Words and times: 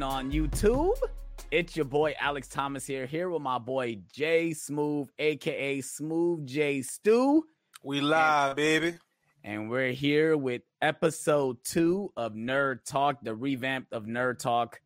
going 0.00 0.12
on 0.12 0.30
YouTube? 0.30 0.94
It's 1.50 1.74
your 1.74 1.86
boy 1.86 2.14
Alex 2.20 2.48
Thomas 2.48 2.86
here, 2.86 3.06
here 3.06 3.30
with 3.30 3.40
my 3.40 3.58
boy 3.58 4.00
Jay 4.12 4.52
Smooth, 4.52 5.08
aka 5.18 5.80
Smooth 5.80 6.46
J 6.46 6.82
Stew. 6.82 7.44
We 7.82 8.02
live, 8.02 8.48
and, 8.48 8.56
baby. 8.56 8.94
And 9.42 9.70
we're 9.70 9.92
here 9.92 10.36
with 10.36 10.60
episode 10.82 11.64
two 11.64 12.12
of 12.14 12.34
Nerd 12.34 12.84
Talk, 12.84 13.22
the 13.22 13.34
revamp 13.34 13.86
of 13.90 14.04
Nerd 14.04 14.38
Talk. 14.38 14.80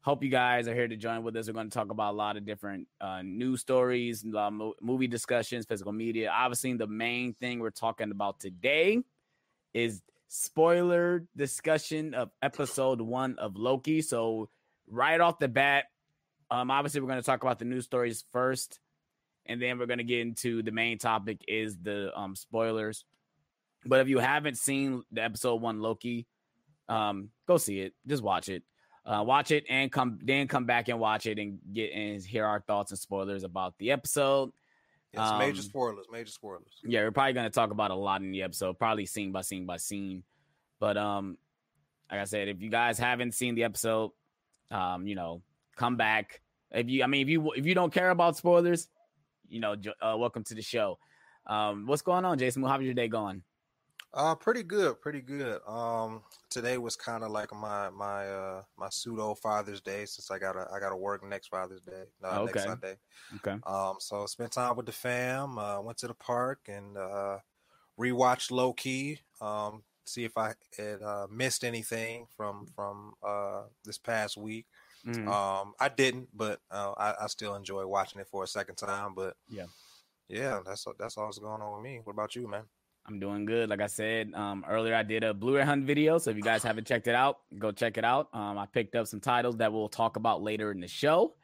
Hope 0.00 0.24
you 0.24 0.30
guys 0.30 0.66
are 0.66 0.74
here 0.74 0.88
to 0.88 0.96
join 0.96 1.22
with 1.22 1.36
us. 1.36 1.46
We're 1.46 1.52
going 1.52 1.70
to 1.70 1.74
talk 1.74 1.92
about 1.92 2.14
a 2.14 2.16
lot 2.16 2.36
of 2.36 2.44
different 2.44 2.88
uh, 3.00 3.22
news 3.22 3.60
stories, 3.60 4.26
uh, 4.34 4.50
movie 4.80 5.06
discussions, 5.06 5.66
physical 5.66 5.92
media. 5.92 6.32
Obviously, 6.34 6.72
the 6.72 6.88
main 6.88 7.32
thing 7.32 7.60
we're 7.60 7.70
talking 7.70 8.10
about 8.10 8.40
today 8.40 9.04
is 9.72 10.02
spoiler 10.28 11.24
discussion 11.36 12.14
of 12.14 12.30
episode 12.42 13.00
one 13.00 13.36
of 13.38 13.56
Loki. 13.56 14.02
So, 14.02 14.50
right 14.90 15.20
off 15.20 15.38
the 15.38 15.48
bat, 15.48 15.84
um, 16.50 16.70
obviously, 16.70 17.00
we're 17.00 17.08
going 17.08 17.20
to 17.20 17.26
talk 17.26 17.42
about 17.42 17.58
the 17.58 17.64
news 17.64 17.84
stories 17.84 18.24
first, 18.32 18.78
and 19.46 19.60
then 19.60 19.78
we're 19.78 19.86
going 19.86 19.98
to 19.98 20.04
get 20.04 20.20
into 20.20 20.62
the 20.62 20.70
main 20.70 20.98
topic 20.98 21.44
is 21.46 21.76
the 21.78 22.16
um, 22.18 22.34
spoilers. 22.34 23.04
But 23.84 24.00
if 24.00 24.08
you 24.08 24.18
haven't 24.18 24.58
seen 24.58 25.02
the 25.12 25.22
episode 25.22 25.56
one 25.56 25.80
Loki, 25.80 26.26
um, 26.88 27.30
go 27.46 27.58
see 27.58 27.80
it. 27.80 27.94
Just 28.06 28.22
watch 28.22 28.48
it. 28.48 28.62
Uh, 29.04 29.22
watch 29.22 29.50
it 29.50 29.64
and 29.70 29.90
come 29.90 30.18
then 30.22 30.48
come 30.48 30.66
back 30.66 30.88
and 30.88 31.00
watch 31.00 31.24
it 31.24 31.38
and 31.38 31.58
get 31.72 31.92
and 31.92 32.22
hear 32.22 32.44
our 32.44 32.60
thoughts 32.60 32.90
and 32.90 32.98
spoilers 32.98 33.42
about 33.42 33.74
the 33.78 33.90
episode. 33.90 34.50
It's 35.14 35.22
um, 35.22 35.38
major 35.38 35.62
spoilers, 35.62 36.04
major 36.12 36.30
spoilers. 36.30 36.74
Yeah, 36.84 37.00
we're 37.04 37.10
probably 37.10 37.32
gonna 37.32 37.48
talk 37.48 37.70
about 37.70 37.90
a 37.90 37.94
lot 37.94 38.20
in 38.20 38.32
the 38.32 38.42
episode, 38.42 38.78
probably 38.78 39.06
scene 39.06 39.32
by 39.32 39.40
scene 39.40 39.64
by 39.64 39.78
scene. 39.78 40.24
But 40.78 40.98
um, 40.98 41.38
like 42.10 42.20
I 42.20 42.24
said, 42.24 42.48
if 42.48 42.60
you 42.60 42.68
guys 42.68 42.98
haven't 42.98 43.32
seen 43.32 43.54
the 43.54 43.64
episode, 43.64 44.10
um, 44.70 45.06
you 45.06 45.14
know, 45.14 45.42
come 45.76 45.96
back. 45.96 46.40
If 46.70 46.88
you, 46.88 47.02
I 47.02 47.06
mean, 47.06 47.22
if 47.22 47.28
you 47.28 47.52
if 47.52 47.66
you 47.66 47.74
don't 47.74 47.92
care 47.92 48.10
about 48.10 48.36
spoilers, 48.36 48.88
you 49.48 49.60
know, 49.60 49.74
uh, 50.02 50.16
welcome 50.18 50.44
to 50.44 50.54
the 50.54 50.62
show. 50.62 50.98
Um, 51.46 51.86
what's 51.86 52.02
going 52.02 52.24
on, 52.24 52.38
Jason? 52.38 52.62
How's 52.62 52.82
your 52.82 52.94
day 52.94 53.08
going? 53.08 53.42
Uh, 54.14 54.34
pretty 54.34 54.62
good, 54.62 55.00
pretty 55.00 55.20
good. 55.20 55.60
Um, 55.66 56.22
today 56.48 56.78
was 56.78 56.96
kind 56.96 57.22
of 57.22 57.30
like 57.30 57.52
my 57.54 57.90
my 57.90 58.26
uh 58.26 58.62
my 58.78 58.88
pseudo 58.90 59.34
Father's 59.34 59.82
Day 59.82 60.06
since 60.06 60.30
I 60.30 60.38
gotta 60.38 60.66
I 60.72 60.80
gotta 60.80 60.96
work 60.96 61.22
next 61.24 61.48
Father's 61.48 61.82
Day, 61.82 62.04
uh, 62.24 62.40
okay. 62.40 62.52
next 62.52 62.64
Sunday. 62.64 62.96
Okay. 63.36 63.56
Um, 63.66 63.96
so 63.98 64.24
spent 64.26 64.52
time 64.52 64.76
with 64.76 64.86
the 64.86 64.92
fam. 64.92 65.58
Uh, 65.58 65.80
went 65.82 65.98
to 65.98 66.08
the 66.08 66.14
park 66.14 66.60
and 66.68 66.96
uh, 66.96 67.38
rewatched 68.00 68.50
Loki. 68.50 69.20
Um, 69.42 69.82
see 70.08 70.24
if 70.24 70.36
I 70.36 70.54
had 70.76 71.02
uh, 71.02 71.26
missed 71.30 71.64
anything 71.64 72.26
from 72.36 72.66
from 72.74 73.14
uh 73.22 73.62
this 73.84 73.98
past 73.98 74.36
week. 74.36 74.66
Mm-hmm. 75.06 75.28
Um, 75.28 75.74
I 75.80 75.88
didn't, 75.88 76.28
but 76.34 76.60
uh, 76.70 76.92
I, 76.96 77.14
I 77.24 77.26
still 77.28 77.54
enjoy 77.54 77.86
watching 77.86 78.20
it 78.20 78.26
for 78.26 78.44
a 78.44 78.46
second 78.46 78.76
time. 78.76 79.14
But 79.14 79.36
yeah, 79.48 79.66
yeah, 80.28 80.60
that's 80.66 80.86
that's 80.98 81.16
all 81.16 81.26
that's 81.26 81.38
going 81.38 81.62
on 81.62 81.74
with 81.74 81.82
me. 81.82 82.00
What 82.02 82.12
about 82.12 82.34
you, 82.34 82.48
man? 82.48 82.64
I'm 83.06 83.18
doing 83.18 83.46
good. 83.46 83.70
Like 83.70 83.80
I 83.80 83.86
said 83.86 84.32
um, 84.34 84.64
earlier, 84.68 84.94
I 84.94 85.02
did 85.02 85.24
a 85.24 85.32
Blu-ray 85.32 85.64
hunt 85.64 85.86
video. 85.86 86.18
So 86.18 86.30
if 86.30 86.36
you 86.36 86.42
guys 86.42 86.62
haven't 86.64 86.86
checked 86.86 87.06
it 87.06 87.14
out, 87.14 87.38
go 87.58 87.72
check 87.72 87.96
it 87.96 88.04
out. 88.04 88.28
Um, 88.34 88.58
I 88.58 88.66
picked 88.66 88.94
up 88.94 89.06
some 89.06 89.20
titles 89.20 89.56
that 89.56 89.72
we'll 89.72 89.88
talk 89.88 90.16
about 90.16 90.42
later 90.42 90.70
in 90.70 90.80
the 90.80 90.88
show. 90.88 91.34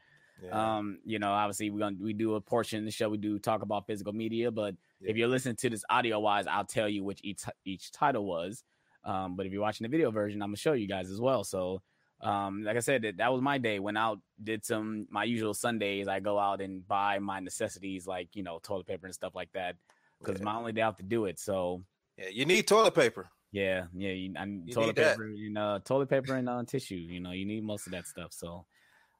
Yeah. 0.43 0.77
Um, 0.77 0.99
you 1.05 1.19
know, 1.19 1.31
obviously 1.31 1.69
we 1.69 1.79
gonna 1.79 1.95
we 1.99 2.13
do 2.13 2.35
a 2.35 2.41
portion 2.41 2.79
of 2.79 2.85
the 2.85 2.91
show. 2.91 3.09
We 3.09 3.17
do 3.17 3.39
talk 3.39 3.61
about 3.61 3.87
physical 3.87 4.13
media, 4.13 4.51
but 4.51 4.75
yeah. 4.99 5.11
if 5.11 5.17
you're 5.17 5.27
listening 5.27 5.55
to 5.57 5.69
this 5.69 5.83
audio 5.89 6.19
wise, 6.19 6.45
I'll 6.47 6.65
tell 6.65 6.89
you 6.89 7.03
which 7.03 7.21
each 7.23 7.43
each 7.63 7.91
title 7.91 8.25
was. 8.25 8.63
Um, 9.03 9.35
but 9.35 9.45
if 9.45 9.53
you're 9.53 9.61
watching 9.61 9.85
the 9.85 9.89
video 9.89 10.11
version, 10.11 10.41
I'm 10.41 10.49
gonna 10.49 10.57
show 10.57 10.73
you 10.73 10.87
guys 10.87 11.09
as 11.09 11.21
well. 11.21 11.43
So, 11.43 11.81
um, 12.21 12.63
like 12.63 12.75
I 12.75 12.81
said, 12.81 13.03
that, 13.03 13.17
that 13.17 13.31
was 13.31 13.41
my 13.41 13.57
day. 13.57 13.79
Went 13.79 13.97
out, 13.97 14.19
did 14.43 14.65
some 14.65 15.07
my 15.09 15.23
usual 15.23 15.53
Sundays. 15.53 16.07
I 16.07 16.19
go 16.19 16.37
out 16.37 16.61
and 16.61 16.85
buy 16.87 17.19
my 17.19 17.39
necessities 17.39 18.05
like 18.05 18.29
you 18.33 18.43
know 18.43 18.59
toilet 18.61 18.87
paper 18.87 19.05
and 19.05 19.15
stuff 19.15 19.35
like 19.35 19.51
that 19.53 19.75
because 20.19 20.39
yeah. 20.39 20.45
my 20.45 20.55
only 20.55 20.73
day 20.73 20.81
out 20.81 20.97
to 20.97 21.03
do 21.03 21.25
it. 21.25 21.39
So 21.39 21.83
yeah, 22.17 22.29
you 22.29 22.45
need 22.45 22.67
toilet 22.67 22.95
paper. 22.95 23.29
Yeah, 23.51 23.85
yeah, 23.93 24.11
you, 24.11 24.33
I 24.37 24.43
need 24.43 24.63
you 24.67 24.73
toilet 24.73 24.97
paper, 24.97 25.27
you 25.29 25.49
know, 25.49 25.79
toilet 25.83 26.09
paper 26.09 26.35
and 26.35 26.49
uh, 26.49 26.63
tissue. 26.65 26.95
You 26.95 27.21
know, 27.21 27.31
you 27.31 27.45
need 27.45 27.63
most 27.63 27.87
of 27.87 27.93
that 27.93 28.05
stuff. 28.05 28.33
So, 28.33 28.65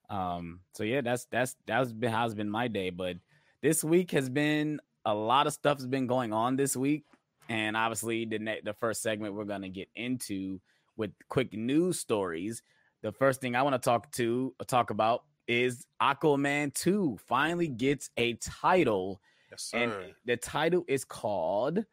um, 0.10 0.60
so 0.74 0.84
yeah, 0.84 1.02
that's 1.02 1.26
that's 1.26 1.56
that's 1.66 1.92
been 1.92 2.12
has 2.12 2.34
been 2.34 2.50
my 2.50 2.68
day. 2.68 2.90
But 2.90 3.18
this 3.62 3.84
week 3.84 4.12
has 4.12 4.30
been 4.30 4.80
a 5.06 5.14
lot 5.14 5.48
of 5.48 5.54
stuff 5.54 5.78
has 5.78 5.88
been 5.88 6.08
going 6.08 6.34
on 6.34 6.56
this 6.56 6.76
week, 6.76 7.04
and 7.50 7.76
obviously 7.76 8.26
the 8.26 8.40
ne- 8.40 8.62
the 8.64 8.74
first 8.74 9.02
segment 9.02 9.34
we're 9.34 9.46
gonna 9.46 9.70
get 9.70 9.90
into 9.96 10.60
with 10.98 11.12
quick 11.30 11.54
news 11.54 12.00
stories. 12.00 12.62
The 13.02 13.12
first 13.12 13.42
thing 13.42 13.56
I 13.56 13.62
want 13.62 13.74
to 13.74 13.80
talk 13.80 14.12
to 14.14 14.54
talk 14.68 14.90
about 14.90 15.24
is 15.48 15.86
Aquaman 16.02 16.74
2 16.74 17.20
finally 17.28 17.68
gets 17.68 18.10
a 18.18 18.34
title 18.36 19.22
Yes, 19.52 19.64
sir. 19.64 19.78
And 19.78 20.14
the 20.26 20.38
title 20.38 20.84
is 20.88 21.06
called 21.06 21.86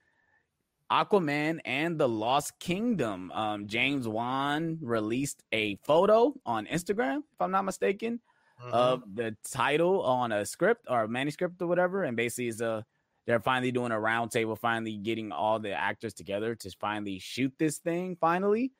Aquaman 0.92 1.58
and 1.64 1.98
the 1.98 2.08
Lost 2.08 2.58
Kingdom. 2.58 3.32
Um, 3.32 3.66
James 3.66 4.06
Wan 4.06 4.78
released 4.82 5.42
a 5.50 5.76
photo 5.76 6.34
on 6.44 6.66
Instagram, 6.66 7.18
if 7.18 7.40
I'm 7.40 7.50
not 7.50 7.64
mistaken, 7.64 8.20
mm-hmm. 8.62 8.74
of 8.74 9.02
the 9.14 9.34
title 9.50 10.02
on 10.02 10.32
a 10.32 10.44
script 10.44 10.86
or 10.90 11.04
a 11.04 11.08
manuscript 11.08 11.62
or 11.62 11.66
whatever. 11.66 12.02
And 12.04 12.14
basically, 12.14 12.48
is 12.48 12.60
a 12.60 12.84
they're 13.26 13.40
finally 13.40 13.72
doing 13.72 13.92
a 13.92 13.96
roundtable, 13.96 14.58
finally 14.58 14.98
getting 14.98 15.32
all 15.32 15.58
the 15.58 15.72
actors 15.72 16.12
together 16.12 16.54
to 16.56 16.70
finally 16.78 17.18
shoot 17.18 17.54
this 17.58 17.78
thing 17.78 18.16
finally. 18.20 18.72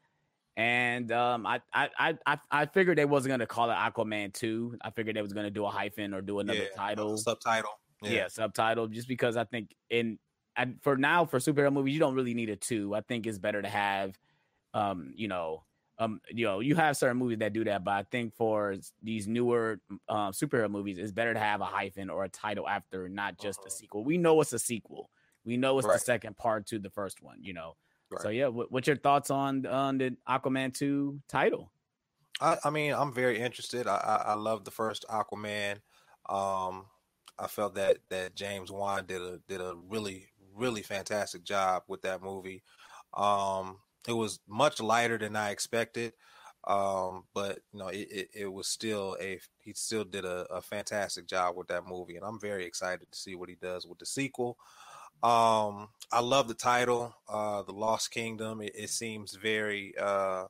And 0.59 1.11
um, 1.13 1.47
I, 1.47 1.63
I 1.73 2.19
I 2.27 2.39
I 2.51 2.67
figured 2.67 2.99
they 2.99 3.07
wasn't 3.07 3.33
gonna 3.33 3.47
call 3.47 3.71
it 3.71 3.75
Aquaman 3.75 4.35
two. 4.35 4.77
I 4.83 4.91
figured 4.91 5.17
they 5.17 5.23
was 5.23 5.33
gonna 5.33 5.51
do 5.51 5.65
a 5.65 5.71
hyphen 5.71 6.13
or 6.13 6.21
do 6.21 6.41
another 6.41 6.59
yeah, 6.59 6.77
title, 6.77 7.17
subtitle 7.17 7.71
yeah. 8.03 8.11
yeah, 8.11 8.29
subtitle. 8.29 8.87
Just 8.89 9.09
because 9.09 9.39
I 9.39 9.45
think 9.45 9.75
in 9.89 10.19
and 10.57 10.77
for 10.83 10.97
now 10.97 11.25
for 11.25 11.39
superhero 11.39 11.73
movies, 11.73 11.95
you 11.95 12.01
don't 12.01 12.15
really 12.15 12.35
need 12.35 12.51
a 12.51 12.57
two. 12.57 12.95
I 12.95 13.01
think 13.01 13.27
it's 13.27 13.39
better 13.39 13.63
to 13.63 13.69
have, 13.69 14.19
um, 14.75 15.13
you 15.17 15.29
know, 15.29 15.65
um, 15.99 16.21
you 16.31 16.45
know, 16.45 16.61
you 16.61 16.75
have 16.75 16.97
certain 16.97 17.17
movies 17.17 17.39
that 17.39 17.53
do 17.53 17.65
that, 17.65 17.85
but 17.85 17.93
I 17.93 18.03
think 18.11 18.35
for 18.35 18.75
these 19.03 19.29
newer 19.29 19.79
uh, 20.09 20.31
superhero 20.31 20.71
movies, 20.71 20.99
it's 20.99 21.13
better 21.13 21.33
to 21.33 21.41
have 21.41 21.61
a 21.61 21.67
hyphen 21.67 22.11
or 22.11 22.25
a 22.25 22.29
title 22.29 22.69
after, 22.69 23.09
not 23.09 23.39
just 23.39 23.61
uh-huh. 23.61 23.69
a 23.69 23.71
sequel. 23.71 24.05
We 24.05 24.19
know 24.19 24.41
it's 24.41 24.53
a 24.53 24.59
sequel. 24.59 25.11
We 25.45 25.57
know 25.57 25.79
it's 25.79 25.87
right. 25.87 25.95
the 25.95 26.01
second 26.01 26.37
part 26.37 26.67
to 26.69 26.79
the 26.79 26.91
first 26.91 27.23
one. 27.23 27.39
You 27.41 27.55
know. 27.55 27.77
Right. 28.11 28.23
So 28.23 28.29
yeah, 28.29 28.49
what, 28.49 28.71
what's 28.71 28.87
your 28.87 28.97
thoughts 28.97 29.31
on 29.31 29.65
on 29.67 29.99
the 29.99 30.17
Aquaman 30.29 30.75
two 30.75 31.21
title? 31.29 31.73
I, 32.41 32.57
I 32.65 32.71
mean, 32.71 32.93
I'm 32.95 33.13
very 33.13 33.39
interested. 33.39 33.87
I, 33.87 33.97
I, 33.97 34.33
I 34.33 34.35
love 34.35 34.65
the 34.65 34.71
first 34.71 35.05
Aquaman. 35.09 35.77
Um, 36.29 36.87
I 37.39 37.47
felt 37.49 37.75
that 37.75 37.99
that 38.11 38.35
James 38.35 38.71
Wan 38.71 39.07
did 39.07 39.23
a 39.23 39.39
did 39.49 39.61
a 39.61 39.75
really 39.89 40.27
really 40.55 40.83
fantastic 40.83 41.45
job 41.45 41.83
with 41.89 42.03
that 42.03 42.23
movie. 42.23 42.63
Um, 43.15 43.79
it 44.09 44.13
was 44.13 44.41
much 44.49 44.81
lighter 44.81 45.19
than 45.19 45.37
I 45.37 45.51
expected, 45.51 46.13
um, 46.65 47.25
but 47.35 47.61
you 47.73 47.79
know 47.79 47.89
it, 47.89 48.09
it, 48.11 48.29
it, 48.35 48.53
was 48.53 48.67
still 48.69 49.17
a 49.21 49.39
he 49.61 49.73
still 49.75 50.05
did 50.05 50.25
a, 50.25 50.47
a, 50.53 50.63
fantastic 50.63 51.27
job 51.27 51.57
with 51.57 51.69
that 51.69 51.87
movie, 51.87 52.17
and 52.17 52.25
I'm 52.25 52.41
very 52.41 52.65
excited 52.65 53.11
to 53.11 53.19
see 53.19 53.35
what 53.35 53.49
he 53.49 53.57
does 53.57 53.87
with 53.87 53.99
the 53.99 54.07
sequel. 54.07 54.57
Um, 55.23 55.89
I 56.11 56.21
love 56.21 56.49
the 56.49 56.55
title, 56.55 57.15
uh, 57.29 57.63
"The 57.63 57.73
Lost 57.73 58.11
Kingdom." 58.11 58.61
It, 58.61 58.73
it 58.75 58.91
seems 58.91 59.35
very 59.35 59.95
uh, 60.01 60.47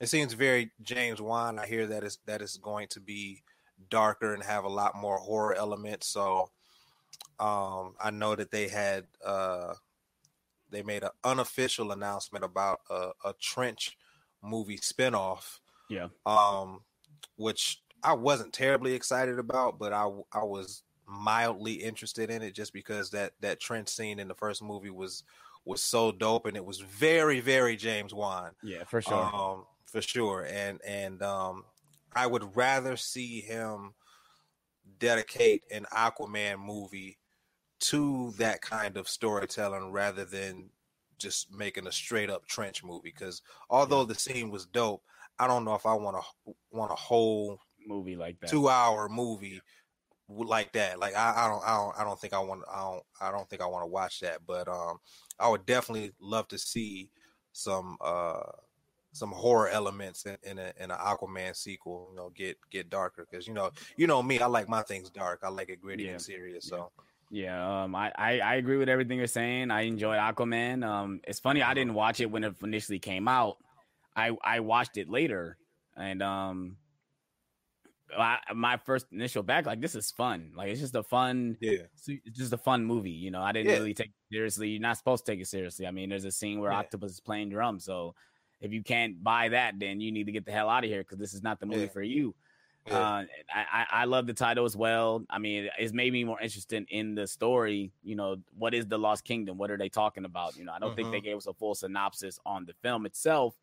it 0.00 0.08
seems 0.08 0.32
very 0.32 0.72
James 0.82 1.20
Wan. 1.20 1.58
I 1.58 1.66
hear 1.66 1.86
that 1.86 2.04
is 2.04 2.18
that 2.26 2.42
is 2.42 2.56
going 2.56 2.88
to 2.88 3.00
be 3.00 3.42
darker 3.88 4.34
and 4.34 4.42
have 4.42 4.64
a 4.64 4.68
lot 4.68 4.96
more 4.96 5.18
horror 5.18 5.54
elements. 5.54 6.06
So 6.06 6.50
um, 7.40 7.94
I 8.00 8.10
know 8.10 8.36
that 8.36 8.50
they 8.50 8.68
had 8.68 9.06
uh, 9.24 9.74
they 10.70 10.82
made 10.82 11.02
an 11.02 11.10
unofficial 11.24 11.92
announcement 11.92 12.44
about 12.44 12.80
a, 12.90 13.10
a 13.24 13.34
Trench 13.40 13.96
movie 14.42 14.78
spinoff. 14.78 15.58
Yeah. 15.88 16.08
Um, 16.24 16.82
which 17.36 17.82
I 18.02 18.12
wasn't 18.12 18.52
terribly 18.52 18.94
excited 18.94 19.38
about, 19.38 19.78
but 19.78 19.92
I 19.92 20.04
I 20.32 20.44
was 20.44 20.82
mildly 21.06 21.74
interested 21.74 22.30
in 22.30 22.42
it 22.42 22.54
just 22.54 22.72
because 22.72 23.10
that 23.10 23.32
that 23.40 23.60
Trench 23.60 23.88
scene 23.88 24.20
in 24.20 24.28
the 24.28 24.34
first 24.34 24.62
movie 24.62 24.90
was 24.90 25.24
was 25.64 25.82
so 25.82 26.12
dope 26.12 26.46
and 26.46 26.56
it 26.56 26.64
was 26.64 26.80
very 26.80 27.40
very 27.40 27.76
James 27.76 28.14
Wan. 28.14 28.52
Yeah, 28.62 28.84
for 28.84 29.02
sure. 29.02 29.30
Um, 29.34 29.64
for 29.86 30.00
sure. 30.00 30.46
And 30.48 30.80
and 30.86 31.22
um 31.22 31.64
I 32.14 32.26
would 32.26 32.56
rather 32.56 32.96
see 32.96 33.40
him 33.40 33.94
dedicate 34.98 35.64
an 35.70 35.86
Aquaman 35.92 36.58
movie 36.64 37.18
to 37.80 38.32
that 38.38 38.60
kind 38.60 38.96
of 38.96 39.08
storytelling 39.08 39.90
rather 39.90 40.24
than 40.24 40.70
just 41.18 41.52
making 41.52 41.86
a 41.86 41.92
straight 41.92 42.30
up 42.30 42.46
trench 42.46 42.84
movie. 42.84 43.12
Because 43.14 43.42
although 43.68 44.04
the 44.04 44.14
scene 44.14 44.50
was 44.50 44.66
dope, 44.66 45.02
I 45.38 45.46
don't 45.46 45.64
know 45.64 45.74
if 45.74 45.86
I 45.86 45.94
want 45.94 46.16
to 46.16 46.54
want 46.70 46.92
a 46.92 46.96
whole 46.96 47.58
movie 47.86 48.16
like 48.16 48.38
that, 48.40 48.50
two 48.50 48.68
hour 48.68 49.08
movie 49.08 49.60
like 50.28 50.72
that. 50.72 50.98
Like 50.98 51.16
I, 51.16 51.34
I 51.36 51.48
don't, 51.48 51.62
I 51.64 51.76
don't, 51.76 52.00
I 52.00 52.04
don't 52.04 52.20
think 52.20 52.34
I 52.34 52.38
want, 52.40 52.62
I 52.70 52.80
don't, 52.80 53.02
I 53.20 53.30
don't 53.30 53.48
think 53.48 53.62
I 53.62 53.66
want 53.66 53.82
to 53.82 53.90
watch 53.90 54.20
that. 54.20 54.40
But 54.46 54.68
um, 54.68 54.98
I 55.38 55.48
would 55.48 55.66
definitely 55.66 56.12
love 56.20 56.48
to 56.48 56.58
see 56.58 57.10
some 57.52 57.96
uh 58.00 58.42
some 59.12 59.32
horror 59.32 59.68
elements 59.68 60.24
in, 60.24 60.36
in 60.44 60.58
a 60.58 60.72
in 60.78 60.90
an 60.90 60.98
Aquaman 60.98 61.56
sequel. 61.56 62.08
You 62.10 62.16
know, 62.16 62.30
get 62.34 62.58
get 62.70 62.90
darker 62.90 63.26
because 63.28 63.46
you 63.46 63.54
know 63.54 63.70
you 63.96 64.06
know 64.06 64.22
me, 64.22 64.40
I 64.40 64.46
like 64.46 64.68
my 64.68 64.82
things 64.82 65.10
dark. 65.10 65.40
I 65.42 65.48
like 65.48 65.68
it 65.70 65.80
gritty 65.80 66.04
yeah. 66.04 66.12
and 66.12 66.22
serious. 66.22 66.66
So. 66.66 66.76
Yeah, 66.76 67.04
um, 67.82 67.94
I, 67.94 68.12
I, 68.16 68.40
I 68.40 68.54
agree 68.56 68.76
with 68.76 68.88
everything 68.88 69.18
you're 69.18 69.28
saying. 69.28 69.70
I 69.70 69.82
enjoy 69.82 70.16
Aquaman. 70.16 70.84
Um, 70.84 71.20
it's 71.26 71.38
funny 71.38 71.62
I 71.62 71.74
didn't 71.74 71.94
watch 71.94 72.20
it 72.20 72.30
when 72.30 72.42
it 72.42 72.54
initially 72.62 72.98
came 72.98 73.28
out. 73.28 73.58
I 74.16 74.36
I 74.42 74.60
watched 74.60 74.96
it 74.96 75.08
later, 75.08 75.56
and 75.96 76.22
um, 76.22 76.76
I, 78.18 78.38
my 78.54 78.76
first 78.78 79.06
initial 79.12 79.44
back 79.44 79.66
like 79.66 79.80
this 79.80 79.94
is 79.94 80.10
fun. 80.10 80.52
Like 80.56 80.70
it's 80.70 80.80
just 80.80 80.96
a 80.96 81.04
fun, 81.04 81.56
yeah, 81.60 81.82
it's 82.06 82.38
just 82.38 82.52
a 82.52 82.58
fun 82.58 82.84
movie. 82.84 83.10
You 83.10 83.30
know, 83.30 83.40
I 83.40 83.52
didn't 83.52 83.70
yeah. 83.70 83.76
really 83.76 83.94
take 83.94 84.08
it 84.08 84.34
seriously. 84.34 84.70
You're 84.70 84.80
not 84.80 84.98
supposed 84.98 85.24
to 85.26 85.32
take 85.32 85.40
it 85.40 85.46
seriously. 85.46 85.86
I 85.86 85.92
mean, 85.92 86.10
there's 86.10 86.24
a 86.24 86.32
scene 86.32 86.58
where 86.58 86.72
yeah. 86.72 86.78
Octopus 86.78 87.12
is 87.12 87.20
playing 87.20 87.50
drums, 87.50 87.84
so 87.84 88.14
if 88.60 88.72
you 88.72 88.82
can't 88.82 89.22
buy 89.22 89.50
that, 89.50 89.74
then 89.78 90.00
you 90.00 90.10
need 90.10 90.26
to 90.26 90.32
get 90.32 90.44
the 90.44 90.52
hell 90.52 90.68
out 90.68 90.84
of 90.84 90.90
here 90.90 91.02
because 91.02 91.18
this 91.18 91.32
is 91.32 91.42
not 91.42 91.60
the 91.60 91.66
movie 91.66 91.82
yeah. 91.82 91.88
for 91.88 92.02
you. 92.02 92.34
Yeah. 92.86 92.98
Uh, 92.98 93.24
I, 93.52 93.86
I 93.90 94.04
love 94.04 94.26
the 94.26 94.32
title 94.32 94.64
as 94.64 94.76
well. 94.76 95.22
I 95.28 95.38
mean, 95.38 95.68
it's 95.78 95.92
made 95.92 96.12
me 96.12 96.24
more 96.24 96.40
interested 96.40 96.86
in 96.88 97.14
the 97.14 97.26
story. 97.26 97.92
You 98.02 98.16
know, 98.16 98.36
what 98.56 98.74
is 98.74 98.86
the 98.86 98.98
Lost 98.98 99.24
Kingdom? 99.24 99.58
What 99.58 99.70
are 99.70 99.76
they 99.76 99.88
talking 99.88 100.24
about? 100.24 100.56
You 100.56 100.64
know, 100.64 100.72
I 100.72 100.78
don't 100.78 100.96
think 100.96 101.10
they 101.10 101.18
mm-hmm. 101.18 101.26
gave 101.26 101.36
us 101.36 101.46
a 101.46 101.52
full 101.52 101.74
synopsis 101.74 102.38
on 102.46 102.64
the 102.64 102.72
film 102.82 103.06
itself, 103.06 103.54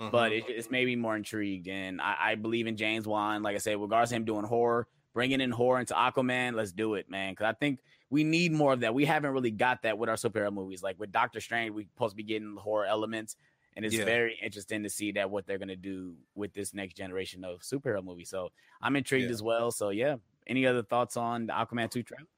mm-hmm. 0.00 0.10
but 0.10 0.32
it, 0.32 0.44
it's 0.48 0.70
made 0.70 0.86
me 0.86 0.96
more 0.96 1.16
intrigued. 1.16 1.68
And 1.68 2.00
I, 2.00 2.16
I, 2.20 2.34
believe 2.34 2.66
in 2.66 2.76
James 2.76 3.06
Wan. 3.06 3.42
Like 3.42 3.54
I 3.54 3.58
said, 3.58 3.80
regardless 3.80 4.10
of 4.10 4.16
him 4.16 4.24
doing 4.24 4.44
horror, 4.44 4.88
bringing 5.12 5.40
in 5.40 5.52
horror 5.52 5.78
into 5.78 5.94
Aquaman, 5.94 6.54
let's 6.54 6.72
do 6.72 6.94
it, 6.94 7.08
man. 7.08 7.32
Because 7.32 7.46
I 7.46 7.52
think 7.52 7.78
we 8.10 8.24
need 8.24 8.52
more 8.52 8.72
of 8.72 8.80
that. 8.80 8.92
We 8.92 9.04
haven't 9.04 9.30
really 9.30 9.52
got 9.52 9.82
that 9.82 9.98
with 9.98 10.08
our 10.08 10.16
superhero 10.16 10.52
movies. 10.52 10.82
Like 10.82 10.98
with 10.98 11.12
Doctor 11.12 11.40
Strange, 11.40 11.72
we're 11.74 11.86
supposed 11.94 12.12
to 12.12 12.16
be 12.16 12.24
getting 12.24 12.56
horror 12.56 12.86
elements 12.86 13.36
and 13.76 13.84
it's 13.84 13.94
yeah. 13.94 14.04
very 14.04 14.38
interesting 14.42 14.82
to 14.82 14.90
see 14.90 15.12
that 15.12 15.30
what 15.30 15.46
they're 15.46 15.58
gonna 15.58 15.76
do 15.76 16.14
with 16.34 16.52
this 16.52 16.74
next 16.74 16.94
generation 16.94 17.44
of 17.44 17.60
superhero 17.60 18.04
movie. 18.04 18.24
So 18.24 18.50
I'm 18.80 18.96
intrigued 18.96 19.26
yeah. 19.26 19.32
as 19.32 19.42
well. 19.42 19.70
So 19.70 19.90
yeah, 19.90 20.16
any 20.46 20.66
other 20.66 20.82
thoughts 20.82 21.16
on 21.16 21.46
the 21.46 21.52
Aquaman 21.52 21.90
two 21.90 22.02
trailer? 22.02 22.28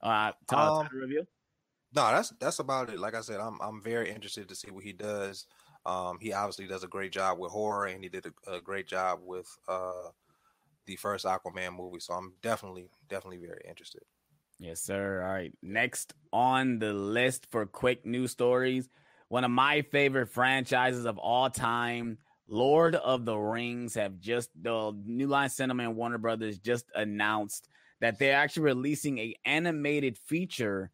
Uh, 0.00 0.32
um, 0.54 0.88
review. 0.92 1.26
No, 1.94 2.10
that's 2.10 2.30
that's 2.38 2.58
about 2.58 2.90
it. 2.90 2.98
Like 2.98 3.14
I 3.14 3.20
said, 3.20 3.40
I'm 3.40 3.58
I'm 3.60 3.80
very 3.82 4.10
interested 4.10 4.48
to 4.48 4.54
see 4.54 4.70
what 4.70 4.84
he 4.84 4.92
does. 4.92 5.46
Um, 5.84 6.18
he 6.20 6.32
obviously 6.32 6.66
does 6.66 6.82
a 6.82 6.88
great 6.88 7.12
job 7.12 7.38
with 7.38 7.52
horror, 7.52 7.86
and 7.86 8.02
he 8.02 8.08
did 8.08 8.26
a, 8.26 8.54
a 8.54 8.60
great 8.60 8.86
job 8.88 9.20
with 9.22 9.48
uh, 9.68 10.10
the 10.86 10.96
first 10.96 11.24
Aquaman 11.24 11.76
movie. 11.76 12.00
So 12.00 12.14
I'm 12.14 12.34
definitely 12.42 12.88
definitely 13.08 13.38
very 13.38 13.62
interested. 13.66 14.02
Yes, 14.58 14.80
sir. 14.80 15.22
All 15.22 15.32
right. 15.32 15.52
Next 15.62 16.14
on 16.32 16.78
the 16.78 16.92
list 16.92 17.46
for 17.50 17.66
quick 17.66 18.06
news 18.06 18.32
stories 18.32 18.88
one 19.28 19.44
of 19.44 19.50
my 19.50 19.82
favorite 19.82 20.28
franchises 20.28 21.04
of 21.04 21.18
all 21.18 21.50
time. 21.50 22.18
Lord 22.48 22.94
of 22.94 23.24
the 23.24 23.36
Rings 23.36 23.94
have 23.94 24.20
just 24.20 24.50
the 24.60 24.96
New 25.04 25.26
Line 25.26 25.48
Cinema 25.48 25.82
and 25.82 25.96
Warner 25.96 26.18
Brothers 26.18 26.58
just 26.58 26.86
announced 26.94 27.68
that 28.00 28.18
they're 28.18 28.36
actually 28.36 28.64
releasing 28.64 29.18
a 29.18 29.34
animated 29.44 30.16
feature 30.16 30.90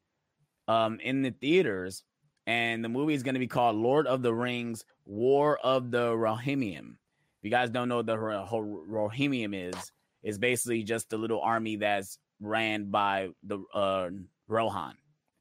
um, 0.67 0.99
in 1.01 1.23
the 1.23 1.31
theaters, 1.31 2.05
and 2.47 2.85
the 2.85 2.89
movie 2.89 3.15
is 3.15 3.23
going 3.23 3.35
to 3.35 3.41
be 3.41 3.49
called 3.49 3.77
Lord 3.77 4.07
of 4.07 4.23
the 4.23 4.33
Rings: 4.33 4.85
War 5.05 5.59
of 5.59 5.91
the 5.91 6.13
Rohirrim. 6.13 6.93
If 6.93 7.45
you 7.45 7.51
guys 7.51 7.71
don't 7.71 7.89
know 7.89 7.97
what 7.97 8.07
the 8.07 8.17
Rohirrim 8.17 9.69
is, 9.69 9.93
is 10.23 10.39
basically 10.39 10.85
just 10.85 11.13
a 11.13 11.19
little 11.19 11.41
army 11.41 11.77
that's 11.77 12.19
ran 12.41 12.91
by 12.91 13.31
the 13.43 13.59
uh, 13.75 14.09
Rohan. 14.49 14.95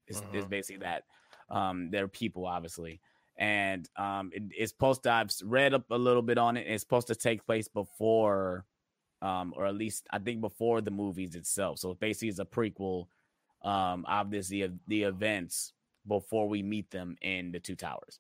Is, 0.07 0.17
uh-huh. 0.17 0.39
is 0.39 0.45
basically 0.45 0.83
that 0.83 1.03
um, 1.51 1.91
their 1.91 2.07
people, 2.07 2.47
obviously. 2.47 3.01
And 3.37 3.87
um, 3.97 4.31
it, 4.33 4.43
it's 4.51 4.71
supposed 4.71 5.03
to, 5.03 5.11
I've 5.11 5.31
read 5.43 5.73
up 5.73 5.85
a 5.91 5.97
little 5.97 6.21
bit 6.21 6.37
on 6.37 6.57
it. 6.57 6.65
It's 6.67 6.81
supposed 6.81 7.07
to 7.07 7.15
take 7.15 7.45
place 7.45 7.67
before, 7.67 8.65
um, 9.21 9.53
or 9.55 9.65
at 9.65 9.75
least 9.75 10.07
I 10.11 10.19
think 10.19 10.41
before 10.41 10.81
the 10.81 10.91
movies 10.91 11.35
itself. 11.35 11.79
So 11.79 11.93
basically, 11.93 12.29
it's 12.29 12.39
a 12.39 12.45
prequel, 12.45 13.07
um, 13.63 14.05
obviously, 14.07 14.63
of 14.63 14.73
the 14.87 15.03
events 15.03 15.73
before 16.07 16.49
we 16.49 16.63
meet 16.63 16.89
them 16.91 17.15
in 17.21 17.51
the 17.51 17.59
Two 17.59 17.75
Towers. 17.75 18.19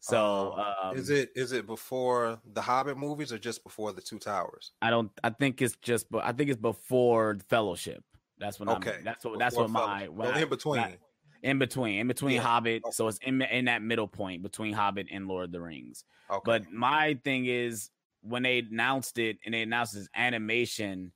So 0.00 0.56
um, 0.58 0.90
um, 0.90 0.96
is 0.96 1.10
it 1.10 1.30
is 1.36 1.52
it 1.52 1.64
before 1.64 2.40
the 2.44 2.60
Hobbit 2.60 2.98
movies 2.98 3.32
or 3.32 3.38
just 3.38 3.62
before 3.62 3.92
the 3.92 4.00
Two 4.00 4.18
Towers? 4.18 4.72
I 4.82 4.90
don't. 4.90 5.12
I 5.22 5.30
think 5.30 5.62
it's 5.62 5.76
just. 5.80 6.06
I 6.12 6.32
think 6.32 6.50
it's 6.50 6.60
before 6.60 7.38
Fellowship. 7.48 8.02
That's 8.38 8.58
what. 8.58 8.68
Okay. 8.68 8.96
I'm, 8.98 9.04
that's 9.04 9.24
what. 9.24 9.34
Before 9.34 9.38
that's 9.38 9.56
what 9.56 9.70
my. 9.70 10.08
Well, 10.08 10.36
in 10.36 10.48
between 10.48 10.96
in 11.42 11.58
between, 11.58 11.98
in 11.98 12.08
between 12.08 12.36
yeah. 12.36 12.42
Hobbit. 12.42 12.82
Okay. 12.84 12.92
So 12.92 13.08
it's 13.08 13.18
in 13.18 13.42
in 13.42 13.66
that 13.66 13.82
middle 13.82 14.08
point 14.08 14.42
between 14.42 14.72
Hobbit 14.72 15.08
and 15.10 15.26
Lord 15.26 15.46
of 15.46 15.52
the 15.52 15.60
Rings. 15.60 16.04
Okay. 16.30 16.42
But 16.44 16.72
my 16.72 17.18
thing 17.24 17.46
is 17.46 17.90
when 18.22 18.42
they 18.42 18.58
announced 18.58 19.18
it 19.18 19.38
and 19.44 19.52
they 19.52 19.62
announced 19.62 19.94
this 19.94 20.08
animation, 20.14 21.12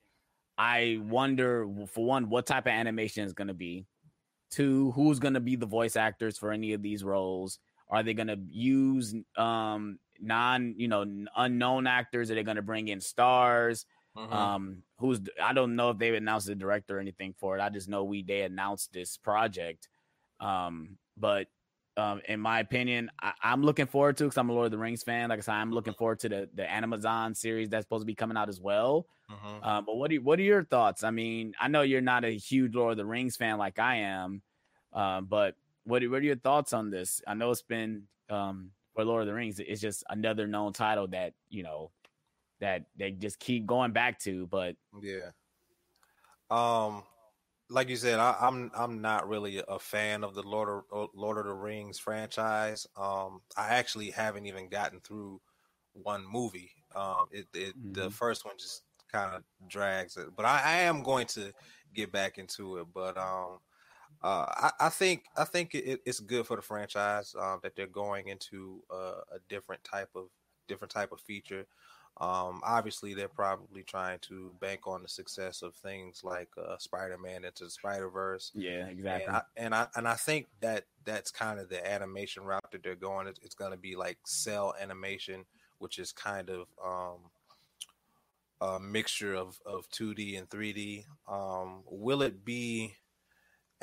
I 0.59 0.99
wonder 1.03 1.67
for 1.89 2.05
one, 2.05 2.29
what 2.29 2.47
type 2.47 2.67
of 2.67 2.73
animation 2.73 3.25
is 3.25 3.33
going 3.33 3.49
to 3.49 3.55
be. 3.55 3.87
Two, 4.51 4.93
who's 4.93 5.19
going 5.19 5.35
to 5.35 5.41
be 5.41 5.57
the 5.57 5.67
voice 5.67 5.97
actors 5.97 6.39
for 6.39 6.53
any 6.53 6.73
of 6.73 6.83
these 6.83 7.05
roles? 7.05 7.59
Are 7.89 8.03
they 8.03 8.15
going 8.15 8.29
to 8.29 8.39
use 8.49 9.15
um 9.37 9.99
non, 10.21 10.75
you 10.77 10.89
know, 10.89 11.05
unknown 11.37 11.87
actors? 11.87 12.31
Are 12.31 12.35
they 12.35 12.43
going 12.43 12.57
to 12.57 12.63
bring 12.63 12.89
in 12.89 13.01
stars? 13.01 13.87
Mm-hmm. 14.17 14.33
Um, 14.33 14.83
who's 14.99 15.21
I 15.43 15.53
don't 15.53 15.77
know 15.77 15.91
if 15.91 15.99
they've 15.99 16.15
announced 16.15 16.47
the 16.47 16.55
director 16.55 16.97
or 16.97 17.01
anything 17.01 17.35
for 17.39 17.57
it. 17.57 17.61
I 17.61 17.69
just 17.69 17.89
know 17.89 18.05
we 18.05 18.23
they 18.23 18.43
announced 18.43 18.93
this 18.93 19.17
project. 19.17 19.89
Um, 20.41 20.99
but 21.17 21.47
um, 21.97 22.21
in 22.29 22.41
my 22.41 22.61
opinion, 22.61 23.11
I, 23.23 23.33
am 23.43 23.63
looking 23.63 23.87
forward 23.87 24.17
to 24.19 24.25
because 24.25 24.37
I'm 24.37 24.51
a 24.51 24.53
Lord 24.53 24.67
of 24.67 24.73
the 24.73 24.79
Rings 24.79 25.03
fan. 25.03 25.31
Like 25.31 25.39
I 25.39 25.43
said, 25.43 25.55
I'm 25.55 25.73
looking 25.73 25.95
forward 25.95 26.21
to 26.21 26.29
the 26.29 26.49
the 26.55 26.71
Amazon 26.71 27.35
series 27.35 27.69
that's 27.69 27.85
supposed 27.85 28.03
to 28.03 28.07
be 28.07 28.15
coming 28.15 28.37
out 28.37 28.49
as 28.49 28.61
well. 28.61 29.07
Uh-huh. 29.31 29.69
Um, 29.69 29.85
but 29.87 29.97
what 29.97 30.11
do 30.11 30.21
what 30.21 30.39
are 30.39 30.43
your 30.43 30.65
thoughts? 30.65 31.05
I 31.05 31.11
mean, 31.11 31.55
I 31.59 31.69
know 31.69 31.83
you're 31.83 32.01
not 32.03 32.25
a 32.25 32.37
huge 32.37 32.75
Lord 32.75 32.93
of 32.93 32.99
the 32.99 33.07
Rings 33.07 33.37
fan 33.37 33.57
like 33.57 33.79
I 33.79 33.97
am, 33.97 34.43
um, 34.93 35.27
but 35.27 35.57
what 35.85 36.07
what 36.09 36.21
are 36.21 36.25
your 36.25 36.37
thoughts 36.37 36.73
on 36.73 36.91
this? 36.91 37.23
I 37.27 37.35
know 37.35 37.51
it's 37.51 37.63
been 37.63 38.03
um, 38.29 38.73
for 38.95 39.05
Lord 39.05 39.23
of 39.23 39.29
the 39.29 39.35
Rings, 39.35 39.59
it's 39.59 39.81
just 39.81 40.05
another 40.11 40.47
known 40.47 40.73
title 40.73 41.07
that 41.09 41.33
you 41.49 41.63
know 41.63 41.91
that 42.61 42.87
they 42.97 43.13
just 43.13 43.39
keep 43.39 43.67
going 43.67 43.93
back 43.93 44.19
to. 44.21 44.47
But 44.49 44.77
yeah, 45.01 45.31
um, 46.51 47.05
like 47.69 47.89
you 47.89 47.97
said, 47.97 48.19
I, 48.19 48.37
am 48.41 48.71
I'm, 48.75 48.91
I'm 48.93 49.01
not 49.01 49.29
really 49.29 49.63
a 49.69 49.79
fan 49.79 50.23
of 50.23 50.35
the 50.35 50.43
Lord 50.43 50.69
of 50.69 50.83
uh, 50.93 51.07
Lord 51.15 51.39
of 51.39 51.47
the 51.47 51.53
Rings 51.53 51.99
franchise. 51.99 52.87
Um, 52.97 53.41
I 53.57 53.69
actually 53.71 54.11
haven't 54.11 54.47
even 54.47 54.69
gotten 54.69 55.01
through 55.01 55.41
one 55.93 56.25
movie. 56.31 56.71
Um, 56.95 57.27
it, 57.31 57.47
it 57.55 57.79
mm-hmm. 57.79 57.93
the 57.93 58.11
first 58.11 58.45
one 58.45 58.55
just 58.59 58.83
kind 59.11 59.35
of 59.35 59.43
drags 59.69 60.17
it, 60.17 60.29
but 60.37 60.47
I, 60.47 60.63
I, 60.65 60.77
am 60.83 61.03
going 61.03 61.27
to 61.29 61.53
get 61.95 62.11
back 62.13 62.39
into 62.39 62.79
it. 62.79 62.87
But 62.95 63.17
um, 63.17 63.59
uh, 64.23 64.47
I, 64.49 64.71
I, 64.81 64.89
think 64.89 65.25
I 65.37 65.45
think 65.45 65.75
it, 65.75 66.01
it's 66.07 66.21
good 66.21 66.47
for 66.47 66.57
the 66.57 66.63
franchise 66.63 67.35
uh, 67.39 67.57
that 67.63 67.77
they're 67.77 67.87
going 67.87 68.29
into 68.29 68.83
a 68.91 69.39
different 69.49 69.83
type 69.85 70.11
of 70.15 70.27
different 70.69 70.93
type 70.93 71.13
of 71.13 71.21
feature. 71.21 71.67
Um, 72.19 72.63
obviously, 72.65 73.13
they're 73.13 73.29
probably 73.29 73.83
trying 73.83 74.21
to 74.21 74.51
bank 74.59 74.87
on 74.87 75.03
the 75.03 75.09
success 75.09 75.61
of 75.61 75.75
things 75.75 76.23
like 76.25 76.49
uh, 76.57 76.77
Spider-Man 76.79 77.45
into 77.45 77.65
the 77.65 77.71
Spider-Verse. 77.71 78.53
Yeah, 78.55 78.87
exactly. 78.87 79.27
And 79.27 79.37
I, 79.37 79.43
and 79.57 79.75
I 79.75 79.87
and 79.97 80.09
I 80.09 80.15
think 80.15 80.47
that 80.61 80.85
that's 81.05 81.31
kind 81.31 81.61
of 81.61 81.69
the 81.69 81.87
animation 81.87 82.45
route 82.45 82.71
that 82.73 82.83
they're 82.83 82.95
going. 82.95 83.27
It's, 83.27 83.41
it's 83.43 83.55
going 83.55 83.73
to 83.73 83.77
be 83.77 83.97
like 83.97 84.17
cel 84.25 84.75
animation, 84.81 85.45
which 85.79 85.99
is 85.99 86.11
kind 86.11 86.49
of 86.49 86.69
um, 86.83 87.19
a 88.63 88.81
mixture 88.81 89.35
of 89.35 89.61
of 89.67 89.87
2D 89.91 90.39
and 90.39 90.49
3D. 90.49 91.05
Um, 91.29 91.83
will 91.87 92.23
it 92.23 92.47
be 92.47 92.95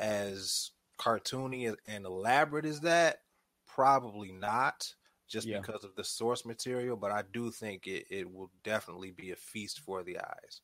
as 0.00 0.72
cartoony 0.98 1.72
and 1.86 2.04
elaborate 2.04 2.66
as 2.66 2.80
that? 2.80 3.20
Probably 3.68 4.32
not 4.32 4.92
just 5.28 5.46
yeah. 5.46 5.60
because 5.60 5.84
of 5.84 5.94
the 5.96 6.04
source 6.04 6.44
material, 6.44 6.96
but 6.96 7.10
I 7.10 7.22
do 7.32 7.50
think 7.50 7.86
it, 7.86 8.06
it 8.10 8.32
will 8.32 8.50
definitely 8.62 9.10
be 9.10 9.30
a 9.32 9.36
feast 9.36 9.80
for 9.80 10.02
the 10.02 10.18
eyes. 10.18 10.60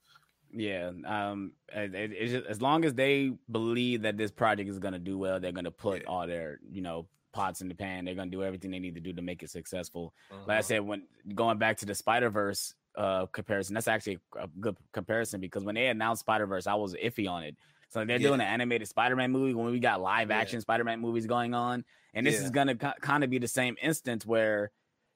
Yeah, 0.52 0.90
um, 1.07 1.52
it, 1.73 1.95
it, 1.95 2.29
just, 2.29 2.47
as 2.47 2.61
long 2.61 2.85
as 2.85 2.95
they 2.95 3.33
believe 3.50 4.02
that 4.02 4.17
this 4.17 4.31
project 4.31 4.69
is 4.69 4.79
going 4.79 4.95
to 4.95 4.99
do 4.99 5.17
well, 5.17 5.38
they're 5.38 5.52
going 5.52 5.64
to 5.64 5.71
put 5.71 6.02
yeah. 6.02 6.09
all 6.09 6.26
their, 6.26 6.59
you 6.71 6.83
know, 6.83 7.07
pots 7.33 7.61
in 7.61 7.69
the 7.69 7.75
pan. 7.75 8.05
They're 8.05 8.17
going 8.17 8.31
to 8.31 8.37
do 8.37 8.43
everything 8.43 8.71
they 8.71 8.81
need 8.81 8.97
to 8.97 9.00
do 9.00 9.12
to 9.12 9.23
make 9.23 9.43
it 9.43 9.50
successful. 9.50 10.12
Uh-huh. 10.31 10.40
Like 10.47 10.59
I 10.59 10.62
said, 10.62 10.81
when 10.81 11.05
going 11.35 11.59
back 11.59 11.76
to 11.79 11.87
the 11.87 11.95
Spider 11.95 12.31
Verse 12.31 12.75
uh, 12.97 13.26
comparison, 13.26 13.75
that's 13.75 13.87
actually 13.88 14.19
a 14.37 14.49
good 14.59 14.76
comparison 14.93 15.40
because 15.40 15.62
when 15.62 15.76
they 15.76 15.87
announced 15.87 16.21
Spider 16.21 16.47
Verse, 16.47 16.67
I 16.67 16.75
was 16.75 16.95
iffy 16.95 17.31
on 17.31 17.45
it. 17.45 17.57
So 17.90 18.05
they're 18.05 18.21
yeah. 18.21 18.29
doing 18.29 18.40
an 18.40 18.47
animated 18.47 18.87
Spider-Man 18.88 19.33
movie 19.33 19.52
when 19.52 19.67
we 19.67 19.81
got 19.81 20.00
live 20.00 20.31
action 20.31 20.59
yeah. 20.59 20.62
Spider-Man 20.62 21.00
movies 21.00 21.26
going 21.26 21.55
on, 21.55 21.85
and 22.14 22.26
this 22.26 22.37
yeah. 22.37 22.45
is 22.45 22.50
gonna 22.50 22.75
kind 22.75 23.25
of 23.25 23.31
be 23.31 23.38
the 23.38 23.49
same 23.49 23.76
instance 23.83 24.26
where 24.26 24.71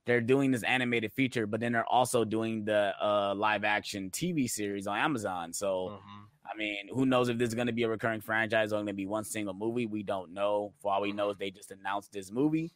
they're 0.06 0.20
doing 0.20 0.50
this 0.50 0.62
animated 0.62 1.12
feature, 1.12 1.46
but 1.46 1.60
then 1.60 1.72
they're 1.72 1.86
also 1.86 2.24
doing 2.24 2.64
the 2.64 2.92
uh, 3.02 3.34
live 3.34 3.64
action 3.64 4.10
TV 4.10 4.48
series 4.48 4.86
on 4.86 4.98
Amazon. 4.98 5.52
So, 5.52 5.92
mm-hmm. 5.92 6.24
I 6.44 6.56
mean, 6.56 6.88
who 6.92 7.06
knows 7.06 7.28
if 7.28 7.38
this 7.38 7.48
is 7.48 7.54
going 7.54 7.68
to 7.68 7.72
be 7.72 7.84
a 7.84 7.88
recurring 7.88 8.20
franchise 8.20 8.72
or 8.72 8.76
going 8.76 8.86
to 8.88 8.92
be 8.92 9.06
one 9.06 9.24
single 9.24 9.54
movie? 9.54 9.86
We 9.86 10.02
don't 10.02 10.34
know. 10.34 10.74
For 10.80 10.92
all 10.92 11.00
we 11.00 11.12
know, 11.12 11.30
is 11.30 11.38
they 11.38 11.50
just 11.50 11.70
announced 11.70 12.12
this 12.12 12.30
movie, 12.30 12.72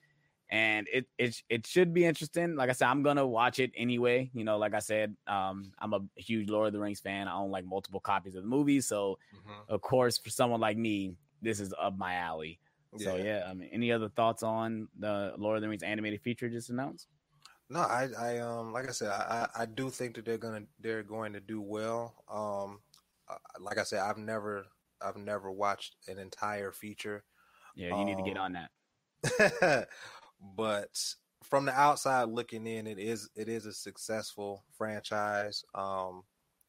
and 0.51 0.89
it 0.91 1.07
it 1.19 1.43
it 1.51 1.67
should 1.67 1.93
be 1.93 2.07
interesting. 2.07 2.57
Like 2.57 2.71
I 2.71 2.73
said, 2.73 2.89
I'm 2.89 3.03
gonna 3.03 3.27
watch 3.27 3.59
it 3.59 3.73
anyway. 3.77 4.31
You 4.33 4.45
know, 4.45 4.57
like 4.57 4.73
I 4.73 4.79
said, 4.79 5.15
um, 5.27 5.71
I'm 5.79 5.93
a 5.93 6.01
huge 6.17 6.49
Lord 6.49 6.69
of 6.69 6.73
the 6.73 6.81
Rings 6.81 7.01
fan. 7.01 7.29
I 7.29 7.35
own 7.35 7.51
like 7.51 7.67
multiple 7.67 8.01
copies 8.01 8.37
of 8.37 8.43
the 8.43 8.49
movie, 8.49 8.81
so 8.81 9.19
mm-hmm. 9.37 9.75
of 9.75 9.83
course, 9.83 10.17
for 10.17 10.31
someone 10.31 10.61
like 10.61 10.79
me, 10.79 11.15
this 11.43 11.61
is 11.61 11.75
up 11.79 11.99
my 11.99 12.15
alley. 12.15 12.59
Yeah. 12.97 13.05
So 13.05 13.17
yeah, 13.17 13.47
I 13.49 13.55
mean, 13.55 13.69
any 13.73 13.93
other 13.93 14.09
thoughts 14.09 14.43
on 14.43 14.89
the 14.99 15.35
Lord 15.37 15.57
of 15.57 15.63
the 15.63 15.69
Rings 15.69 15.83
animated 15.83 16.23
feature 16.23 16.49
just 16.49 16.71
announced? 16.71 17.09
No, 17.71 17.81
I, 17.81 18.09
I, 18.19 18.39
um, 18.39 18.73
like 18.73 18.89
I 18.89 18.93
said, 18.93 19.11
I, 19.11 19.47
I 19.55 19.67
do 19.67 19.91
think 19.91 20.17
that 20.17 20.25
they're 20.25 20.39
gonna, 20.39 20.63
they're 20.81 21.03
going 21.03 21.35
to 21.35 21.41
do 21.41 21.61
well. 21.61 22.25
Um, 22.31 22.81
like 23.61 23.77
I 23.77 23.83
said, 23.83 24.01
I've 24.01 24.17
never, 24.17 24.65
I've 25.03 25.19
never 25.19 25.51
watched 25.53 25.97
an 26.09 26.19
entire 26.19 26.73
feature. 26.73 27.25
Yeah, 27.77 27.89
you 27.89 27.95
um, 27.95 28.07
need 28.07 28.17
to 28.17 28.23
get 28.23 28.39
um, 28.39 28.45
on 28.45 28.69
that. 29.43 29.89
but 30.57 30.99
from 31.43 31.67
the 31.67 31.73
outside 31.73 32.29
looking 32.31 32.67
in, 32.67 32.87
it 32.87 32.99
is, 32.99 33.29
it 33.37 33.51
is 33.51 33.67
a 33.67 33.73
successful 33.73 34.65
franchise. 34.73 35.63
Um, 35.75 36.23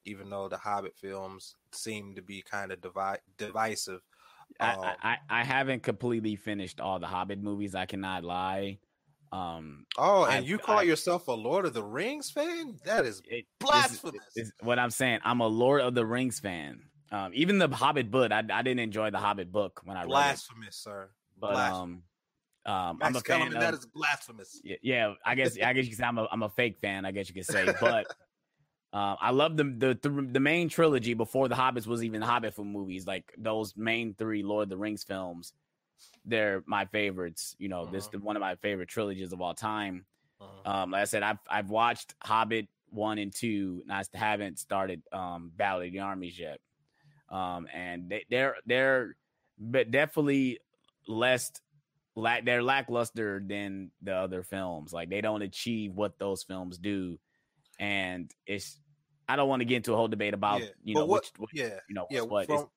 even 0.04 0.30
though 0.30 0.48
the 0.48 0.56
Hobbit 0.56 0.96
films 0.96 1.56
seem 1.72 2.14
to 2.14 2.22
be 2.22 2.42
kind 2.42 2.72
of 2.72 2.80
divi- 2.80 3.20
divisive. 3.38 4.00
Um, 4.58 4.80
I, 4.80 4.94
I, 5.02 5.16
I 5.40 5.44
haven't 5.44 5.82
completely 5.82 6.36
finished 6.36 6.80
all 6.80 6.98
the 6.98 7.06
Hobbit 7.06 7.42
movies. 7.42 7.74
I 7.74 7.86
cannot 7.86 8.24
lie. 8.24 8.78
Um, 9.32 9.86
oh, 9.96 10.24
and 10.24 10.34
I, 10.34 10.38
you 10.40 10.58
call 10.58 10.80
I, 10.80 10.82
yourself 10.82 11.28
a 11.28 11.32
Lord 11.32 11.64
of 11.64 11.72
the 11.72 11.84
Rings 11.84 12.30
fan? 12.30 12.76
That 12.84 13.06
is 13.06 13.22
it, 13.26 13.46
blasphemous. 13.60 14.20
This 14.34 14.46
is, 14.46 14.52
what 14.60 14.78
I'm 14.78 14.90
saying. 14.90 15.20
I'm 15.24 15.40
a 15.40 15.46
Lord 15.46 15.82
of 15.82 15.94
the 15.94 16.04
Rings 16.04 16.40
fan. 16.40 16.80
Um, 17.12 17.30
even 17.34 17.58
the 17.58 17.68
Hobbit 17.68 18.10
book, 18.10 18.32
I, 18.32 18.38
I 18.38 18.62
didn't 18.62 18.80
enjoy 18.80 19.10
the 19.10 19.18
Hobbit 19.18 19.52
book 19.52 19.80
when 19.84 19.96
I 19.96 20.04
blasphemous, 20.04 20.58
read 20.60 20.68
it. 20.68 20.74
sir. 20.74 21.10
But 21.38 21.52
blasphemous. 21.52 22.02
um, 22.66 22.72
um, 22.72 22.98
I'm 23.00 23.16
a 23.16 23.20
fan. 23.20 23.48
Of, 23.48 23.54
that 23.54 23.74
is 23.74 23.86
blasphemous. 23.86 24.60
Yeah, 24.62 24.76
yeah, 24.82 25.14
I 25.24 25.34
guess 25.34 25.56
I 25.58 25.72
guess 25.72 25.84
you 25.84 25.90
could 25.90 25.98
say 25.98 26.04
I'm 26.04 26.18
a 26.18 26.28
I'm 26.30 26.42
a 26.42 26.50
fake 26.50 26.78
fan. 26.78 27.04
I 27.04 27.10
guess 27.10 27.28
you 27.28 27.34
could 27.34 27.46
say, 27.46 27.72
but 27.80 28.06
uh, 28.92 29.16
I 29.20 29.30
love 29.30 29.56
the, 29.56 29.64
the 29.64 30.28
the 30.32 30.40
main 30.40 30.68
trilogy 30.68 31.14
before 31.14 31.48
the 31.48 31.54
Hobbits 31.54 31.86
was 31.86 32.02
even 32.02 32.22
Hobbit 32.22 32.54
film 32.54 32.72
movies. 32.72 33.06
Like 33.06 33.32
those 33.38 33.76
main 33.76 34.14
three 34.14 34.42
Lord 34.42 34.64
of 34.64 34.68
the 34.70 34.76
Rings 34.76 35.04
films 35.04 35.52
they're 36.24 36.62
my 36.66 36.86
favorites. 36.86 37.56
You 37.58 37.68
know, 37.68 37.82
uh-huh. 37.82 37.92
this 37.92 38.08
is 38.12 38.20
one 38.20 38.36
of 38.36 38.40
my 38.40 38.54
favorite 38.56 38.88
trilogies 38.88 39.32
of 39.32 39.40
all 39.40 39.54
time. 39.54 40.04
Uh-huh. 40.40 40.82
Um, 40.82 40.90
like 40.90 41.02
I 41.02 41.04
said, 41.04 41.22
I've 41.22 41.38
I've 41.48 41.70
watched 41.70 42.14
Hobbit 42.22 42.68
one 42.90 43.18
and 43.18 43.34
two, 43.34 43.82
and 43.82 43.92
I 43.92 44.02
haven't 44.16 44.58
started 44.58 45.02
um 45.12 45.52
Battle 45.56 45.82
of 45.82 45.92
the 45.92 46.00
Armies 46.00 46.38
yet. 46.38 46.60
Um, 47.28 47.68
and 47.72 48.08
they, 48.08 48.24
they're 48.30 48.56
they're 48.66 49.16
but 49.58 49.90
definitely 49.90 50.58
less 51.06 51.52
lack 52.16 52.44
they're 52.44 52.62
lackluster 52.62 53.42
than 53.44 53.90
the 54.02 54.14
other 54.14 54.42
films. 54.42 54.92
Like 54.92 55.10
they 55.10 55.20
don't 55.20 55.42
achieve 55.42 55.94
what 55.94 56.18
those 56.18 56.42
films 56.42 56.78
do, 56.78 57.18
and 57.80 58.30
it's 58.46 58.78
I 59.28 59.36
don't 59.36 59.48
want 59.48 59.60
to 59.60 59.64
get 59.64 59.76
into 59.76 59.92
a 59.92 59.96
whole 59.96 60.08
debate 60.08 60.34
about 60.34 60.60
yeah. 60.60 60.68
you 60.84 60.94
know 60.94 61.06
what, 61.06 61.22
which, 61.22 61.32
which, 61.38 61.50
yeah 61.54 61.78
you 61.88 61.94
know 61.94 62.06
yeah 62.10 62.20
what 62.20 62.46
from, 62.46 62.68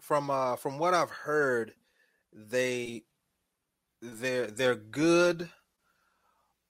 from 0.00 0.30
uh 0.30 0.56
from 0.56 0.78
what 0.78 0.94
I've 0.94 1.10
heard 1.10 1.72
they 2.32 3.02
they're 4.00 4.46
they're 4.46 4.76
good 4.76 5.50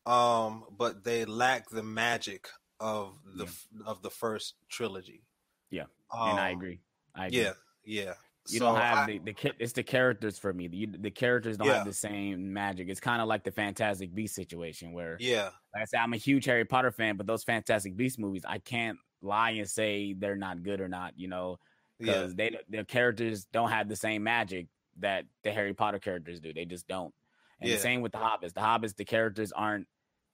um 0.06 0.64
but 0.76 1.04
they 1.04 1.24
lack 1.24 1.68
the 1.68 1.82
magic 1.82 2.48
of 2.78 3.14
the 3.36 3.44
yeah. 3.44 3.84
of 3.86 4.02
the 4.02 4.10
first 4.10 4.54
trilogy 4.68 5.22
yeah 5.70 5.84
um, 6.10 6.30
and 6.30 6.40
i 6.40 6.50
um, 6.50 6.56
agree 6.56 6.80
i 7.14 7.26
agree. 7.26 7.40
yeah 7.40 7.52
yeah 7.84 8.14
you 8.48 8.58
so 8.58 8.66
don't 8.66 8.80
have 8.80 8.98
I, 8.98 9.06
the, 9.06 9.18
the 9.18 9.52
it's 9.58 9.74
the 9.74 9.82
characters 9.82 10.38
for 10.38 10.52
me 10.52 10.68
the, 10.68 10.88
the 10.98 11.10
characters 11.10 11.58
don't 11.58 11.68
yeah. 11.68 11.74
have 11.74 11.86
the 11.86 11.92
same 11.92 12.52
magic 12.52 12.88
it's 12.88 13.00
kind 13.00 13.20
of 13.20 13.28
like 13.28 13.44
the 13.44 13.52
fantastic 13.52 14.14
beast 14.14 14.34
situation 14.34 14.92
where 14.92 15.18
yeah 15.20 15.50
like 15.74 15.82
i 15.82 15.84
said 15.84 16.00
i'm 16.00 16.12
a 16.12 16.18
huge 16.18 16.44
harry 16.44 16.64
potter 16.64 16.90
fan 16.90 17.16
but 17.16 17.26
those 17.26 17.44
fantastic 17.44 17.96
beast 17.96 18.18
movies 18.18 18.44
i 18.46 18.58
can't 18.58 18.98
lie 19.22 19.50
and 19.50 19.68
say 19.68 20.14
they're 20.18 20.36
not 20.36 20.62
good 20.62 20.80
or 20.80 20.88
not 20.88 21.12
you 21.16 21.28
know 21.28 21.58
because 21.98 22.34
yeah. 22.36 22.50
they 22.68 22.78
the 22.78 22.84
characters 22.84 23.44
don't 23.52 23.70
have 23.70 23.88
the 23.88 23.96
same 23.96 24.22
magic 24.22 24.66
that 24.98 25.24
the 25.44 25.52
Harry 25.52 25.74
Potter 25.74 25.98
characters 25.98 26.40
do. 26.40 26.52
They 26.52 26.64
just 26.64 26.88
don't. 26.88 27.12
And 27.60 27.68
yeah. 27.68 27.76
the 27.76 27.82
same 27.82 28.00
with 28.00 28.12
the 28.12 28.18
Hobbits. 28.18 28.54
The 28.54 28.60
Hobbits, 28.60 28.96
the 28.96 29.04
characters 29.04 29.52
aren't 29.52 29.86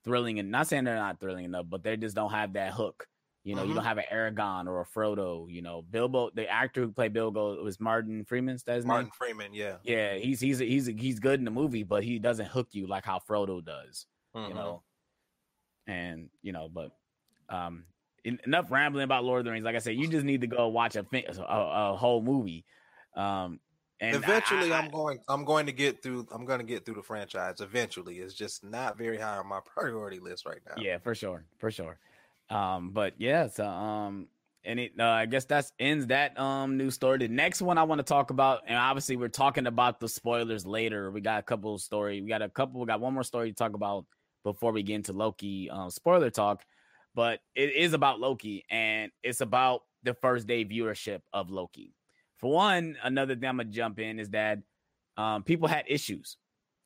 thrilling 0.04 0.38
and 0.38 0.50
not 0.50 0.68
saying 0.68 0.84
they're 0.84 0.94
not 0.94 1.18
thrilling 1.18 1.44
enough, 1.44 1.66
but 1.68 1.82
they 1.82 1.96
just 1.96 2.14
don't 2.14 2.30
have 2.30 2.52
that 2.52 2.72
hook. 2.72 3.06
You 3.42 3.54
know, 3.54 3.60
mm-hmm. 3.60 3.70
you 3.70 3.74
don't 3.76 3.84
have 3.84 3.98
an 3.98 4.04
Aragorn 4.12 4.66
or 4.66 4.80
a 4.80 4.84
Frodo. 4.84 5.46
You 5.48 5.62
know, 5.62 5.82
Bilbo, 5.82 6.30
the 6.34 6.48
actor 6.48 6.82
who 6.82 6.92
played 6.92 7.12
Bilbo 7.12 7.62
was 7.62 7.78
Martin 7.78 8.24
Freeman. 8.24 8.58
That's 8.66 8.84
Martin 8.84 9.06
name? 9.06 9.12
Freeman. 9.16 9.54
Yeah, 9.54 9.76
yeah. 9.84 10.14
He's 10.14 10.40
he's 10.40 10.58
he's 10.58 10.86
he's 10.86 11.20
good 11.20 11.38
in 11.38 11.44
the 11.44 11.52
movie, 11.52 11.84
but 11.84 12.02
he 12.02 12.18
doesn't 12.18 12.46
hook 12.46 12.68
you 12.72 12.88
like 12.88 13.04
how 13.04 13.20
Frodo 13.28 13.64
does. 13.64 14.06
Mm-hmm. 14.34 14.48
You 14.48 14.54
know, 14.54 14.82
and 15.86 16.28
you 16.42 16.52
know, 16.52 16.68
but 16.72 16.92
um, 17.48 17.84
enough 18.24 18.70
rambling 18.70 19.04
about 19.04 19.24
Lord 19.24 19.40
of 19.40 19.44
the 19.44 19.52
Rings. 19.52 19.64
Like 19.64 19.76
I 19.76 19.80
said, 19.80 19.96
you 19.96 20.08
just 20.08 20.24
need 20.24 20.40
to 20.40 20.46
go 20.46 20.68
watch 20.68 20.96
a 20.96 21.06
a, 21.12 21.42
a 21.42 21.96
whole 21.96 22.22
movie. 22.22 22.64
Um, 23.14 23.60
and 24.00 24.14
eventually, 24.16 24.72
I, 24.72 24.84
am 24.84 24.90
going. 24.90 25.18
I'm 25.28 25.44
going 25.44 25.66
to 25.66 25.72
get 25.72 26.02
through. 26.02 26.26
I'm 26.30 26.44
going 26.44 26.58
to 26.58 26.66
get 26.66 26.84
through 26.84 26.96
the 26.96 27.02
franchise. 27.02 27.60
Eventually, 27.60 28.18
it's 28.18 28.34
just 28.34 28.62
not 28.62 28.98
very 28.98 29.18
high 29.18 29.38
on 29.38 29.46
my 29.46 29.60
priority 29.64 30.18
list 30.18 30.44
right 30.44 30.60
now. 30.66 30.74
Yeah, 30.76 30.98
for 30.98 31.14
sure, 31.14 31.44
for 31.58 31.70
sure. 31.70 31.98
Um, 32.50 32.90
but 32.90 33.14
yeah, 33.18 33.48
so 33.48 33.66
um, 33.66 34.28
and 34.64 34.80
it, 34.80 34.92
uh, 34.98 35.04
I 35.04 35.26
guess 35.26 35.46
that's 35.46 35.72
ends 35.78 36.06
that 36.08 36.38
um 36.38 36.76
news 36.76 36.94
story. 36.94 37.18
The 37.18 37.28
next 37.28 37.62
one 37.62 37.78
I 37.78 37.84
want 37.84 38.00
to 38.00 38.04
talk 38.04 38.30
about, 38.30 38.62
and 38.66 38.76
obviously 38.76 39.16
we're 39.16 39.28
talking 39.28 39.66
about 39.66 39.98
the 39.98 40.08
spoilers 40.08 40.66
later. 40.66 41.10
We 41.10 41.22
got 41.22 41.38
a 41.38 41.42
couple 41.42 41.74
of 41.74 41.80
story. 41.80 42.20
We 42.20 42.28
got 42.28 42.42
a 42.42 42.50
couple. 42.50 42.80
We 42.80 42.86
got 42.86 43.00
one 43.00 43.14
more 43.14 43.24
story 43.24 43.50
to 43.50 43.56
talk 43.56 43.72
about 43.72 44.04
before 44.46 44.70
we 44.70 44.84
get 44.84 44.94
into 44.94 45.12
Loki 45.12 45.68
um, 45.68 45.90
spoiler 45.90 46.30
talk. 46.30 46.64
But 47.16 47.40
it 47.54 47.74
is 47.74 47.94
about 47.94 48.20
Loki, 48.20 48.64
and 48.70 49.10
it's 49.22 49.40
about 49.40 49.82
the 50.04 50.14
first 50.14 50.46
day 50.46 50.64
viewership 50.64 51.22
of 51.32 51.50
Loki. 51.50 51.94
For 52.36 52.52
one, 52.52 52.96
another 53.02 53.34
thing 53.34 53.48
I'm 53.48 53.56
gonna 53.56 53.70
jump 53.70 53.98
in 53.98 54.20
is 54.20 54.30
that 54.30 54.60
um, 55.16 55.42
people 55.42 55.66
had 55.66 55.84
issues 55.88 56.36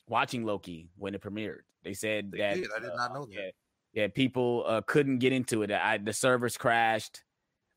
watching 0.09 0.45
Loki 0.45 0.89
when 0.97 1.15
it 1.15 1.21
premiered. 1.21 1.63
They 1.85 1.93
said 1.93 2.33
they 2.33 2.39
that 2.39 2.55
did. 2.55 2.69
I 2.75 2.81
did 2.81 2.93
not 2.97 3.13
know 3.13 3.23
uh, 3.23 3.27
that. 3.27 3.53
Yeah, 3.93 4.03
yeah 4.03 4.09
people 4.09 4.65
uh, 4.67 4.81
couldn't 4.87 5.19
get 5.19 5.33
into 5.33 5.63
it. 5.63 5.71
I, 5.71 5.99
the 5.99 6.13
servers 6.13 6.57
crashed, 6.57 7.23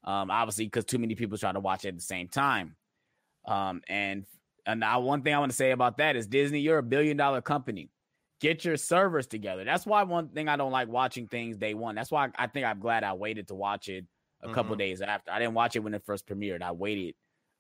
um, 0.06 0.32
obviously 0.32 0.66
because 0.66 0.86
too 0.86 1.00
many 1.00 1.16
people 1.16 1.38
tried 1.38 1.54
to 1.54 1.60
watch 1.60 1.84
it 1.84 1.90
at 1.90 1.96
the 1.96 2.02
same 2.02 2.30
time. 2.30 2.78
Um, 3.46 3.82
and 3.90 4.25
and 4.66 4.80
now 4.80 5.02
one 5.02 5.24
thing 5.24 5.34
I 5.34 5.40
want 5.40 5.52
to 5.52 5.58
say 5.58 5.72
about 5.72 5.98
that 5.98 6.16
is 6.16 6.28
Disney, 6.28 6.60
you're 6.60 6.78
a 6.78 6.84
billion 6.84 7.18
dollar 7.18 7.42
company. 7.42 7.90
Get 8.44 8.66
your 8.66 8.76
servers 8.76 9.26
together. 9.26 9.64
That's 9.64 9.86
why 9.86 10.04
one 10.04 10.28
thing 10.28 10.50
I 10.50 10.58
don't 10.58 10.74
like 10.74 10.90
watching 10.90 11.30
things 11.30 11.56
day 11.56 11.74
one. 11.76 11.96
That's 11.96 12.12
why 12.12 12.28
I, 12.38 12.48
think 12.48 12.66
I'm 12.66 12.82
glad 12.82 13.06
I 13.06 13.14
waited 13.14 13.48
to 13.48 13.56
watch 13.56 13.88
it 13.88 14.04
a 14.42 14.48
mm-hmm. 14.48 14.54
couple 14.54 14.76
days 14.76 15.02
after. 15.02 15.32
I 15.32 15.40
didn't 15.40 15.54
watch 15.54 15.78
it 15.78 15.80
when 15.80 15.94
it 15.94 16.04
first 16.06 16.28
premiered. 16.28 16.62
I 16.62 16.74
waited 16.74 17.16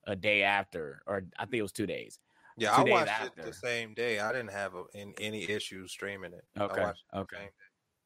a 0.05 0.17
day 0.17 0.43
after, 0.43 1.01
or 1.07 1.23
I 1.39 1.45
think 1.45 1.53
it 1.53 1.61
was 1.61 1.71
two 1.71 1.87
days. 1.87 2.19
Yeah, 2.57 2.75
two 2.75 2.89
I 2.89 2.91
watched 2.91 3.11
after. 3.21 3.41
it 3.43 3.45
the 3.45 3.53
same 3.53 3.93
day. 3.93 4.19
I 4.19 4.33
didn't 4.33 4.51
have 4.51 4.73
a, 4.75 4.83
in, 4.93 5.13
any 5.21 5.49
issues 5.49 5.93
streaming 5.93 6.33
it. 6.33 6.43
Okay, 6.59 6.91
okay. 7.15 7.49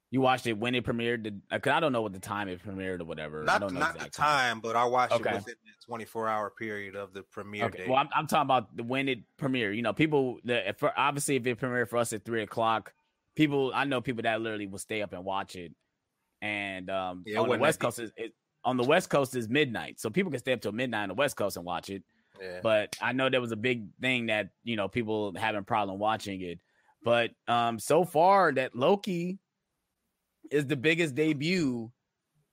You 0.09 0.21
watched 0.21 0.47
it 0.47 0.57
when 0.57 0.73
it 0.73 0.85
premiered? 0.85 1.41
Because 1.51 1.71
I 1.71 1.79
don't 1.81 1.91
know 1.91 2.01
what 2.01 2.13
the 2.13 2.19
time 2.19 2.47
it 2.47 2.63
premiered 2.65 3.01
or 3.01 3.05
whatever. 3.05 3.43
Not, 3.43 3.55
I 3.55 3.59
don't 3.59 3.73
know 3.73 3.79
not 3.81 3.99
the 3.99 4.09
time, 4.09 4.61
but 4.61 4.75
I 4.75 4.85
watched 4.85 5.13
okay. 5.13 5.31
it 5.31 5.35
within 5.35 5.55
the 5.65 5.85
24 5.85 6.29
hour 6.29 6.49
period 6.49 6.95
of 6.95 7.13
the 7.13 7.23
premiere 7.23 7.65
okay. 7.65 7.85
Well, 7.87 7.97
I'm, 7.97 8.09
I'm, 8.15 8.25
talking 8.25 8.45
about 8.45 8.85
when 8.85 9.09
it 9.09 9.19
premiered. 9.37 9.75
You 9.75 9.81
know, 9.81 9.91
people, 9.91 10.39
the, 10.45 10.73
for, 10.77 10.97
obviously, 10.97 11.35
if 11.35 11.45
it 11.45 11.59
premiered 11.59 11.89
for 11.89 11.97
us 11.97 12.13
at 12.13 12.23
three 12.23 12.41
o'clock, 12.41 12.93
people, 13.35 13.73
I 13.75 13.83
know 13.83 13.99
people 13.99 14.23
that 14.23 14.41
literally 14.41 14.67
will 14.67 14.79
stay 14.79 15.01
up 15.01 15.11
and 15.11 15.25
watch 15.25 15.57
it. 15.57 15.73
And 16.41 16.89
um, 16.89 17.23
yeah, 17.25 17.39
on 17.39 17.49
the 17.49 17.57
West 17.57 17.79
Coast, 17.79 17.99
is, 17.99 18.11
it, 18.15 18.33
on 18.63 18.77
the 18.77 18.83
West 18.83 19.09
Coast 19.09 19.35
is 19.35 19.49
midnight, 19.49 19.99
so 19.99 20.09
people 20.09 20.31
can 20.31 20.39
stay 20.39 20.53
up 20.53 20.61
till 20.61 20.71
midnight 20.71 21.03
on 21.03 21.09
the 21.09 21.15
West 21.15 21.35
Coast 21.35 21.57
and 21.57 21.65
watch 21.65 21.89
it. 21.89 22.03
Yeah. 22.39 22.59
But 22.61 22.95
I 23.01 23.13
know 23.13 23.29
there 23.29 23.41
was 23.41 23.51
a 23.51 23.57
big 23.57 23.87
thing 23.99 24.27
that 24.27 24.49
you 24.63 24.75
know 24.75 24.87
people 24.87 25.33
having 25.35 25.63
problem 25.63 25.99
watching 25.99 26.41
it. 26.41 26.59
But 27.03 27.31
um, 27.47 27.79
so 27.79 28.03
far 28.03 28.51
that 28.53 28.75
Loki 28.75 29.39
is 30.51 30.65
the 30.65 30.75
biggest 30.75 31.15
debut 31.15 31.91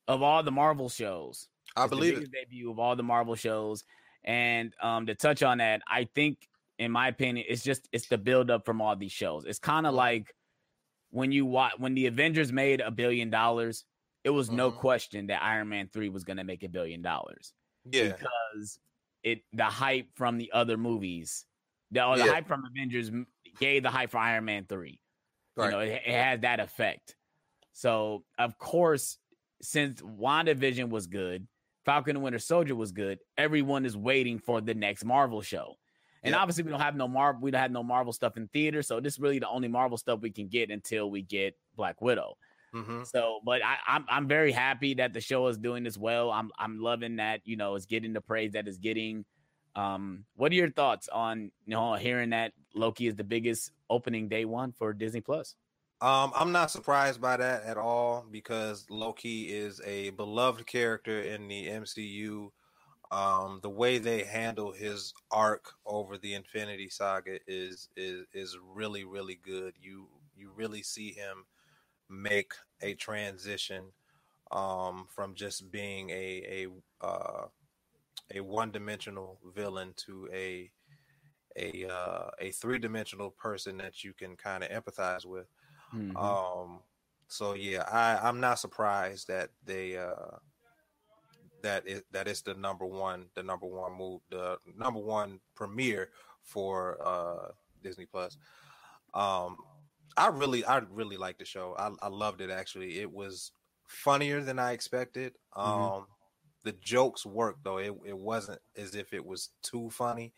of 0.08 0.22
all 0.22 0.42
the 0.42 0.50
Marvel 0.50 0.88
shows. 0.88 1.48
I 1.76 1.84
it's 1.84 1.90
believe 1.90 2.18
it. 2.18 2.30
Debut 2.30 2.70
of 2.70 2.78
all 2.78 2.96
the 2.96 3.02
Marvel 3.02 3.34
shows, 3.34 3.84
and 4.24 4.72
um, 4.82 5.06
to 5.06 5.14
touch 5.14 5.42
on 5.42 5.58
that, 5.58 5.82
I 5.88 6.08
think, 6.14 6.38
in 6.78 6.92
my 6.92 7.08
opinion, 7.08 7.46
it's 7.48 7.62
just 7.62 7.88
it's 7.92 8.06
the 8.06 8.18
build 8.18 8.50
up 8.50 8.64
from 8.64 8.80
all 8.80 8.96
these 8.96 9.12
shows. 9.12 9.44
It's 9.44 9.58
kind 9.58 9.86
of 9.86 9.94
like 9.94 10.34
when 11.10 11.32
you 11.32 11.46
watch 11.46 11.72
when 11.78 11.94
the 11.94 12.06
Avengers 12.06 12.52
made 12.52 12.80
a 12.80 12.90
billion 12.90 13.30
dollars 13.30 13.84
it 14.24 14.30
was 14.30 14.48
mm-hmm. 14.48 14.56
no 14.56 14.70
question 14.72 15.26
that 15.28 15.42
Iron 15.42 15.68
Man 15.68 15.88
3 15.92 16.08
was 16.08 16.24
going 16.24 16.38
to 16.38 16.44
make 16.44 16.62
a 16.64 16.68
billion 16.68 17.02
dollars. 17.02 17.52
Yeah. 17.84 18.12
Because 18.12 18.78
it 19.22 19.42
the 19.52 19.64
hype 19.64 20.08
from 20.16 20.38
the 20.38 20.50
other 20.52 20.76
movies, 20.76 21.44
the, 21.90 22.00
the 22.16 22.24
yeah. 22.24 22.32
hype 22.32 22.48
from 22.48 22.64
Avengers 22.64 23.10
gave 23.60 23.82
the 23.82 23.90
hype 23.90 24.10
for 24.10 24.18
Iron 24.18 24.46
Man 24.46 24.64
3. 24.66 24.98
Right. 25.56 25.66
You 25.66 25.70
know, 25.70 25.80
it, 25.80 26.02
it 26.06 26.12
had 26.12 26.42
that 26.42 26.58
effect. 26.58 27.14
So, 27.74 28.24
of 28.38 28.58
course, 28.58 29.18
since 29.62 30.00
WandaVision 30.02 30.90
was 30.90 31.08
good, 31.08 31.48
Falcon 31.84 32.16
and 32.16 32.24
Winter 32.24 32.38
Soldier 32.38 32.76
was 32.76 32.92
good, 32.92 33.20
everyone 33.36 33.84
is 33.86 33.96
waiting 33.96 34.38
for 34.38 34.62
the 34.62 34.74
next 34.74 35.04
Marvel 35.04 35.42
show. 35.42 35.76
And 36.24 36.34
Yep. 36.34 36.40
obviously, 36.42 36.64
we 36.64 36.70
don't 36.70 36.80
have 36.80 36.96
no 36.96 37.08
Marvel. 37.08 37.42
We 37.42 37.50
don't 37.50 37.60
have 37.62 37.72
no 37.72 37.82
Marvel 37.82 38.12
stuff 38.14 38.38
in 38.38 38.48
theater, 38.48 38.82
so 38.82 39.00
this 39.00 39.14
is 39.14 39.20
really 39.20 39.40
the 39.40 39.48
only 39.48 39.68
Marvel 39.68 39.98
stuff 39.98 40.20
we 40.22 40.30
can 40.32 40.48
get 40.48 40.70
until 40.70 41.10
we 41.10 41.22
get 41.22 41.58
Black 41.76 42.00
Widow. 42.00 42.38
hmm 42.72 43.04
So, 43.04 43.40
but 43.44 43.62
I, 43.62 43.78
I'm 43.86 44.06
I'm 44.08 44.28
very 44.28 44.52
happy 44.52 44.94
that 44.94 45.12
the 45.14 45.20
show 45.20 45.46
is 45.48 45.58
doing 45.58 45.84
this 45.84 45.98
well. 45.98 46.30
I'm 46.30 46.50
I'm 46.58 46.80
loving 46.80 47.16
that 47.16 47.42
you 47.44 47.56
know 47.56 47.76
it's 47.76 47.86
getting 47.86 48.12
the 48.14 48.22
praise 48.22 48.52
that 48.52 48.68
it's 48.68 48.78
getting. 48.78 49.26
Um, 49.76 50.26
what 50.36 50.52
are 50.52 50.56
your 50.56 50.70
thoughts 50.70 51.08
on 51.08 51.52
you 51.66 51.74
know 51.74 51.94
hearing 51.94 52.30
that 52.30 52.54
Loki 52.74 53.06
is 53.08 53.16
the 53.16 53.24
biggest 53.24 53.72
opening 53.90 54.28
day 54.28 54.46
one 54.46 54.72
for 54.72 54.94
Disney 54.94 55.20
Plus? 55.20 55.56
Um, 56.00 56.32
I'm 56.34 56.52
not 56.52 56.70
surprised 56.70 57.20
by 57.20 57.36
that 57.38 57.64
at 57.64 57.78
all 57.78 58.26
because 58.30 58.84
Loki 58.90 59.44
is 59.54 59.80
a 59.86 60.10
beloved 60.10 60.66
character 60.66 61.20
in 61.22 61.48
the 61.48 61.68
MCU. 61.68 62.50
Um, 63.10 63.60
the 63.62 63.70
way 63.70 63.98
they 63.98 64.24
handle 64.24 64.72
his 64.72 65.14
arc 65.30 65.72
over 65.86 66.18
the 66.18 66.34
Infinity 66.34 66.88
Saga 66.88 67.38
is 67.46 67.88
is 67.96 68.26
is 68.32 68.58
really 68.74 69.04
really 69.04 69.38
good. 69.42 69.74
You 69.80 70.08
you 70.36 70.50
really 70.54 70.82
see 70.82 71.12
him 71.12 71.44
make 72.10 72.52
a 72.82 72.94
transition 72.94 73.84
um, 74.50 75.06
from 75.08 75.34
just 75.34 75.70
being 75.70 76.10
a 76.10 76.66
a 77.02 77.06
uh, 77.06 77.46
a 78.34 78.40
one 78.40 78.72
dimensional 78.72 79.38
villain 79.54 79.94
to 80.06 80.28
a 80.32 80.70
a 81.56 81.86
uh, 81.88 82.30
a 82.40 82.50
three 82.50 82.78
dimensional 82.78 83.30
person 83.30 83.76
that 83.78 84.02
you 84.02 84.12
can 84.12 84.36
kind 84.36 84.64
of 84.64 84.70
empathize 84.70 85.24
with. 85.24 85.46
Mhm. 85.94 86.36
Um, 86.54 86.82
so 87.28 87.54
yeah, 87.54 87.82
I 87.90 88.28
I'm 88.28 88.40
not 88.40 88.58
surprised 88.58 89.28
that 89.28 89.50
they 89.64 89.96
uh 89.98 90.38
that 91.62 91.86
it 91.86 92.04
that 92.10 92.28
it's 92.28 92.42
the 92.42 92.54
number 92.54 92.84
one 92.86 93.30
the 93.34 93.42
number 93.42 93.66
one 93.66 93.92
move 93.92 94.20
the 94.30 94.58
number 94.66 95.00
one 95.00 95.40
premiere 95.54 96.10
for 96.42 96.98
uh 97.06 97.52
Disney 97.82 98.06
Plus. 98.06 98.36
Um, 99.14 99.58
I 100.16 100.28
really 100.28 100.64
I 100.64 100.78
really 100.78 101.16
liked 101.16 101.40
the 101.40 101.44
show. 101.44 101.74
I 101.76 101.92
I 102.02 102.08
loved 102.08 102.40
it 102.40 102.50
actually. 102.50 103.00
It 103.00 103.12
was 103.12 103.52
funnier 103.88 104.42
than 104.42 104.58
I 104.58 104.72
expected. 104.72 105.36
Um, 105.54 106.06
Mhm. 106.06 106.14
the 106.64 106.72
jokes 106.72 107.26
worked 107.26 107.64
though. 107.64 107.78
It 107.78 107.94
it 108.06 108.18
wasn't 108.18 108.60
as 108.76 108.94
if 108.94 109.12
it 109.12 109.24
was 109.24 109.50
too 109.62 109.90
funny. 109.90 110.34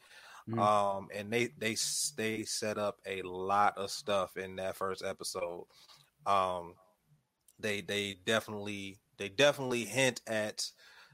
Mhm. 0.49 0.59
Um, 0.59 1.09
and 1.15 1.33
they 1.33 1.49
they 1.49 1.77
they 2.17 2.45
set 2.45 2.79
up 2.79 3.01
a 3.07 3.23
lot 3.23 3.77
of 3.79 3.91
stuff 3.91 4.37
in 4.37 4.57
that 4.57 4.77
first 4.77 5.05
episode. 5.05 5.67
Um, 6.27 6.77
they 7.59 7.81
they 7.81 8.15
definitely 8.15 8.99
they 9.19 9.29
definitely 9.29 9.85
hint 9.85 10.21
at 10.27 10.71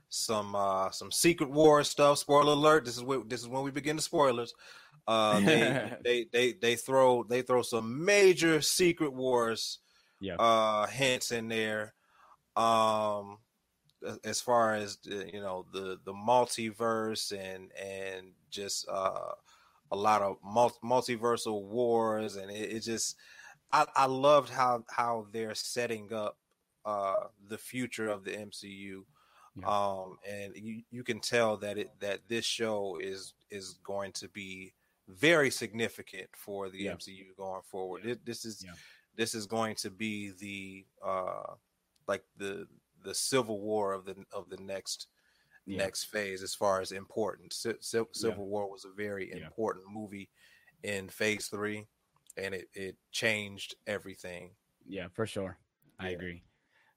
some 0.08 0.54
uh 0.54 0.90
some 0.90 1.10
secret 1.12 1.50
war 1.50 1.84
stuff. 1.84 2.18
Spoiler 2.18 2.52
alert! 2.52 2.84
This 2.84 2.96
is 2.96 3.04
where 3.04 3.20
this 3.24 3.40
is 3.42 3.48
when 3.48 3.64
we 3.64 3.70
begin 3.70 3.96
the 3.96 4.02
spoilers. 4.02 4.54
Uh, 5.06 5.40
they 5.40 5.78
they 6.04 6.26
they 6.32 6.52
they 6.54 6.76
throw 6.76 7.24
they 7.24 7.42
throw 7.42 7.62
some 7.62 8.04
major 8.04 8.60
secret 8.62 9.12
wars 9.12 9.80
Yeah. 10.20 10.38
uh 10.38 10.86
hints 10.88 11.32
in 11.32 11.48
there. 11.48 11.94
Um, 12.56 13.38
as 14.24 14.40
far 14.40 14.74
as 14.74 14.98
you 15.04 15.40
know 15.40 15.66
the 15.72 15.98
the 16.04 16.12
multiverse 16.12 17.36
and 17.36 17.72
and 17.72 18.34
just 18.52 18.88
uh 18.88 19.32
a 19.90 19.96
lot 19.96 20.22
of 20.22 20.36
mul- 20.44 20.78
multiversal 20.84 21.64
wars 21.64 22.36
and 22.36 22.50
it, 22.50 22.70
it 22.76 22.80
just 22.80 23.16
I, 23.72 23.86
I 23.96 24.06
loved 24.06 24.50
how 24.50 24.84
how 24.88 25.26
they're 25.32 25.54
setting 25.54 26.12
up 26.12 26.38
uh 26.84 27.14
the 27.48 27.58
future 27.58 28.08
of 28.08 28.24
the 28.24 28.30
MCU 28.32 29.04
Yeah. 29.56 29.66
um 29.66 30.18
and 30.28 30.54
you 30.56 30.82
you 30.90 31.02
can 31.04 31.20
tell 31.20 31.56
that 31.58 31.76
it 31.78 31.90
that 32.00 32.20
this 32.28 32.44
show 32.44 32.98
is 33.00 33.34
is 33.50 33.78
going 33.84 34.12
to 34.12 34.28
be 34.28 34.72
very 35.08 35.50
significant 35.50 36.28
for 36.36 36.70
the 36.70 36.78
Yeah. 36.84 36.92
MCU 36.94 37.34
going 37.36 37.62
forward 37.62 38.06
It- 38.06 38.24
this 38.24 38.44
is 38.44 38.62
Yeah. 38.64 38.74
this 39.16 39.34
is 39.34 39.46
going 39.46 39.74
to 39.76 39.90
be 39.90 40.30
the 40.44 40.86
uh 41.04 41.54
like 42.06 42.24
the 42.36 42.66
the 43.04 43.14
civil 43.14 43.58
war 43.60 43.92
of 43.92 44.04
the 44.04 44.16
of 44.32 44.48
the 44.48 44.58
next 44.58 45.08
Yeah. 45.66 45.78
next 45.78 46.04
phase 46.04 46.42
as 46.42 46.54
far 46.54 46.80
as 46.80 46.92
importance. 46.92 47.62
Ci- 47.62 47.96
Yeah. 47.98 48.02
Civil 48.12 48.46
War 48.48 48.68
was 48.70 48.84
a 48.84 48.90
very 48.90 49.30
Yeah. 49.30 49.44
important 49.46 49.84
movie 49.88 50.28
in 50.82 51.08
Phase 51.08 51.46
Three, 51.48 51.86
and 52.36 52.54
it 52.54 52.68
it 52.74 52.96
changed 53.12 53.76
everything. 53.86 54.56
Yeah, 54.86 55.08
for 55.08 55.26
sure. 55.26 55.58
I 55.98 56.10
agree. 56.10 56.42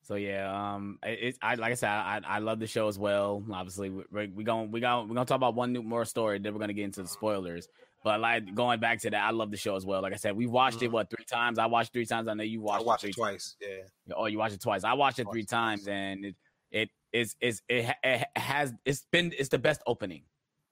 So 0.01 0.15
yeah, 0.15 0.51
um, 0.75 0.99
it, 1.03 1.19
it 1.21 1.37
I 1.41 1.55
like 1.55 1.71
I 1.71 1.75
said, 1.75 1.89
I 1.89 2.21
I 2.25 2.39
love 2.39 2.59
the 2.59 2.67
show 2.67 2.87
as 2.87 2.97
well. 2.97 3.43
Obviously, 3.51 3.89
we 3.89 4.03
we 4.11 4.27
we 4.27 4.43
going 4.43 4.71
we 4.71 4.79
going 4.79 5.07
we're 5.07 5.15
gonna 5.15 5.25
talk 5.25 5.35
about 5.37 5.55
one 5.55 5.73
new 5.73 5.83
more 5.83 6.05
story. 6.05 6.39
Then 6.39 6.53
we're 6.53 6.59
gonna 6.59 6.73
get 6.73 6.85
into 6.85 7.01
the 7.03 7.07
spoilers. 7.07 7.67
But 8.03 8.19
like 8.19 8.53
going 8.53 8.79
back 8.79 8.99
to 9.01 9.09
that, 9.09 9.23
I 9.23 9.31
love 9.31 9.49
the 9.49 9.57
show 9.57 9.75
as 9.75 9.83
well. 9.83 10.03
Like 10.03 10.13
I 10.13 10.17
said, 10.17 10.35
we 10.35 10.45
watched 10.45 10.83
it 10.83 10.89
Mhm. 10.89 10.93
what 10.93 11.09
three 11.09 11.25
times. 11.25 11.57
I 11.57 11.65
watched 11.65 11.91
three 11.91 12.05
times. 12.05 12.27
I 12.27 12.35
know 12.35 12.43
you 12.43 12.61
watched, 12.61 12.83
I 12.83 12.85
watched 12.85 13.03
it 13.03 13.09
it 13.09 13.15
twice. 13.15 13.55
Yeah, 13.59 14.13
Oh, 14.15 14.27
you 14.27 14.37
watched 14.37 14.53
it 14.53 14.61
twice. 14.61 14.83
I 14.83 14.93
watched 14.93 15.17
it 15.17 15.25
Watched 15.25 15.33
three 15.33 15.41
it 15.41 15.49
times, 15.49 15.87
and 15.87 16.23
it 16.23 16.29
it 16.29 16.35
is 17.15 17.35
is 17.41 17.61
it, 17.69 17.95
it 18.03 18.27
has 18.35 18.73
it's 18.85 19.05
been 19.11 19.33
it's 19.37 19.49
the 19.49 19.57
best 19.59 19.81
opening, 19.87 20.23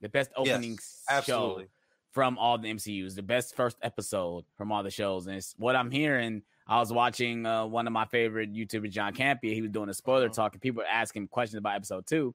the 0.01 0.09
best 0.09 0.31
opening 0.35 0.71
yes, 0.71 1.03
show 1.07 1.13
absolutely. 1.15 1.67
from 2.11 2.37
all 2.37 2.57
the 2.57 2.69
MCUs, 2.73 3.15
the 3.15 3.23
best 3.23 3.55
first 3.55 3.77
episode 3.81 4.43
from 4.57 4.71
all 4.71 4.83
the 4.83 4.91
shows. 4.91 5.27
And 5.27 5.35
it's 5.37 5.55
what 5.57 5.75
I'm 5.75 5.91
hearing. 5.91 6.43
I 6.67 6.79
was 6.79 6.91
watching 6.93 7.45
uh, 7.45 7.65
one 7.65 7.87
of 7.87 7.93
my 7.93 8.05
favorite 8.05 8.53
YouTubers, 8.53 8.91
John 8.91 9.13
Campea. 9.13 9.53
He 9.53 9.61
was 9.61 9.71
doing 9.71 9.89
a 9.89 9.93
spoiler 9.93 10.29
Mhm. 10.29 10.33
talk, 10.33 10.53
and 10.53 10.61
people 10.61 10.81
were 10.83 10.87
asking 10.87 11.27
questions 11.27 11.57
about 11.59 11.75
episode 11.75 12.05
two, 12.07 12.33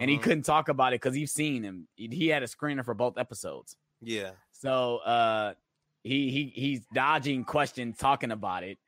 and 0.00 0.10
he 0.10 0.16
Mhm. 0.18 0.22
couldn't 0.22 0.42
talk 0.42 0.68
about 0.68 0.92
it 0.92 1.00
because 1.00 1.14
he's 1.14 1.32
seen 1.32 1.62
him. 1.62 1.88
He, 1.96 2.08
he 2.08 2.28
had 2.28 2.42
a 2.42 2.46
screener 2.46 2.84
for 2.84 2.94
both 2.94 3.16
episodes, 3.16 3.76
Yeah, 4.02 4.32
so 4.52 4.98
uh, 4.98 5.54
he 6.02 6.30
he 6.30 6.52
he's 6.54 6.80
dodging 6.92 7.44
questions 7.44 7.96
talking 7.98 8.30
about 8.32 8.64
it, 8.64 8.78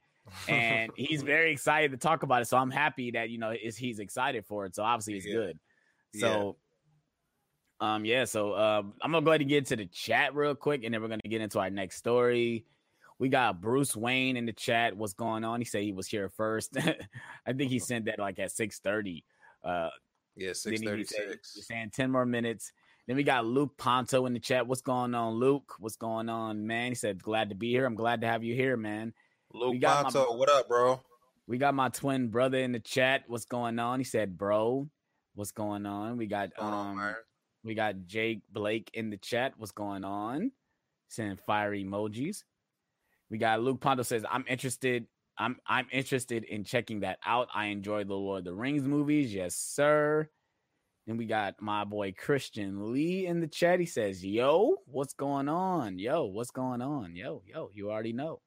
and 0.49 0.93
he's 0.97 1.23
very 1.23 1.53
excited 1.53 1.91
to 1.93 1.97
talk 1.97 2.23
about 2.23 2.43
it. 2.43 2.47
So 2.49 2.57
I'm 2.57 2.71
happy 2.71 3.11
that 3.13 3.31
you 3.31 3.39
know 3.39 3.51
is 3.51 3.77
he's 3.77 3.99
excited 3.99 4.45
for 4.47 4.67
it. 4.67 4.75
So 4.75 4.83
obviously 4.83 5.17
it's 5.17 5.27
Yeah. 5.27 5.35
good. 5.35 5.59
Yeah. 6.15 6.21
So 6.21 6.57
um 7.81 8.05
yeah, 8.05 8.25
so 8.25 8.57
um 8.57 8.95
I'm 9.03 9.13
gonna 9.13 9.25
go 9.25 9.31
ahead 9.33 9.41
and 9.41 9.51
get 9.51 9.59
into 9.59 9.77
the 9.77 9.87
chat 9.87 10.35
real 10.35 10.55
quick, 10.55 10.85
and 10.85 10.95
then 10.95 11.03
we're 11.03 11.09
gonna 11.09 11.21
get 11.29 11.41
into 11.41 11.59
our 11.59 11.71
next 11.71 11.97
story. 11.97 12.65
We 13.19 13.29
got 13.29 13.61
Bruce 13.61 13.95
Wayne 13.95 14.37
in 14.37 14.47
the 14.47 14.53
chat. 14.53 14.97
What's 14.97 15.13
going 15.13 15.45
on? 15.45 15.61
He 15.61 15.65
said 15.65 15.83
he 15.83 15.93
was 15.93 16.09
here 16.09 16.29
first. 16.29 16.77
I 17.47 17.53
think 17.53 17.71
he 17.71 17.79
sent 17.79 18.07
that 18.07 18.19
like 18.19 18.39
at 18.39 18.51
6:30. 18.51 19.23
Uh 19.65 19.89
yeah, 20.37 20.47
then 20.49 20.55
six 20.55 20.81
he 20.81 20.87
thirty 20.87 21.05
said- 21.05 21.29
six. 21.31 21.55
He's 21.55 21.67
saying 21.67 21.91
10 21.95 22.11
more 22.11 22.25
minutes. 22.27 22.73
Then 23.07 23.17
we 23.17 23.25
got 23.25 23.45
Luke 23.45 23.77
Ponto 23.77 24.27
in 24.27 24.33
the 24.33 24.39
chat. 24.41 24.67
What's 24.67 24.81
going 24.81 25.13
on, 25.15 25.35
Luke? 25.35 25.75
What's 25.81 25.97
going 25.97 26.29
on, 26.29 26.67
man? 26.67 26.93
He 26.93 26.95
said, 26.95 27.21
Glad 27.23 27.49
to 27.49 27.55
be 27.57 27.71
here. 27.71 27.85
I'm 27.85 27.97
glad 27.97 28.21
to 28.21 28.29
have 28.29 28.45
you 28.45 28.55
here, 28.55 28.77
man. 28.77 29.13
Luke 29.55 29.81
got 29.81 30.05
my- 30.05 30.11
Ponto, 30.11 30.37
what 30.37 30.51
up, 30.51 30.69
bro? 30.69 31.01
We 31.47 31.59
got 31.59 31.75
my 31.75 31.89
twin 31.89 32.29
brother 32.29 32.59
in 32.59 32.73
the 32.73 32.81
chat. 32.81 33.25
What's 33.27 33.45
going 33.45 33.79
on? 33.79 33.99
He 34.01 34.05
said, 34.05 34.39
Bro, 34.39 34.89
what's 35.35 35.53
going 35.53 35.87
on? 35.87 36.17
We 36.17 36.27
got 36.27 36.51
on, 36.59 36.73
um 36.73 36.97
man? 36.97 37.15
we 37.65 37.75
got 37.75 38.07
Jake 38.07 38.43
Blake 38.51 38.91
in 38.95 39.11
the 39.11 39.17
chat. 39.17 39.55
What's 39.57 39.73
going 39.73 40.05
on? 40.05 40.53
Sending 41.09 41.37
fire 41.37 41.73
emojis. 41.73 42.45
We 43.29 43.39
got 43.39 43.61
Luke 43.63 43.81
Ponto 43.81 44.03
says, 44.03 44.25
I'm 44.31 44.45
interested. 44.49 45.07
I'm 45.39 45.57
I'm 45.67 45.89
interested 45.91 46.45
in 46.45 46.65
checking 46.65 47.01
that 47.01 47.19
out. 47.25 47.49
I 47.55 47.67
enjoy 47.67 48.05
the 48.05 48.15
Lord 48.15 48.41
of 48.41 48.45
the 48.45 48.55
Rings 48.55 48.85
movies. 48.85 49.35
Yes, 49.35 49.57
sir. 49.57 50.29
Then 51.07 51.17
we 51.17 51.27
got 51.27 51.61
my 51.61 51.85
boy 51.85 52.13
Christian 52.17 52.93
Lee 52.93 53.27
in 53.27 53.41
the 53.41 53.49
chat. 53.49 53.81
He 53.81 53.87
says, 53.87 54.25
Yo, 54.25 54.77
what's 54.87 55.15
going 55.15 55.49
on? 55.49 55.99
Yo, 55.99 56.25
what's 56.27 56.51
going 56.53 56.81
on? 56.81 57.17
Yo, 57.17 57.43
yo, 57.47 57.71
you 57.75 57.91
already 57.91 58.13
know. 58.13 58.41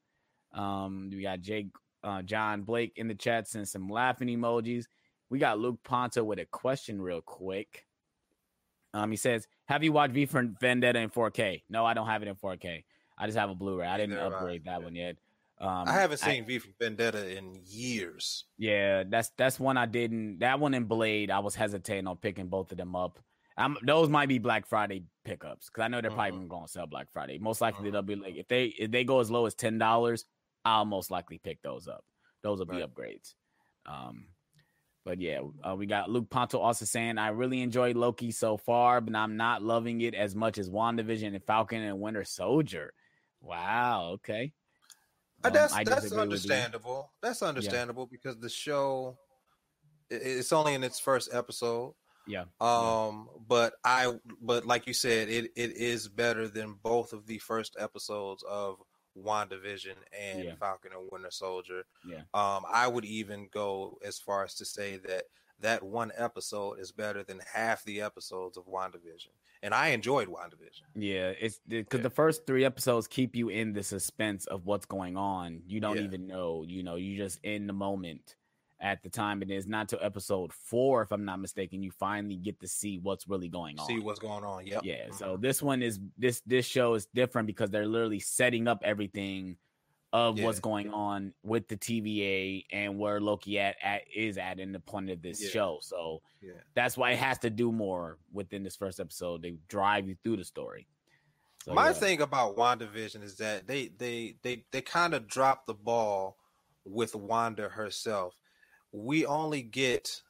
Um, 0.56 1.10
we 1.12 1.22
got 1.22 1.42
Jake 1.42 1.68
uh, 2.04 2.22
John 2.22 2.62
Blake 2.64 2.94
in 2.96 3.08
the 3.08 3.16
chat, 3.16 3.48
send 3.48 3.68
some 3.68 3.90
laughing 3.90 4.28
emojis. 4.28 4.86
We 5.30 5.40
got 5.40 5.60
Luke 5.60 5.80
Ponto 5.84 6.24
with 6.24 6.40
a 6.40 6.46
question 6.46 7.02
real 7.02 7.22
quick. 7.22 7.86
Um, 8.94 9.12
he 9.12 9.18
says, 9.18 9.48
"Have 9.66 9.84
you 9.84 9.92
watched 9.92 10.14
V 10.14 10.26
for 10.26 10.44
Vendetta 10.62 11.00
in 11.00 11.10
4K?" 11.10 11.64
No, 11.70 11.86
I 11.86 11.94
don't 11.94 12.08
have 12.08 12.22
it 12.22 12.28
in 12.28 12.36
4K. 12.36 12.84
I 13.18 13.26
just 13.26 13.38
have 13.38 13.50
a 13.50 13.56
Blu-ray. 13.56 13.88
I 13.88 13.98
didn't 13.98 14.18
I. 14.18 14.22
upgrade 14.28 14.66
that 14.66 14.82
one 14.84 14.96
yet. 14.96 15.18
Um, 15.58 15.88
I 15.88 15.94
haven't 15.94 16.18
seen 16.18 16.46
V 16.46 16.60
for 16.60 16.70
Vendetta 16.80 17.36
in 17.38 17.62
years. 17.66 18.46
yeah, 18.58 19.04
that's 19.08 19.32
that's 19.38 19.60
one 19.60 19.78
I 19.78 19.86
didn't. 19.86 20.40
That 20.40 20.60
one 20.60 20.74
in 20.74 20.84
Blade, 20.86 21.32
I 21.32 21.40
was 21.40 21.56
hesitating 21.56 22.08
on 22.08 22.18
picking 22.18 22.48
both 22.48 22.72
of 22.72 22.78
them 22.78 22.96
up. 22.96 23.20
Um, 23.58 23.78
those 23.84 24.10
might 24.10 24.28
be 24.28 24.38
Black 24.38 24.68
Friday 24.68 25.06
pickups 25.24 25.68
because 25.70 25.84
I 25.84 25.88
know 25.88 26.02
they're 26.02 26.12
probably 26.12 26.40
Mhm. 26.40 26.50
going 26.50 26.66
to 26.66 26.72
sell 26.72 26.88
Black 26.88 27.10
Friday. 27.12 27.38
Most 27.40 27.62
likely 27.62 27.88
Mhm. 27.90 27.92
they'll 27.94 28.02
be 28.02 28.16
like 28.16 28.36
if 28.36 28.48
they 28.50 28.66
if 28.66 28.92
they 28.92 29.06
go 29.06 29.22
as 29.22 29.32
low 29.32 29.46
as 29.46 29.56
ten 29.56 29.78
dollars, 29.78 30.26
I'll 30.66 30.86
most 30.86 31.12
likely 31.12 31.38
pick 31.38 31.62
those 31.62 31.88
up. 31.88 32.04
Those 32.44 32.60
will 32.60 32.66
be 32.66 32.78
Right. 32.82 32.94
upgrades. 32.94 33.34
Um, 33.86 34.28
but 35.06 35.22
yeah, 35.22 35.42
uh, 35.64 35.76
we 35.76 35.86
got 35.86 36.10
Luke 36.10 36.30
Ponto 36.32 36.58
also 36.60 36.86
saying 36.86 37.20
I 37.20 37.28
really 37.30 37.62
enjoyed 37.62 37.96
Loki 37.96 38.32
so 38.32 38.58
far, 38.58 39.00
but 39.02 39.16
I'm 39.16 39.38
not 39.38 39.62
loving 39.62 40.02
it 40.02 40.16
as 40.16 40.36
much 40.36 40.58
as 40.58 40.70
WandaVision 40.70 41.36
and 41.36 41.44
Falcon 41.46 41.82
and 41.84 42.02
Winter 42.02 42.24
Soldier. 42.24 42.94
Wow. 43.40 44.14
Okay. 44.16 44.52
Uh, 45.44 45.50
Um, 45.50 45.54
that's 45.54 45.74
that's 45.74 45.86
disagree 45.86 46.04
with 46.10 46.12
you. 46.16 46.22
understandable. 46.22 47.14
That's 47.22 47.44
understandable 47.44 48.08
because 48.08 48.40
the 48.40 48.50
show 48.50 49.18
it's 50.10 50.52
only 50.54 50.74
in 50.74 50.84
its 50.84 51.00
first 51.00 51.30
episode. 51.34 51.94
Yeah. 52.28 52.46
Um, 52.60 53.30
but 53.48 53.74
I, 53.84 54.14
but 54.42 54.66
like 54.66 54.88
you 54.88 54.94
said, 54.94 55.30
it 55.30 55.52
it 55.56 55.78
is 55.78 56.08
better 56.08 56.48
than 56.48 56.74
both 56.82 57.14
of 57.14 57.28
the 57.28 57.38
first 57.38 57.76
episodes 57.80 58.44
of 58.50 58.78
WandaVision 59.18 59.96
and 60.18 60.44
Yeah. 60.44 60.56
Falcon 60.56 60.92
and 60.94 61.10
Winter 61.12 61.32
Soldier. 61.32 61.86
Yeah. 62.06 62.22
Um, 62.34 62.66
I 62.70 62.88
would 62.88 63.06
even 63.06 63.48
go 63.52 63.98
as 64.04 64.20
far 64.20 64.44
as 64.44 64.56
to 64.56 64.66
say 64.66 64.98
that 64.98 65.26
that 65.60 65.82
one 65.84 66.12
episode 66.18 66.80
is 66.80 66.92
better 66.92 67.24
than 67.24 67.40
half 67.54 67.84
the 67.86 68.02
episodes 68.02 68.58
of 68.58 68.66
WandaVision, 68.68 69.30
and 69.64 69.74
I 69.74 69.88
enjoyed 69.90 70.28
WandaVision. 70.28 70.82
Yeah, 70.96 71.30
it's 71.40 71.60
because 71.68 72.00
Yeah. 72.00 72.04
the 72.04 72.10
first 72.10 72.46
three 72.46 72.66
episodes 72.66 73.08
keep 73.08 73.36
you 73.36 73.48
in 73.50 73.72
the 73.72 73.82
suspense 73.84 74.46
of 74.48 74.66
what's 74.66 74.86
going 74.86 75.16
on. 75.16 75.62
You 75.66 75.80
don't 75.80 75.96
Yeah. 75.98 76.04
even 76.04 76.28
know, 76.28 76.64
you 76.64 76.84
know, 76.84 76.96
you 76.98 77.16
just 77.16 77.40
in 77.44 77.68
the 77.68 77.74
moment 77.74 78.36
at 78.82 79.02
the 79.04 79.10
time. 79.10 79.42
It 79.42 79.52
is 79.52 79.68
not 79.68 79.90
till 79.90 80.00
episode 80.02 80.54
four, 80.54 81.02
if 81.02 81.12
I'm 81.12 81.26
not 81.26 81.40
mistaken, 81.40 81.82
you 81.82 81.92
finally 81.92 82.36
get 82.36 82.60
to 82.62 82.68
see 82.68 83.00
what's 83.02 83.28
really 83.28 83.50
going 83.50 83.80
on. 83.80 83.88
See 83.88 84.00
what's 84.00 84.20
going 84.20 84.44
on. 84.44 84.66
Yep. 84.66 84.82
Yeah. 84.84 85.12
So 85.12 85.34
mm-hmm. 85.34 85.42
this 85.42 85.62
one 85.62 85.82
is 85.82 86.00
this 86.18 86.42
this 86.46 86.66
show 86.66 86.94
is 86.94 87.08
different 87.08 87.48
because 87.48 87.70
they're 87.70 87.88
literally 87.88 88.20
setting 88.20 88.68
up 88.68 88.82
everything 88.84 89.58
of 90.14 90.40
what's 90.40 90.62
going 90.62 90.90
on 90.94 91.34
with 91.44 91.68
the 91.68 91.76
TVA 91.76 92.64
and 92.72 92.98
where 92.98 93.20
Loki 93.20 93.60
at, 93.60 93.76
at 93.84 94.04
is 94.16 94.38
at 94.38 94.62
in 94.62 94.72
the 94.72 94.80
point 94.80 95.10
of 95.10 95.22
this 95.22 95.44
Yeah. 95.44 95.50
show. 95.50 95.80
So 95.82 96.22
yeah. 96.42 96.54
that's 96.74 96.96
why 96.96 97.12
it 97.12 97.20
has 97.20 97.38
to 97.40 97.50
do 97.50 97.70
more 97.74 98.18
within 98.32 98.64
this 98.64 98.78
first 98.78 99.02
episode. 99.02 99.42
They 99.42 99.58
drive 99.68 100.08
you 100.08 100.16
through 100.24 100.38
the 100.38 100.46
story. 100.46 100.88
So, 101.66 101.74
My 101.74 101.88
yeah. 101.88 101.94
thing 101.94 102.22
about 102.22 102.56
WandaVision 102.56 103.24
is 103.24 103.36
that 103.38 103.68
they 103.68 103.88
they 103.88 104.38
they 104.42 104.64
they 104.72 104.82
kind 104.82 105.14
of 105.14 105.28
dropped 105.28 105.68
the 105.68 105.74
ball 105.74 106.38
with 106.86 107.16
Wanda 107.16 107.68
herself. 107.68 108.36
We 108.96 109.26
only 109.26 109.62
get 109.62 110.22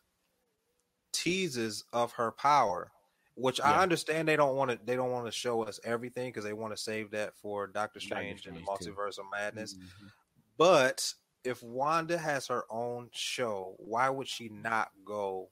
teases 1.12 1.84
of 1.94 2.12
her 2.14 2.32
power, 2.32 2.92
which 3.36 3.62
I 3.62 3.82
understand 3.82 4.28
they 4.28 4.36
don't 4.36 4.56
want 4.56 4.72
to 4.72 4.80
they 4.84 4.96
don't 4.96 5.12
want 5.12 5.28
to 5.28 5.32
show 5.32 5.62
us 5.64 5.80
everything 5.84 6.30
because 6.30 6.44
they 6.44 6.54
want 6.54 6.76
to 6.76 6.82
save 6.82 7.12
that 7.12 7.36
for 7.36 7.68
Doctor 7.68 8.00
Strange 8.00 8.48
and 8.48 8.56
the 8.56 8.62
too. 8.62 8.66
Multiverse 8.66 9.20
of 9.20 9.26
Madness. 9.32 9.76
Mhm. 9.76 10.12
But 10.58 11.14
if 11.44 11.62
Wanda 11.62 12.18
has 12.18 12.48
her 12.48 12.64
own 12.72 13.10
show, 13.14 13.76
why 13.78 14.10
would 14.10 14.28
she 14.28 14.50
not 14.50 14.90
go 15.04 15.52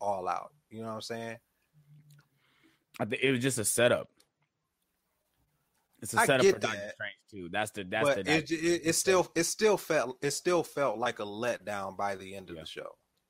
all 0.00 0.26
out? 0.28 0.52
You 0.70 0.80
know 0.82 0.88
what 0.88 0.94
I'm 0.94 1.00
saying? 1.02 1.38
I 2.98 3.04
think 3.04 3.22
it 3.22 3.30
was 3.30 3.40
just 3.40 3.58
a 3.58 3.64
setup. 3.64 4.08
It's 6.04 6.14
a 6.14 6.20
I 6.20 6.26
setup 6.26 6.42
get 6.42 6.54
for 6.54 6.60
Doctor. 6.60 6.76
Strange 6.94 7.14
too. 7.30 7.48
That's 7.50 7.70
the 7.72 7.84
that's 7.84 8.08
but 8.08 8.24
the 8.24 8.32
it, 8.36 8.50
it, 8.50 8.82
it 8.84 8.92
still 8.94 9.30
it 9.34 9.44
still 9.44 9.76
felt 9.76 10.18
it 10.22 10.30
still 10.30 10.62
felt 10.62 10.98
like 10.98 11.18
a 11.18 11.24
letdown 11.24 11.96
by 11.96 12.14
the 12.14 12.34
end 12.36 12.50
of 12.50 12.56
Yeah. 12.56 12.62
the 12.62 12.66
show. 12.66 12.88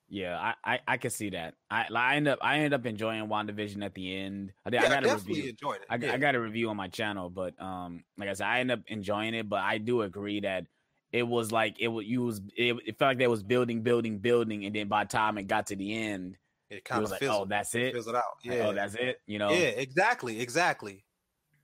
yeah. 0.09 0.39
I, 0.65 0.75
I 0.75 0.81
I 0.87 0.97
can 0.99 1.11
see 1.11 1.31
that. 1.31 1.55
I 1.71 1.87
I 1.95 2.17
end 2.17 2.29
up 2.29 2.39
I 2.43 2.59
end 2.59 2.75
up 2.75 2.85
enjoying 2.87 3.27
WandaVision 3.29 3.83
at 3.85 3.95
the 3.95 4.17
end. 4.17 4.53
I, 4.67 4.71
did- 4.71 4.83
Yeah, 4.83 4.87
I 4.87 5.01
got 5.01 5.05
a 5.07 5.15
review. 5.15 5.49
enjoyed 5.51 5.77
it. 5.77 5.87
I, 5.89 5.97
yeah. 5.97 6.13
I 6.13 6.17
got 6.19 6.35
a 6.35 6.41
review 6.41 6.69
on 6.71 6.77
my 6.77 6.89
channel, 6.89 7.31
but 7.31 7.61
um, 7.63 8.05
like 8.19 8.29
I 8.29 8.35
said, 8.35 8.47
I 8.47 8.61
end 8.61 8.71
up 8.71 8.81
enjoying 8.89 9.35
it. 9.35 9.49
But 9.49 9.61
I 9.61 9.79
do 9.79 10.03
agree 10.03 10.41
that 10.41 10.67
it 11.13 11.23
was 11.23 11.53
like 11.53 11.77
it 11.79 11.89
was 11.89 12.05
you 12.07 12.23
was 12.23 12.41
it, 12.57 12.77
it 12.87 12.99
felt 12.99 13.11
like 13.11 13.19
they 13.19 13.29
was 13.29 13.43
building, 13.45 13.83
building, 13.83 14.19
building, 14.19 14.65
and 14.67 14.75
then 14.75 14.89
by 14.89 15.05
the 15.05 15.09
time 15.09 15.39
it 15.39 15.45
got 15.47 15.69
to 15.69 15.77
the 15.77 15.97
end, 15.97 16.37
it 16.71 16.79
it 16.79 16.85
kind 16.85 17.01
was 17.01 17.11
of 17.11 17.13
like, 17.13 17.21
fizzled, 17.21 17.43
oh, 17.43 17.45
that's 17.49 17.75
it. 17.77 17.95
fizzled 17.95 18.17
out. 18.17 18.23
Like, 18.45 18.57
Yeah, 18.59 18.67
oh, 18.67 18.73
that's 18.75 18.95
it. 18.97 19.21
You 19.27 19.39
know, 19.39 19.51
yeah, 19.51 19.69
exactly, 19.79 20.41
exactly. 20.41 21.04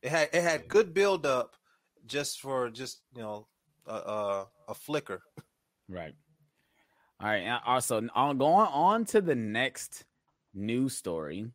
It 0.03 0.11
had 0.11 0.29
it 0.33 0.43
had 0.43 0.69
good 0.69 0.95
build 0.95 1.27
up, 1.27 1.57
just 2.07 2.41
for 2.41 2.71
just 2.71 3.01
you 3.15 3.23
know 3.23 3.47
a 3.87 3.95
a, 3.95 4.47
a 4.69 4.75
flicker. 4.75 5.23
Right. 5.89 6.15
All 7.21 7.27
right. 7.29 7.39
and 7.43 7.61
Also, 7.67 8.01
on 8.15 8.39
going 8.39 8.67
on 8.69 9.05
to 9.07 9.21
the 9.21 9.35
next 9.35 10.05
news 10.55 10.97
story. 10.97 11.47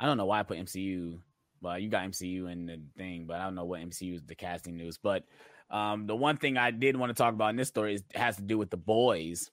I 0.00 0.06
don't 0.06 0.16
know 0.16 0.26
why 0.26 0.40
I 0.40 0.42
put 0.44 0.58
MCU. 0.58 1.20
Well, 1.60 1.78
you 1.78 1.88
got 1.88 2.04
MCU 2.10 2.50
in 2.50 2.66
the 2.66 2.80
thing, 2.96 3.26
but 3.26 3.40
I 3.40 3.44
don't 3.44 3.54
know 3.54 3.64
what 3.64 3.80
MCU 3.80 4.14
is 4.14 4.22
the 4.22 4.34
casting 4.34 4.76
news. 4.76 4.98
But 4.98 5.24
um, 5.70 6.06
the 6.06 6.14
one 6.16 6.36
thing 6.36 6.56
I 6.56 6.70
did 6.70 6.96
want 6.96 7.10
to 7.10 7.14
talk 7.14 7.32
about 7.34 7.50
in 7.50 7.56
this 7.56 7.68
story 7.68 7.94
is 7.94 8.04
has 8.14 8.36
to 8.36 8.42
do 8.42 8.58
with 8.58 8.70
the 8.70 8.76
boys, 8.76 9.50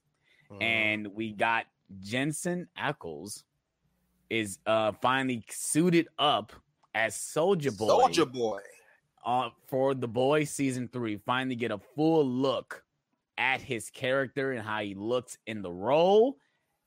Mhm. 0.52 0.62
and 0.64 1.08
we 1.16 1.32
got 1.34 1.66
Jensen 2.00 2.68
Ackles 2.78 3.44
is 4.30 4.60
uh 4.66 4.92
finally 5.02 5.44
suited 5.50 6.08
up 6.20 6.54
as 6.94 7.16
Soldier 7.16 7.72
Boy 7.72 7.88
Soldier 7.88 8.26
Boy. 8.26 8.60
uh, 9.26 9.50
for 9.68 9.94
the 9.94 10.08
boy 10.08 10.44
season 10.44 10.90
three 10.92 11.18
finally 11.26 11.56
get 11.56 11.72
a 11.72 11.78
full 11.96 12.26
look 12.26 12.84
at 13.38 13.62
his 13.62 13.90
character 13.90 14.52
and 14.52 14.62
how 14.66 14.82
he 14.82 14.94
looks 14.96 15.38
in 15.48 15.62
the 15.62 15.72
role 15.72 16.38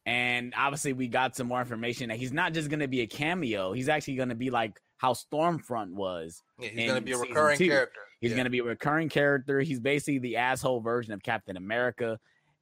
and 0.06 0.52
obviously 0.56 0.92
we 0.92 1.08
got 1.08 1.34
some 1.34 1.46
more 1.46 1.60
information 1.60 2.08
that 2.10 2.18
he's 2.18 2.32
not 2.32 2.52
just 2.52 2.68
going 2.68 2.80
to 2.80 2.88
be 2.88 3.00
a 3.00 3.06
cameo 3.06 3.72
he's 3.72 3.88
actually 3.88 4.14
going 4.16 4.28
to 4.28 4.34
be 4.34 4.50
like 4.50 4.80
how 4.98 5.12
stormfront 5.12 5.90
was 5.92 6.42
Yeah, 6.58 6.68
he's 6.68 6.88
gonna 6.88 7.00
be 7.00 7.12
a 7.12 7.18
recurring 7.18 7.58
two. 7.58 7.68
character. 7.68 8.00
He's 8.20 8.30
Yeah. 8.30 8.36
going 8.36 8.44
to 8.44 8.50
be 8.50 8.60
a 8.60 8.64
recurring 8.64 9.08
character. 9.10 9.60
He's 9.60 9.80
basically 9.80 10.18
the 10.18 10.36
asshole 10.38 10.80
version 10.80 11.12
of 11.12 11.22
Captain 11.22 11.56
America. 11.58 12.18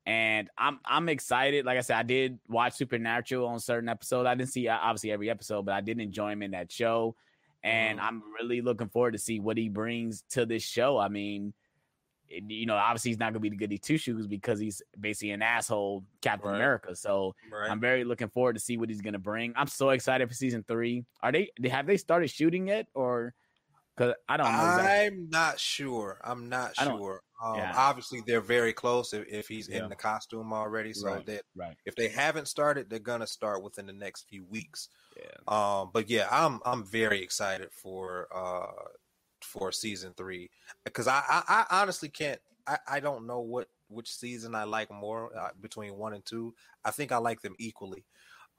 And 0.07 0.49
I'm 0.59 0.81
I'm 0.85 1.09
excited. 1.09 1.65
Like 1.65 1.79
I 1.79 1.83
said, 1.83 1.99
I 1.99 2.03
did 2.03 2.41
watch 2.49 2.73
Supernatural 2.75 3.47
on 3.47 3.61
certain 3.61 3.89
episodes. 3.89 4.27
I 4.27 4.35
didn't 4.35 4.51
see 4.51 4.67
obviously 4.67 5.13
every 5.13 5.31
episode, 5.31 5.65
but 5.67 5.75
I 5.75 5.81
did 5.81 6.01
enjoy 6.01 6.33
him 6.33 6.43
in 6.43 6.51
that 6.53 6.73
show. 6.73 7.15
And 7.63 7.99
Mhm. 7.99 8.03
I'm 8.03 8.23
really 8.35 8.61
looking 8.61 8.89
forward 8.89 9.13
to 9.13 9.19
see 9.19 9.39
what 9.41 9.57
he 9.57 9.69
brings 9.69 10.23
to 10.31 10.45
this 10.47 10.63
show. 10.63 10.99
I 10.99 11.09
mean, 11.09 11.55
it- 12.29 12.45
you 12.51 12.67
know, 12.67 12.77
obviously 12.77 13.11
he's 13.11 13.19
not 13.19 13.33
gonna 13.33 13.41
be 13.41 13.51
the 13.51 13.57
goody 13.57 13.79
two 13.79 13.99
shoes 13.99 14.27
because 14.27 14.59
he's 14.59 14.83
basically 14.99 15.31
an 15.33 15.43
asshole 15.43 16.05
Captain 16.23 16.51
Right. 16.51 16.57
America. 16.57 16.97
So 16.97 17.35
right. 17.51 17.71
I'm 17.71 17.79
very 17.81 18.05
looking 18.05 18.31
forward 18.31 18.55
to 18.55 18.61
see 18.61 18.77
what 18.79 18.89
he's 18.89 19.03
gonna 19.03 19.19
bring. 19.19 19.53
I'm 19.55 19.67
so 19.67 19.91
excited 19.91 20.27
for 20.29 20.35
season 20.35 20.65
three. 20.65 21.05
Are 21.23 21.31
they 21.31 21.51
have 21.71 21.87
they 21.87 21.97
started 21.99 22.29
shooting 22.29 22.69
yet 22.69 22.89
or 22.95 23.35
because 23.95 24.15
I 24.27 24.39
don't 24.39 24.51
know 24.51 24.59
exactly. 24.77 25.07
I'm 25.19 25.29
not 25.29 25.61
sure. 25.61 26.19
I'm 26.25 26.49
not 26.49 26.75
sure. 26.75 27.23
Um, 27.45 27.57
yeah. 27.57 27.75
Obviously, 27.77 28.23
they're 28.27 28.41
very 28.41 28.73
close 28.73 29.13
if, 29.13 29.29
if 29.29 29.47
he's 29.49 29.69
Yeah. 29.69 29.83
in 29.85 29.91
the 29.91 29.97
costume 29.97 30.55
already. 30.55 30.95
So 30.95 31.09
Right. 31.09 31.27
that 31.27 31.45
Right. 31.55 31.77
if 31.85 31.95
they 31.95 32.09
haven't 32.09 32.47
started, 32.49 32.89
they're 32.89 32.99
gonna 32.99 33.27
start 33.27 33.63
within 33.63 33.85
the 33.85 33.93
next 33.93 34.27
few 34.31 34.45
weeks. 34.47 34.89
Yeah. 35.17 35.25
Um, 35.81 35.91
but 35.93 36.09
yeah, 36.09 36.29
I'm 36.31 36.61
I'm 36.65 36.85
very 36.85 37.23
excited 37.23 37.69
for 37.73 38.29
uh 38.35 38.89
for 39.43 39.73
season 39.73 40.15
three 40.17 40.51
because 40.85 41.09
I, 41.09 41.23
I 41.29 41.43
I 41.71 41.83
honestly 41.83 42.09
can't 42.09 42.41
I 42.67 42.79
I 42.89 43.01
don't 43.01 43.27
know 43.27 43.41
what 43.41 43.69
which 43.89 44.11
season 44.11 44.55
I 44.55 44.65
like 44.65 44.91
more 44.91 45.37
uh, 45.37 45.51
between 45.61 45.97
one 45.97 46.15
and 46.15 46.25
two. 46.25 46.55
I 46.85 46.91
think 46.93 47.13
I 47.13 47.19
like 47.19 47.43
them 47.43 47.55
equally. 47.59 48.05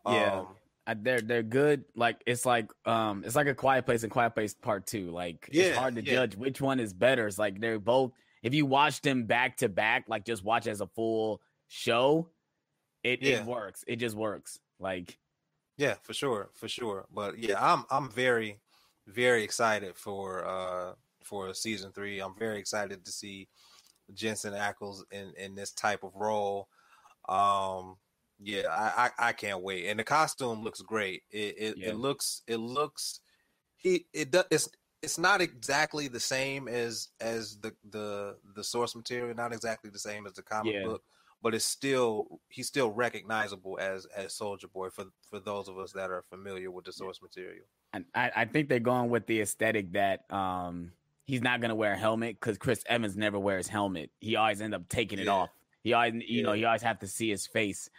Yeah. 0.06 0.40
Um, 0.42 0.48
I, 0.86 0.94
they're 0.96 1.22
they're 1.22 1.44
good. 1.44 1.86
Like 1.96 2.22
it's 2.28 2.46
like 2.46 2.70
um 2.86 3.24
it's 3.26 3.36
like 3.36 3.48
a 3.48 3.56
Quiet 3.56 3.86
Place 3.86 4.04
and 4.04 4.12
Quiet 4.12 4.32
Place 4.36 4.54
Part 4.54 4.86
Two. 4.86 5.12
Like 5.12 5.50
Yeah, 5.52 5.66
it's 5.66 5.78
hard 5.78 5.96
to 5.96 6.04
yeah. 6.04 6.14
judge 6.14 6.36
which 6.36 6.60
one 6.62 6.80
is 6.80 6.94
better. 6.94 7.26
It's 7.28 7.40
like 7.40 7.60
they're 7.60 7.80
both. 7.80 8.12
If 8.44 8.54
you 8.54 8.66
watch 8.66 9.02
them 9.02 9.24
back 9.24 9.58
to 9.58 9.70
back, 9.70 10.06
like 10.10 10.26
just 10.26 10.44
watch 10.44 10.68
as 10.68 10.82
a 10.82 10.88
full 10.88 11.42
show, 11.70 12.30
it 13.04 13.22
Yeah. 13.22 13.40
it 13.40 13.46
works. 13.46 13.86
It 13.88 13.96
just 13.96 14.18
works. 14.18 14.60
Like 14.80 15.18
Yeah, 15.84 15.96
for 16.02 16.14
sure, 16.14 16.50
for 16.54 16.70
sure. 16.70 17.06
But 17.14 17.38
yeah, 17.38 17.58
I'm 17.60 17.84
I'm 17.92 18.10
very 18.10 18.62
very 19.06 19.44
excited 19.44 19.98
for 19.98 20.46
uh 20.46 20.94
for 21.24 21.54
season 21.54 21.92
three. 21.92 22.20
I'm 22.22 22.36
very 22.38 22.58
excited 22.58 23.04
to 23.04 23.12
see 23.12 23.50
Jensen 24.14 24.54
Ackles 24.54 25.00
in 25.12 25.34
in 25.38 25.56
this 25.56 25.74
type 25.74 26.04
of 26.04 26.16
role. 26.16 26.70
Um 27.28 27.98
yeah, 28.40 28.68
I 28.70 29.12
I, 29.20 29.30
I 29.30 29.34
can't 29.34 29.62
wait. 29.62 29.88
And 29.88 30.00
the 30.00 30.06
costume 30.06 30.64
looks 30.64 30.82
great. 30.82 31.24
It 31.32 31.56
it, 31.58 31.76
Yeah. 31.76 31.90
it 31.90 31.96
looks 31.96 32.44
it 32.48 32.58
looks 32.58 33.20
he 33.76 34.06
it 34.14 34.32
does 34.32 34.46
it's 34.52 34.70
it's 35.02 35.18
not 35.18 35.42
exactly 35.42 36.08
the 36.08 36.22
same 36.22 36.70
as 36.70 37.10
as 37.20 37.58
the 37.60 37.76
the 37.90 38.38
the 38.56 38.64
source 38.64 38.96
material, 38.96 39.36
not 39.36 39.52
exactly 39.54 39.90
the 39.90 40.00
same 40.00 40.26
as 40.28 40.34
the 40.34 40.44
comic 40.44 40.76
Yeah. 40.76 40.84
book 40.84 41.04
but 41.44 41.54
it's 41.54 41.66
still 41.66 42.40
he's 42.50 42.68
still 42.68 42.90
recognizable 42.90 43.78
as 43.80 44.08
as 44.16 44.34
Soldier 44.34 44.68
Boy 44.70 44.90
for 44.90 45.06
for 45.30 45.40
those 45.40 45.68
of 45.68 45.78
us 45.78 45.92
that 45.92 46.10
are 46.10 46.24
familiar 46.24 46.72
with 46.72 46.86
the 46.86 46.94
source 46.94 47.22
material. 47.22 47.66
and 47.94 48.06
I, 48.16 48.32
I 48.38 48.46
think 48.46 48.70
they're 48.70 48.80
going 48.80 49.10
with 49.12 49.28
the 49.28 49.42
aesthetic 49.42 49.92
that 49.92 50.24
um 50.34 50.94
he's 51.26 51.42
not 51.42 51.62
gonna 51.62 51.76
wear 51.76 51.94
a 51.94 51.98
helmet 51.98 52.40
because 52.40 52.58
Chris 52.58 52.84
Evans 52.88 53.16
never 53.16 53.38
wears 53.38 53.68
helmet. 53.68 54.10
He 54.20 54.36
always 54.38 54.62
end 54.62 54.74
up 54.74 54.88
taking 54.90 55.20
it 55.20 55.26
Yeah. 55.26 55.34
off. 55.34 55.50
He 55.84 55.94
always 55.94 56.14
you 56.26 56.42
know 56.44 56.54
Yeah. 56.54 56.58
he 56.60 56.66
always 56.66 56.82
have 56.82 57.00
to 57.00 57.08
see 57.08 57.30
his 57.30 57.46
face. 57.46 57.90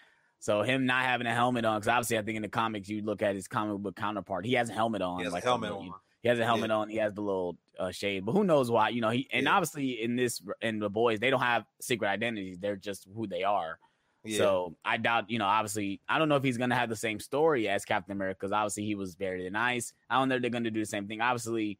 So 0.40 0.62
him 0.62 0.84
not 0.84 1.04
having 1.04 1.26
a 1.26 1.32
helmet 1.32 1.64
on, 1.64 1.78
because 1.80 1.88
obviously 1.88 2.18
I 2.18 2.22
think 2.22 2.36
in 2.36 2.42
the 2.42 2.48
comics 2.48 2.88
you 2.88 3.00
look 3.02 3.22
at 3.22 3.34
his 3.34 3.48
comic 3.48 3.78
book 3.78 3.96
counterpart, 3.96 4.44
he 4.44 4.54
has 4.54 4.68
a 4.68 4.74
helmet 4.74 5.00
on. 5.00 5.18
He 5.18 5.24
has 5.24 5.32
like 5.32 5.42
a 5.44 5.46
helmet 5.46 5.70
you- 5.70 5.76
on. 5.92 5.94
He 6.24 6.30
has 6.30 6.38
a 6.38 6.44
helmet 6.44 6.70
on. 6.70 6.88
He 6.88 6.96
has 6.96 7.12
the 7.12 7.20
little 7.20 7.58
uh, 7.78 7.90
shade, 7.90 8.24
but 8.24 8.32
who 8.32 8.44
knows 8.44 8.70
why? 8.70 8.88
You 8.88 9.02
know, 9.02 9.10
he 9.10 9.28
and 9.30 9.44
Yeah. 9.44 9.52
obviously 9.52 10.02
in 10.02 10.16
this 10.16 10.40
in 10.62 10.78
the 10.78 10.88
boys 10.88 11.20
they 11.20 11.28
don't 11.28 11.42
have 11.42 11.66
secret 11.82 12.08
identities. 12.08 12.56
They're 12.58 12.76
just 12.76 13.06
who 13.14 13.26
they 13.26 13.42
are. 13.42 13.78
Yeah. 14.24 14.38
So 14.38 14.76
I 14.86 14.96
doubt, 14.96 15.28
you 15.28 15.38
know, 15.38 15.44
obviously, 15.44 16.00
I 16.08 16.18
don't 16.18 16.30
know 16.30 16.36
if 16.36 16.42
he's 16.42 16.56
gonna 16.56 16.76
have 16.76 16.88
the 16.88 16.96
same 16.96 17.20
story 17.20 17.68
as 17.68 17.84
Captain 17.84 18.12
America 18.12 18.38
because 18.40 18.52
obviously 18.52 18.86
he 18.86 18.94
was 18.94 19.14
buried 19.14 19.44
in 19.44 19.54
ice. 19.54 19.92
I 20.08 20.18
don't 20.18 20.30
know 20.30 20.36
if 20.36 20.40
they're 20.40 20.50
gonna 20.50 20.70
do 20.70 20.80
the 20.80 20.86
same 20.86 21.06
thing. 21.06 21.20
Obviously, 21.20 21.78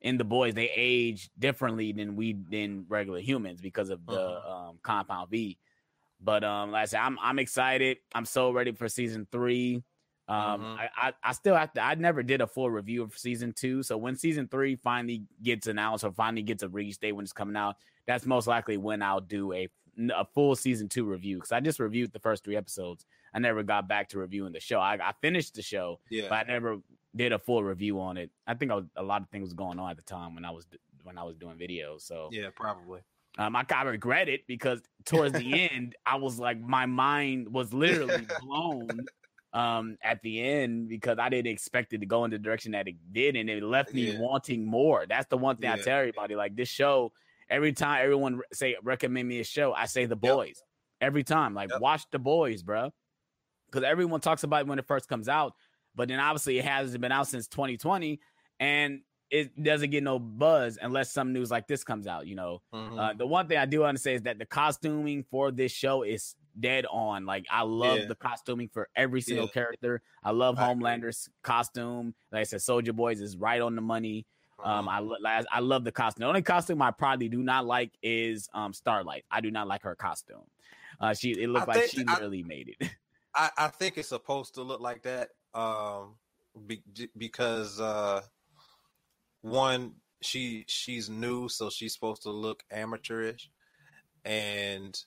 in 0.00 0.18
the 0.18 0.24
boys, 0.24 0.54
they 0.54 0.70
age 0.74 1.30
differently 1.38 1.92
than 1.92 2.16
we 2.16 2.32
than 2.50 2.86
regular 2.88 3.20
humans 3.20 3.60
because 3.60 3.90
of 3.90 4.04
the 4.06 4.18
Uh-huh. 4.20 4.70
um, 4.70 4.78
compound 4.82 5.30
V. 5.30 5.56
But 6.20 6.42
um, 6.42 6.72
like 6.72 6.82
I 6.82 6.86
said, 6.86 6.98
I'm 7.00 7.16
I'm 7.20 7.38
excited. 7.38 7.98
I'm 8.12 8.24
so 8.24 8.50
ready 8.50 8.72
for 8.72 8.88
season 8.88 9.28
three. 9.30 9.84
Um, 10.26 10.60
Mhm. 10.62 10.78
I, 10.78 10.88
I 10.96 11.12
I 11.22 11.32
still 11.32 11.54
have 11.54 11.72
to. 11.74 11.82
I 11.82 11.94
never 11.96 12.22
did 12.22 12.40
a 12.40 12.46
full 12.46 12.70
review 12.70 13.02
of 13.02 13.16
season 13.18 13.52
two. 13.52 13.82
So 13.82 13.96
when 13.98 14.16
season 14.16 14.48
three 14.48 14.76
finally 14.76 15.24
gets 15.42 15.66
announced 15.66 16.02
or 16.04 16.12
finally 16.12 16.42
gets 16.42 16.62
a 16.62 16.68
release 16.68 16.96
date 16.96 17.12
when 17.12 17.24
it's 17.24 17.32
coming 17.32 17.56
out, 17.56 17.76
that's 18.06 18.24
most 18.24 18.46
likely 18.46 18.76
when 18.78 19.02
I'll 19.02 19.20
do 19.20 19.52
a 19.52 19.68
a 20.12 20.24
full 20.24 20.56
season 20.56 20.88
two 20.88 21.04
review. 21.04 21.36
Because 21.36 21.52
I 21.52 21.60
just 21.60 21.78
reviewed 21.78 22.12
the 22.12 22.18
first 22.18 22.42
three 22.44 22.56
episodes. 22.56 23.04
I 23.34 23.38
never 23.38 23.62
got 23.62 23.86
back 23.88 24.08
to 24.10 24.18
reviewing 24.18 24.52
the 24.52 24.60
show. 24.60 24.78
I, 24.80 24.94
I 24.94 25.12
finished 25.20 25.54
the 25.54 25.62
show, 25.62 26.00
Yeah. 26.10 26.26
but 26.28 26.34
I 26.48 26.52
never 26.52 26.78
did 27.14 27.32
a 27.32 27.38
full 27.38 27.62
review 27.62 28.00
on 28.00 28.16
it. 28.16 28.30
I 28.46 28.54
think 28.54 28.70
I 28.72 28.76
was, 28.76 28.84
a 28.96 29.02
lot 29.02 29.22
of 29.22 29.28
things 29.28 29.44
was 29.44 29.52
going 29.54 29.78
on 29.78 29.90
at 29.90 29.96
the 29.96 30.02
time 30.02 30.34
when 30.34 30.44
I 30.44 30.50
was 30.50 30.66
when 31.04 31.18
I 31.18 31.22
was 31.22 31.36
doing 31.36 31.56
videos. 31.56 32.00
So 32.00 32.28
yeah, 32.32 32.48
probably. 32.56 33.00
um, 33.38 33.54
I, 33.54 33.64
I 33.72 33.82
regret 33.82 34.28
it 34.28 34.46
because 34.48 34.80
towards 35.04 35.34
the 35.38 35.68
end, 35.70 35.94
I 36.06 36.16
was 36.16 36.38
like, 36.40 36.58
my 36.60 36.86
mind 36.86 37.52
was 37.52 37.72
literally 37.74 38.26
blown 38.40 38.88
um, 39.54 39.96
at 40.02 40.20
the 40.22 40.42
end 40.42 40.88
because 40.88 41.18
I 41.18 41.28
didn't 41.28 41.50
expect 41.52 41.92
it 41.92 41.98
to 41.98 42.06
go 42.06 42.24
in 42.24 42.30
the 42.32 42.38
direction 42.38 42.72
that 42.72 42.88
it 42.88 42.96
did, 43.12 43.36
and 43.36 43.48
it 43.48 43.62
left 43.62 43.94
me 43.94 44.10
Yeah. 44.12 44.18
wanting 44.18 44.66
more. 44.66 45.06
That's 45.08 45.26
the 45.28 45.38
one 45.38 45.56
thing 45.56 45.70
I 45.70 45.76
tell 45.78 45.98
everybody. 46.00 46.34
Like 46.34 46.56
this 46.56 46.68
show, 46.68 47.12
every 47.48 47.72
time 47.72 48.02
everyone 48.02 48.40
say 48.52 48.76
recommend 48.82 49.28
me 49.28 49.40
a 49.40 49.44
show, 49.44 49.72
I 49.72 49.86
say 49.86 50.06
The 50.06 50.16
Boys. 50.16 50.62
Every 51.00 51.22
time, 51.24 51.54
like 51.54 51.70
Yep. 51.70 51.80
watch 51.80 52.02
The 52.10 52.18
Boys, 52.18 52.62
bro, 52.62 52.92
because 53.70 53.84
everyone 53.84 54.20
talks 54.20 54.42
about 54.42 54.62
it 54.62 54.66
when 54.66 54.78
it 54.78 54.86
first 54.86 55.08
comes 55.08 55.28
out, 55.28 55.54
but 55.94 56.08
then 56.08 56.18
obviously 56.18 56.58
it 56.58 56.64
hasn't 56.64 57.00
been 57.00 57.12
out 57.12 57.28
since 57.28 57.46
2020, 57.48 58.20
and 58.58 59.02
it 59.30 59.60
doesn't 59.62 59.90
get 59.90 60.02
no 60.02 60.18
buzz 60.18 60.78
unless 60.80 61.12
some 61.12 61.32
news 61.32 61.50
like 61.50 61.66
this 61.66 61.82
comes 61.84 62.06
out. 62.06 62.26
You 62.26 62.34
know, 62.34 62.62
Mhm. 62.72 62.98
uh, 62.98 63.12
the 63.14 63.26
one 63.26 63.46
thing 63.48 63.58
I 63.58 63.66
do 63.66 63.80
want 63.80 63.96
to 63.96 64.02
say 64.02 64.14
is 64.14 64.22
that 64.22 64.38
the 64.38 64.46
costuming 64.46 65.22
for 65.24 65.50
this 65.50 65.72
show 65.72 66.02
is 66.02 66.34
dead 66.58 66.86
on. 66.90 67.26
Like 67.26 67.46
I 67.50 67.62
love 67.62 67.98
Yeah. 68.00 68.06
the 68.06 68.14
costuming 68.14 68.68
for 68.68 68.88
every 68.96 69.20
single 69.20 69.46
Yeah. 69.46 69.52
character. 69.52 70.02
I 70.22 70.30
love 70.30 70.54
agree. 70.54 70.66
Homelander's 70.66 71.28
costume. 71.42 72.14
Like 72.32 72.40
I 72.40 72.44
said, 72.44 72.62
Soldier 72.62 72.92
Boys 72.92 73.20
is 73.20 73.36
right 73.36 73.60
on 73.60 73.74
the 73.74 73.82
money. 73.82 74.26
Um, 74.62 74.86
Mhm. 74.86 75.18
I 75.24 75.38
I 75.40 75.44
I 75.50 75.60
love 75.60 75.84
the 75.84 75.92
costume. 75.92 76.22
The 76.22 76.28
only 76.28 76.42
costume 76.42 76.80
I 76.80 76.90
probably 76.92 77.28
do 77.28 77.42
not 77.42 77.66
like 77.66 77.92
is 78.02 78.48
um 78.54 78.72
Starlight. 78.72 79.24
I 79.30 79.40
do 79.40 79.50
not 79.50 79.66
like 79.66 79.82
her 79.82 79.96
costume. 79.96 80.48
Uh, 81.00 81.12
she 81.12 81.32
it 81.32 81.48
looked 81.48 81.68
I 81.68 81.72
like 81.74 81.90
she 81.90 82.04
I- 82.06 82.18
really 82.20 82.42
made 82.42 82.74
it. 82.78 82.90
I, 83.34 83.50
I 83.58 83.68
think 83.68 83.98
it's 83.98 84.10
supposed 84.10 84.54
to 84.54 84.62
look 84.62 84.80
like 84.80 85.02
that 85.02 85.30
um 85.54 86.16
be, 86.66 86.82
because 87.16 87.80
uh 87.80 88.22
one 89.40 89.94
she 90.22 90.64
she's 90.68 91.10
new 91.10 91.48
so 91.48 91.68
she's 91.68 91.92
supposed 91.92 92.22
to 92.22 92.30
look 92.30 92.62
amateurish 92.70 93.50
and 94.24 95.04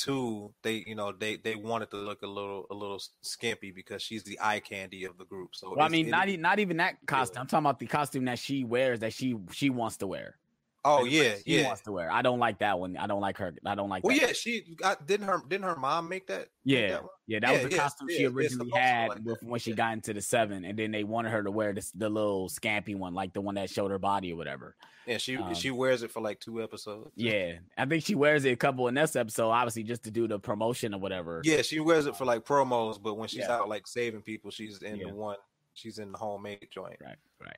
two 0.00 0.52
they 0.62 0.82
you 0.86 0.94
know 0.94 1.12
they 1.12 1.36
they 1.36 1.54
wanted 1.54 1.90
to 1.90 1.96
look 1.96 2.22
a 2.22 2.26
little 2.26 2.66
a 2.70 2.74
little 2.74 3.00
skimpy 3.20 3.70
because 3.70 4.02
she's 4.02 4.24
the 4.24 4.38
eye 4.42 4.60
candy 4.60 5.04
of 5.04 5.18
the 5.18 5.24
group 5.26 5.54
so 5.54 5.74
well, 5.76 5.84
I 5.84 5.88
mean, 5.88 6.08
not 6.08 6.28
e- 6.28 6.38
not 6.38 6.58
even 6.58 6.78
that 6.78 6.96
costume. 7.06 7.42
I'm 7.42 7.46
talking 7.46 7.66
about 7.66 7.78
the 7.78 7.86
costume 7.86 8.24
that 8.24 8.38
she 8.38 8.64
wears 8.64 9.00
that 9.00 9.12
she 9.12 9.36
she 9.52 9.68
wants 9.68 9.98
to 9.98 10.06
wear. 10.06 10.36
Oh 10.84 11.02
Like, 11.02 11.12
yeah 11.12 11.34
she 11.34 11.42
yeah 11.46 11.66
wants 11.66 11.82
to 11.82 11.92
wear. 11.92 12.10
I 12.10 12.22
don't 12.22 12.38
like 12.38 12.58
that 12.60 12.78
one. 12.78 12.96
I 12.96 13.06
don't 13.06 13.20
like 13.20 13.36
her. 13.38 13.54
I 13.64 13.74
don't 13.74 13.88
like. 13.88 14.04
well 14.04 14.16
that. 14.16 14.28
yeah 14.28 14.32
she 14.32 14.74
got 14.76 15.06
didn't 15.06 15.26
her 15.26 15.42
didn't 15.46 15.64
her 15.64 15.76
mom 15.76 16.08
make 16.08 16.26
that 16.28 16.38
make 16.38 16.48
Yeah, 16.64 16.88
that 16.88 17.02
yeah, 17.26 17.40
that 17.40 17.48
Yeah, 17.48 17.52
was 17.54 17.62
the 17.62 17.70
yeah, 17.76 17.82
costume 17.82 18.08
yeah, 18.10 18.16
she 18.18 18.26
originally 18.26 18.70
had 18.70 19.08
like 19.08 19.18
with, 19.24 19.42
when 19.42 19.60
she 19.60 19.72
got 19.72 19.92
into 19.92 20.12
the 20.14 20.20
seven, 20.20 20.64
and 20.64 20.78
then 20.78 20.90
they 20.90 21.04
wanted 21.04 21.30
her 21.30 21.42
to 21.42 21.50
wear 21.50 21.72
this, 21.72 21.90
the 21.92 22.08
little 22.08 22.48
scampy 22.48 22.96
one, 22.96 23.14
like 23.14 23.32
the 23.32 23.40
one 23.40 23.54
that 23.56 23.70
showed 23.70 23.90
her 23.90 23.98
body 23.98 24.32
or 24.32 24.36
whatever. 24.36 24.74
yeah 25.06 25.18
she 25.18 25.36
Um, 25.36 25.54
she 25.54 25.70
wears 25.70 26.02
it 26.02 26.10
for 26.10 26.20
like 26.20 26.40
two 26.40 26.62
episodes 26.62 27.10
Yeah, 27.16 27.58
I 27.76 27.86
think 27.86 28.04
she 28.04 28.14
wears 28.14 28.44
it 28.44 28.52
a 28.52 28.56
couple 28.56 28.88
in 28.88 28.94
this 28.94 29.16
episode, 29.16 29.50
obviously 29.50 29.82
just 29.82 30.02
to 30.04 30.10
do 30.10 30.26
the 30.28 30.38
promotion 30.38 30.94
or 30.94 31.00
whatever. 31.00 31.42
Yeah, 31.44 31.62
she 31.62 31.80
wears 31.80 32.06
it 32.06 32.16
for 32.16 32.24
like 32.24 32.44
promos, 32.44 33.00
but 33.02 33.14
when 33.14 33.28
she's 33.28 33.44
out 33.44 33.68
like 33.68 33.86
saving 33.86 34.22
people, 34.22 34.50
she's 34.50 34.82
in 34.82 34.98
the 34.98 35.08
one. 35.08 35.36
She's 35.74 35.98
in 35.98 36.12
the 36.12 36.18
homemade 36.18 36.68
joint. 36.70 36.96
right, 37.00 37.16
right. 37.40 37.56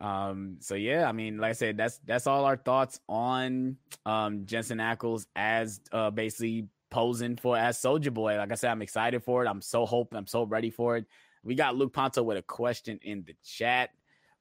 Um, 0.00 0.56
so 0.60 0.74
yeah, 0.74 1.08
I 1.08 1.12
mean, 1.12 1.38
like 1.38 1.50
I 1.50 1.54
said, 1.54 1.76
that's 1.76 1.98
that's 2.06 2.26
all 2.26 2.44
our 2.44 2.56
thoughts 2.56 3.00
on 3.08 3.76
um 4.06 4.46
Jensen 4.46 4.78
Ackles 4.78 5.26
as 5.34 5.80
uh 5.92 6.10
basically 6.10 6.68
posing 6.90 7.36
for 7.36 7.56
as 7.56 7.78
Soldier 7.78 8.10
Boy. 8.10 8.36
Like 8.36 8.52
I 8.52 8.54
said, 8.54 8.70
I'm 8.70 8.82
excited 8.82 9.22
for 9.22 9.44
it. 9.44 9.48
I'm 9.48 9.60
so 9.60 9.86
hope 9.86 10.14
I'm 10.14 10.26
so 10.26 10.44
ready 10.44 10.70
for 10.70 10.96
it. 10.96 11.06
We 11.42 11.54
got 11.54 11.76
Luke 11.76 11.92
Ponto 11.92 12.22
with 12.22 12.36
a 12.36 12.42
question 12.42 12.98
in 13.02 13.24
the 13.26 13.34
chat. 13.44 13.90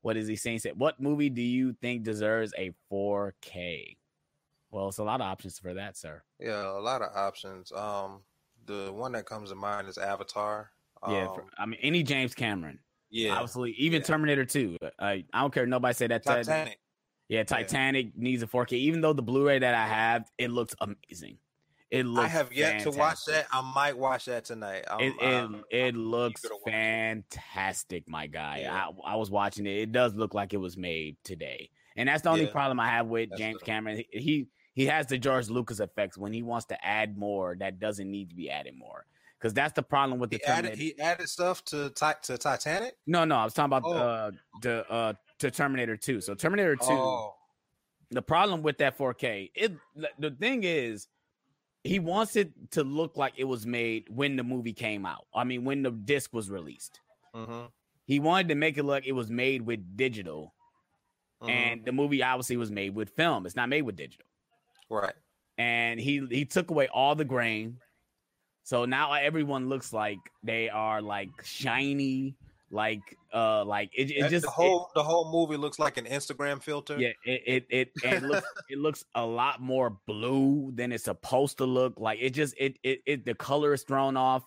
What 0.02 0.18
is 0.18 0.28
he 0.28 0.36
saying? 0.36 0.60
Said, 0.60 0.78
what 0.78 1.00
movie 1.00 1.30
do 1.30 1.42
you 1.42 1.74
think 1.74 2.04
deserves 2.04 2.54
a 2.58 2.72
4K? 2.92 3.98
Well, 4.72 4.90
it's 4.90 4.98
a 4.98 5.04
lot 5.04 5.22
of 5.22 5.28
options 5.28 5.60
for 5.60 5.74
that, 5.74 5.98
sir. 5.98 6.24
Yeah, 6.40 6.70
a 6.70 6.80
lot 6.80 7.02
of 7.02 7.16
options. 7.16 7.72
Um, 7.72 8.22
the 8.66 8.92
one 8.94 9.12
that 9.14 9.26
comes 9.26 9.50
to 9.50 9.56
mind 9.56 9.88
is 9.88 9.98
Avatar. 9.98 10.72
Um, 11.02 11.14
yeah, 11.14 11.28
for, 11.28 11.46
I 11.58 11.66
mean, 11.66 11.80
any 11.82 12.04
James 12.04 12.34
Cameron, 12.34 12.80
yeah, 13.10 13.34
obviously, 13.34 13.72
even 13.72 14.02
yeah. 14.02 14.08
Terminator 14.08 14.46
2. 14.46 14.78
Uh, 14.82 14.88
I 15.00 15.24
don't 15.34 15.54
care. 15.54 15.66
Nobody 15.66 15.94
said 15.94 16.12
that. 16.12 16.24
Titanic. 16.24 16.80
Yeah, 17.30 17.44
Titanic 17.44 18.18
needs 18.18 18.42
a 18.44 18.48
4K. 18.48 18.74
Even 18.74 19.02
though 19.02 19.14
the 19.14 19.22
Blu-ray 19.22 19.60
that 19.60 19.74
I 19.76 19.86
have, 19.88 20.30
it 20.38 20.50
looks 20.50 20.74
amazing. 20.80 21.38
It 21.92 22.06
looks. 22.06 22.26
I 22.26 22.30
have 22.30 22.52
yet 22.54 22.82
to 22.84 22.92
watch 22.92 23.26
that. 23.28 23.48
I 23.52 23.62
might 23.62 23.98
watch 23.98 24.26
that 24.26 24.46
tonight. 24.46 24.84
I'm, 24.90 25.00
It 25.00 25.14
it, 25.22 25.26
I'm- 25.26 25.64
it 25.72 25.96
I'm 25.96 26.06
looks 26.06 26.44
watch 26.44 26.52
it. 26.66 26.72
fantastic, 26.72 28.08
my 28.10 28.28
guy. 28.28 28.60
Yeah. 28.62 28.88
I, 29.06 29.14
I 29.14 29.16
was 29.16 29.30
watching 29.30 29.66
it. 29.66 29.78
It 29.78 29.92
does 29.92 30.14
look 30.16 30.34
like 30.34 30.54
it 30.54 30.58
was 30.58 30.78
made 30.78 31.18
today, 31.24 31.70
and 31.96 32.08
that's 32.10 32.24
the 32.24 32.30
only 32.30 32.46
Yeah. 32.46 32.52
problem 32.52 32.80
I 32.80 32.88
have 32.90 33.08
with 33.08 33.30
That's 33.30 33.40
James 33.42 33.62
Cameron. 33.62 34.04
He, 34.12 34.20
he 34.20 34.48
he 34.74 34.86
has 34.86 35.08
the 35.08 35.18
George 35.18 35.50
Lucas 35.50 35.80
effects 35.80 36.18
when 36.18 36.34
he 36.34 36.44
wants 36.44 36.66
to 36.68 36.86
add 36.86 37.18
more 37.18 37.56
that 37.60 37.80
doesn't 37.80 38.10
need 38.10 38.30
to 38.30 38.36
be 38.36 38.50
added 38.50 38.76
more. 38.78 39.06
Because 39.40 39.54
that's 39.54 39.74
the 39.74 39.84
problem 39.84 40.20
with 40.20 40.32
the 40.32 40.38
He 40.38 40.44
added 40.46 40.70
Terminator. 40.70 40.82
he 40.82 41.00
added 41.00 41.30
stuff 41.30 41.64
to 41.66 41.92
to 41.92 42.38
Titanic. 42.38 42.96
no, 43.06 43.24
no, 43.26 43.36
I 43.36 43.44
was 43.44 43.54
talking 43.54 43.78
about 43.78 43.84
Oh. 43.86 43.94
uh, 43.98 44.32
the 44.62 44.90
uh, 44.92 45.14
to 45.40 45.52
Terminator 45.52 45.96
Two. 45.98 46.22
So 46.22 46.34
Terminator 46.34 46.76
Two. 46.76 46.86
Oh, 46.90 47.34
the 48.10 48.22
problem 48.22 48.62
with 48.64 48.78
that 48.78 48.98
4K, 48.98 49.52
it 49.54 49.74
the 50.18 50.32
thing 50.32 50.64
is, 50.64 51.08
he 51.84 52.00
wants 52.00 52.36
it 52.38 52.52
to 52.72 52.84
look 52.84 53.18
like 53.18 53.34
it 53.38 53.44
was 53.44 53.66
made 53.66 54.06
when 54.10 54.38
the 54.38 54.44
movie 54.44 54.72
came 54.74 55.06
out. 55.06 55.28
I 55.36 55.44
mean, 55.44 55.66
when 55.66 55.84
the 55.84 55.92
disc 55.92 56.34
was 56.34 56.50
released. 56.50 57.00
hmm 57.36 57.66
He 58.06 58.20
wanted 58.20 58.48
to 58.50 58.56
make 58.56 58.78
it 58.78 58.84
look 58.84 59.06
it 59.06 59.12
was 59.12 59.30
made 59.30 59.62
with 59.62 59.96
digital, 59.98 60.54
Mm-hmm. 61.44 61.52
and 61.52 61.86
the 61.86 61.92
movie 61.92 62.24
obviously 62.24 62.58
was 62.58 62.72
made 62.72 62.96
with 62.96 63.12
film. 63.12 63.46
It's 63.46 63.56
not 63.56 63.70
made 63.70 63.84
with 63.84 63.96
digital. 63.96 64.26
right. 64.90 65.14
And 65.60 66.00
he 66.00 66.26
he 66.32 66.46
took 66.46 66.72
away 66.72 66.88
all 66.88 67.14
the 67.14 67.26
grain, 67.26 67.78
so 68.68 68.84
now 68.84 69.14
everyone 69.14 69.70
looks 69.70 69.94
like 69.94 70.18
they 70.44 70.68
are 70.68 71.02
like 71.02 71.30
shiny, 71.42 72.36
like 72.70 73.00
uh, 73.34 73.64
like 73.64 73.90
it, 73.96 74.12
it 74.12 74.28
just 74.30 74.44
the 74.44 74.50
it- 74.50 74.54
whole 74.54 74.90
the 74.94 75.02
whole 75.02 75.32
movie 75.32 75.56
looks 75.56 75.80
like 75.80 75.96
an 75.96 76.04
Instagram 76.04 76.62
filter. 76.62 77.00
Yeah, 77.00 77.14
it 77.24 77.44
it 77.48 77.66
it, 77.70 77.92
it 78.04 78.24
looks 78.24 78.46
it 78.70 78.78
looks 78.78 79.06
a 79.16 79.26
lot 79.26 79.62
more 79.62 79.92
blue 80.06 80.74
than 80.76 80.92
it's 80.92 81.06
supposed 81.06 81.60
to 81.60 81.66
look. 81.66 81.94
Like 81.98 82.20
it 82.22 82.32
just 82.32 82.56
it 82.58 82.78
it, 82.84 83.00
it 83.06 83.24
the 83.26 83.36
color 83.36 83.74
is 83.74 83.84
thrown 83.84 84.18
off, 84.18 84.44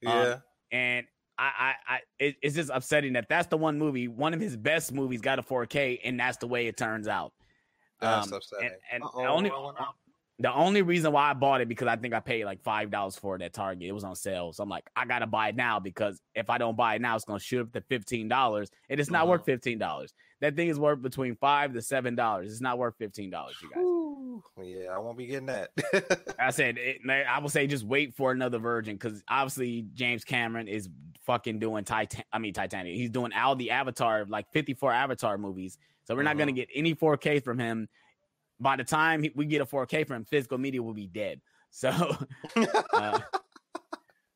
yeah. 0.00 0.38
and 0.72 1.06
I 1.38 1.52
I, 1.88 1.94
I 1.94 1.98
it, 2.18 2.36
it's 2.42 2.56
just 2.56 2.70
upsetting 2.74 3.12
that 3.12 3.28
that's 3.28 3.46
the 3.46 3.56
one 3.56 3.78
movie, 3.78 4.08
one 4.08 4.34
of 4.34 4.40
his 4.40 4.56
best 4.56 4.92
movies, 4.92 5.20
got 5.20 5.38
a 5.38 5.42
4K, 5.42 6.00
and 6.02 6.18
that's 6.18 6.38
the 6.38 6.48
way 6.48 6.66
it 6.66 6.76
turns 6.76 7.06
out. 7.06 7.32
That's 8.00 8.26
Um, 8.26 8.32
upsetting. 8.32 8.70
And, 8.90 9.04
and 9.16 9.28
only. 9.28 9.52
The 10.40 10.52
only 10.52 10.82
reason 10.82 11.12
why 11.12 11.30
I 11.30 11.34
bought 11.34 11.60
it 11.60 11.68
because 11.68 11.86
I 11.86 11.96
think 11.96 12.14
I 12.14 12.20
paid 12.20 12.44
like 12.46 12.62
five 12.62 12.90
dollars 12.90 13.14
for 13.16 13.36
it 13.36 13.42
at 13.42 13.52
Target. 13.52 13.88
It 13.88 13.92
was 13.92 14.04
on 14.04 14.16
sale, 14.16 14.52
so 14.52 14.62
I'm 14.62 14.68
like, 14.68 14.84
I 14.96 15.04
gotta 15.04 15.26
buy 15.26 15.48
it 15.50 15.56
now 15.56 15.78
because 15.78 16.20
if 16.34 16.48
I 16.50 16.58
don't 16.58 16.76
buy 16.76 16.94
it 16.94 17.02
now, 17.02 17.14
it's 17.14 17.24
gonna 17.26 17.38
shoot 17.38 17.60
up 17.60 17.72
to 17.72 17.80
fifteen 17.82 18.26
dollars, 18.28 18.70
and 18.88 18.98
it's 18.98 19.10
not 19.10 19.28
worth 19.28 19.44
fifteen 19.44 19.78
dollars. 19.78 20.12
That 20.40 20.56
thing 20.56 20.68
is 20.68 20.78
worth 20.78 21.02
between 21.02 21.36
five 21.36 21.74
to 21.74 21.82
seven 21.82 22.14
dollars. 22.14 22.50
It's 22.50 22.62
not 22.62 22.78
worth 22.78 22.94
fifteen 22.98 23.28
dollars, 23.30 23.56
you 23.62 23.68
guys. 23.68 23.78
Whew. 23.82 24.42
Yeah, 24.62 24.92
I 24.94 24.98
won't 24.98 25.18
be 25.18 25.26
getting 25.26 25.46
that. 25.46 25.70
I 26.38 26.50
said, 26.50 26.78
it, 26.78 27.00
I 27.08 27.38
will 27.40 27.50
say, 27.50 27.66
just 27.66 27.84
wait 27.84 28.14
for 28.14 28.32
another 28.32 28.58
version 28.58 28.94
because 28.94 29.22
obviously 29.28 29.84
James 29.92 30.24
Cameron 30.24 30.66
is 30.68 30.88
fucking 31.26 31.58
doing 31.58 31.84
Titan. 31.84 32.24
I 32.32 32.38
mean 32.38 32.54
Titanic. 32.54 32.94
He's 32.94 33.10
doing 33.10 33.32
all 33.34 33.54
the 33.54 33.70
Avatar, 33.70 34.24
like 34.26 34.50
54 34.52 34.92
Avatar 34.92 35.36
movies. 35.36 35.76
So 36.04 36.14
we're 36.16 36.22
not 36.22 36.38
gonna 36.38 36.52
Mhm. 36.52 36.56
get 36.56 36.68
any 36.74 36.94
4K 36.94 37.40
from 37.40 37.58
him. 37.58 37.88
By 38.60 38.76
the 38.76 38.84
time 38.84 39.24
we 39.34 39.46
get 39.46 39.62
a 39.62 39.66
4K 39.66 40.06
from 40.06 40.24
physical 40.24 40.58
media 40.58 40.82
will 40.82 40.94
be 40.94 41.06
dead. 41.06 41.40
So, 41.70 41.88
uh, 42.92 43.20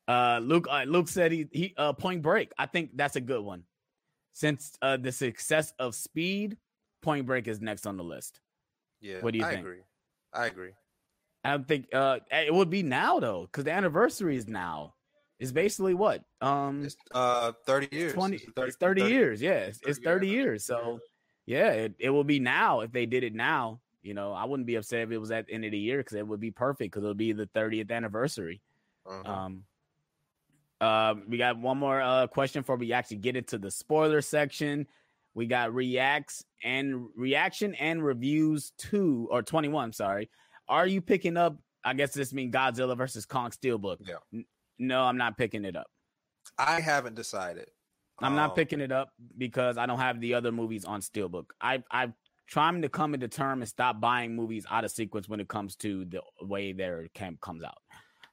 uh, 0.07 0.39
Luke, 0.41 0.67
uh, 0.69 0.83
Luke 0.83 1.07
said 1.07 1.31
he 1.31 1.47
he 1.51 1.73
uh, 1.77 1.93
Point 1.93 2.21
Break. 2.21 2.51
I 2.57 2.65
think 2.65 2.91
that's 2.95 3.15
a 3.15 3.21
good 3.21 3.43
one. 3.43 3.63
Since 4.33 4.77
uh, 4.81 4.97
the 4.97 5.11
success 5.11 5.73
of 5.79 5.95
Speed, 5.95 6.57
Point 7.01 7.25
Break 7.25 7.47
is 7.47 7.61
next 7.61 7.85
on 7.85 7.97
the 7.97 8.03
list. 8.03 8.41
yeah, 8.99 9.21
What 9.21 9.31
do 9.31 9.39
you 9.39 9.45
I 9.45 9.49
think? 9.49 9.61
agree. 9.61 9.81
I 10.33 10.45
agree. 10.47 10.71
I 11.43 11.51
don't 11.51 11.67
think 11.67 11.93
uh 11.93 12.19
it 12.31 12.53
would 12.53 12.71
be 12.71 12.81
now 12.81 13.19
though, 13.19 13.43
because 13.43 13.63
the 13.65 13.71
anniversary 13.71 14.35
is 14.35 14.47
now. 14.47 14.95
It's 15.39 15.51
basically 15.51 15.93
what? 15.93 16.23
Um 16.41 16.83
It's 16.83 16.97
uh 17.13 17.51
30 17.67 17.95
years. 17.95 18.13
20 18.13 18.35
It's 18.37 18.45
it's 18.57 18.77
30, 18.77 19.03
years, 19.03 19.41
yeah. 19.41 19.59
It's, 19.69 19.79
it's 19.85 19.99
30 19.99 20.03
30 20.03 20.27
years. 20.27 20.65
So 20.65 20.99
yeah, 21.45 21.69
it, 21.71 21.95
it 21.99 22.09
will 22.09 22.23
be 22.23 22.39
now 22.39 22.81
if 22.81 22.91
they 22.91 23.05
did 23.05 23.23
it 23.23 23.35
now. 23.35 23.81
You 24.05 24.13
know, 24.13 24.33
I 24.33 24.45
wouldn't 24.45 24.67
be 24.67 24.75
upset 24.75 25.01
if 25.01 25.11
it 25.11 25.17
was 25.17 25.31
at 25.31 25.47
the 25.47 25.53
end 25.53 25.65
of 25.65 25.71
the 25.71 25.79
year 25.79 25.97
because 25.97 26.13
it 26.13 26.27
would 26.27 26.39
be 26.39 26.51
perfect 26.51 26.91
because 26.93 27.03
it'll 27.03 27.15
be 27.15 27.33
the 27.33 27.47
30th 27.47 27.91
anniversary. 27.91 28.61
Mhm. 29.05 29.27
Um 29.27 29.65
Uh, 30.81 31.15
we 31.27 31.37
got 31.37 31.57
one 31.57 31.77
more 31.77 32.01
uh, 32.01 32.27
question 32.27 32.61
before 32.61 32.75
we 32.75 32.91
actually 32.91 33.15
get 33.17 33.35
into 33.37 33.57
the 33.57 33.71
spoiler 33.71 34.21
section. 34.21 34.85
We 35.33 35.47
got 35.47 35.73
reacts 35.73 36.43
and 36.63 37.07
reaction 37.15 37.73
and 37.75 38.03
reviews 38.03 38.71
two 38.77 39.27
or 39.31 39.41
21. 39.41 39.93
Sorry. 39.93 40.29
Are 40.67 40.85
you 40.85 41.01
picking 41.01 41.37
up? 41.37 41.57
I 41.85 41.93
guess 41.93 42.13
this 42.13 42.33
means 42.33 42.53
Godzilla 42.53 42.95
versus 42.97 43.25
Kong 43.25 43.51
Steelbook. 43.51 43.97
Yeah. 44.01 44.15
N- 44.33 44.45
no, 44.77 45.03
I'm 45.03 45.17
not 45.17 45.37
picking 45.37 45.63
it 45.63 45.75
up. 45.77 45.87
I 46.57 46.81
haven't 46.81 47.15
decided. 47.15 47.71
I'm 48.19 48.35
not 48.35 48.49
Um, 48.51 48.55
picking 48.55 48.81
it 48.81 48.91
up 48.91 49.13
because 49.37 49.77
I 49.77 49.85
don't 49.85 49.99
have 49.99 50.19
the 50.19 50.33
other 50.33 50.51
movies 50.51 50.83
on 50.83 50.99
Steelbook. 50.99 51.51
I 51.61 51.83
I'm 51.89 52.13
trying 52.47 52.81
to 52.81 52.89
come 52.89 53.13
into 53.13 53.27
term 53.27 53.61
and 53.61 53.67
stop 53.69 53.99
buying 53.99 54.35
movies 54.35 54.65
out 54.69 54.83
of 54.85 54.91
sequence 54.91 55.27
when 55.27 55.39
it 55.39 55.47
comes 55.47 55.75
to 55.77 56.05
the 56.05 56.21
way 56.41 56.73
their 56.73 57.07
camp 57.13 57.41
comes 57.41 57.63
out. 57.63 57.77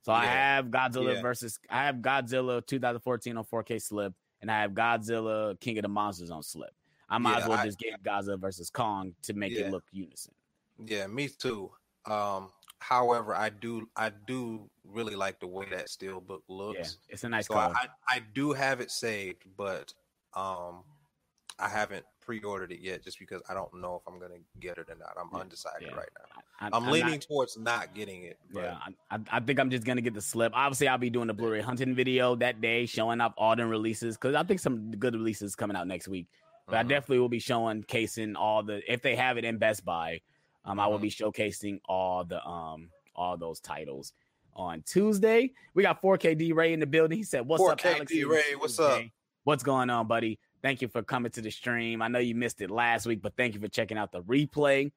So 0.02 0.12
I 0.12 0.26
have 0.26 0.66
Godzilla 0.66 1.14
Yeah. 1.14 1.22
versus 1.22 1.58
I 1.70 1.84
have 1.84 1.96
Godzilla 1.96 2.64
2014 2.66 3.36
on 3.36 3.44
4K 3.44 3.78
slip, 3.80 4.14
and 4.40 4.50
I 4.50 4.60
have 4.60 4.72
Godzilla 4.72 5.58
King 5.60 5.78
of 5.78 5.82
the 5.82 5.88
Monsters 5.88 6.30
on 6.30 6.42
slip. 6.42 6.74
I 7.08 7.18
might 7.18 7.32
Yeah, 7.32 7.38
as 7.42 7.48
well 7.48 7.58
I- 7.58 7.66
just 7.66 7.78
get 7.78 8.02
Godzilla 8.02 8.38
versus 8.38 8.68
Kong 8.70 9.14
to 9.22 9.32
make 9.34 9.52
Yeah. 9.52 9.66
it 9.66 9.70
look 9.70 9.84
unison. 9.92 10.34
Yeah, 10.78 11.06
me 11.06 11.28
too. 11.28 11.70
Um, 12.06 12.50
however, 12.80 13.34
I 13.36 13.48
do 13.50 13.88
I 13.94 14.10
do 14.10 14.68
really 14.84 15.14
like 15.14 15.38
the 15.38 15.46
way 15.46 15.66
that 15.70 15.86
steelbook 15.86 16.42
Yeah, 16.48 16.56
looks. 16.56 16.98
it's 17.08 17.22
a 17.22 17.28
nice 17.28 17.46
so 17.46 17.54
I, 17.54 17.62
color. 17.66 17.74
I 17.76 17.88
I 18.16 18.18
do 18.18 18.52
have 18.52 18.80
it 18.80 18.90
saved, 18.90 19.44
but 19.56 19.94
um, 20.34 20.82
I 21.60 21.68
haven't 21.68 22.04
pre-ordered 22.22 22.72
it 22.72 22.80
yet 22.80 23.02
just 23.02 23.18
because 23.18 23.42
I 23.48 23.54
don't 23.54 23.72
know 23.74 23.96
if 24.00 24.12
I'm 24.12 24.18
gonna 24.18 24.40
get 24.60 24.78
it 24.78 24.88
or 24.88 24.94
not. 24.94 25.14
I'm 25.20 25.28
Yeah, 25.32 25.40
undecided 25.40 25.88
yeah. 25.90 25.96
right 25.96 26.08
now. 26.18 26.42
I, 26.60 26.66
I'm, 26.66 26.84
not- 26.84 26.92
leaning 26.92 27.20
towards 27.20 27.58
not 27.58 27.94
getting 27.94 28.22
it. 28.22 28.38
But 28.52 28.62
Yeah, 28.62 28.78
I, 29.10 29.16
I 29.16 29.20
I 29.32 29.40
think 29.40 29.58
I'm 29.58 29.70
just 29.70 29.84
gonna 29.84 30.00
get 30.00 30.14
the 30.14 30.20
slip. 30.22 30.52
Obviously, 30.54 30.88
I'll 30.88 30.98
be 30.98 31.10
doing 31.10 31.26
the 31.26 31.34
Blu-ray 31.34 31.60
hunting 31.60 31.94
video 31.94 32.34
that 32.36 32.60
day, 32.60 32.86
showing 32.86 33.20
off 33.20 33.34
all 33.36 33.56
the 33.56 33.66
releases 33.66 34.16
because 34.16 34.34
I 34.34 34.42
think 34.44 34.60
some 34.60 34.92
good 34.92 35.14
releases 35.14 35.54
coming 35.54 35.76
out 35.76 35.86
next 35.86 36.08
week. 36.08 36.26
But 36.66 36.76
I 36.76 36.84
mhm. 36.84 36.88
definitely 36.88 37.18
will 37.18 37.28
be 37.28 37.40
showing 37.40 37.82
casing 37.82 38.36
all 38.36 38.62
the 38.62 38.80
if 38.90 39.02
they 39.02 39.16
have 39.16 39.36
it 39.36 39.44
in 39.44 39.58
Best 39.58 39.84
Buy. 39.84 40.20
Um, 40.64 40.78
I 40.78 40.86
will 40.86 40.98
Mhm. 40.98 41.02
be 41.02 41.10
showcasing 41.10 41.80
all 41.88 42.24
the 42.24 42.44
um 42.46 42.90
all 43.16 43.36
those 43.36 43.60
titles 43.60 44.12
on 44.54 44.82
Tuesday. 44.82 45.52
We 45.74 45.82
got 45.82 46.00
4K 46.00 46.36
D 46.38 46.52
Ray 46.52 46.72
in 46.72 46.80
the 46.80 46.86
building. 46.86 47.18
He 47.18 47.24
said, 47.24 47.46
"What's 47.46 47.62
up, 47.64 47.80
4K 47.80 47.94
Alex? 47.96 48.12
D. 48.12 48.24
Ray, 48.24 48.54
what's 48.56 48.78
up? 48.78 49.02
What's 49.44 49.64
going 49.64 49.90
on, 49.90 50.06
buddy? 50.06 50.38
Thank 50.62 50.80
you 50.80 50.88
for 50.88 51.02
coming 51.02 51.32
to 51.32 51.40
the 51.40 51.50
stream. 51.50 52.00
I 52.02 52.08
know 52.08 52.20
you 52.20 52.34
missed 52.34 52.60
it 52.60 52.70
last 52.70 53.06
week, 53.06 53.20
but 53.20 53.36
thank 53.36 53.54
you 53.54 53.60
for 53.60 53.68
checking 53.68 53.98
out 53.98 54.12
the 54.12 54.22
replay. 54.22 54.92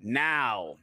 Now, 0.00 0.76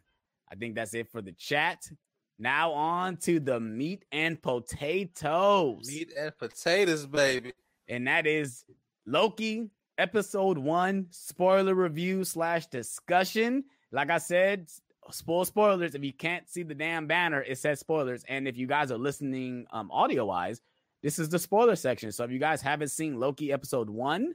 I 0.51 0.55
think 0.55 0.75
that's 0.75 0.93
it 0.93 1.09
for 1.09 1.21
the 1.21 1.31
chat. 1.31 1.89
Now 2.37 2.73
on 2.73 3.15
to 3.17 3.39
the 3.39 3.59
meat 3.59 4.03
and 4.11 4.41
potatoes. 4.41 5.87
meat 5.87 6.11
and 6.17 6.37
potatoes, 6.37 7.05
baby. 7.05 7.53
And 7.87 8.07
that 8.07 8.27
is 8.27 8.65
Loki 9.05 9.69
episode 9.97 10.57
one 10.57 11.07
spoiler 11.11 11.73
review 11.73 12.25
slash 12.25 12.67
discussion. 12.67 13.63
Like 13.91 14.09
I 14.09 14.17
said, 14.17 14.69
spoil 15.11 15.45
spoilers. 15.45 15.95
If 15.95 16.03
you 16.03 16.11
can't 16.11 16.49
see 16.49 16.63
the 16.63 16.75
damn 16.75 17.07
banner, 17.07 17.41
it 17.41 17.57
says 17.57 17.79
spoilers. 17.79 18.25
And 18.27 18.47
if 18.47 18.57
you 18.57 18.67
guys 18.67 18.91
are 18.91 18.97
listening 18.97 19.65
um 19.71 19.89
audio 19.91 20.25
wise, 20.25 20.61
this 21.05 21.19
is 21.19 21.29
the 21.29 21.37
spoiler 21.37 21.75
section. 21.75 22.11
So 22.11 22.23
if 22.23 22.31
you 22.31 22.39
guys 22.39 22.63
haven't 22.63 22.87
seen 22.89 23.19
Loki 23.19 23.51
episode 23.53 23.91
one, 23.91 24.33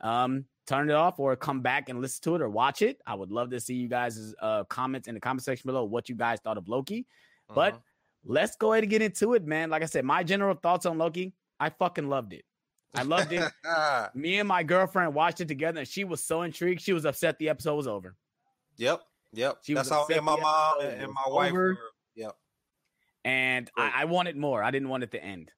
um, 0.00 0.46
turn 0.66 0.88
it 0.88 0.94
off 0.94 1.18
or 1.20 1.36
come 1.36 1.60
back 1.60 1.90
and 1.90 2.00
listen 2.00 2.22
to 2.24 2.34
it 2.36 2.40
or 2.40 2.48
watch 2.48 2.80
it. 2.80 3.02
I 3.06 3.14
would 3.14 3.30
love 3.30 3.50
to 3.50 3.60
see 3.60 3.74
you 3.74 3.86
guys' 3.86 4.34
uh 4.40 4.64
comments 4.64 5.08
in 5.08 5.14
the 5.14 5.20
comment 5.20 5.42
section 5.44 5.68
below 5.68 5.84
what 5.84 6.08
you 6.08 6.14
guys 6.14 6.38
thought 6.40 6.56
of 6.56 6.68
Loki. 6.68 7.06
But 7.54 7.74
Mhm. 7.74 7.82
let's 8.24 8.56
go 8.56 8.72
ahead 8.72 8.84
and 8.84 8.90
get 8.90 9.02
into 9.02 9.34
it, 9.34 9.44
man. 9.44 9.68
Like 9.68 9.82
I 9.82 9.86
said, 9.86 10.06
my 10.06 10.24
general 10.24 10.54
thoughts 10.54 10.86
on 10.86 10.96
Loki, 10.96 11.34
I 11.60 11.68
fucking 11.68 12.08
loved 12.08 12.32
it. 12.32 12.44
I 12.94 13.02
loved 13.02 13.32
it. 13.32 13.44
Me 14.14 14.38
and 14.38 14.48
my 14.48 14.62
girlfriend 14.62 15.12
watched 15.14 15.42
it 15.42 15.48
together, 15.48 15.80
and 15.80 15.88
she 15.88 16.04
was 16.04 16.24
so 16.24 16.42
intrigued. 16.42 16.80
She 16.80 16.94
was 16.94 17.04
upset 17.04 17.38
the 17.38 17.50
episode 17.50 17.74
was 17.76 17.86
over. 17.86 18.16
yep, 18.78 19.02
yep. 19.34 19.58
She 19.62 19.74
That's 19.74 19.90
was 19.90 19.94
how 19.94 20.02
upset 20.04 20.16
and 20.16 20.24
my 20.26 20.36
mom 20.40 20.80
and, 20.80 21.02
and 21.02 21.12
my 21.12 21.24
wife 21.30 21.52
over. 21.52 21.60
were. 21.60 21.78
Yep. 22.14 22.32
And 23.26 23.70
I, 23.76 23.92
I 24.02 24.04
wanted 24.06 24.36
more. 24.36 24.62
I 24.62 24.70
didn't 24.70 24.88
want 24.88 25.02
it 25.02 25.10
to 25.12 25.22
end. 25.22 25.50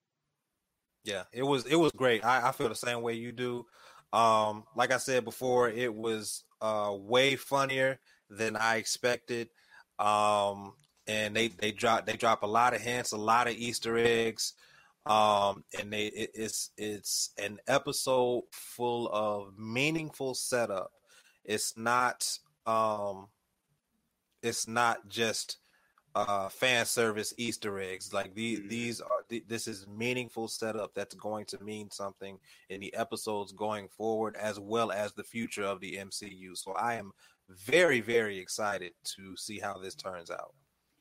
Yeah, 1.03 1.23
it 1.31 1.43
was 1.43 1.65
it 1.65 1.75
was 1.75 1.91
great. 1.93 2.23
I, 2.25 2.49
I 2.49 2.51
feel 2.51 2.69
the 2.69 2.75
same 2.75 3.01
way 3.01 3.13
you 3.13 3.31
do. 3.31 3.65
Um, 4.11 4.63
like 4.75 4.91
I 4.91 4.97
said 4.97 5.23
before, 5.23 5.69
it 5.69 5.93
was 5.93 6.43
uh 6.61 6.93
way 6.97 7.35
funnier 7.35 7.99
than 8.29 8.55
I 8.55 8.77
expected. 8.77 9.49
Um, 9.97 10.73
and 11.07 11.35
they 11.35 11.47
they 11.49 11.71
drop 11.71 12.05
they 12.05 12.13
drop 12.13 12.43
a 12.43 12.47
lot 12.47 12.73
of 12.73 12.81
hints, 12.81 13.11
a 13.11 13.17
lot 13.17 13.47
of 13.47 13.55
Easter 13.55 13.97
eggs. 13.97 14.53
Um, 15.05 15.63
and 15.79 15.91
they 15.91 16.07
it, 16.07 16.31
it's 16.35 16.71
it's 16.77 17.31
an 17.37 17.59
episode 17.67 18.43
full 18.51 19.07
of 19.09 19.57
meaningful 19.57 20.35
setup. 20.35 20.91
It's 21.45 21.77
not 21.77 22.37
um, 22.65 23.27
it's 24.41 24.67
not 24.67 25.07
just 25.09 25.57
uh 26.27 26.49
fan 26.49 26.85
service 26.85 27.33
easter 27.37 27.79
eggs 27.79 28.13
like 28.13 28.33
these 28.35 28.59
Mhm. 28.59 28.69
these 28.69 29.01
are 29.01 29.23
th- 29.29 29.43
this 29.47 29.67
is 29.67 29.87
meaningful 29.87 30.47
setup 30.47 30.93
that's 30.93 31.15
going 31.15 31.45
to 31.45 31.63
mean 31.63 31.89
something 31.91 32.39
in 32.69 32.79
the 32.79 32.93
episodes 32.95 33.51
going 33.51 33.87
forward 33.87 34.35
as 34.35 34.59
well 34.59 34.91
as 34.91 35.13
the 35.13 35.23
future 35.23 35.63
of 35.63 35.79
the 35.79 35.95
mcu 35.95 36.55
so 36.57 36.71
i 36.73 36.95
am 36.95 37.11
very 37.49 38.01
very 38.01 38.37
excited 38.37 38.93
to 39.03 39.35
see 39.35 39.59
how 39.59 39.77
this 39.77 39.95
turns 39.95 40.29
out 40.29 40.53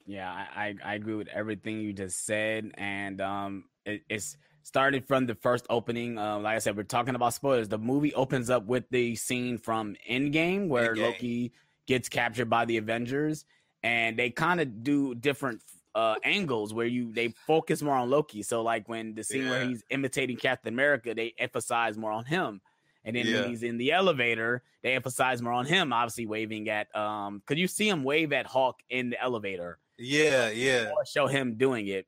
Yeah, 0.07 0.31
I, 0.33 0.47
I, 0.65 0.93
I 0.93 0.95
agree 0.95 1.15
with 1.15 1.29
everything 1.29 1.81
you 1.81 1.93
just 1.93 2.25
said. 2.25 2.73
And 2.79 3.21
um 3.21 3.65
it, 3.85 4.03
it's 4.09 4.37
started 4.63 5.07
from 5.07 5.27
the 5.27 5.35
first 5.35 5.67
opening. 5.69 6.19
Um, 6.19 6.43
like 6.43 6.57
I 6.57 6.59
said, 6.59 6.77
we're 6.77 6.83
talking 6.85 7.15
about 7.15 7.35
spoilers. 7.35 7.69
The 7.69 7.79
movie 7.79 8.15
opens 8.15 8.49
up 8.51 8.65
with 8.67 8.85
the 8.91 9.15
scene 9.17 9.59
from 9.59 9.97
Endgame 10.09 10.69
where 10.69 10.95
Endgame. 10.95 11.03
Loki 11.03 11.53
gets 11.87 12.09
captured 12.09 12.49
by 12.51 12.65
the 12.65 12.77
Avengers, 12.79 13.45
and 13.83 14.19
they 14.19 14.31
kind 14.31 14.61
of 14.61 14.83
do 14.83 15.15
different 15.15 15.63
uh 15.95 16.17
angles 16.23 16.75
where 16.75 16.87
you 16.87 17.13
they 17.13 17.29
focus 17.47 17.83
more 17.83 17.97
on 17.97 18.11
Loki. 18.11 18.43
So 18.43 18.63
like 18.63 18.89
when 18.89 19.15
the 19.15 19.25
scene 19.25 19.49
where 19.49 19.61
he's 19.65 19.83
imitating 19.91 20.37
Captain 20.37 20.73
America, 20.73 21.15
they 21.15 21.35
emphasize 21.39 21.97
more 21.97 22.13
on 22.13 22.25
him. 22.25 22.61
And 23.05 23.17
then 23.17 23.27
Yeah. 23.27 23.41
when 23.41 23.49
he's 23.49 23.63
in 23.63 23.79
the 23.79 23.93
elevator, 23.93 24.63
they 24.83 24.93
emphasize 24.93 25.41
more 25.41 25.53
on 25.53 25.65
him, 25.67 25.93
obviously 25.93 26.27
waving 26.27 26.69
at 26.69 26.95
um 26.95 27.39
because 27.39 27.59
you 27.59 27.69
see 27.69 27.89
him 27.89 28.05
wave 28.05 28.33
at 28.33 28.47
Hulk 28.47 28.77
in 28.91 29.11
the 29.11 29.21
elevator 29.21 29.79
yeah 29.97 30.49
yeah 30.51 30.91
or 30.93 31.05
show 31.07 31.27
him 31.27 31.55
doing 31.57 31.87
it. 31.89 32.07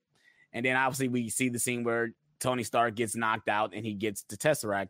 And 0.52 0.64
then 0.64 0.76
obviously 0.76 1.09
we 1.09 1.28
see 1.30 1.48
the 1.48 1.59
scene 1.59 1.83
where 1.85 2.12
Tony 2.38 2.62
Stark 2.64 2.94
gets 2.96 3.16
knocked 3.16 3.48
out 3.48 3.72
and 3.74 3.85
he 3.85 3.94
gets 3.94 4.22
the 4.24 4.37
Tesseract. 4.37 4.88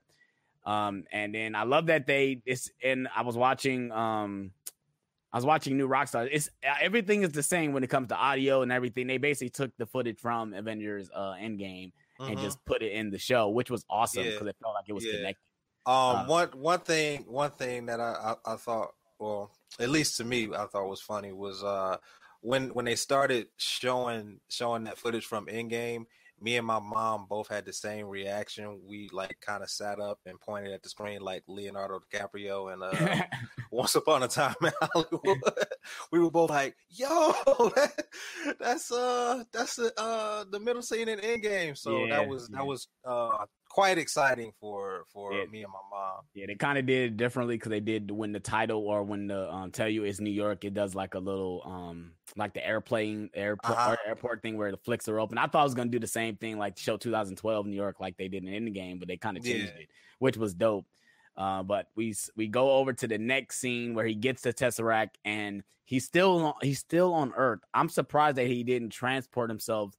Um, 0.65 1.05
and 1.11 1.35
then 1.35 1.55
I 1.55 1.63
love 1.63 1.87
that 1.87 2.07
they 2.07 2.43
it's 2.45 2.71
and 2.83 3.09
I 3.15 3.23
was 3.23 3.37
watching 3.37 3.91
um 3.93 4.53
I 5.33 5.37
was 5.37 5.45
watching 5.47 5.77
New 5.77 5.89
Rockstar. 5.89 6.29
It's 6.31 6.49
everything 6.63 7.23
is 7.23 7.33
the 7.33 7.43
same 7.43 7.73
when 7.73 7.85
it 7.85 7.91
comes 7.91 8.09
to 8.09 8.17
audio 8.17 8.63
and 8.63 8.73
everything. 8.73 9.07
They 9.07 9.19
basically 9.19 9.51
took 9.51 9.77
the 9.77 9.87
footage 9.87 10.19
from 10.19 10.53
Avengers 10.55 11.11
uh 11.15 11.35
Endgame 11.35 11.93
and 12.19 12.37
Mhm. 12.39 12.43
just 12.43 12.65
put 12.65 12.83
it 12.83 12.93
in 12.93 13.11
the 13.11 13.19
show, 13.19 13.49
which 13.49 13.71
was 13.71 13.85
awesome 13.89 14.25
Yeah. 14.25 14.33
because 14.33 14.49
it 14.49 14.57
felt 14.61 14.75
like 14.75 14.89
it 14.89 14.93
was 14.93 15.05
Yeah. 15.05 15.13
connected. 15.13 15.43
Um, 15.87 15.95
Uh, 15.95 16.25
one 16.27 16.49
one 16.49 16.81
thing 16.81 17.25
one 17.27 17.51
thing 17.53 17.87
that 17.87 18.01
I, 18.01 18.35
I 18.45 18.55
I 18.55 18.57
thought, 18.57 18.95
well, 19.19 19.53
at 19.79 19.89
least 19.89 20.17
to 20.19 20.25
me, 20.25 20.49
I 20.55 20.67
thought 20.67 20.89
was 20.89 21.01
funny 21.01 21.33
was 21.33 21.63
uh 21.63 21.97
when 22.43 22.75
when 22.75 22.85
they 22.85 22.97
started 22.97 23.49
showing 23.57 24.41
showing 24.49 24.85
that 24.85 24.99
footage 24.99 25.27
from 25.27 25.47
Endgame. 25.47 26.07
Me 26.41 26.57
and 26.57 26.67
my 26.67 26.79
mom 26.79 27.27
both 27.29 27.49
had 27.49 27.67
the 27.67 27.73
same 27.73 28.07
reaction. 28.07 28.81
We 28.87 29.11
like 29.13 29.37
kind 29.41 29.63
of 29.63 29.71
sat 29.71 30.01
up 30.01 30.19
and 30.27 30.41
pointed 30.41 30.73
at 30.73 30.83
the 30.83 30.89
screen 30.89 31.21
like 31.21 31.43
Leonardo 31.47 32.01
DiCaprio 32.13 32.73
and 32.73 32.83
uh, 32.83 33.23
Once 33.71 33.95
Upon 33.95 34.23
a 34.23 34.29
Time 34.29 34.55
in 34.63 34.73
Hollywood. 34.81 35.39
we 36.11 36.19
were 36.19 36.31
both 36.31 36.51
like, 36.51 36.75
"Yo, 36.89 37.07
that, 37.77 38.05
that's 38.59 38.91
uh, 38.91 39.45
that's 39.53 39.77
the 39.77 39.93
uh, 39.99 40.45
the 40.51 40.61
middle 40.61 40.83
scene 40.83 41.09
in 41.09 41.19
Endgame." 41.21 41.77
So 41.77 42.07
Yeah, 42.07 42.17
that 42.17 42.29
was 42.29 42.49
yeah. 42.51 42.59
that 42.59 42.67
was 42.67 42.89
uh, 43.05 43.45
quite 43.71 43.97
exciting 43.99 44.53
for 44.61 45.05
for 45.13 45.33
Yeah. 45.33 45.47
me 45.47 45.63
and 45.63 45.73
my 45.73 45.79
mom. 45.91 46.25
Yeah, 46.35 46.47
they 46.47 46.55
kind 46.57 46.77
of 46.79 46.87
did 46.87 47.13
it 47.13 47.17
differently 47.17 47.55
because 47.57 47.71
they 47.71 47.81
did 47.81 48.11
when 48.11 48.33
the 48.33 48.41
title 48.41 48.87
or 48.87 49.03
when 49.03 49.27
the 49.29 49.51
um 49.51 49.71
tell 49.73 49.89
you 49.89 50.05
it's 50.05 50.21
New 50.21 50.31
York, 50.31 50.65
it 50.65 50.75
does 50.75 50.95
like 50.95 51.15
a 51.15 51.19
little 51.19 51.63
um 51.65 52.13
like 52.37 52.53
the 52.55 52.67
airplane 52.67 53.31
airport 53.35 53.77
Uh-huh. 53.79 53.97
airport 54.07 54.43
thing 54.43 54.57
where 54.57 54.71
the 54.71 54.77
flicks 54.77 55.09
are 55.09 55.19
open. 55.19 55.39
I 55.39 55.47
thought 55.47 55.61
I 55.63 55.65
was 55.65 55.75
gonna 55.75 55.91
do 55.91 55.99
the 55.99 56.07
same 56.07 56.37
thing 56.37 56.59
like 56.59 56.77
show 56.79 56.97
2012 56.97 57.67
New 57.67 57.77
York 57.77 58.01
like 58.01 58.17
they 58.17 58.29
did 58.29 58.45
in 58.45 58.65
the 58.67 58.71
game, 58.71 58.99
but 58.99 59.09
they 59.09 59.17
kind 59.17 59.37
of 59.37 59.45
changed 59.45 59.73
Yeah. 59.75 59.83
it, 59.83 59.91
which 60.19 60.37
was 60.37 60.55
dope. 60.55 60.87
Uh, 61.37 61.63
but 61.63 61.87
we 61.95 62.15
we 62.37 62.49
go 62.49 62.73
over 62.73 62.93
to 62.93 63.07
the 63.09 63.17
next 63.19 63.59
scene 63.59 63.95
where 63.95 64.05
he 64.05 64.15
gets 64.15 64.43
the 64.43 64.53
Tesseract 64.53 65.15
and 65.25 65.63
he's 65.85 66.05
still 66.05 66.45
on, 66.47 66.55
he's 66.61 66.81
still 66.81 67.15
on 67.15 67.33
Earth. 67.35 67.61
I'm 67.73 67.89
surprised 67.89 68.37
that 68.37 68.47
he 68.49 68.63
didn't 68.65 68.91
transport 68.91 69.49
himself 69.49 69.95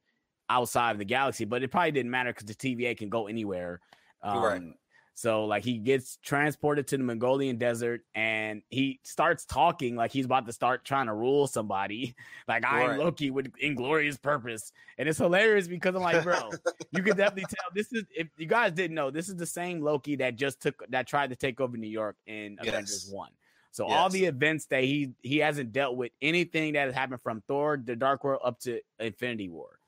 outside 0.52 0.92
of 0.92 0.98
the 0.98 1.04
galaxy, 1.04 1.44
but 1.44 1.62
it 1.62 1.70
probably 1.70 1.92
didn't 1.92 2.10
matter 2.10 2.30
because 2.32 2.46
the 2.46 2.54
TVA 2.54 2.96
can 2.96 3.08
go 3.08 3.26
anywhere. 3.26 3.80
Um, 4.22 4.42
Right. 4.42 4.62
So 5.14 5.44
like 5.44 5.62
he 5.62 5.76
gets 5.78 6.16
transported 6.22 6.86
to 6.88 6.96
the 6.96 7.04
Mongolian 7.04 7.58
desert 7.58 8.00
and 8.14 8.62
he 8.70 8.98
starts 9.04 9.44
talking 9.44 9.94
like 9.94 10.10
he's 10.10 10.24
about 10.24 10.46
to 10.46 10.52
start 10.52 10.86
trying 10.86 11.06
to 11.06 11.14
rule 11.14 11.46
somebody. 11.46 12.14
Like 12.48 12.64
I 12.64 12.82
am 12.82 12.90
Right. 12.90 12.98
Loki 12.98 13.30
with 13.30 13.52
inglorious 13.60 14.16
purpose. 14.16 14.72
And 14.98 15.08
it's 15.08 15.18
hilarious 15.18 15.68
because 15.68 15.94
I'm 15.94 16.02
like, 16.02 16.24
bro, 16.24 16.50
you 16.90 17.02
can 17.02 17.16
definitely 17.16 17.44
tell 17.44 17.68
this 17.74 17.92
is 17.92 18.04
if 18.14 18.28
you 18.36 18.46
guys 18.46 18.72
didn't 18.72 18.94
know, 18.94 19.10
this 19.10 19.28
is 19.28 19.36
the 19.36 19.46
same 19.46 19.80
Loki 19.80 20.16
that 20.16 20.36
just 20.36 20.60
took 20.60 20.82
that 20.90 21.06
tried 21.06 21.30
to 21.30 21.36
take 21.36 21.60
over 21.60 21.76
New 21.76 21.88
York 21.88 22.16
in 22.26 22.56
Avengers 22.58 23.08
1. 23.12 23.30
So 23.70 23.86
all 23.86 24.10
the 24.10 24.24
events 24.24 24.66
that 24.66 24.82
he 24.84 25.12
he 25.22 25.38
hasn't 25.38 25.72
dealt 25.72 25.96
with 25.96 26.12
anything 26.20 26.72
that 26.72 26.86
has 26.86 26.94
happened 26.94 27.20
from 27.22 27.42
Thor, 27.46 27.80
the 27.82 27.96
Dark 27.96 28.24
World 28.24 28.40
up 28.44 28.58
to 28.60 28.80
Infinity 28.98 29.50
War. 29.50 29.78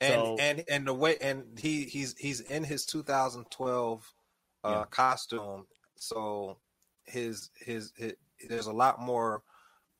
And 0.00 0.12
So- 0.12 0.36
and 0.38 0.64
and 0.68 0.86
the 0.86 0.94
way 0.94 1.16
and 1.20 1.58
he 1.58 1.84
he's 1.84 2.14
he's 2.18 2.40
in 2.40 2.64
his 2.64 2.84
2012 2.86 4.14
uh 4.64 4.68
Yeah. 4.68 4.84
costume 4.90 5.66
so 5.96 6.58
his, 7.04 7.50
his 7.58 7.92
his 7.96 8.14
there's 8.48 8.66
a 8.66 8.72
lot 8.72 9.00
more 9.00 9.42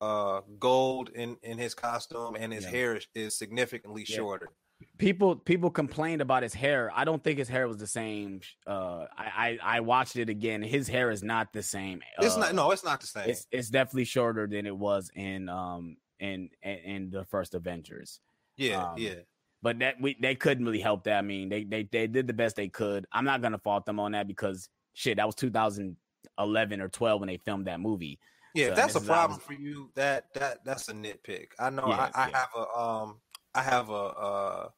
uh 0.01 0.40
gold 0.59 1.11
in 1.11 1.36
in 1.42 1.59
his 1.59 1.74
costume 1.74 2.36
and 2.38 2.53
his 2.53 2.64
Yeah. 2.64 2.70
hair 2.70 2.96
is, 2.96 3.07
is 3.14 3.34
significantly 3.36 4.05
Yeah. 4.07 4.16
shorter 4.16 4.49
people 4.96 5.34
people 5.34 5.70
complained 5.70 6.22
about 6.22 6.44
his 6.44 6.55
hair. 6.55 6.92
I 6.94 7.05
don't 7.05 7.22
think 7.24 7.36
his 7.38 7.49
hair 7.49 7.66
was 7.66 7.78
the 7.78 7.86
same. 7.88 8.40
Uh, 8.64 9.07
I 9.16 9.59
I, 9.62 9.76
I 9.78 9.80
watched 9.80 10.14
it 10.14 10.28
again. 10.28 10.62
His 10.62 10.86
hair 10.86 11.11
is 11.11 11.24
not 11.24 11.53
the 11.53 11.64
same. 11.64 12.01
it's 12.20 12.36
Uh, 12.36 12.40
not 12.40 12.55
no 12.55 12.70
it's 12.70 12.84
not 12.84 13.01
the 13.01 13.09
same 13.09 13.28
It's 13.28 13.44
it's 13.51 13.70
definitely 13.70 14.05
shorter 14.05 14.46
than 14.46 14.66
it 14.66 14.76
was 14.76 15.11
in 15.16 15.49
um 15.49 15.96
in 16.20 16.51
in, 16.62 16.76
in 16.78 17.11
the 17.11 17.24
first 17.24 17.55
Avengers. 17.57 18.20
yeah 18.57 18.84
um, 18.92 18.99
yeah 18.99 19.14
But 19.61 19.80
that 19.80 20.00
we 20.00 20.16
they 20.20 20.34
couldn't 20.34 20.64
really 20.64 20.80
help 20.80 21.04
that. 21.04 21.18
I 21.18 21.22
mean, 21.22 21.48
they 21.48 21.64
they 21.64 21.82
they 21.84 22.06
did 22.06 22.26
the 22.26 22.32
best 22.32 22.56
they 22.56 22.68
could. 22.68 23.06
I'm 23.12 23.24
not 23.24 23.42
gonna 23.42 23.59
fault 23.59 23.86
them 23.86 23.98
on 23.98 24.12
that 24.12 24.28
because 24.28 24.68
shit, 24.94 25.16
that 25.16 25.26
was 25.26 25.34
2011 25.34 26.80
or 26.80 26.88
12 26.88 27.20
when 27.20 27.26
they 27.28 27.38
filmed 27.38 27.66
that 27.66 27.80
movie. 27.80 28.18
Yeah, 28.54 28.66
So 28.66 28.70
if 28.70 28.76
that's 28.76 28.94
a 28.94 29.00
problem 29.00 29.40
for 29.40 29.52
you, 29.52 29.90
that 29.94 30.32
that 30.34 30.64
that's 30.64 30.88
a 30.88 30.92
nitpick. 30.92 31.48
I 31.59 31.70
know 31.70 31.84
I, 31.84 32.11
I 32.14 32.28
yeah. 32.28 32.38
have 32.38 32.48
a 32.56 32.78
um 32.78 33.20
I 33.54 33.62
have 33.62 33.90
a 33.90 33.92
uh 33.92 34.68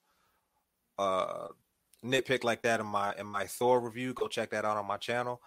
uh 0.99 1.49
nitpick 2.05 2.45
like 2.45 2.62
that 2.62 2.81
in 2.81 2.87
my 2.87 3.14
in 3.16 3.26
my 3.26 3.45
Thor 3.47 3.81
review. 3.81 4.14
Go 4.14 4.28
check 4.28 4.51
that 4.51 4.64
out 4.64 4.76
on 4.76 4.87
my 4.87 4.97
channel. 4.97 5.41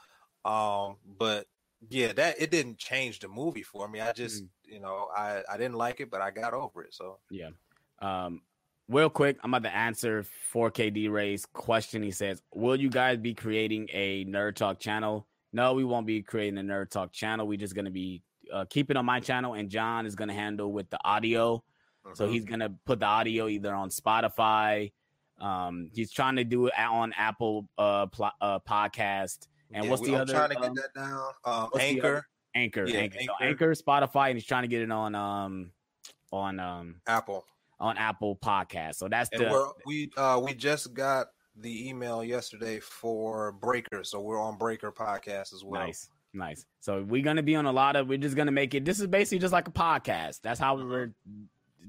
Um, 0.46 0.98
but 1.18 1.48
yeah, 1.90 2.14
that 2.14 2.42
it 2.42 2.52
didn't 2.52 2.78
change 2.78 3.20
the 3.20 3.28
movie 3.28 3.64
for 3.64 3.88
me. 3.88 4.00
I 4.00 4.14
just 4.14 4.44
Mm. 4.44 4.50
you 4.66 4.80
know 4.80 5.10
I 5.16 5.44
I 5.52 5.58
didn't 5.58 5.76
like 5.76 6.00
it, 6.00 6.10
but 6.10 6.22
I 6.22 6.32
got 6.32 6.54
over 6.54 6.84
it. 6.84 6.94
So 6.94 7.20
Yeah. 7.30 7.50
Um, 8.00 8.42
real 8.94 9.10
quick, 9.10 9.38
I'm 9.44 9.54
about 9.54 9.68
to 9.68 9.76
answer 9.76 10.26
4KD 10.54 11.12
Ray's 11.12 11.46
question. 11.46 12.04
He 12.04 12.12
says, 12.12 12.42
Will 12.54 12.76
you 12.76 12.90
guys 12.90 13.18
be 13.18 13.34
creating 13.34 13.90
a 13.92 14.26
Nerd 14.26 14.56
Talk 14.56 14.80
channel? 14.80 15.28
No, 15.52 15.74
we 15.74 15.84
won't 15.84 16.08
be 16.08 16.22
creating 16.22 16.58
a 16.60 16.62
Nerd 16.62 16.90
Talk 16.90 17.12
channel. 17.12 17.48
We're 17.48 17.58
just 17.58 17.76
going 17.76 17.86
to 17.86 17.92
be 17.92 18.22
uh, 18.52 18.66
keep 18.70 18.92
it 18.92 18.98
on 18.98 19.06
my 19.06 19.20
channel, 19.20 19.54
and 19.54 19.70
John 19.70 20.06
is 20.06 20.16
going 20.16 20.28
to 20.28 20.34
handle 20.34 20.72
with 20.72 20.90
the 20.90 21.00
audio. 21.04 21.64
So 22.14 22.28
mhm. 22.28 22.32
he's 22.32 22.46
going 22.46 22.60
to 22.60 22.72
put 22.86 23.00
the 23.00 23.06
audio 23.06 23.48
either 23.48 23.74
on 23.74 23.90
Spotify. 23.90 24.92
Um, 25.40 25.90
he's 25.94 26.12
trying 26.12 26.36
to 26.36 26.44
do 26.44 26.68
it 26.68 26.74
on 26.78 27.14
Apple 27.18 27.68
uh, 27.78 28.06
pl- 28.08 28.32
uh 28.40 28.60
podcast 28.60 29.48
and 29.72 29.86
Yeah, 29.86 29.90
what's 29.90 30.02
we- 30.02 30.10
the 30.10 30.16
I'm 30.16 30.22
other 30.22 30.34
trying 30.34 30.50
to 30.52 30.60
um, 30.60 30.74
get 30.74 30.84
that 30.94 31.00
down. 31.00 31.32
Um, 31.46 31.70
Anchor, 31.80 32.26
Anchor, 32.56 32.86
Yeah, 32.86 33.00
Anchor. 33.00 33.20
So 33.22 33.34
Anchor. 33.42 33.44
Anchor, 33.44 33.74
Spotify, 33.74 34.28
and 34.30 34.38
he's 34.38 34.46
trying 34.46 34.64
to 34.64 34.68
get 34.68 34.82
it 34.82 34.92
on 34.92 35.16
um 35.16 35.72
on 36.32 36.60
um 36.60 36.96
Apple, 37.08 37.46
on 37.84 37.98
Apple 37.98 38.38
Podcast. 38.38 38.96
So 38.96 39.10
that's 39.10 39.30
and 39.34 39.42
the 39.42 39.74
we 39.86 40.10
uh 40.18 40.40
we 40.44 40.54
just 40.54 40.94
got 40.94 41.28
the 41.56 41.88
email 41.90 42.24
yesterday 42.24 42.80
for 42.80 43.52
Breaker, 43.52 44.04
so 44.04 44.22
we're 44.22 44.42
on 44.42 44.58
Breaker 44.58 44.92
podcast 44.92 45.54
as 45.54 45.64
well. 45.64 45.86
Nice, 45.86 46.10
nice. 46.34 46.66
So 46.80 47.04
we're 47.04 47.22
gonna 47.24 47.44
be 47.44 47.56
on 47.56 47.66
a 47.66 47.72
lot 47.72 47.96
of. 47.96 48.08
We're 48.08 48.18
just 48.18 48.36
gonna 48.36 48.52
make 48.52 48.74
it. 48.74 48.86
This 48.86 49.00
is 49.00 49.08
basically 49.08 49.40
just 49.40 49.54
like 49.54 49.68
a 49.68 49.72
podcast. 49.72 50.40
That's 50.42 50.60
how 50.60 50.78
Mhm. 50.78 50.90
we're 50.90 51.12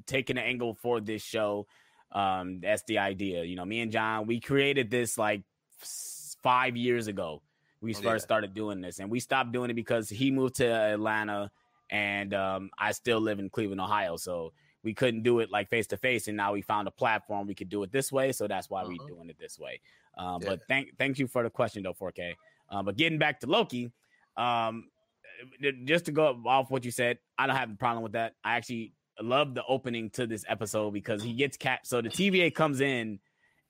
taking 0.07 0.37
the 0.37 0.43
angle 0.43 0.75
for 0.75 1.01
this 1.01 1.23
show. 1.23 1.67
Um, 2.13 2.61
that's 2.61 2.83
the 2.89 2.99
idea. 2.99 3.45
You 3.45 3.55
know, 3.57 3.65
me 3.65 3.81
and 3.81 3.93
John, 3.93 4.27
we 4.27 4.41
created 4.41 4.91
this 4.91 5.17
like 5.17 5.43
five 6.43 6.77
years 6.77 7.07
ago. 7.07 7.41
We 7.81 7.95
Yeah. 7.95 8.01
first 8.01 8.25
started 8.25 8.53
doing 8.53 8.81
this, 8.81 8.99
and 8.99 9.11
we 9.11 9.21
stopped 9.21 9.53
doing 9.53 9.71
it 9.71 9.75
because 9.75 10.09
he 10.09 10.31
moved 10.31 10.57
to 10.57 10.67
Atlanta, 10.67 11.51
and 11.91 12.35
um, 12.35 12.71
I 12.79 12.93
still 12.93 13.21
live 13.21 13.39
in 13.39 13.49
Cleveland, 13.51 13.81
Ohio. 13.81 14.17
So 14.17 14.53
we 14.85 14.95
couldn't 14.95 15.23
do 15.23 15.41
it 15.41 15.51
like 15.51 15.69
face 15.69 15.87
to 15.89 15.97
face, 15.97 16.29
and 16.29 16.37
now 16.37 16.53
we 16.53 16.63
found 16.63 16.87
a 16.87 16.91
platform 16.91 17.47
we 17.47 17.55
could 17.55 17.69
do 17.71 17.83
it 17.83 17.91
this 17.91 18.13
way. 18.13 18.31
So 18.33 18.47
that's 18.47 18.69
why 18.71 18.85
Mhm. 18.85 18.89
we're 18.99 19.09
doing 19.09 19.31
it 19.31 19.39
this 19.39 19.59
way. 19.59 19.81
Um, 20.17 20.41
Yeah. 20.43 20.51
But 20.51 20.61
thank 20.69 20.97
thank 20.99 21.19
you 21.19 21.27
for 21.27 21.43
the 21.43 21.51
question, 21.51 21.83
though, 21.83 21.95
4K. 21.95 22.37
Um, 22.69 22.85
but 22.85 22.97
getting 22.97 23.19
back 23.19 23.41
to 23.41 23.47
Loki, 23.47 23.91
um, 24.37 24.91
just 25.85 26.05
to 26.07 26.13
go 26.13 26.41
off 26.47 26.71
what 26.71 26.85
you 26.85 26.91
said, 26.91 27.19
I 27.39 27.47
don't 27.47 27.57
have 27.57 27.71
a 27.71 27.75
problem 27.77 28.03
with 28.03 28.13
that. 28.13 28.35
I 28.45 28.57
actually 28.57 28.93
love 29.21 29.55
the 29.55 29.65
opening 29.67 30.11
to 30.11 30.27
this 30.27 30.45
episode 30.49 30.93
because 30.93 31.23
he 31.23 31.33
gets 31.35 31.57
capped. 31.57 31.87
So 31.87 32.01
the 32.01 32.09
TVA 32.09 32.51
comes 32.55 32.81
in, 32.81 33.21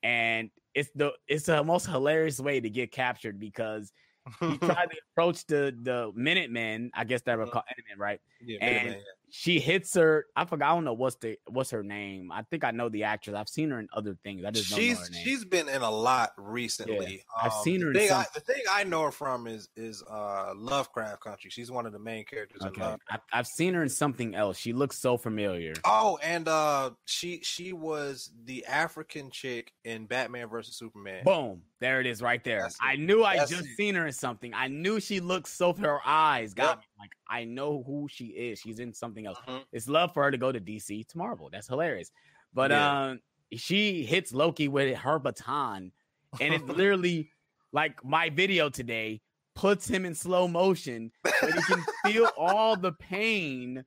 and 0.03 0.51
it's 0.75 0.91
the 0.95 1.12
it's 1.29 1.47
the 1.47 1.62
most 1.65 1.87
hilarious 1.87 2.41
way 2.41 2.61
to 2.61 2.69
get 2.71 2.91
captured 2.93 3.39
because 3.39 3.93
he 4.41 4.57
tried 4.59 4.91
to 4.91 4.97
approach 5.12 5.47
the 5.47 5.77
the 5.83 6.12
Minutemen. 6.15 6.91
I 6.95 7.05
guess 7.05 7.23
they 7.23 7.37
were 7.37 7.47
Mhm. 7.47 7.53
called 7.53 7.65
Minutemen, 7.77 7.99
right? 7.99 8.21
yeah, 8.41 8.59
and- 8.65 8.89
Minuteman, 8.95 9.03
She 9.37 9.59
hits 9.59 9.93
her. 9.95 10.26
I 10.37 10.45
forgot. 10.45 10.70
I 10.70 10.74
don't 10.76 10.85
know 10.85 10.93
what's 10.93 11.16
the 11.16 11.37
what's 11.49 11.70
her 11.70 11.82
name. 11.82 12.30
I 12.30 12.43
think 12.43 12.62
I 12.62 12.70
know 12.70 12.89
the 12.89 13.03
actress. 13.03 13.35
I've 13.35 13.49
seen 13.49 13.70
her 13.70 13.80
in 13.80 13.89
other 13.93 14.16
things. 14.22 14.45
I 14.45 14.53
just 14.53 14.70
don't 14.70 14.78
know 14.78 14.87
she's 14.87 14.99
her 15.01 15.11
name. 15.11 15.24
she's 15.24 15.45
been 15.45 15.68
in 15.68 15.82
a 15.82 15.91
lot 15.91 16.30
recently. 16.39 17.24
I've 17.37 17.53
seen 17.53 17.80
her 17.80 17.93
The 17.93 17.99
thing, 17.99 18.12
I, 18.12 18.26
the 18.32 18.39
thing 18.39 18.62
I 18.70 18.85
know 18.85 19.03
her 19.03 19.11
from 19.11 19.49
is 19.49 19.68
is 19.74 20.05
uh 20.09 20.53
Lovecraft 20.55 21.20
Country. 21.20 21.51
She's 21.51 21.68
one 21.68 21.85
of 21.85 21.93
the 21.93 21.99
main 21.99 22.24
characters 22.24 22.62
in 22.62 22.68
okay, 22.68 22.97
I, 23.11 23.18
I've 23.32 23.49
seen 23.49 23.74
her 23.74 23.82
in 23.82 23.89
something 23.89 24.37
else. 24.37 24.57
She 24.57 24.72
looks 24.72 24.99
so 24.99 25.18
familiar. 25.18 25.74
Oh, 25.85 26.16
and 26.22 26.47
uh 26.47 26.93
she 27.07 27.41
she 27.43 27.72
was 27.72 28.30
the 28.45 28.64
African 28.66 29.32
chick 29.32 29.72
in 29.82 30.07
Batman 30.07 30.49
versus 30.49 30.76
Superman. 30.76 31.24
Boom. 31.24 31.62
There 31.80 32.01
it 32.01 32.07
is 32.07 32.22
right 32.22 32.43
there. 32.45 32.62
That's 32.62 32.78
I 32.80 32.93
it. 32.93 33.01
knew 33.01 33.24
I 33.24 33.37
That's 33.39 33.51
just 33.51 33.64
it. 33.64 33.76
seen 33.76 33.97
her 33.97 34.07
in 34.07 34.12
something. 34.12 34.55
I 34.55 34.68
knew 34.68 35.01
she 35.01 35.18
looked 35.18 35.49
so 35.49 35.72
her 35.74 35.99
eyes 36.07 36.55
got 36.55 36.76
Yep. 36.76 36.78
me. 36.78 36.85
Like 36.99 37.13
I 37.29 37.45
know 37.45 37.83
who 37.87 38.07
she 38.11 38.27
is. 38.27 38.59
She's 38.61 38.79
in 38.79 38.93
something 38.93 39.27
else. 39.27 39.39
Mhm. 39.47 39.65
It's 39.73 39.89
love 39.89 40.13
for 40.15 40.23
her 40.25 40.31
to 40.31 40.39
go 40.39 40.53
to 40.53 40.61
DC. 40.61 41.01
It's 41.01 41.15
Marvel. 41.15 41.51
That's 41.51 41.67
hilarious. 41.69 42.11
But 42.53 42.71
Yeah. 42.71 43.09
um 43.11 43.21
she 43.53 44.05
hits 44.05 44.33
Loki 44.33 44.69
with 44.69 44.97
her 44.99 45.19
baton 45.19 45.93
and 46.41 46.55
it's 46.55 46.65
literally 46.69 47.31
like 47.73 48.05
my 48.05 48.31
video 48.31 48.69
today 48.69 49.21
puts 49.55 49.87
him 49.87 50.05
in 50.05 50.15
slow 50.15 50.49
motion 50.49 51.13
so 51.41 51.47
he 51.47 51.63
can 51.63 51.85
feel 52.05 52.29
all 52.37 52.75
the 52.77 52.91
pain 52.93 53.85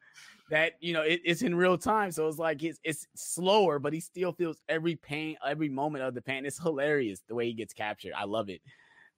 that 0.49 0.73
you 0.79 0.93
know 0.93 1.01
it, 1.01 1.19
it's 1.25 1.41
in 1.41 1.53
real 1.53 1.77
time 1.77 2.09
so 2.11 2.25
it's 2.29 2.37
like 2.37 2.63
it's, 2.63 2.79
it's 2.85 3.05
slower 3.15 3.79
but 3.79 3.91
he 3.91 3.99
still 3.99 4.31
feels 4.31 4.61
every 4.69 4.95
pain 4.95 5.35
every 5.45 5.67
moment 5.67 6.05
of 6.05 6.13
the 6.13 6.21
pain 6.21 6.45
it's 6.45 6.57
hilarious 6.57 7.21
the 7.27 7.35
way 7.35 7.45
he 7.47 7.53
gets 7.53 7.73
captured 7.73 8.13
i 8.15 8.23
love 8.23 8.49
it. 8.49 8.61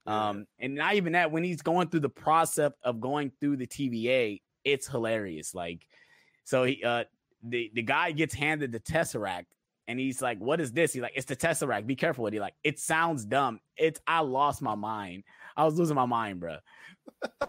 Um 0.06 0.46
and 0.58 0.74
not 0.74 0.94
even 0.94 1.12
that 1.12 1.30
when 1.30 1.44
he's 1.44 1.62
going 1.62 1.88
through 1.88 2.00
the 2.00 2.08
process 2.08 2.72
of 2.82 3.00
going 3.00 3.30
through 3.40 3.56
the 3.56 3.66
tva 3.66 4.40
it's 4.64 4.88
hilarious 4.88 5.54
like 5.54 5.86
so 6.44 6.64
he 6.64 6.82
uh 6.84 7.04
the 7.42 7.70
the 7.74 7.82
guy 7.82 8.10
gets 8.12 8.34
handed 8.34 8.72
the 8.72 8.80
tesseract 8.80 9.46
and 9.88 9.98
he's 9.98 10.22
like 10.22 10.38
what 10.38 10.60
is 10.60 10.72
this? 10.72 10.92
He's 10.92 11.02
like 11.02 11.14
it's 11.16 11.26
the 11.26 11.36
tesseract. 11.36 11.86
Be 11.86 11.96
careful 11.96 12.24
with 12.24 12.34
it. 12.34 12.40
Like 12.40 12.54
it 12.62 12.78
sounds 12.78 13.24
dumb. 13.24 13.60
It's 13.76 14.00
i 14.06 14.20
lost 14.20 14.62
my 14.62 14.74
mind. 14.74 15.24
I 15.56 15.64
was 15.64 15.78
losing 15.78 15.96
my 15.96 16.06
mind 16.06 16.40
bro 16.40 16.58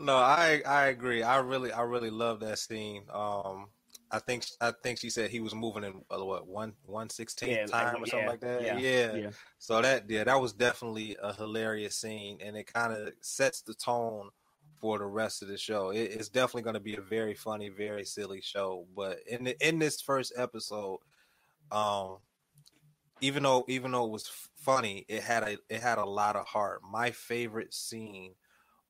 No, 0.00 0.16
I 0.16 0.62
I 0.66 0.86
agree. 0.86 1.22
I 1.22 1.38
really 1.38 1.72
I 1.72 1.82
really 1.82 2.10
love 2.10 2.40
that 2.40 2.58
scene. 2.58 3.04
Um 3.12 3.66
I 4.10 4.18
think 4.18 4.44
I 4.60 4.72
think 4.82 4.98
she 4.98 5.10
said 5.10 5.30
he 5.30 5.40
was 5.40 5.54
moving 5.54 5.84
in 5.84 6.02
uh, 6.10 6.24
what 6.24 6.46
one 6.46 6.74
one 6.86 7.10
sixteenth 7.10 7.56
Yeah, 7.56 7.62
like, 7.62 7.92
time 7.92 8.02
or 8.02 8.06
something 8.06 8.24
yeah, 8.24 8.30
like 8.30 8.40
that. 8.40 8.62
yeah, 8.62 8.78
Yeah. 8.78 9.16
yeah. 9.16 9.30
So 9.58 9.82
that 9.82 10.08
yeah, 10.08 10.24
that 10.24 10.40
was 10.40 10.52
definitely 10.52 11.16
a 11.22 11.32
hilarious 11.34 11.96
scene, 11.96 12.38
and 12.42 12.56
it 12.56 12.72
kind 12.72 12.92
of 12.92 13.12
sets 13.20 13.60
the 13.62 13.74
tone 13.74 14.30
for 14.80 14.98
the 14.98 15.04
rest 15.04 15.42
of 15.42 15.48
the 15.48 15.58
show. 15.58 15.90
It, 15.90 16.12
it's 16.12 16.28
definitely 16.28 16.62
going 16.62 16.74
to 16.74 16.80
be 16.80 16.96
a 16.96 17.00
very 17.00 17.34
funny, 17.34 17.68
very 17.68 18.04
silly 18.04 18.40
show. 18.40 18.86
But 18.96 19.18
in 19.26 19.44
the, 19.44 19.68
in 19.68 19.78
this 19.78 20.00
first 20.00 20.32
episode, 20.36 21.00
um, 21.70 22.18
even 23.20 23.42
though 23.42 23.64
even 23.68 23.92
though 23.92 24.06
it 24.06 24.10
was 24.10 24.30
funny, 24.56 25.04
it 25.08 25.22
had 25.22 25.42
a 25.42 25.58
it 25.68 25.80
had 25.80 25.98
a 25.98 26.04
lot 26.04 26.36
of 26.36 26.46
heart. 26.46 26.80
My 26.88 27.10
favorite 27.10 27.74
scene 27.74 28.34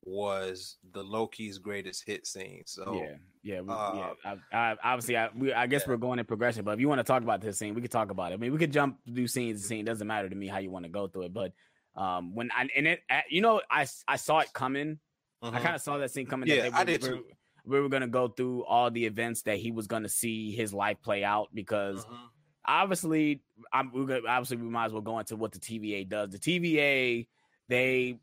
was 0.01 0.77
the 0.93 1.03
Loki's 1.03 1.57
greatest 1.57 2.05
hit 2.05 2.25
scene. 2.25 2.63
So 2.65 2.93
yeah, 2.93 3.15
yeah, 3.41 3.61
we, 3.61 3.69
uh, 3.69 3.93
yeah. 3.95 4.35
I, 4.51 4.57
I, 4.57 4.75
obviously, 4.83 5.17
I, 5.17 5.29
we, 5.35 5.53
I 5.53 5.67
guess 5.67 5.83
yeah. 5.83 5.91
we're 5.91 5.97
going 5.97 6.19
in 6.19 6.25
progression. 6.25 6.65
But 6.65 6.71
if 6.71 6.79
you 6.79 6.89
want 6.89 6.99
to 6.99 7.03
talk 7.03 7.23
about 7.23 7.41
this 7.41 7.57
scene, 7.57 7.73
we 7.73 7.81
could 7.81 7.91
talk 7.91 8.11
about 8.11 8.31
it. 8.31 8.35
I 8.35 8.37
mean, 8.37 8.51
we 8.51 8.57
could 8.57 8.73
jump 8.73 8.97
do 9.11 9.27
scenes 9.27 9.61
to 9.61 9.67
scene. 9.67 9.81
It 9.81 9.85
doesn't 9.85 10.05
matter 10.05 10.29
to 10.29 10.35
me 10.35 10.47
how 10.47 10.57
you 10.57 10.71
want 10.71 10.85
to 10.85 10.89
go 10.89 11.07
through 11.07 11.23
it. 11.23 11.33
But 11.33 11.53
um, 11.95 12.35
when 12.35 12.51
I 12.51 12.67
and 12.75 12.87
it, 12.87 13.01
uh, 13.09 13.21
you 13.29 13.41
know, 13.41 13.61
I 13.69 13.87
I 14.07 14.17
saw 14.17 14.39
it 14.39 14.51
coming. 14.53 14.99
I 15.41 15.49
mhm. 15.51 15.61
kind 15.61 15.75
of 15.75 15.81
saw 15.81 15.97
that 15.97 16.11
scene 16.11 16.25
coming. 16.25 16.49
Yeah, 16.49 16.69
that 16.69 16.73
I 16.73 16.83
did 16.83 17.01
we, 17.01 17.09
too. 17.09 17.25
We 17.65 17.79
were 17.79 17.89
gonna 17.89 18.07
go 18.07 18.27
through 18.27 18.65
all 18.65 18.91
the 18.91 19.05
events 19.05 19.43
that 19.43 19.57
he 19.57 19.71
was 19.71 19.87
gonna 19.87 20.09
see 20.09 20.51
his 20.51 20.73
life 20.73 20.97
play 21.01 21.23
out 21.23 21.49
because 21.53 22.05
Mhm. 22.05 22.17
obviously, 22.65 23.41
I'm 23.71 23.91
we're 23.93 24.05
gonna, 24.05 24.27
obviously 24.27 24.57
we 24.57 24.69
might 24.69 24.85
as 24.85 24.91
well 24.91 25.01
go 25.01 25.19
into 25.19 25.37
what 25.37 25.53
the 25.53 25.59
TVA 25.59 26.09
does. 26.09 26.31
The 26.31 26.39
TVA 26.39 27.27
they 27.69 28.19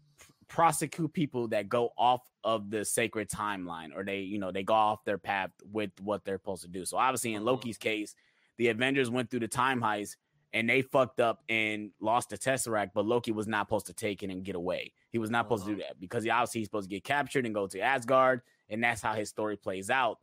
prosecute 0.48 1.12
people 1.12 1.48
that 1.48 1.68
go 1.68 1.90
off 1.98 2.22
of 2.44 2.70
the 2.70 2.84
sacred 2.84 3.28
timeline 3.28 3.90
or 3.94 4.04
they 4.04 4.20
you 4.20 4.38
know 4.38 4.52
they 4.52 4.62
go 4.62 4.74
off 4.74 5.04
their 5.04 5.18
path 5.18 5.50
with 5.72 5.90
what 6.00 6.24
they're 6.24 6.36
supposed 6.38 6.62
to 6.62 6.68
do. 6.68 6.84
So 6.84 6.96
obviously 6.96 7.34
in 7.34 7.42
Mhm. 7.42 7.46
loki's 7.46 7.78
case 7.78 8.14
the 8.56 8.68
avengers 8.68 9.10
went 9.10 9.30
through 9.30 9.40
the 9.40 9.48
time 9.48 9.80
heist 9.80 10.16
and 10.52 10.70
they 10.70 10.80
fucked 10.80 11.20
up 11.20 11.42
and 11.48 11.90
lost 12.00 12.30
the 12.30 12.38
tesseract 12.38 12.92
but 12.94 13.04
loki 13.04 13.32
was 13.32 13.46
not 13.48 13.66
supposed 13.66 13.86
to 13.86 13.92
take 13.92 14.22
it 14.22 14.30
and 14.30 14.44
get 14.44 14.54
away. 14.54 14.92
He 15.10 15.18
was 15.18 15.30
not 15.30 15.46
supposed 15.46 15.66
to 15.66 15.74
do 15.74 15.82
that 15.82 15.98
because 15.98 16.22
he 16.24 16.30
obviously 16.30 16.60
he's 16.60 16.68
supposed 16.68 16.88
to 16.88 16.94
get 16.94 17.02
captured 17.04 17.44
and 17.44 17.54
go 17.54 17.66
to 17.66 17.80
asgard 17.80 18.42
and 18.68 18.82
that's 18.82 19.02
how 19.02 19.14
his 19.14 19.28
story 19.28 19.56
plays 19.56 19.90
out. 19.90 20.18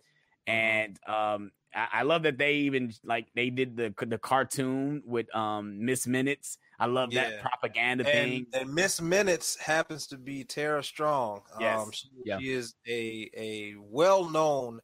And 0.47 0.97
um 1.07 1.51
I, 1.75 1.87
I 1.91 2.01
love 2.03 2.23
that 2.23 2.37
they 2.37 2.53
even 2.55 2.93
like 3.03 3.27
they 3.35 3.49
did 3.49 3.75
the 3.75 3.93
the 4.05 4.17
cartoon 4.17 5.03
with 5.05 5.33
um 5.35 5.83
miss 5.85 6.07
minutes 6.07 6.57
i 6.79 6.85
love 6.85 7.11
that 7.11 7.31
Yeah. 7.33 7.41
propaganda 7.41 8.03
thing 8.03 8.47
and, 8.53 8.61
and 8.63 8.73
Miss 8.73 8.99
Minutes 9.01 9.57
happens 9.57 10.07
to 10.07 10.17
be 10.17 10.43
Tara 10.43 10.83
Strong. 10.83 11.41
Yes. 11.59 11.79
Um, 11.81 11.91
she, 11.91 12.09
Yeah. 12.25 12.39
she 12.39 12.51
is 12.51 12.75
a 12.87 13.29
a 13.37 13.75
well 13.79 14.29
known 14.29 14.79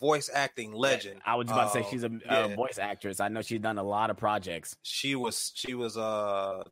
voice 0.00 0.30
acting 0.32 0.72
legend. 0.72 1.20
I 1.26 1.34
was 1.34 1.48
about 1.48 1.72
to 1.72 1.78
say 1.80 1.84
Um, 1.84 1.90
she's 1.90 2.04
a, 2.04 2.10
yeah. 2.24 2.44
a 2.46 2.54
voice 2.56 2.78
actress. 2.78 3.20
I 3.20 3.28
know 3.28 3.42
she's 3.42 3.60
done 3.60 3.78
a 3.78 3.82
lot 3.82 4.08
of 4.10 4.16
projects. 4.16 4.76
She 4.82 5.14
was 5.14 5.52
she 5.54 5.74
was 5.74 5.96
uh 5.98 6.64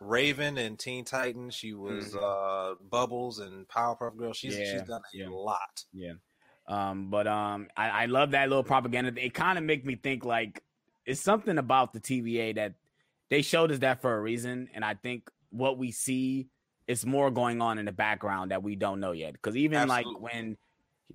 Raven 0.00 0.58
and 0.58 0.78
Teen 0.78 1.04
Titans. 1.04 1.54
She 1.54 1.72
was 1.74 2.14
uh 2.16 2.74
Bubbles 2.90 3.38
and 3.38 3.66
Powerpuff 3.68 4.16
Girls. 4.16 4.36
She's 4.36 4.54
Mm-hmm. 4.54 4.78
She's 4.78 4.88
done 4.88 5.02
a 5.24 5.30
lot. 5.30 5.84
yeah. 5.92 6.12
Um, 6.68 7.10
but 7.10 7.28
um, 7.28 7.68
I, 7.76 7.90
I 7.90 8.06
love 8.06 8.32
that 8.32 8.48
little 8.48 8.64
propaganda. 8.64 9.12
It 9.24 9.32
kind 9.34 9.56
of 9.56 9.62
make 9.62 9.84
me 9.86 9.94
think 9.94 10.24
like 10.24 10.62
it's 11.06 11.20
something 11.20 11.58
about 11.58 11.92
the 11.92 12.00
TVA 12.00 12.56
that 12.56 12.74
they 13.30 13.42
showed 13.42 13.70
us 13.72 13.78
that 13.80 14.00
for 14.00 14.16
a 14.16 14.20
reason, 14.20 14.68
and 14.74 14.84
I 14.84 14.94
think 14.94 15.28
what 15.50 15.78
we 15.78 15.90
see 15.92 16.48
is 16.86 17.04
more 17.04 17.30
going 17.30 17.60
on 17.60 17.78
in 17.78 17.84
the 17.86 17.92
background 17.92 18.50
that 18.52 18.62
we 18.62 18.76
don't 18.76 19.00
know 19.00 19.12
yet. 19.12 19.32
Because 19.32 19.56
even 19.56 19.88
like 19.88 20.06
when 20.20 20.56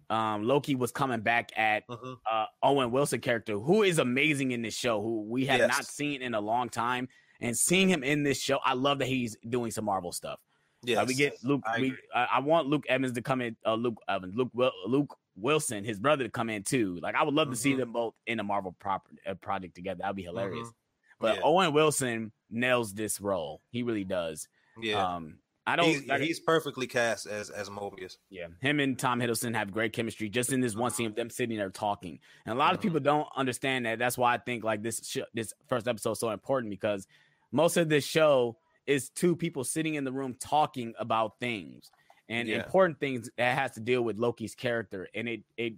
um 0.10 0.44
Loki 0.44 0.76
was 0.76 0.92
coming 0.92 1.22
back 1.22 1.52
at 1.58 1.86
Mhm. 1.88 2.18
uh, 2.30 2.46
Owen 2.64 2.92
Wilson 2.92 3.20
character, 3.22 3.60
who 3.60 3.84
is 3.84 4.00
amazing 4.00 4.52
in 4.52 4.62
this 4.62 4.74
show, 4.76 5.02
who 5.02 5.24
we 5.24 5.46
have 5.48 5.60
Yes. 5.60 5.70
not 5.70 5.86
seen 5.86 6.22
in 6.22 6.34
a 6.34 6.40
long 6.42 6.70
time, 6.70 7.08
and 7.42 7.58
seeing 7.58 7.90
him 7.90 8.04
in 8.04 8.24
this 8.24 8.42
show, 8.42 8.60
I 8.64 8.74
love 8.74 9.00
that 9.00 9.08
he's 9.08 9.36
doing 9.50 9.72
some 9.72 9.86
Marvel 9.86 10.12
stuff. 10.12 10.40
Yeah, 10.84 10.98
Like 10.98 11.10
we 11.10 11.14
get 11.14 11.44
Luke. 11.44 11.62
I 11.66 11.80
we 11.80 11.88
agree. 11.88 12.00
I, 12.16 12.40
want 12.40 12.68
Luke 12.68 12.86
Evans 12.90 13.12
to 13.14 13.22
come 13.22 13.40
in. 13.42 13.56
Uh, 13.66 13.76
Luke 13.76 13.98
Evans, 14.10 14.34
Luke 14.36 14.52
Luke 14.88 15.16
Wilson, 15.36 15.84
his 15.84 16.00
brother, 16.00 16.24
to 16.24 16.30
come 16.30 16.50
in 16.50 16.64
too. 16.64 16.98
Like 17.02 17.16
I 17.16 17.24
would 17.24 17.34
love 17.36 17.50
to 17.50 17.56
see 17.56 17.74
Mhm. 17.74 17.78
them 17.78 17.92
both 17.94 18.16
in 18.26 18.40
a 18.40 18.44
Marvel 18.44 18.72
proper 18.80 19.12
uh, 19.26 19.36
project 19.36 19.76
together. 19.76 20.00
That'd 20.02 20.16
be 20.16 20.24
hilarious. 20.24 20.68
Mhm. 20.68 20.74
But 21.22 21.36
Yeah. 21.38 21.42
Owen 21.44 21.74
Wilson 21.74 22.32
nails 22.50 22.94
this 22.94 23.22
role. 23.22 23.62
He 23.70 23.84
really 23.84 24.04
does. 24.04 24.48
yeah. 24.82 25.16
Um, 25.16 25.38
I 25.68 25.76
don't. 25.76 25.86
he's, 25.86 26.08
like- 26.08 26.22
he's 26.22 26.40
perfectly 26.40 26.88
cast 26.88 27.28
as 27.28 27.52
as 27.52 27.70
Mobius. 27.70 28.18
yeah, 28.32 28.48
him 28.62 28.80
and 28.80 28.98
Tom 28.98 29.20
Hiddleston 29.20 29.54
have 29.56 29.72
great 29.72 29.94
chemistry 29.94 30.28
just 30.28 30.52
in 30.52 30.60
this 30.60 30.76
one 30.76 30.90
scene 30.90 31.06
of 31.06 31.16
them 31.16 31.30
sitting 31.30 31.56
there 31.58 31.70
talking. 31.70 32.20
And 32.48 32.56
a 32.56 32.58
lot 32.58 32.74
of 32.74 32.80
Mhm. 32.80 32.84
people 32.84 33.00
don't 33.00 33.28
understand 33.36 33.86
that. 33.86 34.00
That's 34.00 34.18
why 34.18 34.34
I 34.34 34.38
think 34.40 34.64
like 34.64 34.82
this 34.82 35.02
sh- 35.08 35.20
this 35.36 35.54
first 35.68 35.88
episode 35.88 36.14
is 36.14 36.20
so 36.20 36.32
important 36.32 36.72
because 36.72 37.08
most 37.52 37.78
of 37.78 37.90
this 37.90 38.04
show 38.04 38.58
is 38.88 39.10
two 39.12 39.36
people 39.36 39.64
sitting 39.64 39.94
in 39.94 40.04
the 40.04 40.12
room 40.12 40.34
talking 40.40 40.94
about 40.98 41.40
things 41.40 41.92
and 42.28 42.48
Yeah. 42.48 42.64
important 42.64 43.00
things 43.00 43.30
that 43.38 43.56
has 43.58 43.72
to 43.74 43.82
deal 43.82 44.02
with 44.02 44.18
Loki's 44.18 44.56
character. 44.56 45.08
And 45.14 45.30
it 45.30 45.44
it 45.58 45.74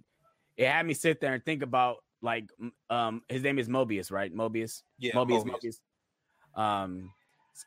it 0.56 0.66
had 0.68 0.86
me 0.86 0.94
sit 0.94 1.20
there 1.20 1.34
and 1.34 1.44
think 1.44 1.62
about 1.62 2.03
like 2.24 2.50
um 2.90 3.22
his 3.28 3.42
name 3.42 3.58
is 3.58 3.68
Mobius, 3.68 4.10
right? 4.10 4.34
Mobius. 4.34 4.82
Yeah, 4.98 5.12
Mobius, 5.12 5.44
Mobius. 5.44 5.80
Mobius. 6.56 6.60
Um, 6.60 7.12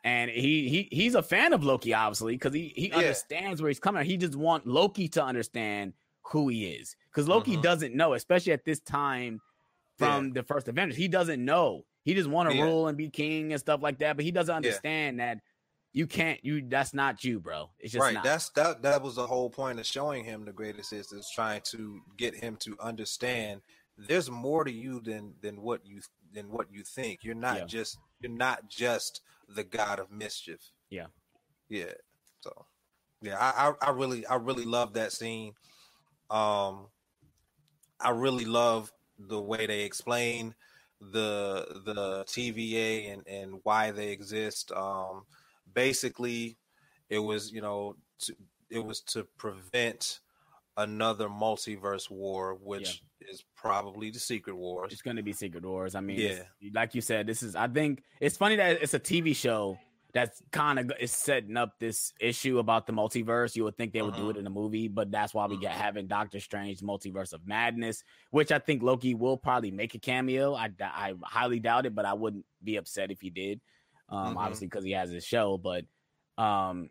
and 0.04 0.30
he 0.30 0.68
he 0.68 0.90
he's 0.92 1.16
a 1.16 1.24
fan 1.24 1.54
of 1.54 1.64
Loki, 1.64 1.94
obviously, 1.94 2.34
because 2.34 2.54
he 2.54 2.74
he 2.76 2.90
Yeah. 2.90 2.98
understands 2.98 3.62
where 3.62 3.70
he's 3.70 3.80
coming. 3.80 4.04
He 4.06 4.18
just 4.18 4.36
want 4.36 4.68
Loki 4.68 5.08
to 5.10 5.24
understand 5.24 5.94
who 6.24 6.50
he 6.50 6.66
is, 6.66 6.96
because 7.10 7.28
Loki 7.30 7.56
Mhm. 7.56 7.62
doesn't 7.62 7.96
know, 7.96 8.14
especially 8.14 8.52
at 8.52 8.66
this 8.66 8.82
time 8.82 9.40
from 9.98 10.34
the 10.34 10.44
first 10.44 10.68
Avengers. 10.68 10.98
He 10.98 11.08
doesn't 11.08 11.44
know. 11.44 11.86
He 12.04 12.14
just 12.14 12.30
want 12.30 12.50
to 12.50 12.56
Yeah. 12.56 12.64
rule 12.64 12.88
and 12.88 12.98
be 12.98 13.10
king 13.10 13.54
and 13.54 13.60
stuff 13.60 13.82
like 13.82 13.98
that, 14.00 14.16
but 14.18 14.26
he 14.26 14.32
doesn't 14.32 14.54
understand 14.54 15.20
that 15.20 15.40
you 15.94 16.06
can't. 16.06 16.44
You 16.44 16.64
that's 16.68 16.94
not 16.94 17.24
you, 17.24 17.40
bro. 17.40 17.70
It's 17.80 17.94
just 17.94 18.04
right. 18.04 18.14
not. 18.14 18.24
That's 18.24 18.50
that. 18.52 18.82
That 18.82 19.02
was 19.02 19.16
the 19.16 19.26
whole 19.26 19.50
point 19.50 19.80
of 19.80 19.86
showing 19.86 20.26
him 20.26 20.44
the 20.44 20.52
greatest 20.52 20.92
is 20.92 21.12
is 21.14 21.30
trying 21.34 21.62
to 21.72 22.02
get 22.18 22.36
him 22.36 22.58
to 22.58 22.78
understand 22.80 23.62
there's 23.98 24.30
more 24.30 24.64
to 24.64 24.72
you 24.72 25.00
than 25.02 25.34
than 25.42 25.62
what 25.62 25.86
you 25.86 26.02
than 26.34 26.50
what 26.50 26.72
you 26.72 26.84
think. 26.84 27.24
You're 27.24 27.36
not 27.36 27.58
Yeah. 27.58 27.66
just 27.66 27.98
you're 28.20 28.32
not 28.32 28.70
just 28.70 29.22
the 29.50 29.64
god 29.64 30.00
of 30.00 30.12
mischief. 30.12 30.72
Yeah. 30.90 31.08
Yeah. 31.70 31.94
So 32.42 32.66
yeah, 33.22 33.38
I 33.40 33.70
I, 33.70 33.88
I 33.88 33.92
really 33.92 34.26
I 34.28 34.36
really 34.36 34.66
love 34.66 34.94
that 34.94 35.12
scene. 35.12 35.54
Um, 36.30 36.88
I 38.00 38.12
really 38.12 38.46
love 38.46 38.92
the 39.18 39.42
way 39.42 39.66
they 39.66 39.82
explain 39.84 40.54
the 41.00 41.82
the 41.86 42.24
TVA 42.26 43.14
and 43.14 43.28
and 43.28 43.60
why 43.64 43.92
they 43.92 44.10
exist. 44.10 44.72
Um, 44.72 45.24
basically, 45.74 46.58
it 47.10 47.20
was 47.20 47.52
you 47.52 47.62
know 47.62 47.96
to, 48.20 48.36
it 48.70 48.84
was 48.84 49.02
to 49.02 49.24
prevent 49.38 50.20
another 50.78 51.28
multiverse 51.28 52.10
war, 52.10 52.56
which 52.56 53.02
is 53.22 53.44
probably 53.56 54.10
the 54.12 54.20
Secret 54.20 54.56
Wars. 54.56 54.94
it's 54.94 55.02
going 55.02 55.18
to 55.18 55.24
be 55.24 55.34
Secret 55.34 55.66
Wars. 55.66 55.96
I 55.96 56.02
mean, 56.02 56.20
Yeah. 56.20 56.44
like 56.74 56.96
you 56.96 57.02
said, 57.02 57.28
this 57.28 57.44
is. 57.44 57.56
I 57.56 57.68
think 57.68 58.04
it's 58.20 58.38
funny 58.38 58.56
that 58.58 58.82
it's 58.82 58.94
a 58.94 59.00
TV 59.00 59.36
show 59.36 59.78
that's 60.14 60.42
kind 60.52 60.80
of 60.80 60.92
is 61.00 61.12
setting 61.12 61.58
up 61.58 61.78
this 61.80 62.14
issue 62.22 62.60
about 62.60 62.88
the 62.88 62.94
multiverse. 62.94 63.56
You 63.56 63.66
would 63.66 63.76
think 63.78 63.92
they 63.92 64.02
would 64.02 64.16
do 64.16 64.30
it 64.30 64.38
in 64.38 64.48
a 64.48 64.50
movie, 64.50 64.88
but 64.88 65.12
that's 65.12 65.34
why 65.34 65.46
we 65.46 65.58
get 65.60 65.74
Mhm. 65.74 65.82
having 65.82 66.08
Doctor 66.08 66.40
Strange 66.40 66.80
Multiverse 66.80 67.34
of 67.34 67.46
Madness, 67.46 68.04
which 68.32 68.52
I 68.52 68.58
think 68.60 68.82
Loki 68.82 69.14
will 69.16 69.38
probably 69.38 69.70
make 69.72 69.94
a 69.96 70.00
cameo. 70.00 70.56
I 70.56 70.72
I 70.80 71.14
highly 71.24 71.60
doubt 71.60 71.86
it, 71.86 71.94
but 71.94 72.06
I 72.06 72.14
wouldn't 72.14 72.46
be 72.64 72.78
upset 72.78 73.12
if 73.12 73.20
he 73.20 73.30
did. 73.30 73.60
Um, 74.10 74.36
Mhm. 74.36 74.38
obviously 74.40 74.68
because 74.68 74.86
he 74.86 74.92
has 74.92 75.10
his 75.10 75.26
show, 75.26 75.58
but 75.58 75.86
um, 76.38 76.90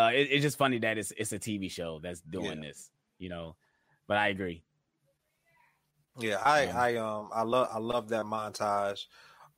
uh, 0.00 0.10
it, 0.12 0.28
it's 0.30 0.42
just 0.42 0.58
funny 0.58 0.78
that 0.78 0.98
it's 0.98 1.12
it's 1.16 1.32
a 1.32 1.38
TV 1.38 1.70
show 1.70 2.00
that's 2.02 2.20
doing 2.20 2.60
this, 2.60 2.90
you 3.18 3.28
know. 3.28 3.56
But 4.06 4.16
I 4.16 4.28
agree. 4.28 4.64
Yeah, 6.18 6.40
I 6.44 6.64
Yeah. 6.64 6.76
I 6.76 6.96
um 6.96 7.28
I 7.32 7.42
love 7.42 7.68
I 7.72 7.78
love 7.78 8.08
that 8.10 8.24
montage. 8.24 9.06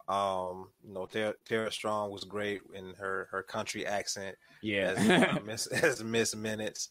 Um, 0.08 0.68
you 0.84 0.92
know, 0.92 1.06
Tara, 1.06 1.34
Tara 1.44 1.70
Strong 1.70 2.10
was 2.10 2.24
great 2.24 2.60
in 2.74 2.94
her 2.94 3.28
her 3.30 3.42
country 3.42 3.86
accent 3.86 4.36
Yeah. 4.62 4.90
as 4.96 5.08
uh, 5.10 5.40
Miss 5.44 5.66
as 5.82 6.02
Miss 6.04 6.34
Minutes. 6.34 6.90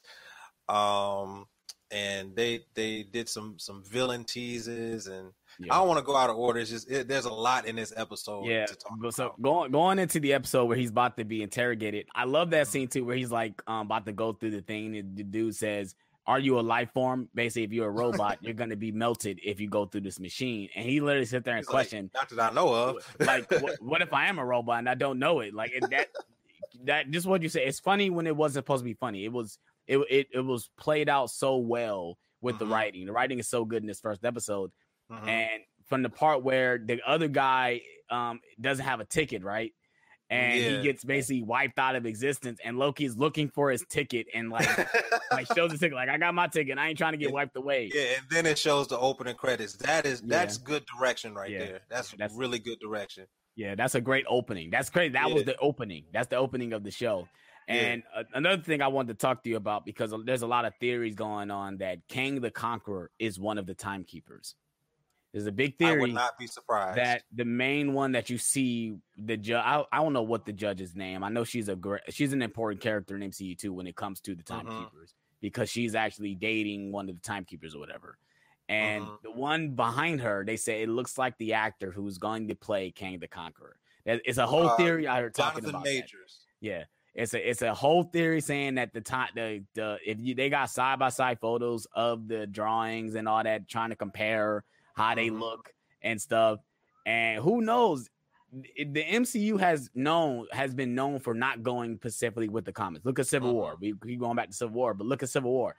Um, 0.70 1.47
and 1.91 2.36
they 2.36 2.62
they 2.74 3.04
did 3.04 3.28
some 3.30 3.60
some 3.60 3.84
villain 3.84 4.24
teases, 4.24 5.08
and 5.08 5.34
Yeah. 5.60 5.74
I 5.74 5.78
don't 5.80 5.88
want 5.88 5.99
to 5.99 6.06
go 6.06 6.16
out 6.16 6.30
of 6.30 6.38
order. 6.38 6.60
It's 6.60 6.70
just 6.70 6.89
it, 6.89 7.08
there's 7.08 7.26
a 7.26 7.34
lot 7.34 7.66
in 7.66 7.76
this 7.76 7.93
episode. 7.95 8.45
Yeah. 8.45 8.66
to 8.66 8.76
talk 8.76 8.93
but 9.02 9.14
So 9.14 9.26
about. 9.28 9.41
going 9.41 9.72
going 9.72 9.99
into 9.99 10.20
the 10.20 10.34
episode 10.34 10.66
where 10.66 10.78
he's 10.78 10.89
about 10.89 11.18
to 11.18 11.26
be 11.26 11.43
interrogated, 11.43 12.08
I 12.16 12.24
love 12.26 12.49
that 12.52 12.68
scene 12.68 12.88
too, 12.88 13.06
where 13.06 13.16
he's 13.16 13.32
like 13.32 13.62
um 13.68 13.88
about 13.88 14.06
to 14.06 14.14
go 14.14 14.34
through 14.34 14.52
the 14.52 14.62
thing. 14.62 14.95
And 14.97 15.16
the 15.16 15.24
dude 15.24 15.56
says, 15.56 15.95
"Are 16.26 16.39
you 16.39 16.60
a 16.60 16.62
life 16.62 16.89
form? 16.93 17.30
Basically, 17.36 17.64
if 17.64 17.72
you're 17.74 17.88
a 17.88 17.91
robot, 18.04 18.38
you're 18.41 18.54
gonna 18.54 18.76
be 18.76 18.91
melted 18.91 19.39
if 19.43 19.60
you 19.60 19.68
go 19.70 19.86
through 19.86 20.02
this 20.02 20.20
machine." 20.20 20.70
And 20.76 20.86
he 20.86 20.99
literally 21.02 21.26
sit 21.26 21.43
there 21.43 21.56
and 21.56 21.62
He's 21.62 21.68
like, 21.68 21.74
question, 21.89 22.10
not 22.14 22.30
that 22.30 22.52
I 22.52 22.54
know 22.56 22.74
of. 22.74 23.16
like, 23.20 23.49
what, 23.62 23.76
what 23.82 24.02
if 24.02 24.14
I 24.14 24.28
am 24.28 24.39
a 24.39 24.45
robot 24.45 24.80
and 24.80 24.89
I 24.89 24.95
don't 24.95 25.20
know 25.20 25.39
it? 25.41 25.54
Like 25.54 25.74
that. 25.91 26.08
That 26.86 27.12
just 27.12 27.28
what 27.28 27.41
you 27.43 27.49
say. 27.49 27.66
It's 27.66 27.80
funny 27.80 28.10
when 28.10 28.26
it 28.28 28.36
wasn't 28.36 28.64
supposed 28.66 28.82
to 28.82 28.86
be 28.86 28.93
funny. 28.93 29.26
It 29.26 29.32
was 29.32 29.60
it 29.88 29.97
it, 30.10 30.28
it 30.34 30.39
was 30.39 30.70
played 30.80 31.10
out 31.10 31.30
so 31.30 31.58
well 31.58 32.18
with 32.39 32.58
the 32.60 32.66
Mhm. 32.66 32.72
writing. 32.72 33.06
The 33.06 33.12
writing 33.12 33.39
is 33.39 33.47
so 33.49 33.66
good 33.66 33.84
in 33.84 33.88
this 33.88 33.99
first 33.99 34.24
episode 34.26 34.72
Mhm. 35.12 35.28
and 35.28 35.64
from 35.88 36.03
the 36.03 36.09
part 36.09 36.43
where 36.43 36.78
the 36.78 37.01
other 37.05 37.28
guy 37.28 37.82
um 38.09 38.39
doesn't 38.59 38.86
have 38.86 38.99
a 38.99 39.05
ticket, 39.05 39.43
right? 39.43 39.72
And 40.30 40.57
Yeah. 40.62 40.70
he 40.78 40.84
gets 40.84 41.03
basically 41.03 41.43
wiped 41.43 41.78
out 41.78 41.97
of 41.97 42.05
existence, 42.05 42.59
and 42.64 42.78
Loki's 42.78 43.18
looking 43.18 43.49
for 43.49 43.70
his 43.70 43.84
ticket 43.89 44.28
and 44.34 44.49
like 44.49 44.68
like 45.32 45.47
shows 45.53 45.72
his 45.72 45.80
ticket, 45.82 45.95
like 45.95 46.07
I 46.09 46.18
got 46.18 46.34
my 46.34 46.47
ticket, 46.47 46.78
I 46.78 46.88
ain't 46.89 46.97
trying 46.97 47.12
to 47.14 47.18
get 47.18 47.32
wiped 47.34 47.55
away. 47.57 47.91
yeah, 47.93 48.18
and 48.18 48.26
then 48.30 48.45
it 48.45 48.57
shows 48.57 48.88
the 48.88 48.97
opening 48.97 49.36
credits. 49.36 49.74
That 49.78 50.05
is 50.05 50.22
that's 50.22 50.57
good 50.57 50.86
direction 50.97 51.34
right 51.36 51.49
Yeah. 51.51 51.59
there. 51.59 51.82
That's, 51.89 52.12
That's- 52.12 52.34
really 52.38 52.59
good 52.59 52.80
direction. 52.80 53.28
Yeah, 53.57 53.76
that's 53.76 53.95
a 53.95 54.01
great 54.01 54.26
opening. 54.30 54.70
That's 54.70 54.89
great. 54.89 55.12
That 55.14 55.30
was 55.32 55.43
the 55.43 55.57
opening. 55.57 56.05
That's 56.14 56.28
the 56.30 56.38
opening 56.38 56.72
of 56.72 56.84
the 56.86 56.91
show. 56.91 57.28
And 57.68 58.03
uh, 58.16 58.24
another 58.34 58.62
thing 58.62 58.82
I 58.82 58.88
wanted 58.88 59.09
to 59.20 59.22
talk 59.22 59.43
to 59.43 59.49
you 59.49 59.55
about 59.57 59.86
because 59.86 60.14
there's 60.26 60.41
a 60.41 60.47
lot 60.47 60.64
of 60.66 60.74
theories 60.80 61.16
going 61.16 61.51
on 61.51 61.78
that 61.78 61.99
Kang 62.07 62.39
the 62.41 62.51
Conqueror 62.51 63.12
is 63.20 63.38
one 63.39 63.57
of 63.57 63.66
the 63.66 63.74
timekeepers. 63.76 64.55
There's 65.32 65.46
a 65.46 65.52
big 65.52 65.76
I 65.76 65.86
theory 65.86 66.02
would 66.02 66.14
not 66.14 66.38
be 66.38 66.48
surprised. 66.48 66.98
that 66.98 67.24
the 67.34 67.46
main 67.46 67.94
one 67.94 68.12
that 68.14 68.30
you 68.30 68.38
see 68.38 68.96
the 69.18 69.38
judge 69.38 69.64
I, 69.66 69.84
I 69.92 70.04
don't 70.04 70.14
know 70.14 70.24
what 70.24 70.46
the 70.46 70.52
judge's 70.54 70.96
name 70.96 71.24
i 71.24 71.30
know 71.30 71.44
she's 71.46 71.70
a 71.70 71.76
great 71.76 72.02
she's 72.10 72.34
an 72.34 72.42
important 72.42 72.82
character 72.82 73.16
in 73.16 73.22
mcu 73.30 73.58
too 73.58 73.72
when 73.72 73.88
it 73.88 73.96
comes 73.96 74.20
to 74.22 74.36
the 74.36 74.44
Mhm. 74.44 74.46
timekeepers 74.66 75.14
because 75.40 75.70
she's 75.70 75.96
actually 75.96 76.36
dating 76.36 76.92
one 76.92 77.08
of 77.10 77.16
the 77.16 77.22
timekeepers 77.22 77.76
or 77.76 77.80
whatever 77.80 78.18
and 78.68 79.06
Mhm. 79.06 79.22
the 79.24 79.32
one 79.32 79.70
behind 79.76 80.20
her 80.22 80.44
they 80.46 80.58
say 80.58 80.82
it 80.84 80.90
looks 80.90 81.18
like 81.18 81.38
the 81.38 81.54
actor 81.54 81.92
who's 81.92 82.18
going 82.18 82.48
to 82.50 82.56
play 82.56 82.92
Kang 82.92 83.20
the 83.20 83.28
conqueror 83.28 83.78
it's 84.06 84.38
a 84.40 84.48
whole 84.48 84.68
Uh, 84.70 84.76
theory 84.78 85.08
i 85.08 85.22
heard 85.22 85.34
talking 85.34 85.62
Jonathan 85.62 85.70
about 85.76 85.86
that. 85.86 85.94
Majors. 85.94 86.46
yeah 86.60 86.84
it's 87.14 87.34
a 87.34 87.50
it's 87.50 87.62
a 87.62 87.74
whole 87.74 88.04
theory 88.04 88.42
saying 88.42 88.76
that 88.76 88.92
the 88.94 89.02
time 89.02 89.30
the 89.36 89.64
the 89.76 89.98
if 90.06 90.20
you 90.20 90.34
they 90.36 90.50
got 90.50 90.70
side 90.70 91.00
by 91.00 91.10
side 91.10 91.40
photos 91.40 91.86
of 91.94 92.28
the 92.28 92.48
drawings 92.48 93.16
and 93.16 93.28
all 93.30 93.44
that, 93.44 93.68
trying 93.68 93.90
to 93.92 93.96
compare 93.98 94.64
how 94.96 95.16
they 95.16 95.30
Mhm. 95.30 95.39
look 95.39 95.74
and 96.02 96.22
stuff. 96.22 96.60
And 97.06 97.42
who 97.44 97.62
knows? 97.62 98.10
The 98.52 99.04
MCU 99.04 99.58
has 99.58 99.89
known 99.96 100.48
has 100.52 100.74
been 100.76 100.94
known 100.94 101.20
for 101.20 101.34
not 101.34 101.64
going 101.64 101.96
specifically 101.98 102.50
with 102.50 102.66
the 102.66 102.74
comics. 102.74 103.06
Look 103.06 103.18
at 103.20 103.28
Civil 103.28 103.52
Mhm. 103.52 103.56
War. 103.56 103.78
We 103.80 103.94
keep 104.04 104.20
going 104.20 104.36
back 104.36 104.50
to 104.50 104.54
Civil 104.56 104.76
War, 104.76 104.94
but 104.94 105.08
look 105.08 105.24
at 105.24 105.30
Civil 105.30 105.52
War. 105.52 105.76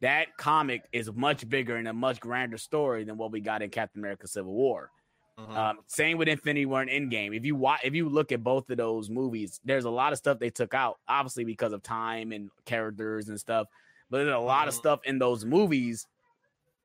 That 0.00 0.36
comic 0.38 0.88
is 0.92 1.12
much 1.12 1.48
bigger 1.48 1.76
and 1.76 1.86
a 1.86 1.92
much 1.92 2.20
grander 2.20 2.58
story 2.58 3.04
than 3.04 3.16
what 3.18 3.30
we 3.30 3.40
got 3.40 3.62
in 3.62 3.70
Captain 3.70 4.00
America: 4.00 4.26
Civil 4.26 4.54
War. 4.54 4.90
Mhm. 5.38 5.56
Um, 5.56 5.78
same 5.86 6.16
with 6.16 6.28
Infinity 6.28 6.64
War 6.64 6.80
and 6.80 6.90
Endgame. 6.90 7.36
If 7.36 7.44
you 7.44 7.56
watch, 7.56 7.80
if 7.84 7.94
you 7.94 8.08
look 8.08 8.32
at 8.32 8.42
both 8.42 8.70
of 8.70 8.76
those 8.78 9.10
movies, 9.10 9.60
there's 9.64 9.84
a 9.84 9.90
lot 9.90 10.12
of 10.12 10.18
stuff 10.18 10.38
they 10.38 10.50
took 10.50 10.74
out, 10.74 11.00
obviously 11.08 11.44
because 11.44 11.72
of 11.72 11.82
time 11.82 12.32
and 12.32 12.50
characters 12.64 13.28
and 13.28 13.38
stuff. 13.38 13.66
But 14.10 14.18
there's 14.18 14.34
a 14.34 14.38
lot 14.38 14.68
of 14.68 14.74
stuff 14.74 15.00
in 15.04 15.18
those 15.18 15.44
movies 15.44 16.06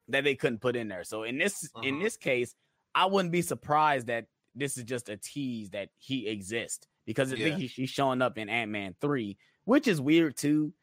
that 0.09 0.23
they 0.23 0.35
couldn't 0.35 0.59
put 0.59 0.75
in 0.75 0.87
there. 0.87 1.03
So 1.03 1.23
in 1.23 1.37
this 1.37 1.69
in 1.83 1.95
Mhm. 1.95 2.03
this 2.03 2.17
case, 2.17 2.55
I 2.95 3.05
wouldn't 3.05 3.31
be 3.31 3.41
surprised 3.41 4.07
that 4.07 4.27
this 4.55 4.77
is 4.77 4.83
just 4.83 5.09
a 5.09 5.17
tease 5.17 5.69
that 5.69 5.89
he 5.97 6.27
exists 6.27 6.87
because 7.05 7.31
I 7.31 7.35
Yeah. 7.37 7.45
think 7.45 7.59
he, 7.59 7.67
he's 7.67 7.89
showing 7.89 8.21
up 8.21 8.37
in 8.37 8.49
Ant 8.49 8.71
Man 8.71 8.95
three, 8.99 9.37
which 9.65 9.87
is 9.87 10.01
weird 10.01 10.35
too. 10.35 10.73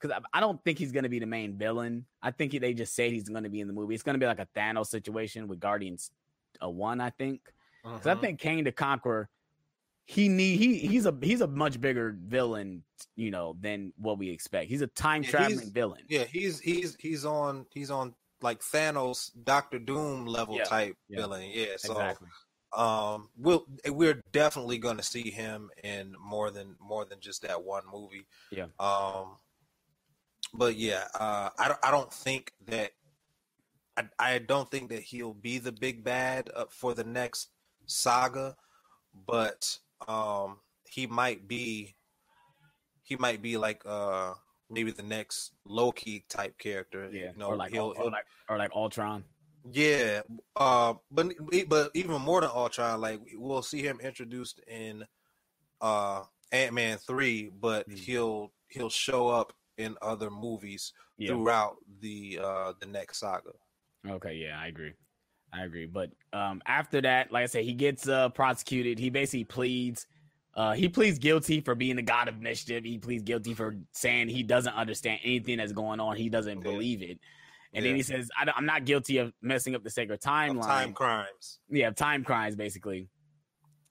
Because 0.00 0.18
I, 0.32 0.38
I 0.38 0.40
don't 0.40 0.62
think 0.64 0.78
he's 0.78 0.90
going 0.90 1.04
to 1.04 1.08
be 1.08 1.20
the 1.20 1.26
main 1.26 1.56
villain. 1.56 2.06
I 2.20 2.32
think 2.32 2.50
he, 2.52 2.58
they 2.58 2.74
just 2.74 2.94
said 2.96 3.12
he's 3.12 3.28
going 3.28 3.44
to 3.44 3.50
be 3.50 3.60
in 3.60 3.68
the 3.68 3.72
movie. 3.72 3.94
It's 3.94 4.02
going 4.02 4.14
to 4.14 4.18
be 4.18 4.26
like 4.26 4.40
a 4.40 4.48
Thanos 4.56 4.86
situation 4.88 5.46
with 5.46 5.60
Guardians 5.60 6.10
a 6.60 6.68
one, 6.68 7.00
I 7.00 7.10
think. 7.10 7.52
Because 7.84 8.06
I 8.08 8.14
Mhm. 8.14 8.20
think 8.20 8.40
Kang 8.40 8.64
the 8.64 8.72
Conqueror, 8.72 9.28
he 10.04 10.28
need 10.28 10.56
he 10.56 10.78
he's 10.78 11.06
a 11.06 11.16
he's 11.22 11.40
a 11.40 11.46
much 11.46 11.80
bigger 11.80 12.16
villain, 12.20 12.82
you 13.14 13.30
know, 13.30 13.56
than 13.60 13.92
what 13.96 14.18
we 14.18 14.30
expect. 14.30 14.68
He's 14.68 14.82
a 14.82 14.86
time 14.88 15.22
traveling 15.22 15.58
he's- 15.60 15.70
villain. 15.70 16.02
Yeah, 16.08 16.24
he's 16.24 16.58
he's 16.58 16.96
he's 16.98 17.24
on 17.24 17.66
he's 17.70 17.90
on 17.90 18.14
like 18.42 18.60
Thanos, 18.60 19.30
Doctor 19.44 19.78
Doom 19.78 20.26
level 20.26 20.56
Yeah, 20.56 20.64
type 20.64 20.96
yeah. 21.08 21.20
villain. 21.20 21.50
Yeah, 21.52 21.76
so 21.76 21.92
exactly. 21.92 22.28
um, 22.76 23.28
we'll 23.36 23.66
we're 23.88 24.22
definitely 24.32 24.78
going 24.78 24.96
to 24.96 25.02
see 25.02 25.30
him 25.30 25.70
in 25.82 26.14
more 26.20 26.50
than 26.50 26.76
more 26.80 27.04
than 27.04 27.20
just 27.20 27.42
that 27.42 27.62
one 27.62 27.84
movie. 27.92 28.26
Yeah. 28.50 28.66
Um, 28.78 29.36
but 30.54 30.76
yeah, 30.76 31.04
uh, 31.14 31.50
I 31.58 31.68
don't 31.68 31.80
I 31.82 31.90
don't 31.90 32.12
think 32.12 32.52
that 32.66 32.92
I 33.96 34.04
I 34.18 34.38
don't 34.38 34.70
think 34.70 34.90
that 34.90 35.02
he'll 35.02 35.34
be 35.34 35.58
the 35.58 35.72
big 35.72 36.04
bad 36.04 36.50
uh, 36.54 36.66
for 36.68 36.94
the 36.94 37.04
next 37.04 37.48
saga, 37.86 38.56
but 39.26 39.78
um, 40.08 40.58
he 40.88 41.06
might 41.06 41.46
be 41.48 41.94
he 43.02 43.16
might 43.16 43.42
be 43.42 43.56
like 43.56 43.82
uh 43.86 44.34
maybe 44.72 44.90
the 44.90 45.02
next 45.02 45.52
Loki 45.64 46.24
type 46.28 46.58
character. 46.58 47.08
Yeah, 47.12 47.32
you 47.32 47.38
know, 47.38 47.48
or 47.48 47.56
like 47.56 47.72
he'll, 47.72 47.94
or 47.96 48.10
like 48.10 48.24
or 48.48 48.58
like 48.58 48.72
Ultron. 48.74 49.24
yeah, 49.70 50.22
uh, 50.56 50.94
but 51.10 51.32
but 51.68 51.90
even 51.94 52.20
more 52.22 52.40
than 52.40 52.50
Ultron, 52.50 53.00
like 53.00 53.20
we'll 53.34 53.62
see 53.62 53.82
him 53.82 54.00
introduced 54.00 54.60
in 54.66 55.04
uh 55.80 56.24
Ant 56.50 56.74
Man 56.74 56.98
three, 56.98 57.50
but 57.60 57.88
Mm. 57.88 57.98
he'll 57.98 58.52
he'll 58.68 58.90
show 58.90 59.28
up 59.28 59.52
in 59.78 59.96
other 60.02 60.30
movies 60.30 60.92
Yeah. 61.18 61.28
throughout 61.34 61.76
the 62.00 62.38
uh 62.42 62.72
the 62.80 62.86
next 62.86 63.18
saga. 63.18 63.52
Okay, 64.08 64.34
yeah, 64.34 64.58
I 64.58 64.66
agree. 64.66 64.94
I 65.52 65.64
agree. 65.64 65.86
But 65.86 66.10
um 66.32 66.62
after 66.66 67.00
that, 67.02 67.30
like 67.30 67.42
I 67.42 67.46
said, 67.46 67.64
he 67.64 67.74
gets 67.74 68.08
uh 68.08 68.30
prosecuted. 68.30 68.98
He 68.98 69.10
basically 69.10 69.44
pleads 69.44 70.06
uh 70.54 70.72
he 70.72 70.88
pleads 70.88 71.18
guilty 71.18 71.60
for 71.60 71.74
being 71.74 71.96
the 71.96 72.02
god 72.02 72.28
of 72.28 72.40
mischief. 72.40 72.84
He 72.84 72.98
pleads 72.98 73.22
guilty 73.22 73.54
for 73.54 73.74
saying 73.92 74.28
he 74.28 74.42
doesn't 74.42 74.74
understand 74.74 75.20
anything 75.24 75.58
that's 75.58 75.72
going 75.72 76.00
on. 76.00 76.16
He 76.16 76.28
doesn't 76.28 76.58
Yeah. 76.58 76.62
believe 76.70 77.02
it. 77.02 77.18
And 77.74 77.84
Yeah. 77.84 77.90
then 77.90 77.96
he 77.96 78.02
says, 78.02 78.30
I 78.36 78.50
am 78.56 78.66
not 78.66 78.84
guilty 78.84 79.16
of 79.18 79.32
messing 79.40 79.74
up 79.74 79.82
the 79.82 79.90
sacred 79.90 80.14
Of 80.16 80.20
timeline. 80.20 80.66
Time 80.66 80.92
crimes. 80.92 81.58
yeah, 81.70 81.90
time 81.90 82.22
crimes 82.24 82.54
basically. 82.54 83.08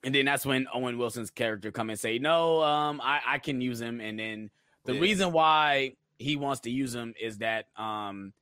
And 0.04 0.14
then 0.16 0.26
that's 0.26 0.46
when 0.46 0.68
Owen 0.74 0.98
Wilson's 0.98 1.30
character 1.30 1.72
come 1.72 1.90
and 1.92 2.00
say, 2.00 2.18
"No, 2.18 2.64
um, 2.64 3.00
I, 3.04 3.22
I 3.26 3.38
can 3.38 3.62
use 3.62 3.80
him." 3.80 4.02
And 4.02 4.18
then 4.18 4.50
the 4.86 4.94
Yeah. 4.96 5.00
reason 5.02 5.32
why 5.32 5.96
he 6.18 6.36
wants 6.36 6.62
to 6.62 6.72
use 6.72 6.96
him 6.96 7.14
is 7.22 7.38
that 7.38 7.68
um, 7.76 8.34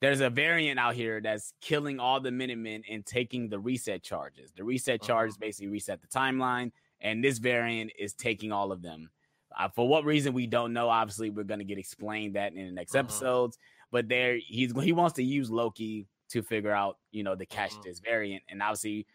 there's 0.00 0.20
a 0.20 0.30
variant 0.30 0.78
out 0.80 0.94
here 0.94 1.20
that's 1.20 1.52
killing 1.60 2.00
all 2.00 2.18
the 2.18 2.30
Minutemen 2.30 2.82
and 2.88 3.04
taking 3.04 3.48
the 3.50 3.58
reset 3.58 4.02
charges. 4.02 4.52
The 4.52 4.64
reset 4.64 5.00
Uh-huh. 5.00 5.06
charges 5.06 5.36
basically 5.36 5.68
reset 5.68 6.00
the 6.00 6.08
timeline, 6.08 6.72
and 7.02 7.22
this 7.22 7.38
variant 7.38 7.92
is 7.98 8.14
taking 8.14 8.50
all 8.52 8.72
of 8.72 8.80
them. 8.80 9.10
Uh, 9.58 9.68
for 9.68 9.86
what 9.86 10.04
reason 10.06 10.32
we 10.32 10.46
don't 10.46 10.72
know. 10.72 10.88
Obviously, 10.88 11.28
we're 11.28 11.42
going 11.44 11.58
to 11.58 11.64
get 11.66 11.76
explained 11.76 12.36
that 12.36 12.54
in 12.54 12.64
the 12.66 12.72
next 12.72 12.94
Uh-huh. 12.94 13.00
episodes. 13.00 13.58
But 13.90 14.08
there, 14.08 14.38
he's 14.38 14.72
he 14.80 14.92
wants 14.92 15.14
to 15.16 15.22
use 15.22 15.50
Loki 15.50 16.06
to 16.30 16.42
figure 16.42 16.70
out, 16.72 16.96
you 17.10 17.22
know, 17.22 17.34
to 17.36 17.44
catch 17.44 17.72
Mhm. 17.74 17.82
this 17.82 17.98
variant, 18.00 18.42
and 18.48 18.62
obviously 18.62 19.06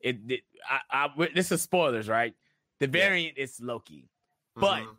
it, 0.00 0.18
it 0.28 0.40
I, 0.90 1.08
I 1.18 1.28
this 1.34 1.52
is 1.52 1.60
spoilers, 1.60 2.08
right? 2.08 2.34
The 2.78 2.86
variant 2.88 3.36
is 3.36 3.60
Loki. 3.60 4.08
But 4.56 4.84
Mhm. 4.84 4.96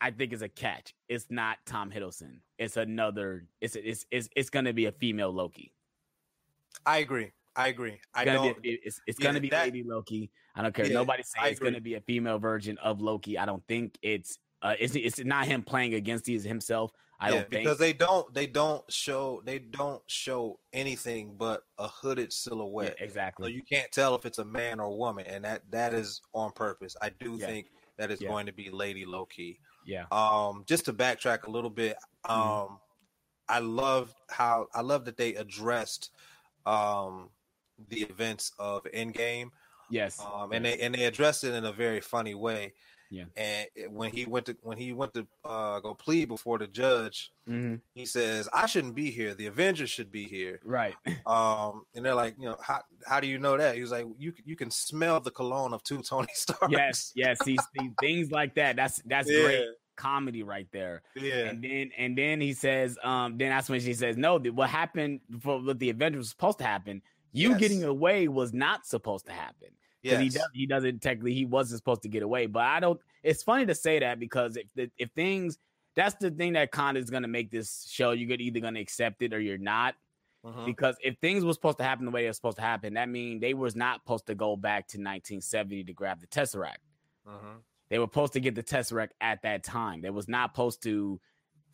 I 0.00 0.10
think 0.12 0.32
it's 0.32 0.42
a 0.42 0.48
catch. 0.48 0.94
It's 1.08 1.28
not 1.30 1.58
Tom 1.66 1.90
Hiddleston. 1.90 2.40
It's 2.58 2.76
another. 2.76 3.46
It's 3.60 3.74
it's 3.74 4.06
it's, 4.12 4.28
it's 4.36 4.50
going 4.50 4.64
to 4.66 4.72
be 4.72 4.84
a 4.86 4.92
female 4.92 5.30
Loki. 5.32 5.72
I 6.86 6.98
agree. 6.98 7.32
I 7.54 7.68
agree. 7.68 8.00
I 8.14 8.22
It's 8.22 8.32
gonna 8.32 8.48
don't. 8.52 8.62
be 8.62 8.78
it's, 8.82 9.00
it's 9.06 9.18
yeah, 9.20 9.24
going 9.24 9.34
to 9.34 9.40
be 9.40 9.50
that- 9.50 9.64
Lady 9.64 9.82
Loki. 9.84 10.30
I 10.54 10.62
don't 10.62 10.74
care. 10.74 10.86
Yeah, 10.86 10.94
Nobody 10.94 11.22
I 11.22 11.44
say 11.44 11.50
it's 11.50 11.60
going 11.60 11.74
to 11.74 11.80
be 11.80 11.94
a 11.94 12.00
female 12.00 12.38
version 12.38 12.78
of 12.78 13.00
Loki. 13.00 13.38
I 13.38 13.46
don't 13.46 13.62
think 13.68 13.98
it's 14.02 14.38
uh 14.62 14.74
it's 14.78 14.94
it's 14.94 15.18
not 15.24 15.46
him 15.46 15.62
playing 15.62 15.94
against 15.94 16.24
these 16.24 16.44
himself. 16.44 16.92
I 17.20 17.28
yeah, 17.28 17.34
don't 17.36 17.50
think 17.50 17.62
because 17.64 17.78
they 17.78 17.92
don't 17.92 18.32
they 18.34 18.46
don't 18.46 18.90
show 18.90 19.42
they 19.44 19.58
don't 19.58 20.02
show 20.08 20.58
anything 20.72 21.34
but 21.36 21.62
a 21.78 21.88
hooded 21.88 22.24
Yeah, 22.26 22.28
silhouette. 22.30 22.96
So 22.98 23.04
exactly. 23.04 23.52
you 23.52 23.62
can't 23.62 23.90
tell 23.92 24.14
if 24.14 24.26
it's 24.26 24.38
a 24.38 24.44
man 24.44 24.80
or 24.80 24.84
a 24.86 24.94
woman, 24.94 25.26
and 25.26 25.44
that 25.44 25.62
that 25.70 25.94
is 25.94 26.20
on 26.34 26.52
purpose. 26.52 26.96
I 27.02 27.10
do 27.10 27.36
Yeah. 27.38 27.46
think 27.46 27.66
that 27.98 28.10
it's 28.10 28.20
Yeah. 28.22 28.28
going 28.28 28.46
to 28.46 28.52
be 28.52 28.70
Lady 28.70 29.04
Loki. 29.04 29.60
Yeah. 29.86 30.06
Um, 30.10 30.64
just 30.66 30.84
to 30.86 30.92
backtrack 30.92 31.44
a 31.44 31.50
little 31.50 31.70
bit, 31.70 31.96
um, 32.24 32.38
Mhm. 32.38 32.78
I 33.48 33.58
love 33.60 34.14
how 34.30 34.68
I 34.74 34.80
love 34.80 35.04
that 35.04 35.16
they 35.16 35.34
addressed 35.34 36.10
um 36.66 37.30
the 37.88 38.02
events 38.02 38.52
of 38.58 38.84
Endgame. 38.94 39.50
Yes. 39.90 40.20
Um, 40.20 40.52
and 40.52 40.64
they 40.64 40.78
and 40.78 40.94
they 40.94 41.04
addressed 41.04 41.44
it 41.44 41.54
in 41.54 41.64
a 41.64 41.72
very 41.72 42.00
funny 42.00 42.34
way. 42.34 42.72
Yeah. 43.10 43.24
And 43.36 43.68
when 43.94 44.10
he 44.10 44.24
went 44.24 44.46
to 44.46 44.56
when 44.62 44.78
he 44.78 44.94
went 44.94 45.12
to 45.14 45.26
uh, 45.44 45.80
go 45.80 45.92
plead 45.92 46.28
before 46.28 46.58
the 46.58 46.66
judge, 46.66 47.30
Mhm. 47.46 47.82
he 47.92 48.06
says, 48.06 48.48
"I 48.54 48.64
shouldn't 48.64 48.94
be 48.94 49.10
here. 49.10 49.34
The 49.34 49.48
Avengers 49.48 49.90
should 49.90 50.10
be 50.10 50.24
here." 50.24 50.60
Right. 50.64 50.94
Um, 51.26 51.84
and 51.94 52.04
they're 52.06 52.14
like, 52.14 52.36
you 52.38 52.46
know, 52.48 52.56
how 52.62 52.80
how 53.06 53.20
do 53.20 53.26
you 53.26 53.38
know 53.38 53.58
that? 53.58 53.74
He 53.74 53.82
was 53.82 53.90
like, 53.90 54.06
you 54.16 54.32
you 54.46 54.56
can 54.56 54.70
smell 54.70 55.20
the 55.20 55.30
cologne 55.30 55.74
of 55.74 55.82
two 55.82 56.00
Tony 56.08 56.28
Starks. 56.32 56.72
yes. 56.72 57.12
Yes. 57.14 57.38
These 57.44 57.60
things 58.00 58.30
like 58.30 58.54
that. 58.54 58.76
That's 58.76 59.02
that's 59.04 59.30
yeah, 59.30 59.42
great 59.42 59.64
comedy 59.96 60.42
right 60.42 60.66
there. 60.72 61.02
yeah, 61.14 61.50
And 61.50 61.62
then 61.62 61.90
and 61.98 62.16
then 62.16 62.40
he 62.40 62.54
says, 62.54 62.98
um, 63.04 63.36
then 63.36 63.50
that's 63.50 63.68
when 63.68 63.80
she 63.80 63.92
says, 63.92 64.16
No, 64.16 64.38
what 64.38 64.70
happened 64.70 65.20
for 65.42 65.60
what 65.60 65.78
the 65.78 65.90
Avengers 65.90 66.18
was 66.20 66.28
supposed 66.30 66.58
to 66.58 66.64
happen, 66.64 67.02
you 67.32 67.50
Yes. 67.50 67.58
getting 67.60 67.82
away 67.84 68.28
was 68.28 68.52
not 68.52 68.86
supposed 68.86 69.26
to 69.26 69.32
happen. 69.32 69.68
Because 70.02 70.18
he 70.20 70.28
does 70.30 70.48
he 70.52 70.66
doesn't 70.66 71.00
technically 71.00 71.32
he 71.34 71.44
wasn't 71.44 71.78
supposed 71.78 72.02
to 72.02 72.08
get 72.08 72.22
away. 72.22 72.46
But 72.46 72.64
I 72.64 72.80
don't 72.80 73.00
it's 73.22 73.42
funny 73.42 73.66
to 73.66 73.74
say 73.74 73.98
that 74.00 74.18
because 74.18 74.56
if 74.56 74.90
if 74.98 75.10
things 75.12 75.58
that's 75.94 76.14
the 76.16 76.30
thing 76.30 76.54
that 76.54 76.72
kind 76.72 76.96
of 76.96 77.04
is 77.04 77.10
gonna 77.10 77.28
make 77.28 77.50
this 77.50 77.86
show, 77.90 78.10
you're 78.12 78.30
either 78.38 78.60
gonna 78.60 78.80
accept 78.80 79.22
it 79.22 79.32
or 79.32 79.40
you're 79.40 79.58
not. 79.58 79.94
Mhm. 80.44 80.66
Because 80.66 80.96
if 81.04 81.16
things 81.20 81.44
were 81.44 81.52
supposed 81.52 81.78
to 81.78 81.84
happen 81.84 82.04
the 82.04 82.10
way 82.10 82.24
they're 82.24 82.32
supposed 82.32 82.56
to 82.56 82.62
happen, 82.62 82.94
that 82.94 83.08
means 83.08 83.40
they 83.40 83.54
was 83.54 83.76
not 83.76 84.00
supposed 84.02 84.26
to 84.26 84.34
go 84.34 84.56
back 84.56 84.88
to 84.88 84.98
1970 84.98 85.84
to 85.84 85.92
grab 85.92 86.20
the 86.20 86.26
Tesseract. 86.26 86.78
Mhm. 87.28 87.62
They 87.88 87.98
were 88.00 88.06
supposed 88.06 88.32
to 88.32 88.40
get 88.40 88.54
the 88.56 88.62
Tesseract 88.64 89.10
at 89.20 89.42
that 89.42 89.62
time. 89.62 90.00
They 90.00 90.10
was 90.10 90.26
not 90.26 90.50
supposed 90.52 90.82
to. 90.82 91.20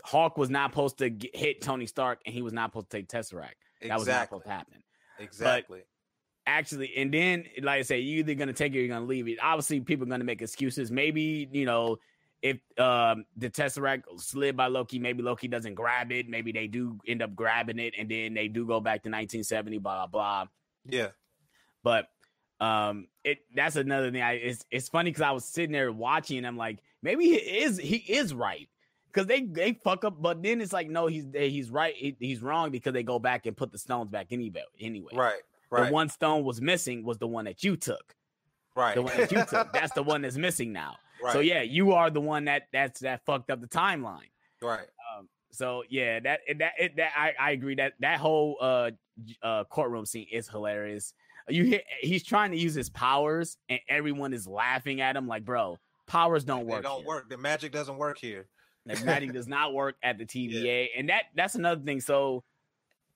Hulk 0.04 0.36
was 0.36 0.50
not 0.50 0.70
supposed 0.72 0.98
to 0.98 1.08
get, 1.10 1.34
hit 1.34 1.62
Tony 1.62 1.86
Stark, 1.86 2.20
and 2.26 2.34
he 2.34 2.42
was 2.42 2.52
not 2.52 2.70
supposed 2.70 2.90
to 2.90 2.96
take 2.98 3.08
Tesseract. 3.08 3.54
That 3.80 3.98
was 3.98 4.06
not 4.06 4.26
supposed 4.28 4.44
to 4.44 4.50
happen. 4.50 4.82
Exactly. 5.18 5.80
Actually, 6.46 6.96
and 6.96 7.12
then, 7.12 7.44
like 7.62 7.80
I 7.80 7.82
say, 7.82 7.98
you're 8.00 8.20
either 8.20 8.34
gonna 8.34 8.52
take 8.52 8.74
it 8.74 8.78
or 8.78 8.80
you're 8.80 8.88
gonna 8.88 9.04
leave 9.06 9.28
it. 9.28 9.38
Obviously, 9.42 9.80
people 9.80 10.06
are 10.06 10.10
gonna 10.10 10.24
make 10.24 10.40
excuses. 10.40 10.90
Maybe 10.90 11.48
you 11.52 11.66
know, 11.66 11.98
if 12.40 12.56
um 12.78 13.26
the 13.36 13.50
Tesseract 13.50 14.04
slid 14.16 14.56
by 14.56 14.68
Loki, 14.68 14.98
maybe 14.98 15.22
Loki 15.22 15.48
doesn't 15.48 15.74
grab 15.74 16.10
it. 16.10 16.28
Maybe 16.28 16.52
they 16.52 16.66
do 16.66 16.98
end 17.06 17.22
up 17.22 17.34
grabbing 17.34 17.78
it, 17.78 17.94
and 17.98 18.08
then 18.08 18.32
they 18.32 18.48
do 18.48 18.66
go 18.66 18.80
back 18.80 19.02
to 19.02 19.10
1970. 19.10 19.78
Blah 19.78 20.06
blah. 20.06 20.46
yeah. 20.86 21.08
But 21.82 22.08
um, 22.60 23.08
it 23.24 23.40
that's 23.54 23.76
another 23.76 24.10
thing. 24.10 24.22
I 24.22 24.32
it's 24.32 24.64
it's 24.70 24.88
funny 24.88 25.10
because 25.10 25.22
I 25.22 25.32
was 25.32 25.44
sitting 25.44 25.72
there 25.72 25.92
watching, 25.92 26.38
and 26.38 26.46
I'm 26.46 26.56
like, 26.56 26.78
maybe 27.02 27.24
he 27.24 27.34
is 27.34 27.76
he 27.76 27.96
is 27.96 28.32
right 28.32 28.68
because 29.12 29.26
they 29.26 29.42
they 29.42 29.72
fuck 29.84 30.04
up, 30.04 30.20
but 30.20 30.42
then 30.42 30.60
it's 30.60 30.72
like, 30.72 30.88
no, 30.88 31.06
he's 31.06 31.24
he's 31.34 31.70
right, 31.70 31.94
he- 31.94 32.16
he's 32.20 32.42
wrong 32.42 32.70
because 32.70 32.92
they 32.92 33.02
go 33.02 33.18
back 33.18 33.46
and 33.46 33.56
put 33.56 33.72
the 33.72 33.78
stones 33.78 34.10
back 34.10 34.28
anyway. 34.30 34.62
Anyway, 34.80 35.12
Right. 35.14 35.40
right. 35.70 35.86
The 35.86 35.92
one 35.92 36.08
stone 36.08 36.44
was 36.44 36.60
missing 36.60 37.04
was 37.04 37.18
the 37.18 37.26
one 37.26 37.44
that 37.46 37.62
you 37.64 37.76
took. 37.76 38.14
right. 38.76 38.94
The 38.94 39.02
one 39.02 39.16
that 39.16 39.32
you 39.32 39.44
took. 39.44 39.72
That's 39.72 39.92
the 39.92 40.02
one 40.02 40.22
that's 40.22 40.36
missing 40.36 40.72
now. 40.72 40.96
Right. 41.20 41.32
So 41.32 41.40
yeah, 41.40 41.62
you 41.62 41.94
are 41.94 42.10
the 42.10 42.20
one 42.20 42.44
that 42.44 42.68
that's 42.72 43.00
that 43.00 43.24
fucked 43.26 43.50
up 43.50 43.60
the 43.60 43.66
timeline. 43.66 44.30
right. 44.62 44.86
Um, 45.18 45.28
so 45.50 45.82
yeah, 45.88 46.20
that 46.20 46.40
that 46.60 46.72
it, 46.78 46.94
that 46.96 47.10
I, 47.16 47.32
I 47.40 47.50
agree 47.50 47.74
that 47.74 47.94
that 47.98 48.20
whole 48.20 48.56
uh 48.60 48.92
uh 49.42 49.64
courtroom 49.64 50.06
scene 50.06 50.28
is 50.30 50.48
hilarious. 50.48 51.12
You 51.48 51.64
hear 51.64 51.80
he's 52.02 52.22
trying 52.22 52.52
to 52.52 52.56
use 52.56 52.72
his 52.72 52.88
powers 52.88 53.56
and 53.68 53.80
everyone 53.88 54.32
is 54.32 54.46
laughing 54.46 55.00
at 55.00 55.16
him 55.16 55.26
like, 55.26 55.44
bro, 55.44 55.76
powers 56.06 56.44
don't 56.44 56.66
They 56.68 56.74
work. 56.74 56.82
don't 56.84 56.98
here. 56.98 57.08
work. 57.08 57.28
The 57.30 57.36
magic 57.36 57.72
doesn't 57.72 57.96
work 57.96 58.18
here. 58.18 58.46
Magic 59.04 59.32
does 59.38 59.46
not 59.48 59.72
work 59.74 59.96
at 60.02 60.18
the 60.18 60.24
TVA, 60.26 60.88
and 60.96 61.08
that 61.08 61.24
that's 61.34 61.54
another 61.54 61.80
thing. 61.82 62.00
So 62.00 62.44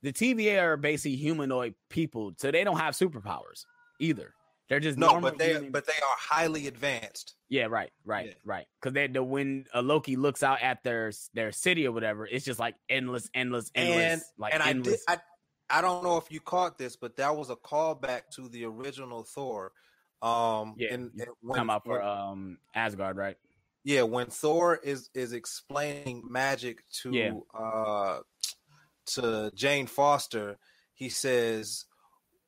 the 0.02 0.12
TVA 0.12 0.60
are 0.62 0.76
basically 0.76 1.16
humanoid 1.16 1.74
people, 1.88 2.32
so 2.36 2.50
they 2.50 2.64
don't 2.64 2.78
have 2.78 2.94
superpowers 2.94 3.64
either. 4.00 4.34
They're 4.68 4.80
just 4.80 4.98
No, 4.98 5.08
normal 5.08 5.30
but 5.30 5.38
they 5.38 5.52
human- 5.52 5.70
but 5.72 5.86
they 5.86 5.92
are 5.92 6.16
highly 6.18 6.66
advanced. 6.66 7.34
yeah, 7.48 7.66
right, 7.66 7.92
right, 8.04 8.28
Yeah. 8.28 8.32
right. 8.44 8.66
Because 8.80 8.94
they 8.94 9.06
the 9.06 9.22
when 9.22 9.66
uh, 9.74 9.82
Loki 9.82 10.16
looks 10.16 10.42
out 10.42 10.62
at 10.62 10.82
their 10.82 11.12
their 11.34 11.52
city 11.52 11.86
or 11.86 11.92
whatever, 11.92 12.26
it's 12.26 12.44
just 12.44 12.58
like 12.58 12.74
endless, 12.88 13.28
endless, 13.34 13.70
endless, 13.74 14.12
and 14.12 14.22
like 14.38 14.54
and 14.54 14.62
I 14.62 14.68
did 14.72 14.76
endless. 14.78 15.04
I 15.08 15.18
I 15.68 15.80
don't 15.82 16.02
know 16.04 16.16
if 16.16 16.30
you 16.30 16.40
caught 16.40 16.78
this, 16.78 16.96
but 16.96 17.16
that 17.16 17.34
was 17.36 17.50
a 17.50 17.56
callback 17.56 18.22
to 18.36 18.48
the 18.48 18.64
original 18.64 19.24
Thor. 19.24 19.72
Um, 20.22 20.74
Yeah, 20.78 20.94
in, 20.94 21.10
you 21.14 21.22
in- 21.24 21.28
when, 21.42 21.56
come 21.56 21.68
out 21.70 21.84
for 21.84 21.98
when- 21.98 22.06
um 22.08 22.58
Asgard, 22.74 23.16
right? 23.16 23.36
Yeah, 23.84 24.02
when 24.02 24.28
Thor 24.28 24.76
is 24.76 25.10
is 25.14 25.32
explaining 25.32 26.22
magic 26.30 26.84
to 27.02 27.10
Yeah. 27.12 27.32
uh 27.54 28.20
to 29.06 29.50
Jane 29.54 29.86
Foster, 29.86 30.58
he 30.94 31.08
says, 31.08 31.86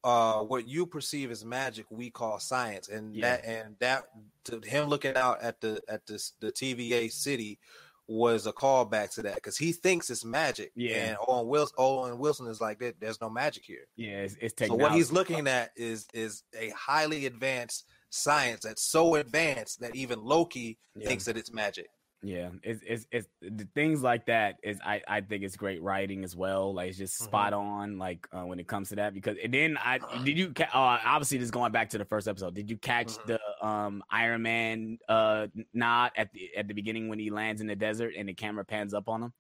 uh, 0.05 0.41
"What 0.43 0.68
you 0.68 0.87
perceive 0.87 1.30
as 1.30 1.45
magic, 1.45 1.87
we 1.91 2.11
call 2.11 2.39
science," 2.39 2.89
and 2.89 3.14
Yeah. 3.14 3.37
that 3.37 3.45
and 3.45 3.76
that 3.80 4.05
to 4.45 4.61
him 4.61 4.89
looking 4.89 5.16
out 5.16 5.43
at 5.43 5.61
the 5.61 5.82
at 5.89 6.07
this 6.07 6.32
the 6.41 6.53
TVA 6.53 7.09
city 7.11 7.59
was 8.07 8.47
a 8.47 8.53
callback 8.53 9.14
to 9.14 9.22
that 9.22 9.37
because 9.37 9.57
he 9.57 9.72
thinks 9.72 10.11
it's 10.11 10.24
magic. 10.26 10.70
Yeah. 10.76 10.97
and 10.97 11.16
Owen 11.26 11.49
Wilson, 11.49 11.74
Owen 11.78 12.18
Wilson 12.18 12.47
is 12.49 12.61
like, 12.61 12.78
"There- 12.78 12.93
"There's 13.01 13.20
no 13.20 13.30
magic 13.30 13.64
here." 13.64 13.87
Yeah, 13.97 14.18
it's, 14.24 14.37
it's 14.43 14.66
So 14.66 14.74
what 14.74 14.93
he's 14.93 15.11
looking 15.11 15.49
at 15.49 15.72
is 15.74 16.07
is 16.12 16.43
a 16.55 16.68
highly 16.70 17.24
advanced 17.26 17.87
science 18.14 18.60
that's 18.64 18.82
so 18.82 19.16
advanced 19.16 19.80
that 19.80 19.94
even 19.94 20.22
Loki 20.22 20.78
Yeah. 20.96 21.08
thinks 21.08 21.24
that 21.24 21.36
it's 21.36 21.52
magic. 21.52 21.88
Yeah, 22.22 22.50
it's 22.62 22.80
it's 22.86 23.06
it's 23.10 23.28
the 23.42 23.68
things 23.74 24.02
like 24.02 24.24
that 24.26 24.56
is 24.62 24.78
I 24.82 25.02
I 25.06 25.20
think 25.20 25.44
it's 25.44 25.56
great 25.56 25.82
writing 25.82 26.24
as 26.24 26.34
well. 26.34 26.72
Like 26.72 26.88
it's 26.88 26.96
just 26.96 27.20
Mhm. 27.20 27.24
spot 27.26 27.52
on. 27.52 27.98
Like 27.98 28.26
uh, 28.32 28.46
when 28.46 28.58
it 28.58 28.66
comes 28.66 28.88
to 28.90 28.96
that 28.96 29.12
because 29.12 29.36
and 29.44 29.52
then 29.52 29.76
I 29.76 29.98
did 30.24 30.38
you 30.38 30.54
ca- 30.54 30.70
uh, 30.72 31.00
obviously 31.04 31.36
just 31.38 31.52
going 31.52 31.70
back 31.72 31.90
to 31.90 31.98
the 31.98 32.04
first 32.06 32.26
episode. 32.26 32.54
Did 32.54 32.70
you 32.70 32.78
catch 32.78 33.08
Mhm. 33.08 33.26
the 33.26 33.66
um 33.66 34.02
Iron 34.10 34.40
Man 34.42 34.98
uh 35.06 35.48
nod 35.74 36.12
at 36.16 36.32
the 36.32 36.56
at 36.56 36.66
the 36.66 36.72
beginning 36.72 37.08
when 37.08 37.18
he 37.18 37.28
lands 37.28 37.60
in 37.60 37.66
the 37.66 37.76
desert 37.76 38.14
and 38.16 38.26
the 38.26 38.34
camera 38.34 38.64
pans 38.64 38.94
up 38.94 39.08
on 39.10 39.24
him? 39.24 39.32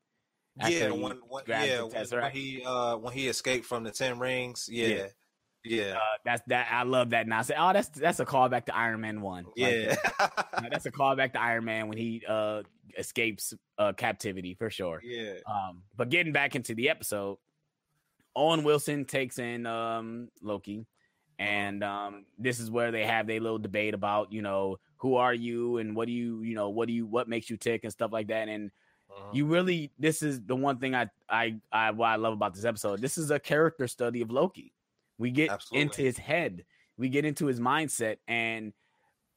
After 0.60 0.72
yeah, 0.74 0.84
he 0.92 0.98
when, 1.00 1.16
when 1.26 1.44
yeah 1.48 1.82
when, 1.82 2.06
when 2.20 2.30
he 2.32 2.62
uh 2.66 2.96
when 2.98 3.14
he 3.14 3.28
escaped 3.28 3.64
from 3.64 3.82
the 3.84 3.92
Ten 3.92 4.18
Rings. 4.18 4.68
Yeah. 4.70 4.88
Yeah, 4.88 5.06
yeah, 5.64 5.96
Uh, 5.96 6.16
that's 6.24 6.42
that 6.48 6.68
I 6.70 6.82
love 6.82 7.10
that. 7.10 7.26
Now 7.26 7.38
I 7.38 7.42
say, 7.42 7.54
oh, 7.58 7.72
that's 7.72 7.88
that's 7.88 8.20
a 8.20 8.26
callback 8.26 8.66
to 8.66 8.76
Iron 8.76 9.00
Man 9.00 9.20
one. 9.20 9.46
Yeah. 9.56 9.96
uh, 10.18 10.28
that's 10.70 10.86
a 10.86 10.92
callback 10.92 11.32
to 11.32 11.40
Iron 11.40 11.64
Man 11.64 11.88
when 11.88 11.98
he 11.98 12.22
uh 12.28 12.62
escapes 12.98 13.54
uh 13.78 13.92
captivity 13.94 14.54
for 14.54 14.70
sure. 14.70 15.00
yeah. 15.02 15.34
Um, 15.46 15.82
but 15.96 16.10
getting 16.10 16.32
back 16.32 16.54
into 16.54 16.74
the 16.74 16.90
episode, 16.90 17.38
Owen 18.36 18.62
Wilson 18.64 19.04
takes 19.04 19.38
in 19.38 19.64
um 19.66 20.28
Loki, 20.42 20.86
and 21.38 21.82
um, 21.84 22.26
this 22.38 22.60
is 22.60 22.70
where 22.70 22.90
they 22.90 23.06
have 23.06 23.26
their 23.26 23.40
little 23.40 23.58
debate 23.58 23.94
about 23.94 24.32
you 24.32 24.42
know 24.42 24.78
who 24.98 25.16
are 25.16 25.34
you 25.34 25.78
and 25.78 25.94
what 25.96 26.06
do 26.06 26.12
you 26.12 26.42
you 26.42 26.54
know 26.54 26.70
what 26.70 26.88
do 26.88 26.94
you 26.94 27.06
what 27.06 27.28
makes 27.28 27.48
you 27.48 27.56
tick 27.56 27.84
and 27.84 27.92
stuff 27.92 28.12
like 28.12 28.28
that. 28.28 28.48
And 28.48 28.70
Uh-huh. 29.10 29.30
you 29.32 29.46
really 29.46 29.92
this 29.98 30.22
is 30.22 30.42
the 30.42 30.56
one 30.56 30.78
thing 30.78 30.94
I 30.94 31.08
I 31.28 31.56
I 31.70 31.90
what 31.92 32.08
I 32.08 32.16
love 32.16 32.32
about 32.34 32.54
this 32.54 32.64
episode. 32.64 33.00
This 33.00 33.16
is 33.18 33.30
a 33.30 33.38
character 33.38 33.86
study 33.86 34.20
of 34.22 34.30
Loki. 34.30 34.72
We 35.18 35.30
get 35.30 35.50
Absolutely. 35.50 35.82
into 35.82 36.02
his 36.02 36.18
head, 36.18 36.64
we 36.96 37.08
get 37.08 37.24
into 37.24 37.46
his 37.46 37.60
mindset, 37.60 38.16
and 38.28 38.72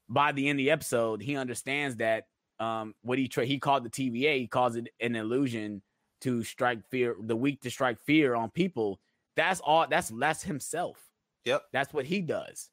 by 0.09 0.31
the 0.31 0.47
end 0.47 0.59
of 0.59 0.63
the 0.65 0.71
episode, 0.71 1.21
he 1.21 1.35
understands 1.35 1.97
that 1.97 2.27
um 2.59 2.95
what 3.01 3.19
he 3.19 3.27
tra- 3.27 3.45
he 3.45 3.59
called 3.59 3.83
the 3.83 3.89
TVA, 3.89 4.39
he 4.39 4.47
calls 4.47 4.75
it 4.75 4.87
an 4.99 5.15
illusion 5.15 5.81
to 6.21 6.43
strike 6.43 6.79
fear, 6.89 7.15
the 7.19 7.35
weak 7.35 7.61
to 7.61 7.69
strike 7.69 7.99
fear 7.99 8.33
on 8.33 8.49
people. 8.49 8.99
That's 9.35 9.59
all. 9.59 9.85
That's 9.87 10.09
that's 10.09 10.41
himself. 10.41 10.97
Yep. 11.45 11.61
That's 11.71 11.93
what 11.93 12.05
he 12.05 12.21
does. 12.21 12.69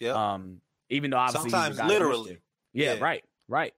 Yeah. 0.00 0.12
Um, 0.34 0.60
even 0.88 1.10
though 1.10 1.18
obviously 1.18 1.50
Sometimes 1.50 1.78
literally. 1.82 2.38
Yeah, 2.72 2.94
Yeah. 2.94 3.00
right, 3.04 3.24
right. 3.48 3.74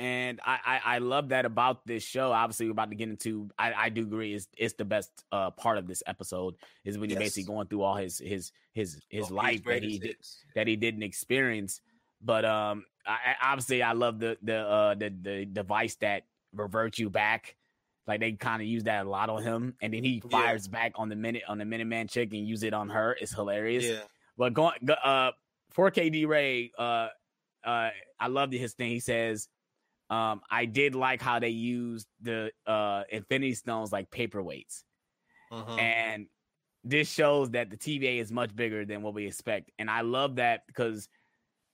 And 0.00 0.40
I, 0.42 0.58
I 0.64 0.80
I 0.94 0.98
love 0.98 1.28
that 1.28 1.44
about 1.44 1.86
this 1.86 2.02
show. 2.02 2.32
Obviously, 2.32 2.64
we're 2.66 2.72
about 2.72 2.88
to 2.88 2.96
get 2.96 3.10
into. 3.10 3.50
I, 3.58 3.74
I 3.74 3.88
do 3.90 4.00
agree. 4.00 4.32
It's 4.34 4.48
it's 4.56 4.72
the 4.72 4.84
best 4.86 5.10
uh 5.30 5.50
part 5.50 5.76
of 5.76 5.86
this 5.86 6.02
episode 6.06 6.54
is 6.86 6.96
when 6.96 7.10
Yes. 7.10 7.18
basically 7.18 7.42
going 7.54 7.66
through 7.66 7.82
all 7.82 7.96
his 7.96 8.18
his 8.18 8.50
his 8.72 8.98
his 9.10 9.30
Loki's 9.30 9.32
life 9.32 9.64
that 9.64 9.82
he 9.82 9.98
did, 9.98 10.16
that 10.54 10.66
he 10.66 10.76
didn't 10.76 11.02
experience. 11.02 11.82
But 12.22 12.46
um, 12.46 12.86
I, 13.06 13.36
obviously 13.42 13.82
I 13.82 13.92
love 13.92 14.18
the 14.20 14.38
the 14.42 14.56
uh 14.56 14.94
the 14.94 15.10
the 15.20 15.44
device 15.44 15.96
that 15.96 16.24
reverts 16.54 16.98
you 16.98 17.10
back. 17.10 17.56
Like 18.06 18.20
they 18.20 18.32
kind 18.32 18.62
of 18.62 18.68
use 18.68 18.84
that 18.84 19.04
a 19.04 19.08
lot 19.08 19.28
on 19.28 19.42
him, 19.42 19.76
and 19.82 19.92
then 19.92 20.02
he 20.02 20.22
Yeah. 20.24 20.30
fires 20.30 20.66
back 20.66 20.92
on 20.94 21.10
the 21.10 21.16
minute 21.16 21.42
on 21.46 21.58
the 21.58 21.64
Minuteman 21.64 22.08
chick 22.10 22.32
and 22.32 22.48
use 22.48 22.62
it 22.62 22.72
on 22.72 22.88
her. 22.88 23.18
It's 23.20 23.34
hilarious. 23.34 23.84
Yeah, 23.84 24.04
But 24.38 24.54
going 24.54 24.76
go, 24.82 24.94
uh 24.94 25.32
4K 25.76 26.10
D 26.10 26.24
Ray, 26.24 26.72
uh 26.78 27.08
uh 27.64 27.90
I 28.18 28.28
loved 28.28 28.54
his 28.54 28.72
thing. 28.72 28.88
He 28.92 29.00
says, 29.00 29.46
um, 30.10 30.42
I 30.50 30.64
did 30.66 30.94
like 30.94 31.22
how 31.22 31.38
they 31.38 31.50
used 31.50 32.06
the 32.20 32.50
uh 32.66 33.04
Infinity 33.10 33.54
Stones 33.54 33.92
like 33.92 34.10
paperweights. 34.10 34.82
mhm. 35.52 35.78
And 35.78 36.26
this 36.84 37.10
shows 37.10 37.50
that 37.50 37.70
the 37.70 37.76
TVA 37.76 38.18
is 38.20 38.32
much 38.32 38.54
bigger 38.56 38.84
than 38.84 39.02
what 39.02 39.14
we 39.14 39.26
expect. 39.26 39.70
And 39.78 39.90
I 39.90 40.00
love 40.00 40.36
that 40.36 40.66
because 40.66 41.08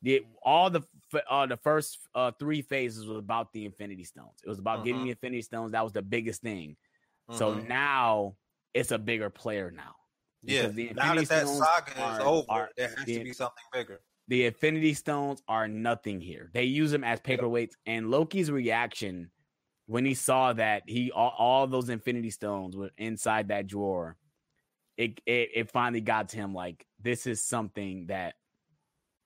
the 0.03 0.23
all 0.43 0.69
the 0.69 0.83
f- 1.15 1.23
uh 1.31 1.47
the 1.47 1.57
first 1.57 1.99
uh 2.15 2.33
three 2.39 2.61
phases 2.63 3.07
was 3.07 3.17
about 3.19 3.53
the 3.53 3.65
Infinity 3.65 4.05
Stones. 4.05 4.39
It 4.45 4.49
was 4.49 4.59
about 4.59 4.85
getting 4.85 5.01
Mhm. 5.01 5.05
the 5.05 5.11
Infinity 5.11 5.43
Stones. 5.43 5.73
That 5.73 5.83
was 5.85 5.93
the 5.93 6.03
biggest 6.03 6.43
thing. 6.43 6.77
So 7.31 7.55
Mhm. 7.55 7.67
now 7.69 8.37
it's 8.75 8.91
a 8.91 8.99
bigger 8.99 9.31
player 9.31 9.71
now. 9.71 9.95
yeah. 10.43 10.69
Now 10.95 11.15
that 11.15 11.29
that 11.29 11.49
saga 11.49 11.91
is 12.15 12.21
over, 12.21 12.47
are- 12.51 12.71
there 12.77 12.95
has 12.97 13.07
the- 13.07 13.19
to 13.19 13.25
be 13.25 13.33
something 13.33 13.65
bigger. 13.73 14.01
The 14.29 14.47
Infinity 14.47 14.95
Stones 14.95 15.43
are 15.49 15.69
nothing 15.69 16.21
here. 16.21 16.51
They 16.53 16.65
use 16.65 16.91
them 16.91 17.05
as 17.05 17.21
paperweights. 17.21 17.73
And 17.87 18.11
Loki's 18.11 18.51
reaction 18.51 19.31
when 19.87 20.05
he 20.05 20.15
saw 20.15 20.53
that 20.53 20.83
he 20.87 21.13
all, 21.13 21.33
all 21.39 21.67
those 21.67 21.89
Infinity 21.89 22.31
Stones 22.31 22.77
were 22.77 22.91
inside 22.99 23.49
that 23.49 23.67
drawer, 23.69 24.17
it, 24.97 25.21
it 25.27 25.51
it 25.55 25.71
finally 25.71 26.01
got 26.01 26.31
to 26.31 26.37
him 26.37 26.55
like 26.55 26.87
this 27.01 27.27
is 27.27 27.43
something 27.43 28.07
that 28.07 28.35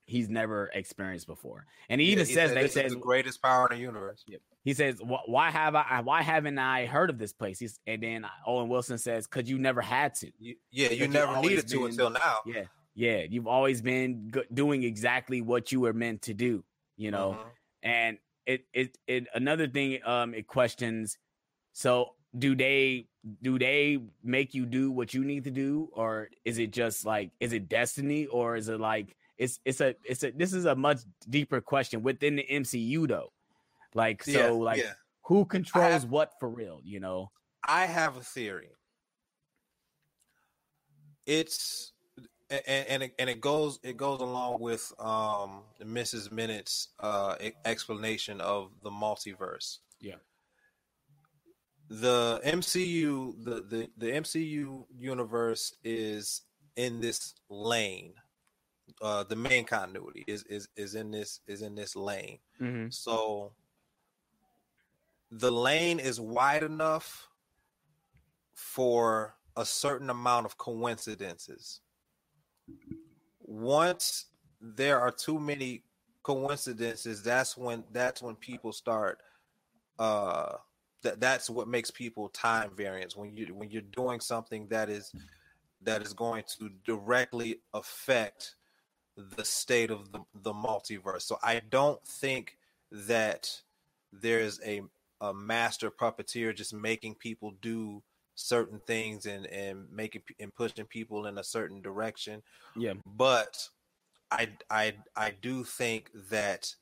he's 0.05 0.29
never 0.29 0.69
experienced 0.75 1.27
before. 1.27 1.65
And 1.89 2.01
he 2.01 2.09
Yeah, 2.09 2.13
even 2.13 2.27
he 2.27 2.35
says 2.35 2.49
said 2.51 2.57
that 2.57 2.61
he 2.61 2.67
this 2.67 2.77
is 2.77 2.83
says 2.83 2.93
the 2.93 2.99
greatest 2.99 3.41
power 3.41 3.69
in 3.71 3.77
the 3.77 3.83
universe. 3.83 4.25
he 4.65 4.75
says 4.75 5.01
why 5.01 5.51
have 5.51 5.75
I 5.75 6.01
why 6.03 6.23
haven't 6.23 6.59
I 6.59 6.85
heard 6.87 7.09
of 7.09 7.17
this 7.17 7.33
place? 7.33 7.59
He's, 7.59 7.79
and 7.87 8.03
then 8.03 8.27
Owen 8.47 8.69
Wilson 8.69 8.99
says 8.99 9.27
because 9.27 9.49
you 9.49 9.59
never 9.59 9.81
had 9.81 10.15
to. 10.17 10.31
You, 10.39 10.57
yeah, 10.71 10.91
you 10.91 11.09
never 11.09 11.41
needed 11.41 11.69
to 11.69 11.87
until 11.87 12.11
now. 12.11 12.39
Yeah, 12.45 12.65
yeah. 12.95 13.25
You've 13.29 13.47
always 13.47 13.81
been 13.83 14.29
go- 14.29 14.45
doing 14.53 14.83
exactly 14.83 15.41
what 15.43 15.73
you 15.73 15.81
were 15.81 15.93
meant 15.93 16.23
to 16.23 16.35
do. 16.35 16.65
You 16.97 17.11
know, 17.11 17.33
Mhm. 17.39 17.51
and 17.83 18.19
it 18.47 18.67
it 18.73 18.99
it 19.07 19.27
another 19.35 19.69
thing 19.69 20.01
um 20.05 20.35
it 20.35 20.47
questions 20.47 21.19
so 21.73 22.15
do 22.39 22.55
they 22.57 23.07
do 23.43 23.59
they 23.59 23.99
make 24.23 24.55
you 24.55 24.65
do 24.67 24.91
what 24.91 25.13
you 25.15 25.25
need 25.25 25.45
to 25.45 25.51
do 25.51 25.89
or 25.93 26.31
is 26.45 26.59
it 26.59 26.71
just 26.73 27.05
like 27.05 27.31
is 27.39 27.53
it 27.53 27.69
destiny 27.69 28.27
or 28.27 28.57
is 28.57 28.69
it 28.69 28.81
like 28.81 29.15
it's 29.39 29.61
it's 29.65 29.81
a 29.81 29.95
it's 30.05 30.25
a 30.25 30.31
this 30.33 30.53
is 30.53 30.65
a 30.65 30.75
much 30.75 31.01
deeper 31.29 31.61
question 31.61 32.03
within 32.03 32.35
the 32.37 32.47
MCU 32.51 33.07
though 33.07 33.31
like 33.95 34.25
so 34.25 34.31
yeah, 34.33 34.51
like 34.51 34.79
yeah. 34.79 34.93
who 35.23 35.45
controls 35.45 36.03
have- 36.03 36.11
what 36.11 36.33
for 36.41 36.49
real 36.49 36.81
you 36.83 36.99
know 37.01 37.31
I 37.67 37.85
have 37.87 38.17
a 38.17 38.23
theory. 38.23 38.71
It's 41.27 41.93
and 42.51 42.87
and 42.89 43.03
it, 43.05 43.15
and 43.19 43.31
it 43.31 43.41
goes 43.41 43.79
it 43.83 43.97
goes 43.97 44.21
along 44.21 44.61
with 44.61 44.93
um 44.99 45.63
Mrs. 45.83 46.33
Minute's 46.33 46.89
uh 46.99 47.37
explanation 47.65 48.41
of 48.41 48.71
the 48.83 48.91
multiverse. 48.91 49.79
Yeah. 50.01 50.17
The 51.89 52.41
MCU 52.45 53.45
the 53.45 53.63
the 53.63 53.91
the 53.97 54.13
MCU 54.13 54.85
universe 54.97 55.75
is 55.85 56.43
in 56.77 57.01
this 57.01 57.35
lane. 57.49 58.15
Uh 59.01 59.25
the 59.25 59.37
main 59.37 59.65
continuity 59.65 60.25
is 60.27 60.43
is 60.45 60.69
is 60.77 60.95
in 60.95 61.11
this 61.11 61.41
is 61.47 61.63
in 61.63 61.75
this 61.75 61.95
lane. 61.95 62.39
mm-hmm. 62.61 62.91
So 62.91 63.53
the 65.31 65.53
lane 65.53 66.01
is 66.01 66.21
wide 66.21 66.65
enough 66.65 67.29
for 68.55 69.37
a 69.57 69.65
certain 69.65 70.11
amount 70.11 70.47
of 70.47 70.59
coincidences. 70.59 71.81
Once 73.41 74.27
there 74.61 75.01
are 75.01 75.11
too 75.11 75.39
many 75.39 75.83
coincidences, 76.23 77.23
that's 77.23 77.57
when 77.57 77.85
that's 77.93 78.23
when 78.23 78.37
people 78.37 78.73
start 78.73 79.19
uh 79.99 80.55
that 81.03 81.21
that's 81.21 81.49
what 81.49 81.69
makes 81.69 81.91
people 81.91 82.29
time 82.31 82.71
variance 82.77 83.17
when 83.17 83.35
you 83.37 83.47
when 83.55 83.71
you're 83.71 83.83
doing 83.83 84.21
something 84.21 84.67
that 84.69 84.89
is 84.89 85.13
that 85.83 86.03
is 86.03 86.13
going 86.13 86.45
to 86.59 86.71
directly 86.85 87.61
affect 87.73 88.57
the 89.37 89.45
state 89.45 89.91
of 89.91 90.13
the, 90.13 90.21
the 90.43 90.53
multiverse. 90.53 91.23
So 91.23 91.39
I 91.43 91.63
don't 91.71 92.03
think 92.07 92.59
that 92.93 93.51
there's 94.13 94.61
a 94.65 94.83
a 95.21 95.35
master 95.35 95.91
puppeteer 95.91 96.55
just 96.55 96.73
making 96.73 97.15
people 97.15 97.55
do 97.61 98.03
certain 98.41 98.81
things 98.87 99.27
and 99.27 99.47
and 99.47 99.87
making 99.93 100.23
and 100.39 100.55
pushing 100.55 100.87
people 100.87 101.27
in 101.27 101.39
a 101.39 101.45
certain 101.45 101.81
direction. 101.81 102.43
Yeah. 102.77 102.95
But 103.07 103.69
I 104.31 104.49
I 104.71 104.95
I 105.17 105.35
do 105.43 105.65
think 105.65 106.11
that 106.31 106.75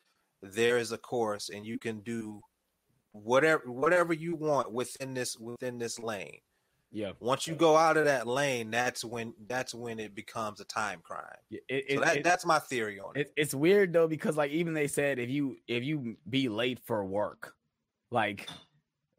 there 0.42 0.78
is 0.78 0.92
a 0.92 0.98
course 0.98 1.50
and 1.50 1.66
you 1.66 1.78
can 1.78 2.00
do 2.00 2.40
whatever 3.12 3.70
whatever 3.70 4.12
you 4.12 4.36
want 4.36 4.72
within 4.72 5.14
this 5.14 5.36
within 5.38 5.78
this 5.78 5.98
lane. 5.98 6.40
Yeah. 6.90 7.12
Once 7.20 7.46
you 7.46 7.54
go 7.54 7.76
out 7.76 7.98
of 7.98 8.06
that 8.06 8.26
lane, 8.26 8.70
that's 8.70 9.04
when 9.04 9.34
that's 9.46 9.74
when 9.74 9.98
it 9.98 10.14
becomes 10.14 10.60
a 10.60 10.64
time 10.64 11.00
crime. 11.02 11.24
It, 11.50 11.62
it, 11.68 11.94
so 11.96 12.00
that, 12.00 12.16
it, 12.18 12.24
that's 12.24 12.46
my 12.46 12.58
theory 12.58 12.98
on 12.98 13.12
it. 13.14 13.20
it. 13.20 13.32
It's 13.36 13.54
weird 13.54 13.92
though 13.92 14.08
because 14.08 14.36
like 14.36 14.50
even 14.52 14.72
they 14.72 14.86
said 14.86 15.18
if 15.18 15.28
you 15.28 15.56
if 15.66 15.84
you 15.84 16.16
be 16.30 16.48
late 16.48 16.80
for 16.86 17.04
work, 17.04 17.54
like 18.10 18.48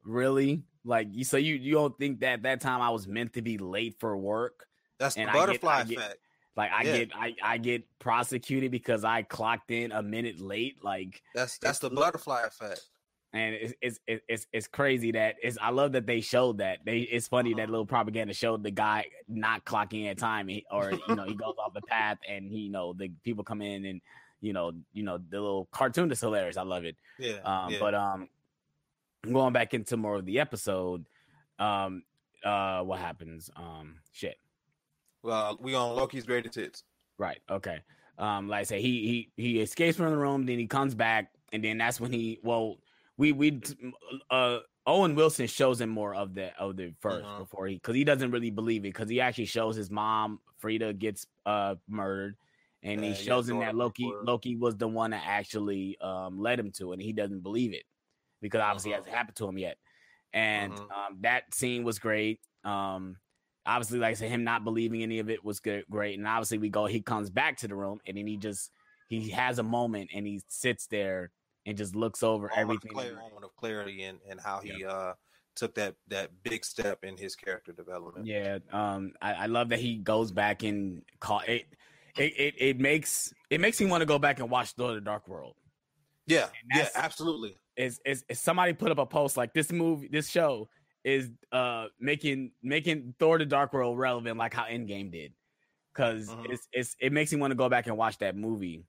really, 0.04 0.64
like 0.86 1.08
you 1.12 1.24
so 1.24 1.38
you 1.38 1.56
you 1.56 1.74
don't 1.74 1.98
think 1.98 2.22
that 2.22 2.44
that 2.44 2.62
time 2.62 2.82
I 2.82 2.90
was 2.90 3.08
meant 3.08 3.34
to 3.34 3.42
be 3.42 3.58
late 3.58 3.96
for 4.00 4.16
work? 4.18 4.66
That's 5.00 5.16
the 5.16 5.22
I 5.24 5.26
get- 5.26 5.34
butterfly 5.34 5.84
get- 5.84 5.98
effect. 5.98 6.18
Like 6.58 6.72
I 6.72 6.84
Yeah. 6.84 6.98
get 6.98 7.10
I 7.16 7.36
I 7.44 7.58
get 7.58 7.84
prosecuted 8.00 8.72
because 8.72 9.04
I 9.06 9.22
clocked 9.22 9.72
in 9.72 9.92
a 9.94 10.04
minute 10.04 10.42
late. 10.42 10.84
Like 10.84 11.22
That's 11.34 11.58
that's 11.58 11.80
the 11.80 11.90
butterfly 11.90 12.42
effect. 12.44 12.82
and 13.32 13.56
it's 13.56 13.74
it's 13.82 14.00
it's 14.08 14.24
it's, 14.28 14.48
it's 14.52 14.68
crazy 14.68 15.12
that 15.14 15.36
it's 15.42 15.58
I 15.62 15.70
love 15.70 15.94
that 15.94 16.06
they 16.06 16.20
showed 16.20 16.58
that 16.58 16.80
they 16.84 17.00
it's 17.02 17.28
funny 17.30 17.52
Uh-huh. 17.54 17.62
that 17.62 17.70
little 17.70 17.86
propaganda 17.86 18.34
showed 18.34 18.64
the 18.64 18.72
guy 18.72 19.06
not 19.30 19.64
clocking 19.64 20.10
at 20.10 20.18
time 20.18 20.50
or 20.72 20.92
you 21.08 21.16
know 21.16 21.24
he 21.24 21.36
goes 21.36 21.56
off 21.64 21.74
the 21.74 21.82
path 21.84 22.18
and 22.28 22.50
he 22.52 22.62
you 22.62 22.72
know 22.72 22.92
the 22.94 23.10
people 23.24 23.44
come 23.46 23.62
in 23.62 23.86
and 23.86 24.02
you 24.42 24.52
know 24.52 24.72
you 24.92 25.04
know 25.04 25.18
the 25.30 25.40
little 25.40 25.68
cartoon 25.72 26.12
is 26.12 26.20
hilarious 26.20 26.58
I 26.58 26.64
love 26.64 26.84
it 26.84 26.98
Yeah. 27.20 27.38
um 27.46 27.72
yeah. 27.72 27.78
but 27.80 27.94
um 27.96 28.28
going 29.24 29.54
back 29.54 29.74
into 29.74 29.98
more 29.98 30.16
of 30.16 30.26
the 30.26 30.40
episode 30.40 31.06
um 31.60 32.04
uh 32.44 32.82
what 32.84 33.00
happens 33.00 33.50
um 33.56 34.00
shit 34.12 34.38
well, 35.22 35.58
we 35.60 35.76
on 35.76 35.98
Loki's 35.98 36.26
greatest 36.26 36.56
hits. 36.56 36.86
Right. 37.18 37.42
Okay. 37.50 37.82
Um, 38.18 38.48
like 38.48 38.62
I 38.62 38.64
say, 38.64 38.82
he 38.82 39.30
he 39.36 39.44
he 39.44 39.60
escapes 39.60 39.98
from 39.98 40.12
the 40.12 40.18
room, 40.18 40.46
then 40.46 40.58
he 40.58 40.66
comes 40.66 40.96
back, 40.96 41.34
and 41.52 41.62
then 41.62 41.78
that's 41.78 42.00
when 42.00 42.14
he 42.14 42.40
well, 42.42 42.78
we 43.18 43.34
we 43.34 43.62
uh 44.30 44.60
Owen 44.88 45.16
Wilson 45.16 45.46
shows 45.48 45.82
him 45.82 45.90
more 45.90 46.16
of 46.16 46.34
the 46.36 46.58
of 46.58 46.78
the 46.78 46.96
1st 47.02 47.26
Mhm. 47.26 47.38
before 47.40 47.68
he 47.68 47.76
because 47.76 47.96
he 47.96 48.06
doesn't 48.06 48.32
really 48.32 48.50
believe 48.50 48.84
it 48.86 48.94
because 48.94 49.10
he 49.10 49.20
actually 49.20 49.46
shows 49.46 49.76
his 49.76 49.92
mom 49.92 50.40
Frigga 50.58 50.94
gets 50.94 51.28
uh 51.46 51.76
murdered, 51.90 52.38
and 52.82 53.02
Yeah, 53.04 53.08
he 53.08 53.10
yeah, 53.10 53.16
shows 53.16 53.50
him 53.50 53.60
that 53.60 53.76
Loki 53.76 54.04
before. 54.04 54.24
Loki 54.24 54.56
was 54.56 54.78
the 54.78 54.88
one 54.88 55.12
that 55.12 55.24
actually 55.26 55.98
um 56.00 56.40
led 56.40 56.60
him 56.60 56.72
to, 56.74 56.92
it, 56.92 56.94
and 56.94 57.02
he 57.02 57.12
doesn't 57.12 57.42
believe 57.42 57.74
it 57.74 57.84
because 58.42 58.62
obviously 58.62 58.92
it 58.92 58.96
Mhm. 58.96 58.98
hasn't 58.98 59.16
happened 59.16 59.38
to 59.38 59.48
him 59.48 59.58
yet, 59.58 59.78
and 60.34 60.74
Mhm. 60.74 60.92
um 60.92 61.22
that 61.22 61.54
scene 61.54 61.84
was 61.84 62.00
great. 62.00 62.40
Um, 62.64 63.18
obviously, 63.66 64.00
like 64.00 64.12
I 64.12 64.14
said, 64.16 64.30
him 64.30 64.44
not 64.44 64.64
believing 64.64 65.04
any 65.04 65.20
of 65.20 65.30
it 65.30 65.44
was 65.44 65.60
good, 65.60 65.86
great. 65.90 66.18
And 66.18 66.28
obviously, 66.28 66.58
we 66.58 66.70
go, 66.70 66.86
he 66.86 67.02
comes 67.02 67.30
back 67.30 67.58
to 67.58 67.68
the 67.68 67.76
room, 67.76 68.00
and 68.06 68.18
then 68.18 68.28
he 68.28 68.38
just 68.38 68.72
he 69.08 69.30
has 69.30 69.60
a 69.60 69.64
moment, 69.64 70.12
and 70.14 70.26
he 70.28 70.42
sits 70.48 70.88
there 70.88 71.32
and 71.66 71.78
just 71.78 71.96
looks 71.96 72.24
over 72.24 72.48
Moment 72.50 72.52
of, 72.52 72.60
everything. 72.60 73.16
moment 73.16 73.44
of 73.44 73.56
clarity 73.56 74.04
and, 74.04 74.20
and 74.28 74.40
how 74.40 74.60
he 74.60 74.86
uh 74.86 75.14
took 75.56 75.76
that 75.76 75.96
that 76.08 76.32
big 76.44 76.64
step 76.64 77.04
in 77.04 77.18
his 77.18 77.36
character 77.36 77.74
development. 77.74 78.26
Yeah, 78.26 78.60
um, 78.72 79.14
I, 79.22 79.34
I 79.34 79.46
love 79.48 79.70
that 79.70 79.80
he 79.80 79.98
goes 79.98 80.32
back 80.32 80.64
and 80.64 81.04
call 81.20 81.42
it. 81.42 81.66
It, 82.18 82.34
it, 82.38 82.56
it 82.58 82.80
makes 82.80 83.34
it 83.50 83.60
makes 83.62 83.80
me 83.80 83.88
want 83.88 84.02
to 84.02 84.06
go 84.06 84.20
back 84.20 84.40
and 84.40 84.50
watch 84.50 84.72
Thor: 84.72 84.94
The 84.94 85.02
Dark 85.02 85.28
World. 85.28 85.56
Yeah, 86.26 86.50
yeah, 86.74 86.90
absolutely. 86.96 87.58
Is, 87.80 88.02
is 88.06 88.26
is 88.30 88.42
somebody 88.42 88.74
put 88.74 88.92
up 88.92 88.98
a 88.98 89.06
post 89.06 89.38
like 89.38 89.54
this 89.54 89.72
movie, 89.72 90.10
this 90.10 90.30
show 90.30 90.70
is 91.06 91.32
uh 91.54 91.88
making 92.00 92.52
making 92.62 93.16
Thor: 93.20 93.40
The 93.40 93.46
Dark 93.46 93.72
World 93.74 93.98
relevant, 93.98 94.38
like 94.38 94.54
how 94.54 94.66
Endgame 94.66 95.12
did, 95.12 95.34
because 95.94 96.36
Mhm. 96.36 96.44
it's 96.44 96.68
it's 96.74 96.96
it 97.00 97.14
makes 97.14 97.34
me 97.34 97.40
want 97.40 97.52
to 97.52 97.56
go 97.56 97.70
back 97.70 97.88
and 97.88 97.98
watch 97.98 98.18
that 98.20 98.36
movie, 98.36 98.86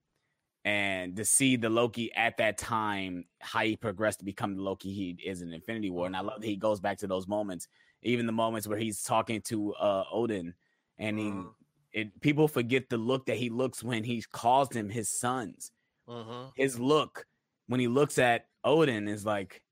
and 0.64 1.16
to 1.16 1.24
see 1.24 1.57
the 1.57 1.70
Loki 1.70 2.12
at 2.14 2.36
that 2.38 2.59
time 2.59 3.26
how 3.41 3.61
he 3.62 3.76
progressed 3.76 4.20
to 4.20 4.26
become 4.26 4.57
the 4.57 4.62
Loki 4.62 4.93
he 4.93 5.11
is 5.24 5.43
in 5.43 5.53
Infinity 5.53 5.91
War, 5.91 6.07
and 6.07 6.16
I 6.16 6.20
love 6.20 6.41
that 6.43 6.47
he 6.49 6.57
goes 6.57 6.80
back 6.80 6.99
to 6.99 7.09
those 7.09 7.28
moments, 7.28 7.68
even 8.03 8.26
the 8.26 8.32
moments 8.32 8.68
where 8.68 8.78
he's 8.78 9.03
talking 9.03 9.43
to 9.43 9.74
uh 9.74 10.05
Odin, 10.12 10.55
and 10.99 11.18
he 11.18 11.49
Mhm. 11.49 11.55
it 11.93 12.20
people 12.22 12.49
forget 12.49 12.88
the 12.91 12.99
look 12.99 13.26
that 13.26 13.36
he 13.38 13.51
looks 13.51 13.82
when 13.84 14.05
he 14.05 14.22
calls 14.32 14.68
them 14.70 14.88
his 14.91 15.09
sons 15.11 15.72
Mhm. 16.07 16.53
his 16.55 16.78
look 16.80 17.26
when 17.68 17.80
he 17.80 17.88
looks 17.88 18.18
at 18.18 18.49
Odin 18.64 19.08
is 19.08 19.24
like, 19.24 19.62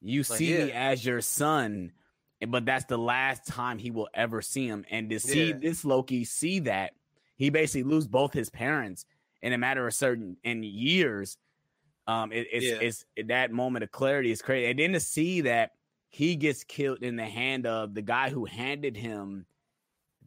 you 0.00 0.20
Like, 0.20 0.38
see 0.38 0.52
me 0.52 0.72
as 0.72 1.04
your 1.04 1.20
son, 1.20 1.92
but 2.46 2.66
that's 2.66 2.84
the 2.84 2.98
last 2.98 3.46
time 3.46 3.78
he 3.78 3.90
will 3.90 4.08
ever 4.14 4.42
see 4.42 4.66
him. 4.66 4.84
And 4.90 5.08
to 5.10 5.20
see 5.20 5.50
Yeah. 5.50 5.58
this 5.58 5.84
Loki 5.84 6.24
see 6.24 6.60
that, 6.60 6.92
he 7.36 7.50
basically 7.50 7.84
lose 7.84 8.06
both 8.06 8.32
his 8.32 8.50
parents 8.50 9.06
in 9.42 9.52
a 9.52 9.58
matter 9.58 9.86
of 9.86 9.94
certain 9.94 10.36
in 10.44 10.62
years. 10.62 11.36
Um, 12.06 12.32
it, 12.32 12.46
it's 12.52 12.66
Yeah. 12.66 12.78
it's 12.80 13.06
that 13.28 13.50
moment 13.50 13.82
of 13.82 13.90
clarity 13.90 14.30
is 14.30 14.42
crazy, 14.42 14.70
and 14.70 14.78
then 14.78 14.92
to 14.92 15.00
see 15.00 15.40
that 15.42 15.72
he 16.08 16.36
gets 16.36 16.64
killed 16.64 17.02
in 17.02 17.16
the 17.16 17.24
hand 17.24 17.66
of 17.66 17.94
the 17.94 18.02
guy 18.02 18.30
who 18.30 18.44
handed 18.44 18.96
him 18.96 19.46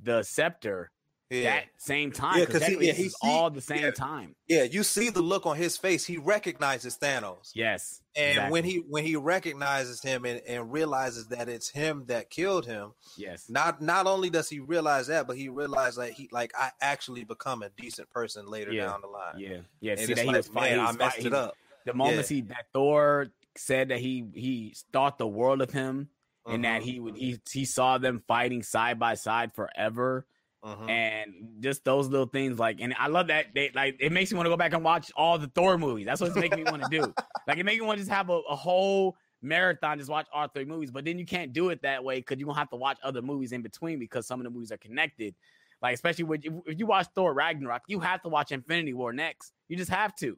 the 0.02 0.24
scepter 0.24 0.92
Yeah, 1.30 1.56
that 1.56 1.66
same 1.78 2.12
time. 2.12 2.40
Yeah, 2.40 2.46
because 2.46 2.66
he- 2.66 2.74
yeah, 2.74 2.80
this 2.80 2.98
he 2.98 3.04
is 3.08 3.12
see- 3.22 3.28
all 3.30 3.50
the 3.50 3.60
same 3.62 3.82
yeah. 3.84 3.92
time. 3.92 4.36
yeah. 4.48 4.64
You 4.64 4.84
see 4.84 5.10
the 5.10 5.22
look 5.22 5.46
on 5.46 5.58
his 5.58 5.76
face. 5.76 6.06
He 6.06 6.18
recognizes 6.18 6.98
Thanos. 6.98 7.52
Yes, 7.54 8.02
And 8.16 8.30
exactly. 8.30 8.52
when 8.54 8.64
he 8.64 8.76
when 8.88 9.04
he 9.04 9.16
recognizes 9.18 10.02
him 10.02 10.24
and, 10.26 10.42
and 10.48 10.72
realizes 10.72 11.28
that 11.28 11.50
it's 11.50 11.70
him 11.70 12.06
that 12.08 12.30
killed 12.30 12.66
him, 12.66 12.94
yes, 13.18 13.50
not 13.50 13.82
not 13.82 14.08
only 14.08 14.30
does 14.30 14.48
he 14.50 14.60
realize 14.60 15.08
that, 15.08 15.28
but 15.28 15.36
he 15.36 15.50
realized 15.50 15.98
that 15.98 16.12
he 16.12 16.30
like 16.32 16.54
I 16.58 16.72
actually 16.82 17.26
become 17.26 17.62
a 17.62 17.70
decent 17.72 18.10
person 18.10 18.48
later 18.48 18.72
Yeah. 18.72 18.86
down 18.86 19.02
the 19.02 19.08
line. 19.08 19.36
Yeah, 19.38 19.58
yeah. 19.82 19.92
And 19.94 20.02
See 20.02 20.14
that 20.14 20.22
he 20.22 20.28
like, 20.28 20.38
was 20.38 20.48
fighting. 20.48 20.80
I 20.80 20.92
messed 20.94 21.26
it 21.26 21.34
up. 21.34 21.56
The 21.86 21.94
moments 21.94 22.30
he 22.30 22.42
that 22.42 22.68
Thor 22.74 23.28
said 23.58 23.90
that 23.90 24.00
he 24.00 24.26
he 24.34 24.76
thought 24.94 25.18
the 25.18 25.28
world 25.28 25.62
of 25.62 25.72
him, 25.72 26.08
and 26.46 26.64
that 26.64 26.82
Mhm, 26.84 26.86
he 26.86 27.00
would 27.02 27.18
he 27.18 27.40
he 27.52 27.66
saw 27.66 27.98
them 27.98 28.24
fighting 28.30 28.64
side 28.64 28.98
by 28.98 29.16
side 29.16 29.54
forever, 29.54 30.26
mhm. 30.68 30.90
and 30.90 31.34
just 31.60 31.84
those 31.86 32.08
little 32.08 32.28
things 32.28 32.60
like. 32.60 32.80
And 32.82 32.94
I 33.00 33.08
love 33.08 33.28
that 33.28 33.48
they 33.54 33.72
like 33.74 33.98
it 34.00 34.12
makes 34.12 34.32
me 34.32 34.38
want 34.38 34.48
to 34.48 34.50
go 34.50 34.58
back 34.58 34.74
and 34.74 34.84
watch 34.84 35.12
all 35.16 35.38
the 35.38 35.48
Thor 35.48 35.78
movies. 35.78 36.06
That's 36.06 36.22
what 36.22 36.28
it's 36.28 36.36
making 36.38 36.64
me 36.64 36.70
want 36.70 36.84
to 36.84 36.90
do. 36.90 37.14
Like 37.48 37.60
it 37.60 37.64
makes 37.64 37.80
me 37.80 37.88
want 37.88 37.98
to 37.98 38.02
just 38.02 38.12
have 38.12 38.30
a, 38.30 38.42
a 38.50 38.58
whole 38.58 39.16
marathon, 39.42 39.98
just 39.98 40.10
watch 40.10 40.28
all 40.34 40.50
three 40.50 40.66
movies. 40.66 40.92
But 40.92 41.06
then 41.06 41.18
you 41.18 41.26
can't 41.26 41.54
do 41.54 41.70
it 41.70 41.82
that 41.84 42.04
way 42.04 42.18
because 42.18 42.38
you're 42.40 42.48
gonna 42.48 42.60
have 42.60 42.70
to 42.72 42.76
watch 42.76 42.98
other 43.04 43.22
movies 43.22 43.54
in 43.54 43.62
between 43.62 44.00
because 44.00 44.28
some 44.28 44.42
of 44.42 44.44
the 44.44 44.50
movies 44.50 44.70
are 44.74 44.78
connected. 44.78 45.34
Like 45.82 45.94
especially 45.94 46.26
with 46.26 46.42
if, 46.44 46.54
if 46.66 46.80
you 46.80 46.88
watch 46.88 47.08
Thor 47.16 47.34
Ragnarok, 47.34 47.84
you 47.88 48.02
have 48.02 48.22
to 48.24 48.28
watch 48.28 48.52
Infinity 48.52 48.94
War 48.94 49.14
next. 49.14 49.54
You 49.70 49.78
just 49.78 49.92
have 49.92 50.14
to 50.18 50.38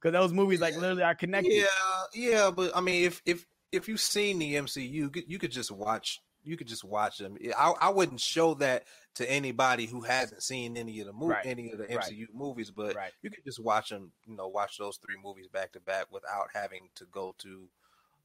because 0.00 0.12
those 0.12 0.32
movies 0.32 0.60
like 0.60 0.76
literally 0.76 1.02
are 1.02 1.14
connected. 1.14 1.52
Yeah, 1.52 1.66
yeah, 2.14 2.50
but 2.50 2.76
I 2.76 2.80
mean, 2.80 3.04
if 3.04 3.22
if 3.24 3.46
if 3.72 3.88
you've 3.88 4.00
seen 4.00 4.38
the 4.38 4.54
MCU, 4.56 4.90
you 4.90 5.10
could, 5.10 5.24
you 5.28 5.38
could 5.38 5.50
just 5.50 5.70
watch. 5.70 6.20
You 6.42 6.56
could 6.56 6.66
just 6.66 6.84
watch 6.84 7.18
them. 7.18 7.36
I, 7.56 7.72
I 7.80 7.88
wouldn't 7.90 8.20
show 8.20 8.54
that 8.54 8.84
to 9.16 9.30
anybody 9.30 9.86
who 9.86 10.00
hasn't 10.00 10.42
seen 10.42 10.76
any 10.76 11.00
of 11.00 11.06
the 11.06 11.12
movie, 11.12 11.32
Right, 11.34 11.46
any 11.46 11.70
of 11.72 11.78
the 11.78 11.84
right. 11.84 11.98
MCU 12.12 12.26
movies. 12.32 12.70
But 12.70 12.96
Right. 12.96 13.12
you 13.22 13.30
could 13.30 13.44
just 13.44 13.62
watch 13.62 13.90
them. 13.90 14.12
You 14.26 14.36
know, 14.36 14.48
watch 14.48 14.78
those 14.78 14.96
three 14.98 15.16
movies 15.22 15.48
back 15.48 15.72
to 15.72 15.80
back 15.80 16.06
without 16.10 16.48
having 16.54 16.88
to 16.96 17.04
go 17.06 17.34
to 17.38 17.68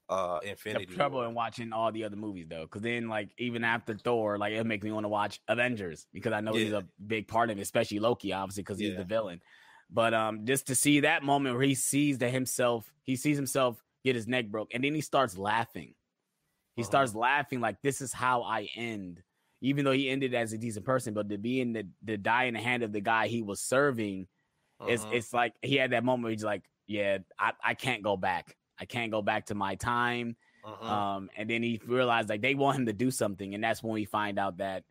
uh 0.08 0.40
the 0.40 0.52
Infinity. 0.52 0.94
trouble 0.94 1.18
War. 1.20 1.28
in 1.28 1.34
watching 1.34 1.74
all 1.74 1.92
the 1.92 2.04
other 2.04 2.16
movies 2.16 2.46
though, 2.48 2.64
because 2.64 2.82
then 2.84 3.10
like 3.10 3.32
even 3.38 3.64
after 3.64 3.96
Thor, 3.96 4.38
like 4.38 4.54
it 4.54 4.64
makes 4.66 4.84
me 4.84 4.92
want 4.92 5.04
to 5.04 5.10
watch 5.10 5.40
Avengers 5.48 6.06
because 6.14 6.32
I 6.32 6.42
know 6.42 6.54
he's 6.56 6.72
a 6.74 6.86
big 7.06 7.28
part 7.28 7.50
of 7.50 7.58
it, 7.58 7.62
especially 7.62 8.00
Loki, 8.00 8.32
obviously 8.32 8.62
because 8.64 8.80
he's 8.80 8.92
Yeah. 8.92 8.98
the 9.00 9.04
villain. 9.06 9.42
But 9.90 10.14
um, 10.14 10.46
just 10.46 10.68
to 10.68 10.76
see 10.76 11.02
that 11.02 11.24
moment 11.24 11.56
where 11.56 11.66
he 11.66 11.76
sees 11.76 12.20
that 12.20 12.32
himself, 12.32 12.92
he 13.04 13.16
sees 13.16 13.36
himself 13.36 13.84
get 14.04 14.16
his 14.16 14.28
neck 14.28 14.48
broke, 14.48 14.74
and 14.74 14.84
then 14.84 14.94
he 14.96 15.02
starts 15.02 15.38
laughing. 15.38 15.96
He 16.76 16.84
Uh-huh. 16.84 16.84
starts 16.84 17.16
laughing 17.16 17.62
like 17.62 17.82
this 17.82 18.02
is 18.02 18.14
how 18.14 18.44
I 18.44 18.70
end, 18.76 19.24
even 19.62 19.86
though 19.86 19.92
he 19.92 20.10
ended 20.10 20.34
as 20.34 20.54
a 20.54 20.58
decent 20.58 20.86
person. 20.86 21.14
But 21.14 21.30
to 21.30 21.38
be 21.38 21.62
in 21.62 21.74
the 21.74 21.88
the 22.04 22.18
die 22.18 22.46
in 22.46 22.54
the 22.56 22.62
hand 22.62 22.84
of 22.84 22.92
the 22.92 23.02
guy 23.02 23.28
he 23.28 23.42
was 23.42 23.62
serving, 23.62 24.28
it's 24.86 25.06
Mhm. 25.06 25.12
it's 25.12 25.34
like 25.34 25.54
he 25.62 25.76
had 25.76 25.92
that 25.92 26.04
moment 26.04 26.24
where 26.26 26.32
he's 26.32 26.44
like, 26.44 26.64
yeah, 26.88 27.20
I, 27.40 27.54
I 27.64 27.74
can't 27.76 28.04
go 28.04 28.18
back. 28.18 28.58
I 28.80 28.86
can't 28.86 29.12
go 29.12 29.22
back 29.22 29.48
to 29.48 29.56
my 29.56 29.76
time. 29.76 30.38
Mhm. 30.64 30.86
Um, 30.88 31.30
and 31.36 31.50
then 31.50 31.64
he 31.64 31.82
realized 31.86 32.30
like 32.30 32.42
they 32.42 32.56
want 32.56 32.80
him 32.80 32.86
to 32.88 32.94
do 32.94 33.12
something, 33.12 33.56
and 33.56 33.64
that's 33.64 33.84
when 33.84 33.94
we 33.94 34.06
find 34.06 34.38
out 34.40 34.58
that, 34.58 34.84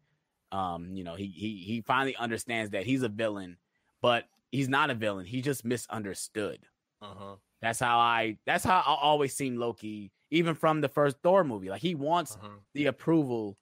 um, 0.53 0.95
you 0.97 1.05
know, 1.05 1.15
he 1.17 1.27
he 1.27 1.59
he 1.65 1.83
finally 1.83 2.17
understands 2.17 2.71
that 2.73 2.85
he's 2.87 3.03
a 3.03 3.09
villain, 3.09 3.59
but 4.03 4.27
he's 4.53 4.69
not 4.69 4.91
a 4.91 4.95
villain. 4.95 5.27
He 5.27 5.43
just 5.43 5.65
misunderstood. 5.65 6.67
Uh-huh. 7.01 7.37
That's 7.61 7.81
how 7.81 7.99
I. 7.99 8.39
That's 8.47 8.65
how 8.65 8.79
I 8.81 8.97
always 9.01 9.35
seen 9.35 9.59
Loki, 9.59 10.13
even 10.35 10.55
from 10.55 10.81
the 10.81 10.89
first 10.89 11.17
Thor 11.23 11.45
movie. 11.45 11.71
Like 11.71 11.81
he 11.83 11.95
wants 11.95 12.37
Uh-huh. 12.37 12.49
the 12.75 12.87
approval 12.87 13.57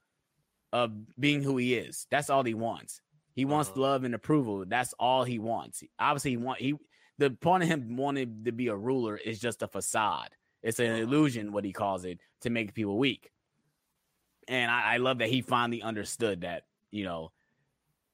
of 0.73 0.91
being 1.21 1.43
who 1.43 1.57
he 1.59 1.75
is. 1.75 2.07
That's 2.11 2.31
all 2.31 2.43
he 2.43 2.55
wants. 2.55 3.01
He 3.35 3.45
wants 3.45 3.71
Uh-huh. 3.71 3.81
love 3.81 4.05
and 4.05 4.15
approval. 4.15 4.65
That's 4.67 4.93
all 4.95 5.25
he 5.25 5.39
wants. 5.39 5.83
Obviously, 5.99 6.33
he 6.33 6.37
want 6.39 6.61
he. 6.61 6.75
The 7.19 7.31
point 7.31 7.63
of 7.63 7.69
him 7.69 7.97
wanting 7.97 8.45
to 8.45 8.53
be 8.53 8.69
a 8.69 8.77
ruler 8.77 9.17
is 9.17 9.39
just 9.39 9.63
a 9.63 9.69
facade. 9.69 10.31
It's 10.63 10.79
an 10.81 10.93
Uh-huh. 10.93 11.03
illusion, 11.03 11.53
what 11.53 11.65
he 11.65 11.73
calls 11.73 12.05
it, 12.05 12.21
to 12.41 12.51
make 12.51 12.73
people 12.75 12.97
weak. 12.99 13.31
And 14.49 14.71
I, 14.71 14.95
I 14.95 14.97
love 14.97 15.19
that 15.19 15.29
he 15.29 15.41
finally 15.43 15.83
understood 15.83 16.41
that. 16.41 16.65
You 16.91 17.05
know, 17.05 17.33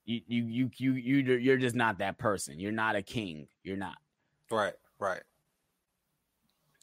you 0.05 0.21
you 0.27 0.45
you 0.45 0.71
you 0.77 0.93
you 0.93 1.35
you're 1.37 1.57
just 1.59 1.77
not 1.77 1.99
that 1.99 2.19
person. 2.19 2.59
You're 2.59 2.73
not 2.73 2.97
a 2.97 3.03
king. 3.03 3.49
You're 3.63 3.77
not. 3.77 3.99
Right, 4.51 4.75
right. 4.99 5.23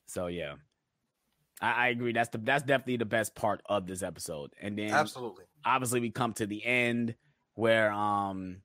So 0.07 0.27
yeah, 0.27 0.55
I, 1.61 1.71
I 1.71 1.87
agree. 1.89 2.13
That's 2.13 2.29
the 2.29 2.37
that's 2.37 2.63
definitely 2.63 2.97
the 2.97 3.05
best 3.05 3.35
part 3.35 3.61
of 3.65 3.87
this 3.87 4.03
episode. 4.03 4.51
And 4.61 4.77
then 4.77 4.91
Absolutely. 4.91 5.45
obviously 5.63 5.99
we 5.99 6.11
come 6.11 6.33
to 6.33 6.45
the 6.45 6.63
end 6.65 7.15
where 7.55 7.91
um 7.91 8.57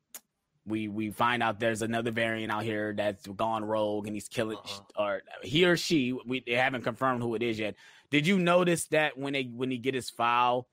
we 0.66 0.88
we 0.88 1.10
find 1.10 1.42
out 1.42 1.60
there's 1.60 1.82
another 1.82 2.10
variant 2.10 2.52
out 2.52 2.64
here 2.64 2.92
that's 2.96 3.26
gone 3.26 3.64
rogue 3.64 4.06
and 4.06 4.14
he's 4.14 4.28
killing 4.28 4.58
Uh-uh. 4.58 5.02
or 5.02 5.22
he 5.42 5.64
or 5.64 5.76
she. 5.76 6.12
We 6.26 6.42
they 6.46 6.52
haven't 6.52 6.82
confirmed 6.82 7.22
who 7.22 7.34
it 7.34 7.42
is 7.42 7.58
yet. 7.58 7.76
Did 8.10 8.26
you 8.26 8.38
notice 8.38 8.86
that 8.86 9.16
when 9.16 9.32
they 9.32 9.44
when 9.44 9.70
he 9.70 9.78
get 9.78 9.94
his 9.94 10.10
file 10.10 10.68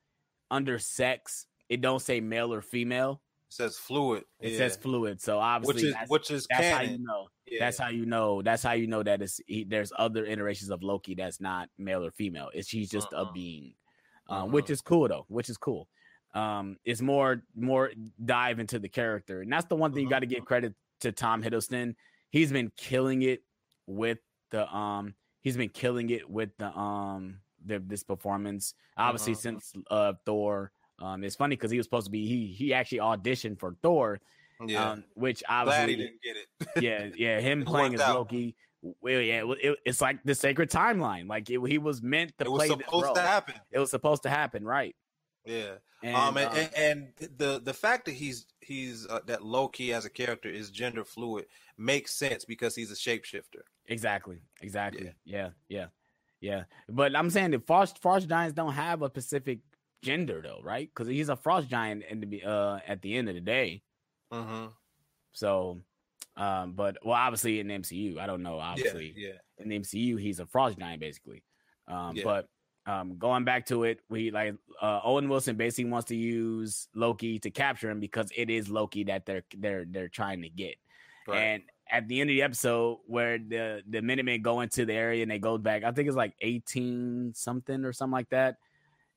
under 0.50 0.80
sex, 0.80 1.46
it 1.70 1.82
don't 1.82 2.02
say 2.02 2.20
male 2.20 2.54
or 2.54 2.62
female. 2.62 3.22
It 3.50 3.54
says 3.54 3.78
fluid. 3.78 4.26
It 4.40 4.52
yeah. 4.52 4.58
says 4.58 4.78
fluid. 4.78 5.22
So 5.22 5.40
obviously 5.40 5.90
which 5.90 5.94
is 5.94 6.10
which 6.10 6.32
is 6.32 6.48
that's 6.50 6.68
how 6.68 6.82
you 6.82 6.98
know. 7.00 7.28
Yeah. 7.50 7.60
That's 7.60 7.78
how 7.78 7.90
you 7.90 8.06
know. 8.06 8.42
That's 8.42 8.64
how 8.64 8.74
you 8.74 8.88
know 8.88 9.04
that 9.04 9.22
it's 9.22 9.40
he, 9.48 9.64
there's 9.64 9.92
other 9.98 10.26
iterations 10.26 10.70
of 10.70 10.84
Loki 10.84 11.16
that's 11.16 11.40
not 11.42 11.70
male 11.78 12.04
or 12.04 12.12
female. 12.12 12.50
It's 12.54 12.68
she's 12.68 12.90
just 12.90 13.12
a 13.14 13.20
Uh-uh. 13.20 13.32
being, 13.32 13.74
um, 14.30 14.52
which 14.52 14.66
Uh-uh. 14.66 14.74
is 14.74 14.82
cool 14.82 15.08
though. 15.08 15.26
Which 15.30 15.50
is 15.50 15.58
cool. 15.58 15.88
Um, 16.34 16.78
it's 16.86 17.02
more 17.02 17.42
more 17.56 17.92
dive 18.24 18.60
into 18.60 18.80
the 18.80 18.90
character, 18.90 19.42
and 19.42 19.52
that's 19.52 19.66
the 19.66 19.76
one 19.76 19.94
thing 19.94 20.04
you 20.04 20.10
got 20.10 20.20
to 20.20 20.26
give 20.28 20.46
credit 20.46 20.74
to 21.02 21.12
Tom 21.12 21.42
Hiddleston. 21.42 21.96
He's 22.30 22.52
been 22.52 22.72
killing 22.78 23.22
it 23.22 23.44
with 23.86 24.20
the 24.52 24.68
um. 24.74 25.16
He's 25.42 25.56
been 25.58 25.70
killing 25.70 26.10
it 26.10 26.30
with 26.30 26.50
the 26.58 26.68
um 26.78 27.40
the 27.66 27.80
this 27.80 28.04
performance. 28.04 28.74
Obviously, 28.98 29.34
Uh-huh. 29.34 29.42
since 29.42 29.74
uh 29.90 30.14
Thor. 30.26 30.72
Um, 31.00 31.24
it's 31.24 31.36
funny 31.36 31.56
because 31.56 31.70
he 31.70 31.78
was 31.78 31.86
supposed 31.86 32.06
to 32.08 32.12
be 32.12 32.28
he 32.28 32.48
he 32.48 32.74
actually 32.74 32.98
auditioned 33.00 33.60
for 33.60 33.76
Thor, 33.84 34.20
yeah. 34.66 34.92
um, 34.92 35.04
which 35.16 35.44
Glad 35.48 35.68
obviously 35.68 35.96
he 35.96 36.02
didn't 36.04 36.22
get 36.24 36.36
it. 36.38 36.84
yeah, 36.84 37.10
yeah, 37.16 37.40
him 37.40 37.64
playing 37.66 37.96
as 37.96 38.02
out. 38.02 38.16
Loki. 38.16 38.56
Well, 38.82 39.20
yeah, 39.22 39.44
it, 39.44 39.58
it- 39.62 39.80
it's 39.86 40.02
like 40.02 40.24
the 40.24 40.36
sacred 40.36 40.70
timeline. 40.70 41.28
Like 41.28 41.50
it, 41.50 41.60
he 41.68 41.78
was 41.78 42.02
meant 42.02 42.38
to 42.40 42.46
it 42.46 42.52
was 42.52 42.60
play 42.68 42.76
this 42.76 42.86
supposed 42.86 43.06
role. 43.06 43.16
to 43.16 43.22
happen. 43.22 43.56
It 43.72 43.80
was 43.80 43.90
supposed 43.92 44.24
to 44.24 44.30
happen, 44.30 44.64
right? 44.66 44.96
Yeah. 45.46 45.76
And, 46.04 46.16
um, 46.16 46.38
and, 46.38 46.48
uh, 46.48 46.52
and, 46.56 46.72
and 47.20 47.30
the 47.38 47.60
the 47.64 47.74
fact 47.74 48.06
that 48.06 48.14
he's 48.14 48.46
he's 48.62 49.08
uh, 49.08 49.22
that 49.26 49.44
Loki 49.44 49.94
as 49.94 50.06
a 50.06 50.10
character 50.12 50.48
is 50.50 50.70
gender 50.70 51.04
fluid 51.04 51.46
makes 51.78 52.14
sense 52.14 52.46
because 52.46 52.76
he's 52.76 52.92
a 52.92 52.96
shapeshifter. 52.96 53.62
exactly, 53.88 54.38
exactly. 54.62 55.06
Yeah. 55.06 55.12
Yeah, 55.26 55.50
yeah, 55.70 55.86
yeah. 56.40 56.64
But 56.88 57.16
I'm 57.16 57.32
saying 57.32 57.52
that 57.52 57.66
frost 57.66 58.00
frost 58.00 58.30
giants 58.30 58.54
don't 58.54 58.74
have 58.74 59.02
a 59.02 59.08
specific 59.10 59.60
gender 60.04 60.40
though, 60.44 60.60
right? 60.64 60.88
Because 60.94 61.08
he's 61.08 61.30
a 61.30 61.36
frost 61.36 61.68
giant 61.68 62.04
in 62.10 62.20
the 62.20 62.28
be- 62.28 62.44
uh 62.44 62.78
at 62.88 63.02
the 63.02 63.16
end 63.18 63.28
of 63.30 63.34
the 63.36 63.42
day. 63.42 63.82
Mm-hmm. 64.32 64.68
So, 65.34 65.82
um, 66.36 66.74
but 66.74 66.98
well, 67.04 67.16
obviously 67.16 67.60
in 67.60 67.68
MCU, 67.68 68.20
I 68.20 68.28
don't 68.28 68.44
know. 68.44 68.60
Obviously, 68.60 69.14
Yeah, 69.16 69.30
yeah. 69.30 69.64
in 69.64 69.70
the 69.70 69.80
MCU, 69.80 70.20
he's 70.20 70.40
a 70.40 70.46
frost 70.46 70.78
giant 70.78 71.00
basically. 71.00 71.44
Um, 71.88 72.16
Yeah. 72.16 72.24
but 72.24 72.48
um, 72.86 73.18
going 73.18 73.44
back 73.44 73.66
to 73.68 73.84
it, 73.84 74.00
we 74.10 74.32
like 74.32 74.56
uh, 74.82 75.02
Owen 75.04 75.28
Wilson 75.28 75.58
basically 75.58 75.92
wants 75.92 76.08
to 76.08 76.16
use 76.16 76.88
Loki 76.96 77.38
to 77.40 77.50
capture 77.52 77.90
him 77.90 78.00
because 78.00 78.32
it 78.36 78.50
is 78.50 78.70
Loki 78.70 79.04
that 79.06 79.26
they're 79.26 79.44
they're 79.58 79.86
they're 79.90 80.08
trying 80.10 80.42
to 80.44 80.50
get. 80.50 80.76
Right. 81.28 81.38
And 81.40 81.64
at 81.92 82.08
the 82.08 82.22
end 82.22 82.30
of 82.30 82.34
the 82.36 82.44
episode, 82.44 83.00
where 83.06 83.38
the 83.38 83.84
the 83.90 84.02
Minutemen 84.02 84.42
go 84.42 84.62
into 84.62 84.86
the 84.86 84.94
area 84.94 85.22
and 85.22 85.30
they 85.30 85.40
go 85.40 85.58
back, 85.58 85.84
I 85.84 85.92
think 85.92 86.08
it's 86.08 86.16
like 86.18 86.34
eighteen 86.40 87.34
something 87.36 87.84
or 87.84 87.92
something 87.92 88.14
like 88.14 88.30
that. 88.30 88.56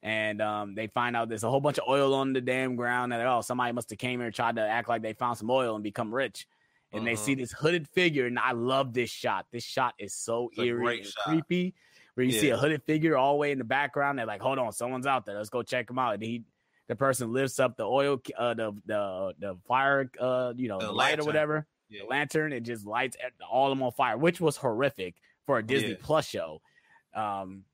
And 0.02 0.40
um, 0.40 0.74
they 0.74 0.86
find 0.86 1.14
out 1.14 1.28
there's 1.28 1.44
a 1.44 1.50
whole 1.50 1.60
bunch 1.60 1.78
of 1.78 1.84
oil 1.88 2.14
on 2.14 2.32
the 2.32 2.40
damn 2.40 2.74
ground. 2.74 3.12
And 3.12 3.22
oh, 3.22 3.42
somebody 3.42 3.72
must 3.72 3.90
have 3.90 3.98
came 3.98 4.20
here 4.20 4.26
and 4.26 4.34
tried 4.34 4.56
to 4.56 4.62
act 4.66 4.88
like 4.88 5.02
they 5.02 5.12
found 5.12 5.36
some 5.36 5.50
oil 5.50 5.74
and 5.74 5.84
become 5.84 6.14
rich. 6.14 6.46
And 6.92 7.06
they 7.06 7.12
Mhm. 7.12 7.18
see 7.18 7.34
this 7.36 7.52
hooded 7.52 7.86
figure, 7.88 8.26
and 8.26 8.36
I 8.38 8.50
love 8.52 8.92
this 8.94 9.10
shot. 9.10 9.46
This 9.52 9.62
shot 9.62 9.94
is 9.98 10.12
so 10.14 10.48
It's 10.52 10.60
eerie 10.60 10.98
and 10.98 11.06
shot. 11.06 11.24
creepy. 11.24 11.74
Where 12.14 12.26
you 12.26 12.32
see 12.32 12.50
a 12.50 12.56
hooded 12.56 12.82
figure 12.82 13.16
all 13.16 13.34
the 13.34 13.38
way 13.38 13.52
in 13.52 13.58
the 13.58 13.64
background, 13.64 14.18
they're 14.18 14.26
like, 14.26 14.40
"Hold 14.42 14.58
on, 14.58 14.72
someone's 14.72 15.06
out 15.06 15.24
there. 15.24 15.36
Let's 15.36 15.50
go 15.50 15.62
check 15.62 15.88
him 15.88 15.98
out." 16.00 16.14
And 16.14 16.22
he, 16.22 16.44
the 16.88 16.96
person 16.96 17.32
lifts 17.32 17.60
up 17.60 17.76
the 17.76 17.84
oil, 17.84 18.20
uh, 18.36 18.54
the 18.54 18.72
the 18.86 19.34
the 19.38 19.56
fire, 19.68 20.10
uh, 20.18 20.52
you 20.56 20.66
know, 20.66 20.80
The 20.80 20.86
the 20.86 20.92
light 20.92 21.20
or 21.20 21.24
whatever, 21.24 21.66
Yeah. 21.88 22.00
the 22.02 22.06
lantern. 22.08 22.52
It 22.52 22.62
just 22.62 22.84
lights 22.84 23.16
all 23.48 23.70
of 23.70 23.78
them 23.78 23.82
on 23.84 23.92
fire, 23.92 24.18
which 24.18 24.40
was 24.40 24.56
horrific 24.56 25.14
for 25.46 25.58
a 25.58 25.62
Disney 25.62 25.90
Yeah. 25.90 25.96
Plus 26.00 26.26
show. 26.26 26.60
Um, 27.14 27.64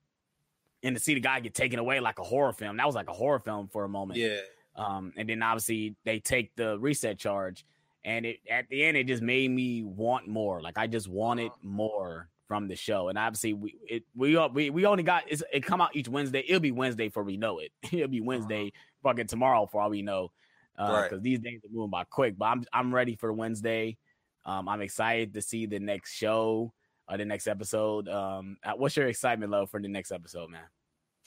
and 0.83 0.97
to 0.97 1.03
see 1.03 1.15
the 1.15 1.21
guy 1.21 1.41
get 1.41 1.55
taken 1.55 1.79
away 1.79 2.01
like 2.01 2.19
a 2.19 2.25
horror 2.25 2.53
film, 2.53 2.77
that 2.77 2.87
was 2.87 2.95
like 2.95 3.09
a 3.09 3.13
horror 3.15 3.39
film 3.41 3.69
for 3.69 3.85
a 3.85 3.89
moment. 3.89 4.19
Yeah. 4.19 4.39
Um, 4.77 5.13
and 5.17 5.29
then 5.29 5.43
obviously 5.43 5.97
they 6.05 6.21
take 6.21 6.55
the 6.57 6.79
reset 6.79 7.19
charge, 7.19 7.65
and 8.05 8.27
it 8.27 8.39
at 8.51 8.69
the 8.69 8.85
end 8.85 8.97
it 8.97 9.07
just 9.07 9.23
made 9.23 9.51
me 9.51 9.83
want 9.83 10.29
more. 10.29 10.61
Like 10.61 10.77
I 10.79 10.87
just 10.87 11.09
wanted 11.09 11.51
more 11.63 12.29
from 12.47 12.69
the 12.69 12.77
show. 12.77 13.09
And 13.09 13.19
obviously 13.19 13.55
we 13.55 13.75
it 13.89 14.05
we 14.15 14.39
we, 14.49 14.71
we 14.71 14.87
only 14.87 15.03
got 15.03 15.25
it's, 15.29 15.43
it 15.53 15.65
come 15.65 15.81
out 15.81 15.97
each 15.97 16.09
Wednesday. 16.09 16.45
It'll 16.47 16.61
be 16.61 16.73
Wednesday 16.73 17.09
for 17.09 17.25
we 17.25 17.37
know 17.37 17.59
it. 17.59 17.73
It'll 17.93 18.09
be 18.09 18.21
Wednesday 18.21 18.73
fucking 19.03 19.27
tomorrow 19.27 19.67
for 19.67 19.81
all 19.81 19.91
we 19.91 20.03
know. 20.03 20.31
Uh, 20.79 20.93
Right. 20.93 21.11
because 21.11 21.23
these 21.23 21.39
days 21.39 21.61
are 21.65 21.73
moving 21.73 21.91
by 21.91 22.05
quick. 22.05 22.37
But 22.37 22.47
I'm 22.47 22.65
I'm 22.73 22.95
ready 22.95 23.17
for 23.17 23.33
Wednesday. 23.33 23.97
Um, 24.45 24.69
I'm 24.69 24.83
excited 24.83 25.35
to 25.35 25.41
see 25.43 25.67
the 25.67 25.81
next 25.81 26.13
show 26.13 26.73
or 27.09 27.17
the 27.17 27.25
next 27.25 27.47
episode. 27.47 28.09
Um, 28.09 28.57
uh, 28.65 28.73
what's 28.77 28.97
your 28.97 29.07
excitement 29.09 29.51
level 29.53 29.67
for 29.67 29.81
the 29.81 29.89
next 29.89 30.13
episode, 30.13 30.51
man? 30.51 30.63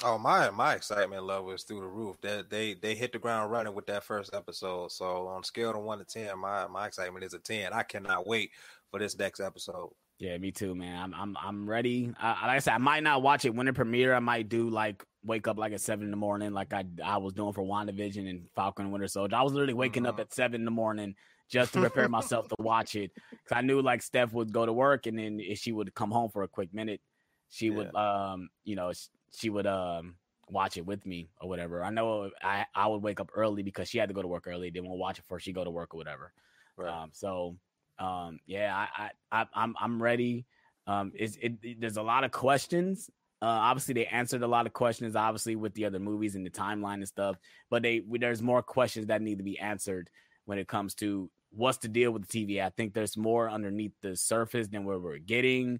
Oh 0.01 0.17
my 0.17 0.49
my 0.51 0.75
excitement 0.75 1.25
level 1.25 1.51
is 1.51 1.63
through 1.63 1.81
the 1.81 1.87
roof. 1.87 2.15
That 2.21 2.49
they, 2.49 2.73
they 2.73 2.95
hit 2.95 3.11
the 3.11 3.19
ground 3.19 3.51
running 3.51 3.73
with 3.75 3.85
that 3.87 4.03
first 4.05 4.33
episode. 4.33 4.91
So 4.93 5.27
on 5.27 5.41
a 5.41 5.43
scale 5.43 5.71
of 5.71 5.83
one 5.83 5.99
to 5.99 6.05
ten, 6.05 6.39
my 6.39 6.67
my 6.67 6.87
excitement 6.87 7.25
is 7.25 7.33
a 7.33 7.39
ten. 7.39 7.73
I 7.73 7.83
cannot 7.83 8.25
wait 8.25 8.51
for 8.91 8.99
this 8.99 9.17
next 9.17 9.41
episode. 9.41 9.89
Yeah, 10.17 10.37
me 10.37 10.51
too, 10.51 10.73
man. 10.73 10.97
I'm 11.01 11.13
I'm 11.13 11.37
I'm 11.37 11.69
ready. 11.69 12.13
I, 12.17 12.29
like 12.47 12.55
I 12.55 12.59
said, 12.59 12.73
I 12.75 12.77
might 12.77 13.03
not 13.03 13.21
watch 13.21 13.43
it 13.43 13.53
when 13.53 13.67
it 13.67 13.75
premiere. 13.75 14.13
I 14.13 14.19
might 14.19 14.47
do 14.47 14.69
like 14.69 15.03
wake 15.23 15.49
up 15.49 15.57
like 15.57 15.73
at 15.73 15.81
seven 15.81 16.05
in 16.05 16.11
the 16.11 16.17
morning, 16.17 16.53
like 16.53 16.71
I 16.73 16.85
I 17.03 17.17
was 17.17 17.33
doing 17.33 17.51
for 17.51 17.63
WandaVision 17.63 18.29
and 18.29 18.47
Falcon 18.55 18.85
and 18.85 18.93
Winter 18.93 19.07
Soldier. 19.09 19.35
I 19.35 19.41
was 19.43 19.51
literally 19.51 19.73
waking 19.73 20.05
up 20.05 20.15
Mhm. 20.15 20.21
at 20.21 20.33
seven 20.33 20.61
in 20.61 20.65
the 20.65 20.71
morning 20.71 21.15
just 21.49 21.73
to 21.73 21.79
prepare 21.81 22.07
myself 22.17 22.47
to 22.47 22.55
watch 22.59 22.95
it 22.95 23.11
because 23.29 23.51
I 23.51 23.61
knew 23.61 23.81
like 23.81 24.01
Steph 24.01 24.31
would 24.33 24.51
go 24.53 24.65
to 24.65 24.73
work 24.73 25.05
and 25.07 25.17
then 25.17 25.39
if 25.39 25.59
she 25.59 25.71
would 25.71 25.93
come 25.93 26.11
home 26.11 26.29
for 26.29 26.43
a 26.43 26.47
quick 26.47 26.73
minute, 26.73 27.01
she 27.49 27.69
would 27.71 27.87
um 27.95 28.49
you 28.63 28.75
know 28.75 28.91
she 29.35 29.49
would 29.49 29.67
um 29.67 30.15
watch 30.49 30.77
it 30.77 30.85
with 30.85 31.05
me 31.05 31.29
or 31.41 31.49
whatever. 31.49 31.83
I 31.83 31.89
know 31.89 32.29
I 32.41 32.65
I 32.73 32.87
would 32.87 33.01
wake 33.01 33.19
up 33.19 33.31
early 33.35 33.63
because 33.63 33.89
she 33.89 33.97
had 33.97 34.09
to 34.09 34.15
go 34.15 34.21
to 34.21 34.27
work 34.27 34.47
early. 34.47 34.69
Then 34.69 34.85
we'll 34.87 34.97
watch 34.97 35.19
it 35.19 35.23
before 35.23 35.39
she 35.39 35.51
go 35.51 35.63
to 35.63 35.69
work 35.71 35.93
or 35.93 35.97
whatever. 35.97 36.31
Right. 36.77 36.89
Um, 36.93 37.09
so 37.13 37.57
um, 37.99 38.39
yeah, 38.45 38.73
I, 38.75 39.11
I, 39.31 39.41
I 39.41 39.45
I'm 39.53 39.75
I'm 39.79 40.01
ready. 40.01 40.45
Um, 40.87 41.11
it's, 41.15 41.35
it, 41.35 41.53
it- 41.61 41.81
there's 41.81 41.97
a 41.97 42.01
lot 42.03 42.23
of 42.23 42.31
questions. 42.31 43.09
Uh, 43.41 43.45
obviously 43.45 43.93
they 43.93 44.05
answered 44.07 44.41
a 44.41 44.47
lot 44.47 44.65
of 44.65 44.73
questions, 44.73 45.15
obviously 45.15 45.55
with 45.55 45.73
the 45.73 45.85
other 45.85 45.99
movies 45.99 46.35
and 46.35 46.45
the 46.45 46.49
timeline 46.49 46.95
and 46.95 47.07
stuff. 47.07 47.37
But 47.69 47.83
they 47.83 48.01
there's 48.19 48.41
more 48.41 48.61
questions 48.61 49.07
that 49.07 49.21
need 49.21 49.37
to 49.37 49.43
be 49.43 49.57
answered 49.59 50.09
when 50.45 50.57
it 50.57 50.67
comes 50.67 50.95
to 50.95 51.29
what's 51.51 51.77
the 51.79 51.87
deal 51.87 52.11
with 52.11 52.27
the 52.27 52.45
TV. 52.45 52.63
I 52.63 52.69
think 52.69 52.93
there's 52.93 53.17
more 53.17 53.49
underneath 53.49 53.93
the 54.01 54.15
surface 54.15 54.67
than 54.67 54.85
where 54.85 54.99
we're 54.99 55.17
getting. 55.17 55.79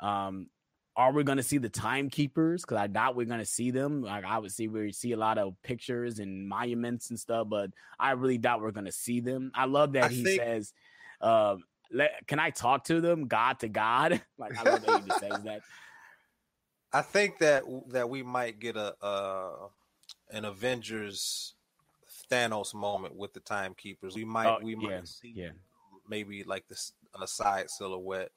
Um, 0.00 0.48
are 0.96 1.12
we 1.12 1.24
going 1.24 1.38
to 1.38 1.42
see 1.44 1.58
the 1.58 1.68
timekeepers? 1.68 2.62
Because 2.62 2.78
I 2.78 2.86
doubt 2.86 3.16
we're 3.16 3.26
going 3.26 3.38
to 3.40 3.46
see 3.46 3.70
them. 3.70 4.02
Like 4.02 4.24
I 4.24 4.38
would 4.38 4.52
see 4.52 4.68
we 4.68 4.92
see 4.92 5.12
a 5.12 5.16
lot 5.16 5.38
of 5.38 5.54
pictures 5.62 6.18
and 6.18 6.48
monuments 6.48 7.10
and 7.10 7.18
stuff, 7.18 7.48
but 7.48 7.70
I 7.98 8.12
really 8.12 8.38
doubt 8.38 8.60
we're 8.60 8.70
going 8.72 8.86
to 8.86 8.92
see 8.92 9.20
them. 9.20 9.52
I 9.54 9.66
love 9.66 9.92
that 9.92 10.04
I 10.04 10.08
he 10.08 10.24
think- 10.24 10.40
says, 10.40 10.72
um, 11.20 11.64
let, 11.92 12.26
"Can 12.26 12.38
I 12.38 12.50
talk 12.50 12.84
to 12.84 13.00
them, 13.00 13.28
God 13.28 13.60
to 13.60 13.68
God?" 13.68 14.20
like 14.38 14.56
I 14.58 14.70
love 14.70 14.84
that 14.84 15.02
he 15.02 15.08
just 15.08 15.20
says 15.20 15.40
that. 15.44 15.60
I 16.92 17.02
think 17.02 17.38
that 17.38 17.62
that 17.88 18.08
we 18.10 18.22
might 18.22 18.58
get 18.58 18.76
a 18.76 18.94
uh, 19.02 19.68
an 20.30 20.44
Avengers 20.44 21.54
Thanos 22.30 22.74
moment 22.74 23.14
with 23.16 23.32
the 23.34 23.40
timekeepers. 23.40 24.14
We 24.14 24.24
might 24.24 24.46
Oh, 24.46 24.58
we 24.62 24.74
might 24.74 24.90
yeah, 24.90 25.00
see 25.04 25.32
yeah. 25.34 25.50
maybe 26.08 26.44
like 26.44 26.66
this 26.68 26.92
a 27.20 27.26
side 27.26 27.68
silhouette 27.70 28.32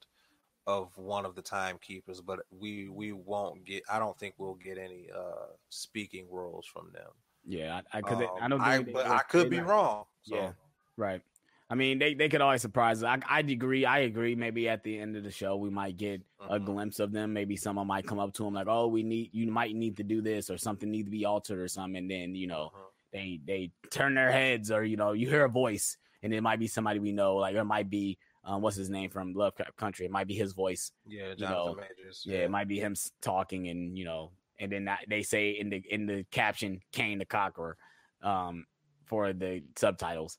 of 0.66 0.96
one 0.96 1.24
of 1.26 1.34
the 1.34 1.42
timekeepers, 1.42 2.20
but 2.20 2.40
we 2.50 2.88
we 2.88 3.12
won't 3.12 3.64
get. 3.64 3.82
I 3.90 3.98
don't 3.98 4.18
think 4.18 4.34
we'll 4.38 4.54
get 4.54 4.78
any 4.78 5.08
uh 5.14 5.46
speaking 5.68 6.26
roles 6.30 6.66
from 6.66 6.90
them. 6.92 7.10
Yeah, 7.46 7.82
I, 7.92 7.98
I, 7.98 8.14
they- 8.14 8.24
Um, 8.24 8.30
I 8.40 8.48
don't. 8.48 8.60
I, 8.60 8.76
think 8.76 8.86
they- 8.86 8.92
but 8.92 9.04
they- 9.04 9.14
I 9.14 9.18
could 9.22 9.50
be 9.50 9.58
not- 9.58 9.66
wrong. 9.66 10.04
So, 10.22 10.36
Yeah. 10.36 10.52
Right. 10.96 11.22
I 11.70 11.74
mean, 11.76 11.98
they, 11.98 12.12
they 12.14 12.28
could 12.28 12.40
always 12.42 12.60
surprise 12.62 13.02
us. 13.02 13.06
I, 13.26 13.36
I 13.38 13.40
agree. 13.40 13.84
I 13.86 14.00
agree. 14.00 14.34
Maybe 14.34 14.68
at 14.68 14.84
the 14.84 14.98
end 14.98 15.16
of 15.16 15.24
the 15.24 15.30
show, 15.30 15.56
we 15.56 15.70
might 15.70 15.96
get 15.96 16.20
a 16.48 16.58
Mhm. 16.60 16.64
glimpse 16.66 17.00
of 17.00 17.10
them. 17.10 17.32
Maybe 17.32 17.56
someone 17.56 17.86
might 17.86 18.06
come 18.06 18.18
up 18.18 18.32
to 18.34 18.44
them 18.44 18.52
like, 18.54 18.66
"Oh, 18.68 18.86
we 18.86 19.02
need 19.02 19.30
you 19.32 19.50
might 19.50 19.74
need 19.74 19.96
to 19.96 20.02
do 20.04 20.20
this 20.20 20.50
or 20.50 20.58
something 20.58 20.90
need 20.90 21.04
to 21.04 21.10
be 21.10 21.24
altered 21.24 21.58
or 21.58 21.68
something." 21.68 21.96
And 21.96 22.10
then 22.10 22.34
you 22.34 22.46
know 22.46 22.70
Mhm. 22.74 22.80
They 23.14 23.40
they 23.46 23.70
turn 23.90 24.14
their 24.14 24.30
heads 24.32 24.70
or 24.70 24.84
you 24.84 24.96
know 24.96 25.12
you 25.12 25.28
hear 25.28 25.44
a 25.44 25.48
voice 25.48 25.96
and 26.22 26.34
it 26.34 26.42
might 26.42 26.58
be 26.58 26.66
somebody 26.66 26.98
we 26.98 27.12
know. 27.12 27.36
Like 27.36 27.54
it 27.54 27.64
might 27.64 27.88
be 27.88 28.18
um, 28.44 28.60
what's 28.60 28.76
his 28.76 28.90
name 28.90 29.08
from 29.08 29.32
Lovecraft 29.32 29.76
Country. 29.76 30.04
It 30.04 30.10
might 30.10 30.26
be 30.26 30.34
his 30.34 30.52
voice. 30.52 30.90
Yeah, 31.06 31.28
you 31.28 31.36
Jonathan 31.36 31.66
know, 31.66 31.76
Majors. 31.76 32.22
Yeah, 32.26 32.38
it 32.38 32.50
might 32.50 32.68
be 32.68 32.78
him 32.80 32.94
talking 33.22 33.68
and 33.68 33.96
you 33.96 34.04
know, 34.04 34.32
and 34.58 34.70
then 34.70 34.86
that, 34.86 35.04
they 35.08 35.22
say 35.22 35.50
in 35.50 35.70
the 35.70 35.82
in 35.88 36.06
the 36.06 36.26
caption 36.30 36.80
Kang 36.92 37.18
the 37.18 37.24
Conqueror 37.24 37.76
um 38.22 38.66
for 39.06 39.32
the 39.32 39.62
subtitles. 39.76 40.38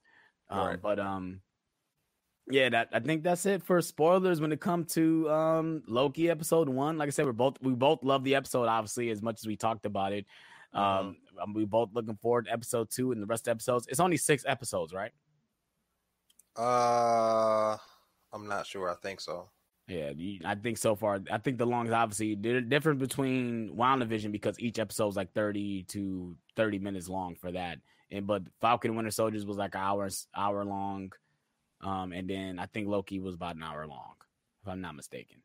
Um, 0.50 0.68
Right. 0.68 0.82
but 0.82 1.00
um 1.00 1.42
yeah, 2.50 2.70
that 2.70 2.90
I 2.92 3.00
think 3.00 3.24
that's 3.24 3.46
it 3.48 3.64
for 3.64 3.82
spoilers 3.82 4.40
when 4.40 4.52
it 4.52 4.60
comes 4.60 4.94
to 4.94 5.30
um 5.32 5.82
Loki 5.88 6.30
episode 6.30 6.70
1. 6.70 6.98
Like 6.98 7.08
I 7.08 7.10
said, 7.12 7.26
we're 7.26 7.32
both 7.32 7.58
we 7.62 7.74
both 7.74 8.04
love 8.04 8.24
the 8.24 8.36
episode 8.36 8.68
obviously 8.68 9.10
as 9.10 9.22
much 9.22 9.40
as 9.40 9.48
we 9.48 9.56
talked 9.56 9.86
about 9.86 10.14
it. 10.14 10.26
Mhm. 10.74 10.80
Um 10.80 11.18
um, 11.42 11.54
we 11.54 11.66
both 11.66 11.90
looking 11.94 12.16
forward 12.16 12.46
to 12.46 12.54
episode 12.54 12.90
2 12.90 13.12
and 13.12 13.22
the 13.22 13.26
rest 13.26 13.42
of 13.42 13.46
the 13.46 13.52
episodes. 13.52 13.88
It's 13.88 14.00
only 14.00 14.16
6 14.16 14.46
episodes, 14.48 14.94
right? 14.94 15.12
Uh, 16.56 17.78
I'm 18.32 18.48
not 18.48 18.66
sure. 18.66 18.90
I 18.90 18.96
think 18.96 19.20
so. 19.20 19.50
Yeah, 19.88 20.14
I 20.46 20.56
think 20.56 20.78
so 20.78 20.96
far. 20.96 21.20
I 21.32 21.38
think 21.38 21.58
the 21.58 21.66
longest, 21.66 21.94
obviously, 21.94 22.34
the 22.34 22.62
difference 22.62 23.00
between 23.00 23.76
WandaVision 23.76 24.32
because 24.32 24.60
each 24.60 24.80
episode 24.80 25.10
is 25.10 25.16
like 25.16 25.32
thirty 25.34 25.84
to 25.90 26.36
thirty 26.56 26.80
minutes 26.80 27.08
long 27.08 27.36
for 27.36 27.52
that, 27.52 27.80
and 28.10 28.26
but 28.26 28.44
Falcon 28.62 28.96
Winter 28.96 29.12
Soldiers 29.12 29.46
was 29.46 29.58
like 29.58 29.76
an 29.76 29.82
hour 29.82 30.10
hour 30.36 30.66
long, 30.66 31.12
um, 31.82 32.14
and 32.14 32.28
then 32.28 32.58
I 32.58 32.66
think 32.66 32.88
Loki 32.88 33.20
was 33.20 33.36
about 33.36 33.58
an 33.58 33.64
hour 33.64 33.86
long, 33.86 34.16
if 34.64 34.68
I'm 34.68 34.82
not 34.82 34.96
mistaken. 34.96 35.44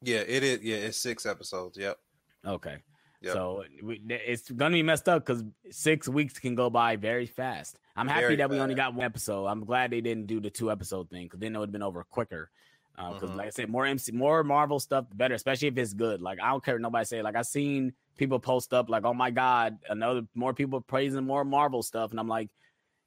Yeah, 0.00 0.18
it 0.28 0.44
is. 0.44 0.62
Yeah, 0.62 0.76
it's 0.76 0.98
six 0.98 1.26
episodes. 1.26 1.76
Yep. 1.76 1.98
Okay, 2.46 2.76
Yep. 3.22 3.32
so 3.32 3.64
we, 3.82 4.00
it's 4.08 4.50
gonna 4.50 4.74
be 4.74 4.82
messed 4.82 5.08
up 5.08 5.24
because 5.24 5.44
six 5.70 6.08
weeks 6.08 6.38
can 6.38 6.54
go 6.54 6.68
by 6.70 6.96
very 6.96 7.26
fast. 7.26 7.78
I'm 7.96 8.08
happy 8.08 8.22
Very 8.22 8.36
that 8.36 8.50
we 8.50 8.58
only 8.58 8.74
got 8.74 8.94
one 8.94 9.04
episode. 9.04 9.46
I'm 9.46 9.64
glad 9.64 9.90
they 9.90 10.00
didn't 10.00 10.26
do 10.26 10.40
the 10.40 10.50
two 10.50 10.70
episode 10.70 11.10
thing 11.10 11.24
because 11.26 11.40
then 11.40 11.54
it 11.54 11.58
would 11.58 11.68
have 11.68 11.72
been 11.72 11.82
over 11.82 12.02
quicker. 12.04 12.50
Because, 12.96 13.30
Mhm. 13.30 13.36
like 13.36 13.46
I 13.46 13.50
said, 13.50 13.68
more 13.70 13.86
MC, 13.86 14.12
more 14.12 14.44
Marvel 14.44 14.78
stuff, 14.78 15.08
the 15.08 15.14
better. 15.14 15.34
Especially 15.34 15.68
if 15.68 15.78
it's 15.78 15.94
good. 15.94 16.20
Like 16.20 16.40
I 16.40 16.48
don't 16.50 16.62
care 16.64 16.74
what 16.74 16.82
nobody 16.82 17.04
say. 17.06 17.22
Like 17.22 17.36
I 17.36 17.42
seen 17.42 17.94
people 18.16 18.38
post 18.38 18.74
up 18.74 18.90
like, 18.90 19.04
"Oh 19.04 19.14
my 19.14 19.30
god, 19.30 19.78
another 19.88 20.22
more 20.34 20.52
people 20.52 20.80
praising 20.80 21.24
more 21.24 21.44
Marvel 21.44 21.82
stuff," 21.82 22.10
and 22.10 22.20
I'm 22.20 22.28
like, 22.28 22.50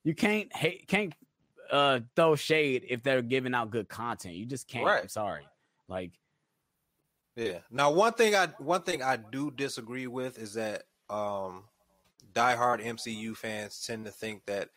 you 0.03 0.15
can't 0.15 0.53
hate, 0.55 0.87
can't 0.87 1.13
uh 1.71 1.99
throw 2.15 2.35
shade 2.35 2.85
if 2.89 3.03
they're 3.03 3.21
giving 3.21 3.53
out 3.53 3.69
good 3.71 3.87
content. 3.89 4.35
You 4.35 4.45
just 4.45 4.67
can't. 4.67 4.87
I'm 4.87 5.07
sorry. 5.07 5.47
Like 5.87 6.11
Yeah. 7.35 7.59
Now, 7.69 7.91
one 7.91 8.13
thing 8.13 8.35
I 8.35 8.47
one 8.59 8.81
thing 8.83 9.01
I 9.03 9.17
do 9.17 9.51
disagree 9.51 10.07
with 10.07 10.37
is 10.37 10.53
that 10.53 10.83
um, 11.09 11.65
diehard 12.33 12.83
MCU 12.83 13.35
fans 13.35 13.83
tend 13.85 14.05
to 14.05 14.11
think 14.11 14.45
that 14.45 14.69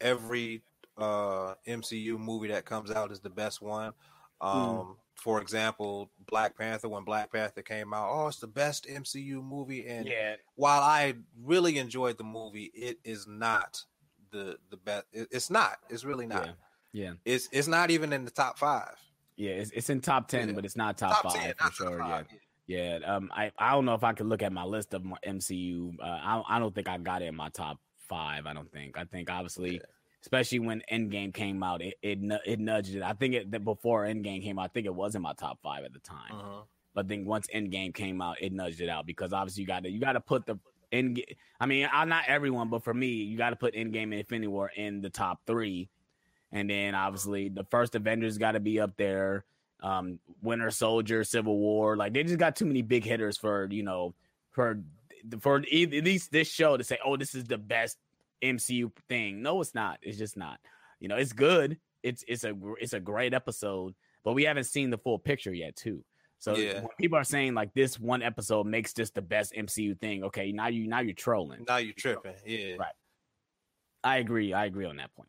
every 0.00 0.62
uh, 0.98 1.54
MCU 1.66 2.18
movie 2.18 2.48
that 2.48 2.64
comes 2.64 2.90
out 2.90 3.12
is 3.12 3.20
the 3.20 3.30
best 3.30 3.60
one. 3.62 3.92
Um, 4.40 4.96
For 5.14 5.42
example, 5.42 6.10
Black 6.30 6.56
Panther. 6.56 6.88
When 6.88 7.04
Black 7.04 7.30
Panther 7.30 7.60
came 7.62 7.92
out, 7.92 8.08
oh, 8.10 8.28
it's 8.28 8.38
the 8.38 8.46
best 8.46 8.86
MCU 8.86 9.42
movie. 9.44 9.86
And 9.86 10.06
yeah, 10.08 10.36
while 10.54 10.80
I 10.80 11.14
really 11.42 11.76
enjoyed 11.78 12.16
the 12.16 12.24
movie, 12.24 12.70
it 12.74 12.98
is 13.04 13.26
not 13.26 13.84
the 14.30 14.56
the 14.70 14.78
best. 14.78 15.04
it- 15.12 15.28
it's 15.30 15.50
not. 15.50 15.76
It's 15.90 16.04
really 16.04 16.26
not. 16.26 16.46
yeah, 16.46 16.52
yeah. 16.92 17.12
It's 17.26 17.48
it's 17.52 17.68
not 17.68 17.90
even 17.90 18.12
in 18.14 18.24
the 18.24 18.30
top 18.30 18.58
five. 18.58 18.96
Yeah, 19.40 19.52
it's, 19.52 19.70
it's 19.70 19.88
in 19.88 20.00
top 20.02 20.28
ten, 20.28 20.48
Yeah. 20.48 20.54
but 20.54 20.64
it's 20.66 20.76
not 20.76 20.98
top, 20.98 21.22
five 21.22 21.54
for 21.58 21.72
sure. 21.72 21.98
five. 21.98 22.26
Yeah, 22.66 22.98
yeah. 22.98 23.14
Um, 23.16 23.30
I 23.34 23.50
I 23.58 23.70
don't 23.72 23.86
know 23.86 23.94
if 23.94 24.04
I 24.04 24.12
could 24.12 24.26
look 24.26 24.42
at 24.42 24.52
my 24.52 24.64
list 24.64 24.92
of 24.92 25.02
my 25.04 25.16
MCU. 25.26 25.94
Uh, 25.98 26.04
I 26.04 26.42
I 26.46 26.58
don't 26.58 26.74
think 26.74 26.88
I 26.88 26.98
got 26.98 27.22
it 27.22 27.26
in 27.26 27.34
my 27.36 27.48
top 27.48 27.78
five. 28.06 28.44
I 28.44 28.52
don't 28.52 28.70
think. 28.70 28.98
I 28.98 29.04
think 29.04 29.30
obviously, 29.30 29.74
Yeah. 29.76 29.80
especially 30.20 30.58
when 30.58 30.82
Endgame 30.92 31.32
came 31.32 31.62
out, 31.62 31.80
it 31.80 31.94
it, 32.02 32.18
it 32.44 32.60
nudged 32.60 32.94
it. 32.94 33.02
I 33.02 33.14
think 33.14 33.34
it 33.34 33.50
that 33.52 33.64
before 33.64 34.04
Endgame 34.04 34.42
came 34.42 34.58
out, 34.58 34.64
I 34.64 34.68
think 34.68 34.84
it 34.86 34.94
was 34.94 35.14
in 35.14 35.22
my 35.22 35.32
top 35.32 35.58
five 35.62 35.84
at 35.84 35.94
the 35.94 36.00
time. 36.00 36.32
Mhm. 36.34 36.66
But 36.92 37.08
then 37.08 37.24
once 37.24 37.46
Endgame 37.54 37.94
came 37.94 38.20
out, 38.20 38.36
it 38.42 38.52
nudged 38.52 38.82
it 38.82 38.90
out 38.90 39.06
because 39.06 39.32
obviously 39.32 39.62
you 39.62 39.66
got 39.66 39.84
to 39.84 39.90
you 39.90 40.00
got 40.00 40.12
to 40.12 40.20
put 40.20 40.44
the 40.44 40.58
end. 40.92 41.18
I 41.60 41.64
mean, 41.64 41.88
I'm 41.90 42.10
not 42.10 42.24
everyone, 42.26 42.68
but 42.68 42.84
for 42.84 42.92
me, 42.92 43.06
you 43.08 43.38
got 43.38 43.50
to 43.50 43.56
put 43.56 43.72
Endgame 43.74 44.02
and 44.04 44.14
Infinity 44.14 44.48
War 44.48 44.70
in 44.76 45.00
the 45.00 45.08
top 45.08 45.40
three, 45.46 45.88
and 46.52 46.68
then 46.68 46.94
obviously 46.94 47.48
the 47.48 47.64
first 47.64 47.94
Avengers 47.94 48.38
got 48.38 48.52
to 48.52 48.60
be 48.60 48.80
up 48.80 48.96
there. 48.96 49.44
Um, 49.82 50.18
Winter 50.42 50.70
Soldier, 50.70 51.24
Civil 51.24 51.56
War, 51.58 51.96
like 51.96 52.12
they 52.12 52.22
just 52.22 52.38
got 52.38 52.54
too 52.54 52.66
many 52.66 52.82
big 52.82 53.04
hitters 53.04 53.38
for 53.38 53.66
you 53.70 53.82
know 53.82 54.14
for 54.50 54.82
for 55.40 55.56
at 55.56 55.70
least 55.70 56.32
this 56.32 56.48
show 56.50 56.76
to 56.76 56.84
say, 56.84 56.98
oh, 57.04 57.16
this 57.16 57.34
is 57.34 57.44
the 57.44 57.56
best 57.58 57.96
MCU 58.42 58.90
thing. 59.08 59.42
No, 59.42 59.60
it's 59.60 59.74
not. 59.74 59.98
It's 60.02 60.18
just 60.18 60.36
not. 60.36 60.58
You 60.98 61.08
know, 61.08 61.16
it's 61.16 61.32
good. 61.32 61.78
It's 62.02 62.24
it's 62.28 62.44
a 62.44 62.54
it's 62.78 62.92
a 62.92 63.00
great 63.00 63.32
episode, 63.32 63.94
but 64.24 64.32
we 64.34 64.44
haven't 64.44 64.64
seen 64.64 64.90
the 64.90 64.98
full 64.98 65.18
picture 65.18 65.52
yet, 65.54 65.76
too. 65.76 66.04
So 66.38 66.56
Yeah. 66.56 66.80
when 66.80 66.88
people 66.98 67.18
are 67.18 67.24
saying 67.24 67.52
like 67.54 67.72
this 67.74 67.98
one 68.00 68.22
episode 68.22 68.66
makes 68.66 68.92
this 68.94 69.10
the 69.10 69.20
best 69.22 69.52
MCU 69.54 69.98
thing, 69.98 70.24
okay, 70.24 70.52
now 70.52 70.68
you 70.68 70.86
now 70.88 71.00
you're 71.00 71.14
trolling. 71.14 71.64
Now 71.68 71.76
you're 71.78 71.92
tripping. 71.94 72.34
Yeah. 72.46 72.76
Right. 72.78 72.94
I 74.02 74.18
agree. 74.18 74.52
I 74.54 74.64
agree 74.64 74.86
on 74.86 74.96
that 74.96 75.14
point. 75.14 75.28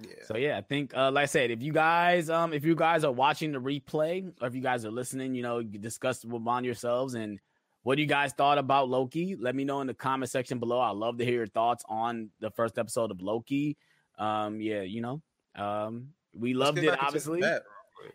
Yeah. 0.00 0.24
So 0.24 0.36
yeah, 0.36 0.58
I 0.58 0.60
think 0.60 0.96
uh, 0.96 1.10
like 1.10 1.24
I 1.24 1.26
said, 1.26 1.50
if 1.50 1.62
you 1.62 1.72
guys 1.72 2.28
um 2.28 2.52
if 2.52 2.64
you 2.64 2.74
guys 2.74 3.04
are 3.04 3.12
watching 3.12 3.52
the 3.52 3.60
replay 3.60 4.32
or 4.40 4.48
if 4.48 4.54
you 4.54 4.60
guys 4.60 4.84
are 4.84 4.90
listening, 4.90 5.34
you 5.34 5.42
know, 5.42 5.58
you 5.60 5.78
discuss 5.78 6.24
among 6.24 6.64
yourselves 6.64 7.14
and 7.14 7.38
what 7.82 7.98
you 7.98 8.06
guys 8.06 8.32
thought 8.32 8.58
about 8.58 8.88
Loki. 8.88 9.36
Let 9.36 9.54
me 9.54 9.64
know 9.64 9.80
in 9.80 9.86
the 9.86 9.94
comment 9.94 10.30
section 10.30 10.58
below. 10.58 10.80
I'd 10.80 10.96
love 10.96 11.18
to 11.18 11.24
hear 11.24 11.34
your 11.34 11.46
thoughts 11.46 11.84
on 11.88 12.30
the 12.40 12.50
first 12.50 12.78
episode 12.78 13.10
of 13.10 13.20
Loki. 13.20 13.76
Um, 14.18 14.60
yeah, 14.60 14.82
you 14.82 15.00
know, 15.00 15.22
um, 15.54 16.08
we 16.34 16.54
loved 16.54 16.78
it. 16.78 16.98
Obviously, 17.00 17.42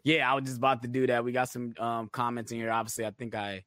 yeah, 0.03 0.29
I 0.29 0.35
was 0.35 0.45
just 0.45 0.57
about 0.57 0.81
to 0.81 0.87
do 0.87 1.07
that. 1.07 1.23
We 1.23 1.31
got 1.31 1.49
some 1.49 1.73
um 1.79 2.09
comments 2.09 2.51
in 2.51 2.57
here. 2.57 2.71
Obviously, 2.71 3.05
I 3.05 3.11
think 3.11 3.35
I 3.35 3.63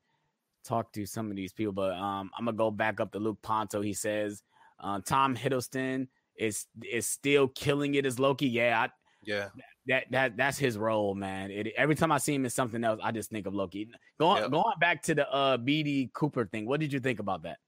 talked 0.65 0.95
to 0.95 1.07
some 1.07 1.31
of 1.31 1.37
these 1.37 1.53
people, 1.53 1.73
but 1.73 1.93
um 1.93 2.31
I'm 2.39 2.45
gonna 2.45 2.57
go 2.57 2.71
back 2.71 3.01
up 3.01 3.13
to 3.13 3.19
Luke 3.19 3.39
Ponto. 3.43 3.81
He 3.81 3.95
says 3.95 4.43
uh, 4.81 5.01
Tom 5.05 5.37
Hiddleston 5.37 6.09
is 6.37 6.67
is 6.85 7.07
still 7.07 7.49
killing 7.49 7.95
it 7.95 8.07
as 8.07 8.19
Loki. 8.19 8.47
Yeah, 8.49 8.83
I, 8.87 8.91
Yeah. 9.23 9.49
that 9.87 10.05
that 10.11 10.37
that's 10.37 10.59
his 10.59 10.79
role, 10.79 11.15
man. 11.15 11.51
It, 11.51 11.69
every 11.77 11.95
time 11.95 12.13
I 12.13 12.19
see 12.19 12.35
him 12.35 12.45
in 12.45 12.51
something 12.51 12.83
else, 12.85 13.01
I 13.03 13.13
just 13.13 13.31
think 13.31 13.47
of 13.47 13.55
Loki. 13.55 13.91
Going 14.19 14.43
Yep. 14.43 14.51
going 14.51 14.79
back 14.81 15.03
to 15.05 15.15
the 15.15 15.31
uh 15.31 15.59
BD 15.59 16.13
Cooper 16.13 16.47
thing. 16.47 16.67
What 16.67 16.81
did 16.81 16.93
you 16.93 17.01
think 17.01 17.19
about 17.21 17.43
that? 17.43 17.59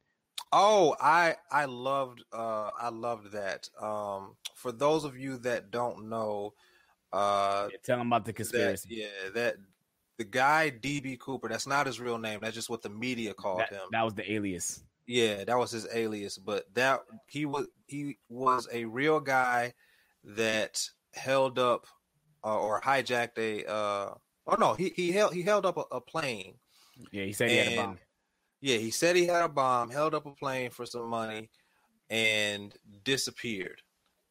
Oh, 0.53 0.95
I 1.01 1.37
I 1.51 1.65
loved 1.65 2.23
uh 2.33 2.71
I 2.79 2.89
loved 2.89 3.33
that. 3.33 3.69
Um 3.81 4.37
for 4.55 4.73
those 4.73 5.05
of 5.05 5.17
you 5.19 5.37
that 5.39 5.71
don't 5.71 6.09
know, 6.09 6.55
uh 7.13 7.69
Yeah, 7.71 7.77
tell 7.85 8.01
him 8.01 8.07
about 8.09 8.25
the 8.25 8.33
that, 8.33 8.37
conspiracy. 8.37 8.89
yeah, 8.91 9.31
that 9.35 9.57
the 10.17 10.25
guy 10.25 10.71
DB 10.71 11.19
Cooper, 11.19 11.49
that's 11.49 11.67
not 11.67 11.87
his 11.87 11.99
real 11.99 12.19
name. 12.19 12.39
That's 12.41 12.55
just 12.55 12.71
what 12.71 12.83
the 12.83 12.89
media 12.89 13.35
called 13.35 13.59
that, 13.61 13.71
him. 13.71 13.81
that 13.91 14.03
was 14.03 14.15
the 14.15 14.31
alias. 14.33 14.85
Yeah, 15.07 15.45
that 15.45 15.59
was 15.59 15.71
his 15.71 15.87
alias, 15.93 16.39
but 16.39 16.73
that 16.75 17.01
he 17.29 17.45
was 17.45 17.67
he 17.87 18.19
was 18.29 18.69
a 18.73 18.85
real 18.87 19.21
guy 19.21 19.75
that 20.25 20.83
held 21.13 21.59
up 21.59 21.87
uh, 22.43 22.59
or 22.59 22.81
hijacked 22.81 23.39
a 23.39 23.67
uh 23.71 24.15
oh 24.47 24.57
no, 24.59 24.75
he 24.75 24.91
he 24.91 25.13
held 25.13 25.35
he 25.35 25.43
held 25.43 25.67
up 25.67 25.77
a, 25.77 25.85
a 25.93 26.01
plane. 26.01 26.59
Yeah, 27.13 27.25
he 27.25 27.33
said 27.33 27.51
he 27.51 27.57
had 27.57 27.73
a 27.73 27.77
bomb. 27.77 27.99
Yeah, 28.61 28.79
he 28.79 28.91
said 28.91 29.17
he 29.17 29.27
had 29.27 29.45
a 29.45 29.49
bomb, 29.49 29.91
held 29.91 30.15
up 30.15 30.27
a 30.27 30.35
plane 30.35 30.71
for 30.71 30.87
some 30.87 31.09
money, 31.09 31.51
and 32.09 32.75
disappeared. 33.03 33.83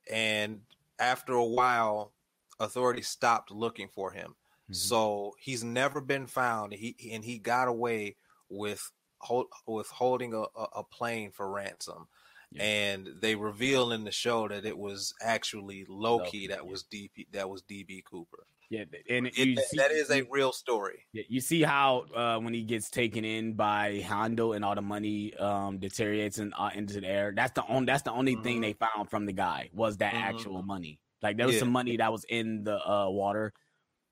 And 0.10 0.62
after 0.98 1.34
a 1.34 1.46
while, 1.46 2.14
authorities 2.60 3.08
stopped 3.10 3.52
looking 3.52 3.90
for 3.90 4.12
him. 4.12 4.36
Mhm. 4.70 4.76
So 4.76 5.36
he's 5.40 5.64
never 5.64 6.02
been 6.02 6.26
found. 6.26 6.74
He 6.74 6.96
and 7.12 7.24
he 7.24 7.38
got 7.38 7.68
away 7.68 8.18
with 8.50 8.92
hold, 9.24 9.48
with 9.66 9.88
holding 9.88 10.34
a, 10.34 10.44
a, 10.76 10.84
plane 10.84 11.32
for 11.32 11.50
ransom. 11.50 12.08
Yeah. 12.52 12.64
And 12.64 13.10
they 13.20 13.36
reveal 13.36 13.92
in 13.92 14.04
the 14.04 14.12
show 14.12 14.48
that 14.48 14.66
it 14.66 14.78
was 14.78 15.14
actually 15.22 15.86
Loki, 15.88 16.24
Loki, 16.24 16.48
that 16.48 16.64
yeah. 16.64 16.70
was 16.72 16.84
DP 16.84 17.28
that 17.32 17.50
was 17.50 17.64
DB 17.64 18.04
Cooper. 18.04 18.46
Yeah, 18.70 18.86
and 19.10 19.28
It- 19.28 19.60
see- 19.60 19.78
that 19.78 19.92
is 19.92 20.10
a 20.10 20.22
real 20.24 20.52
story. 20.52 21.06
Yeah, 21.14 21.24
you 21.28 21.42
see 21.42 21.62
how 21.62 22.06
uh, 22.16 22.40
when 22.40 22.54
he 22.54 22.64
gets 22.64 22.90
taken 22.90 23.24
in 23.26 23.54
by 23.54 24.02
Hondo 24.02 24.54
and 24.54 24.64
all 24.66 24.76
the 24.76 24.82
money 24.82 25.36
um, 25.38 25.78
deteriorates 25.80 26.40
in, 26.40 26.54
uh, 26.54 26.72
into 26.74 27.02
the 27.02 27.08
air. 27.08 27.34
That's 27.36 27.52
the 27.54 27.66
only 27.68 27.86
that's 27.86 28.04
the 28.04 28.12
only 28.12 28.36
thing 28.36 28.58
Mhm. 28.58 28.62
they 28.62 28.74
found 28.74 29.10
from 29.10 29.26
the 29.26 29.34
guy 29.34 29.70
was 29.74 29.98
that 29.98 30.14
Mhm. 30.14 30.22
actual 30.22 30.64
money. 30.64 31.00
Like 31.22 31.38
there 31.38 31.46
was 31.48 31.56
Yeah. 31.56 31.60
some 31.62 31.72
money 31.72 31.98
that 31.98 32.12
was 32.12 32.24
in 32.30 32.64
the 32.64 32.78
uh, 32.88 33.10
water. 33.10 33.54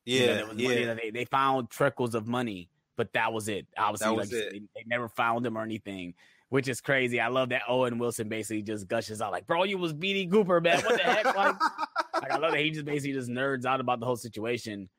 You 0.06 0.20
know, 0.20 0.26
Yeah, 0.26 0.34
there 0.34 0.46
was 0.48 0.58
money 0.58 0.84
that 0.86 0.98
they, 1.02 1.10
they 1.12 1.26
found 1.26 1.70
trickles 1.70 2.16
of 2.16 2.28
money, 2.28 2.70
but 2.98 3.12
that 3.14 3.32
was 3.34 3.48
it. 3.48 3.68
Obviously, 3.78 4.16
was 4.16 4.32
like 4.32 4.42
it. 4.42 4.52
They, 4.52 4.60
they 4.60 4.84
never 4.88 5.08
found 5.10 5.46
him 5.46 5.58
or 5.58 5.62
anything, 5.64 6.14
which 6.50 6.68
is 6.68 6.82
crazy. 6.82 7.20
I 7.20 7.28
love 7.30 7.50
that 7.50 7.64
Owen 7.68 7.98
Wilson 7.98 8.30
basically 8.30 8.62
just 8.64 8.88
gushes 8.88 9.22
out 9.22 9.32
like, 9.32 9.48
"Bro, 9.48 9.64
you 9.64 9.78
was 9.78 9.94
BD 9.94 10.30
Cooper, 10.30 10.60
man. 10.62 10.82
What 10.82 10.98
the 10.98 11.04
heck?" 11.04 11.26
Like, 11.26 11.56
like 12.22 12.32
I 12.32 12.38
love 12.38 12.52
that 12.52 12.60
he 12.62 12.72
just 12.72 12.86
basically 12.86 13.14
just 13.14 13.30
nerds 13.30 13.66
out 13.66 13.80
about 13.80 14.00
the 14.00 14.06
whole 14.06 14.16
situation. 14.18 14.90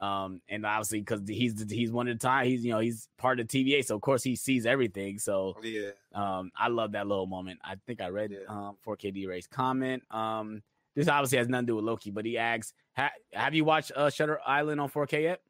Um, 0.00 0.40
and 0.48 0.66
obviously 0.66 0.98
because 0.98 1.20
he's 1.28 1.64
he's 1.70 1.92
one 1.92 2.08
of 2.08 2.18
the 2.18 2.26
time 2.26 2.46
he's 2.46 2.64
you 2.64 2.72
know 2.72 2.80
he's 2.80 3.08
part 3.18 3.38
of 3.38 3.46
TVA, 3.46 3.84
so 3.84 3.94
of 3.94 4.00
course 4.00 4.24
he 4.24 4.34
sees 4.34 4.66
everything. 4.66 5.20
So 5.20 5.54
yeah, 5.62 5.90
um, 6.12 6.50
I 6.56 6.66
love 6.68 6.92
that 6.92 7.06
little 7.06 7.26
moment. 7.26 7.60
I 7.62 7.76
think 7.86 8.00
I 8.00 8.08
read 8.08 8.32
Yeah. 8.32 8.38
um 8.48 8.76
4KD 8.84 9.28
Ray's 9.28 9.46
comment. 9.46 10.02
Um, 10.10 10.62
this 10.96 11.06
obviously 11.06 11.38
has 11.38 11.48
nothing 11.48 11.66
to 11.66 11.70
do 11.70 11.76
with 11.76 11.84
Loki, 11.84 12.10
but 12.10 12.24
he 12.26 12.36
asks, 12.36 12.72
ha- 12.96 13.12
"Have 13.32 13.54
you 13.54 13.64
watched 13.64 13.92
uh, 13.94 14.10
Shutter 14.10 14.40
Island 14.44 14.80
on 14.80 14.90
4K 14.90 15.22
yet?" 15.22 15.40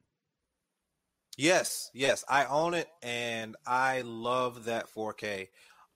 Yes, 1.37 1.91
yes, 1.95 2.25
I 2.29 2.45
own 2.45 2.75
it, 2.75 2.89
and 3.03 3.57
I 3.67 4.03
love 4.03 4.65
that 4.67 4.87
4K. 4.95 5.49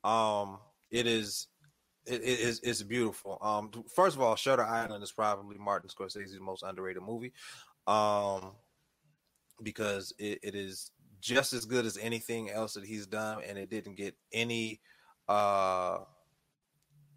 Um, 0.02 0.58
it 0.90 1.06
is, 1.06 1.48
it, 2.06 2.22
it 2.22 2.40
is, 2.40 2.60
it's 2.62 2.82
beautiful. 2.82 3.38
Um, 3.42 3.70
first 3.94 4.16
of 4.16 4.22
all, 4.22 4.34
Shutter 4.36 4.64
Island 4.64 5.04
is 5.04 5.12
probably 5.12 5.58
Martin 5.58 5.90
Scorsese's 5.90 6.40
most 6.40 6.62
underrated 6.62 7.02
movie, 7.02 7.32
um, 7.86 8.52
because 9.62 10.14
it, 10.18 10.38
it 10.42 10.54
is 10.54 10.90
just 11.20 11.52
as 11.52 11.66
good 11.66 11.84
as 11.84 11.98
anything 11.98 12.50
else 12.50 12.74
that 12.74 12.84
he's 12.86 13.06
done, 13.06 13.42
and 13.46 13.58
it 13.58 13.68
didn't 13.68 13.96
get 13.96 14.14
any, 14.32 14.80
uh, 15.28 15.98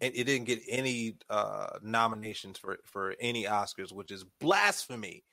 it, 0.00 0.16
it 0.16 0.24
didn't 0.24 0.46
get 0.46 0.60
any 0.68 1.16
uh 1.28 1.78
nominations 1.82 2.58
for 2.58 2.78
for 2.84 3.14
any 3.20 3.44
Oscars, 3.44 3.92
which 3.92 4.10
is 4.10 4.24
blasphemy. 4.40 5.24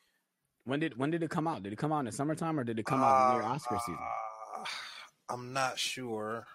When 0.67 0.81
did 0.81 0.97
when 0.97 1.11
did 1.11 1.23
it 1.23 1.29
come 1.29 1.47
out? 1.47 1.63
Did 1.63 1.71
it 1.71 1.77
come 1.77 1.93
out 1.93 1.99
in 1.99 2.05
the 2.05 2.11
summertime 2.11 2.59
or 2.59 2.65
did 2.65 2.77
it 2.77 2.85
come 2.85 3.01
out 3.01 3.33
near 3.35 3.41
Uh, 3.43 3.53
Oscar 3.53 3.79
season? 3.79 3.97
I'm 5.29 5.53
not 5.53 5.79
sure. 5.79 6.45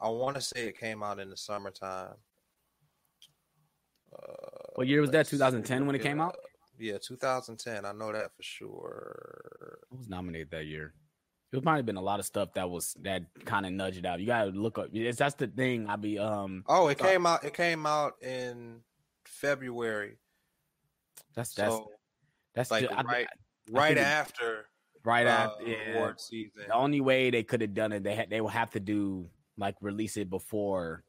I 0.00 0.08
want 0.08 0.34
to 0.34 0.40
say 0.42 0.66
it 0.66 0.78
came 0.78 1.02
out 1.02 1.20
in 1.20 1.30
the 1.30 1.36
summertime. 1.36 2.14
Uh, 4.12 4.18
What 4.74 4.88
year 4.88 5.00
was 5.00 5.10
that? 5.10 5.18
let's 5.18 5.30
2010 5.30 5.86
when 5.86 5.94
it 5.94 6.02
came 6.02 6.20
out? 6.20 6.36
Yeah, 6.78 6.98
2010. 7.00 7.84
I 7.84 7.92
know 7.92 8.10
that 8.12 8.34
for 8.34 8.42
sure. 8.42 9.78
Who 9.90 9.98
was 9.98 10.08
nominated 10.08 10.50
that 10.50 10.64
year? 10.66 10.94
There's 11.50 11.62
probably 11.62 11.82
been 11.82 11.96
a 11.96 12.02
lot 12.02 12.18
of 12.20 12.26
stuff 12.26 12.54
that 12.54 12.68
was 12.68 12.94
that 13.02 13.22
kind 13.44 13.64
of 13.66 13.72
nudged 13.72 13.98
it 13.98 14.06
out. 14.06 14.18
You 14.20 14.26
gotta 14.26 14.50
look 14.50 14.78
up. 14.78 14.88
It's, 14.92 15.18
that's 15.18 15.34
the 15.36 15.46
thing. 15.46 15.88
I 15.88 15.96
be 15.96 16.18
um. 16.18 16.64
Oh, 16.66 16.88
it 16.88 17.00
Uh, 17.00 17.04
came 17.04 17.26
out. 17.26 17.44
It 17.44 17.54
came 17.54 17.86
out 17.86 18.14
in 18.22 18.80
February. 19.24 20.18
That's 21.34 21.52
that's 21.54 21.74
So 21.74 21.90
that's 22.54 22.70
like 22.70 22.82
ju- 22.88 22.94
I- 22.94 23.02
right, 23.02 23.26
I 23.26 23.70
right 23.70 23.96
it- 23.96 24.00
after 24.00 24.66
right 25.04 25.26
uh, 25.26 25.30
after 25.30 25.64
yeah. 25.66 25.92
award 25.94 26.20
season. 26.20 26.64
The 26.68 26.74
only 26.74 27.00
way 27.00 27.30
they 27.30 27.42
could 27.42 27.60
have 27.60 27.74
done 27.74 27.92
it, 27.92 28.02
they 28.02 28.14
had 28.14 28.30
they 28.30 28.40
would 28.40 28.52
have 28.52 28.70
to 28.72 28.80
do 28.80 29.28
like 29.56 29.74
release 29.80 30.16
it 30.16 30.30
before 30.30 31.04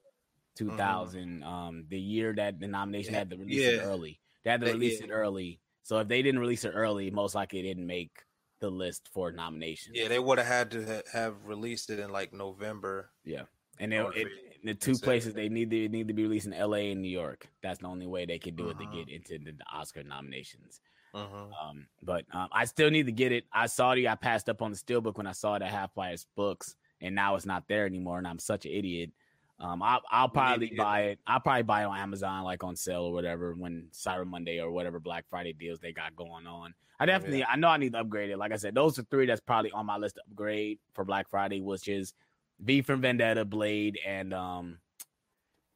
Mm-hmm. 0.59 0.71
2000, 0.75 1.43
um, 1.43 1.85
the 1.87 1.97
year 1.99 2.33
that 2.35 2.59
the 2.59 2.67
nomination 2.67 3.13
Yeah, 3.13 3.19
had 3.19 3.29
to 3.31 3.37
release 3.37 3.65
it 3.65 3.79
early. 3.83 4.19
They 4.43 4.51
had 4.51 4.59
to 4.59 4.65
They- 4.65 4.73
release 4.73 4.99
yeah. 4.99 5.05
it 5.05 5.09
early. 5.09 5.61
So 5.81 5.97
if 5.99 6.09
they 6.09 6.21
didn't 6.21 6.41
release 6.41 6.65
it 6.65 6.71
early, 6.75 7.09
most 7.09 7.33
likely 7.35 7.59
it 7.59 7.63
didn't 7.63 7.87
make 7.87 8.11
the 8.59 8.69
list 8.69 9.07
for 9.13 9.31
nominations. 9.31 9.95
Yeah, 9.97 10.09
they 10.09 10.19
would 10.19 10.37
have 10.39 10.47
had 10.47 10.71
to 10.71 10.85
ha- 10.85 11.01
have 11.13 11.45
released 11.45 11.89
it 11.89 11.99
in 11.99 12.11
like 12.11 12.33
November. 12.33 13.11
Yeah, 13.23 13.43
and 13.79 13.93
or 13.93 14.13
it, 14.13 14.27
the 14.65 14.75
two 14.75 14.97
places 14.97 15.33
they 15.33 15.47
need 15.47 15.71
to 15.71 15.87
need 15.87 16.09
to 16.09 16.13
be 16.13 16.23
released 16.23 16.47
in 16.47 16.53
L.A. 16.53 16.91
and 16.91 17.01
New 17.01 17.07
York. 17.09 17.47
That's 17.63 17.79
the 17.79 17.87
only 17.87 18.05
way 18.05 18.25
they 18.25 18.37
could 18.37 18.57
do 18.57 18.69
it 18.69 18.77
Mhm. 18.77 18.91
to 18.91 18.97
get 18.97 19.09
into 19.09 19.39
the, 19.39 19.53
the 19.53 19.63
Oscar 19.73 20.03
nominations. 20.03 20.81
Mhm. 21.13 21.51
Um, 21.61 21.87
but 22.01 22.25
um, 22.31 22.47
I 22.51 22.65
still 22.65 22.89
need 22.89 23.05
to 23.05 23.11
get 23.11 23.31
it. 23.31 23.45
I 23.51 23.67
saw 23.67 23.91
it. 23.91 24.07
I 24.07 24.15
passed 24.15 24.49
up 24.49 24.61
on 24.61 24.71
the 24.71 24.77
steelbook 24.77 25.17
when 25.17 25.27
I 25.27 25.33
saw 25.33 25.55
it 25.55 25.61
at 25.61 25.69
Half 25.71 25.93
Price 25.93 26.25
Books, 26.35 26.75
and 27.01 27.13
now 27.13 27.35
it's 27.35 27.45
not 27.45 27.67
there 27.67 27.85
anymore. 27.85 28.17
And 28.17 28.27
I'm 28.27 28.39
such 28.39 28.65
an 28.65 28.71
idiot. 28.71 29.11
Um, 29.59 29.83
I'll, 29.83 30.01
I'll 30.09 30.23
You 30.23 30.57
need 30.59 30.69
to 30.69 30.75
probably 30.75 30.75
buy 30.75 31.01
it. 31.01 31.19
I'll 31.27 31.39
probably 31.39 31.63
buy 31.63 31.81
it 31.81 31.85
on 31.85 31.97
Amazon, 31.97 32.43
like 32.43 32.63
on 32.63 32.75
sale 32.75 33.03
or 33.03 33.13
whatever, 33.13 33.53
when 33.53 33.87
Cyber 33.91 34.25
Monday 34.25 34.59
or 34.59 34.71
whatever 34.71 34.99
Black 34.99 35.25
Friday 35.29 35.53
deals 35.53 35.79
they 35.79 35.91
got 35.91 36.15
going 36.15 36.47
on. 36.47 36.73
I 36.99 37.05
definitely, 37.05 37.43
I 37.43 37.55
know 37.55 37.67
I 37.67 37.77
need 37.77 37.93
to 37.93 37.99
upgrade 37.99 38.29
it. 38.29 38.37
Like 38.37 38.51
I 38.51 38.57
said, 38.57 38.75
those 38.75 38.97
are 38.99 39.03
three 39.03 39.25
that's 39.25 39.41
probably 39.41 39.71
on 39.71 39.85
my 39.87 39.97
list 39.97 40.15
to 40.15 40.21
upgrade 40.29 40.79
for 40.93 41.03
Black 41.03 41.29
Friday, 41.29 41.59
which 41.61 41.87
is 41.87 42.13
V 42.59 42.81
from 42.83 43.01
Vendetta, 43.01 43.43
Blade, 43.43 43.99
and 44.05 44.33
um, 44.33 44.77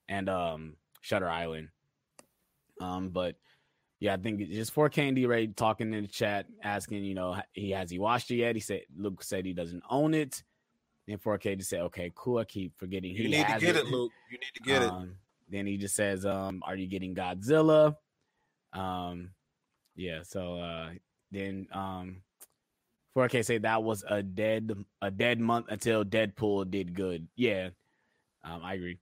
and 0.08 0.30
um, 0.30 0.76
Shutter 1.02 1.30
Island. 1.30 1.70
Um, 2.80 3.10
but 3.10 3.36
yeah, 4.00 4.14
I 4.14 4.18
think 4.18 4.42
it's 4.42 4.54
just 4.54 4.74
4K 4.76 5.08
and 5.08 5.16
D 5.16 5.26
Ray 5.26 5.48
talking 5.48 5.94
in 5.94 6.02
the 6.04 6.08
chat, 6.08 6.48
asking, 6.64 7.04
you 7.04 7.16
know, 7.16 7.38
he 7.54 7.72
has 7.72 7.90
he 7.90 8.00
watched 8.00 8.30
it 8.32 8.36
yet? 8.36 8.56
He 8.56 8.62
said 8.62 8.82
Luke 8.96 9.24
said 9.24 9.46
he 9.46 9.54
doesn't 9.54 9.84
own 9.90 10.14
it. 10.14 10.44
Then 11.08 11.18
4K 11.18 11.58
just 11.58 11.70
said, 11.70 11.82
okay, 11.82 12.12
cool. 12.16 12.40
I 12.40 12.46
keep 12.46 12.78
forgetting 12.78 13.12
You 13.16 13.30
need 13.30 13.48
to 13.48 13.60
get 13.60 13.76
it, 13.76 13.86
Luke. 13.86 14.12
You 14.30 14.38
need 14.38 14.54
to 14.56 14.64
get 14.64 14.82
it. 14.82 14.90
um, 14.90 15.16
Then 15.50 15.68
he 15.68 15.78
just 15.78 15.96
says, 15.96 16.26
um, 16.26 16.64
are 16.66 16.76
you 16.76 16.88
getting 16.88 17.14
Godzilla? 17.14 17.96
Um, 18.74 19.30
yeah, 19.96 20.24
so 20.24 20.58
uh 20.60 20.90
then 21.32 21.68
um 21.72 22.22
4K 23.16 23.46
say 23.46 23.58
that 23.60 23.82
was 23.82 24.04
a 24.10 24.22
dead 24.22 24.72
a 25.02 25.10
dead 25.10 25.40
month 25.40 25.68
until 25.70 26.04
Deadpool 26.04 26.70
did 26.70 26.94
good. 26.94 27.28
Yeah. 27.36 27.70
Um, 28.44 28.62
I 28.64 28.74
agree. 28.74 29.00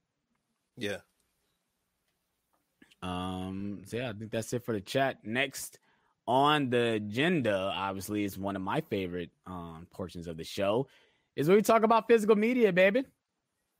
Yeah. 0.76 0.98
Um, 3.04 3.82
so 3.84 3.98
yeah, 3.98 4.08
I 4.08 4.12
think 4.14 4.30
that's 4.30 4.52
it 4.54 4.64
for 4.64 4.72
the 4.72 4.80
chat. 4.80 5.18
Next 5.24 5.78
on 6.26 6.70
the 6.70 6.92
agenda, 6.92 7.70
obviously, 7.74 8.24
is 8.24 8.38
one 8.38 8.56
of 8.56 8.62
my 8.62 8.80
favorite 8.80 9.30
um 9.46 9.86
portions 9.92 10.26
of 10.26 10.36
the 10.38 10.44
show, 10.44 10.88
is 11.36 11.46
where 11.46 11.56
we 11.56 11.62
talk 11.62 11.82
about 11.82 12.08
physical 12.08 12.34
media, 12.34 12.72
baby. 12.72 13.04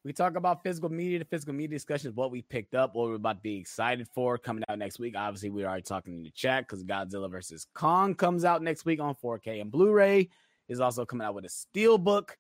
We 0.05 0.13
talk 0.13 0.37
about 0.37 0.63
physical 0.63 0.91
media, 0.91 1.21
the 1.21 1.25
physical 1.25 1.55
media 1.55 1.77
discussions, 1.77 2.15
what 2.15 2.31
we 2.31 2.43
picked 2.43 2.75
up, 2.75 2.95
what 2.95 3.09
we're 3.09 3.15
about 3.15 3.37
to 3.37 3.43
be 3.43 3.57
excited 3.57 4.07
for 4.15 4.37
coming 4.37 4.63
out 4.69 4.79
next 4.79 4.99
week. 4.99 5.15
Obviously, 5.17 5.49
we 5.49 5.65
are 5.65 5.69
already 5.69 5.83
talking 5.83 6.13
in 6.13 6.23
the 6.23 6.31
chat 6.31 6.69
because 6.69 6.85
Godzilla 6.85 7.31
versus 7.31 7.67
Kong 7.73 8.15
comes 8.15 8.45
out 8.45 8.63
next 8.63 8.85
week 8.85 9.01
on 9.01 9.15
4K 9.15 9.63
and 9.63 9.71
Blu-ray. 9.71 10.29
Is 10.69 10.81
also 10.81 11.07
coming 11.07 11.27
out 11.27 11.35
with 11.35 11.47
a 11.47 11.49
steel 11.49 11.97
book. 11.97 12.37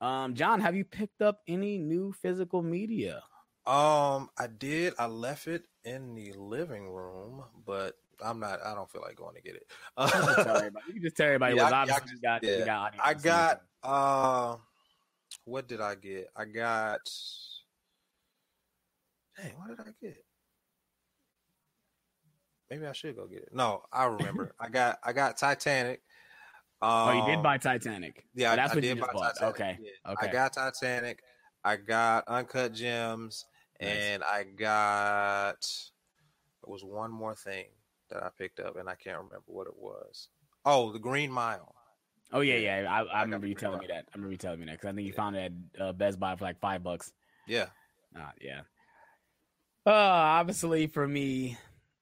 Um, 0.00 0.34
John, 0.34 0.60
have 0.60 0.74
you 0.74 0.84
picked 0.84 1.22
up 1.22 1.40
any 1.46 1.78
new 1.78 2.12
physical 2.12 2.62
media? 2.62 3.22
Um, 3.66 4.28
I 4.38 4.46
did. 4.58 4.94
I 4.98 5.06
left 5.06 5.46
it 5.46 5.64
in 5.84 6.14
the 6.14 6.32
living 6.34 6.88
room, 6.90 7.44
but 7.66 7.94
I'm 8.22 8.38
not. 8.40 8.60
I 8.64 8.74
don't 8.74 8.90
feel 8.90 9.00
like 9.02 9.16
going 9.16 9.34
to 9.36 9.42
get 9.42 9.56
it. 9.56 9.66
You 9.98 10.06
can 10.08 10.24
just 10.26 10.36
tell 10.46 10.56
everybody. 10.56 10.84
You 10.88 10.92
can 10.94 11.02
just 11.02 11.16
tell 11.16 11.26
everybody 11.26 11.56
Yeah, 11.56 11.70
I- 11.70 11.82
I 11.82 11.86
just- 11.86 12.22
got, 12.22 12.42
yeah. 12.44 12.64
got 12.64 12.94
I 13.02 13.14
got. 13.14 13.62
Uh, 13.82 14.56
what 15.46 15.66
did 15.68 15.80
I 15.80 15.94
get? 15.94 16.28
I 16.36 16.44
got. 16.44 17.00
Dang, 19.36 19.52
what 19.58 19.68
did 19.68 19.80
I 19.80 19.90
get? 20.00 20.24
Maybe 22.70 22.86
I 22.86 22.92
should 22.92 23.16
go 23.16 23.26
get 23.26 23.42
it. 23.42 23.48
No, 23.54 23.82
I 23.92 24.04
remember. 24.04 24.54
I 24.60 24.68
got. 24.68 24.98
I 25.02 25.12
got 25.12 25.38
Titanic. 25.38 26.02
Um, 26.82 26.90
Oh, 26.90 27.12
you 27.12 27.34
did 27.34 27.42
buy 27.42 27.56
Titanic. 27.56 28.26
Yeah, 28.34 28.52
I- 28.52 28.56
that's 28.56 28.72
I 28.72 28.74
what 28.74 28.84
you 28.84 28.90
did 28.90 28.98
just 28.98 29.06
buy 29.08 29.12
bought. 29.18 29.34
Titanic, 29.36 29.54
Okay. 29.54 29.78
yeah. 29.80 30.12
Okay. 30.12 30.28
I 30.28 30.32
got 30.32 30.52
Titanic. 30.52 31.22
I 31.64 31.76
got 31.76 32.24
Uncut 32.28 32.74
Gems, 32.74 33.46
Nice. 33.80 33.90
and 33.90 34.22
I 34.24 34.44
got. 34.44 35.66
There 36.64 36.72
was 36.72 36.84
one 36.84 37.10
more 37.10 37.34
thing 37.34 37.66
that 38.10 38.22
I 38.22 38.28
picked 38.38 38.60
up, 38.60 38.76
and 38.76 38.88
I 38.88 38.94
can't 38.94 39.16
remember 39.18 39.42
what 39.46 39.66
it 39.66 39.76
was. 39.76 40.28
Oh, 40.64 40.92
the 40.92 40.98
Green 40.98 41.30
Mile. 41.30 41.74
Oh 42.32 42.40
yeah, 42.40 42.56
yeah. 42.56 42.86
I, 42.90 43.00
I 43.02 43.04
got 43.04 43.22
remember 43.24 43.46
you 43.46 43.54
telling 43.54 43.80
me 43.80 43.86
that. 43.88 44.06
I 44.12 44.14
remember 44.16 44.32
you 44.32 44.38
telling 44.38 44.60
me 44.60 44.66
that 44.66 44.72
because 44.72 44.88
I 44.88 44.92
think 44.92 45.06
you 45.06 45.12
Yeah. 45.12 45.16
found 45.16 45.36
it 45.36 45.52
at 45.76 45.80
uh, 45.80 45.92
Best 45.92 46.18
Buy 46.18 46.34
for 46.36 46.44
like 46.44 46.58
five 46.60 46.82
bucks. 46.82 47.12
Yeah. 47.46 47.66
Uh, 48.16 48.30
yeah. 48.40 48.60
Uh, 49.86 49.90
obviously 49.90 50.86
for 50.86 51.06
me, 51.06 51.58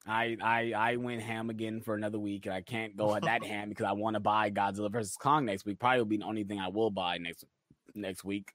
I 0.06 0.36
I 0.40 0.72
I 0.76 0.96
went 0.96 1.22
ham 1.22 1.50
again 1.50 1.80
for 1.80 1.94
another 1.96 2.18
week, 2.18 2.46
and 2.46 2.54
I 2.54 2.60
can't 2.62 2.96
go 2.96 3.14
at 3.16 3.22
that 3.24 3.42
ham 3.52 3.68
because 3.68 3.86
I 3.86 3.92
want 3.92 4.14
to 4.14 4.20
buy 4.20 4.50
Godzilla 4.50 4.90
versus 4.90 5.16
Kong 5.16 5.44
next 5.44 5.64
week. 5.64 5.80
Probably 5.80 5.98
will 5.98 6.04
be 6.06 6.16
the 6.18 6.24
only 6.24 6.44
thing 6.44 6.60
I 6.60 6.68
will 6.68 6.90
buy 6.90 7.18
next 7.18 7.44
next 7.94 8.24
week. 8.24 8.52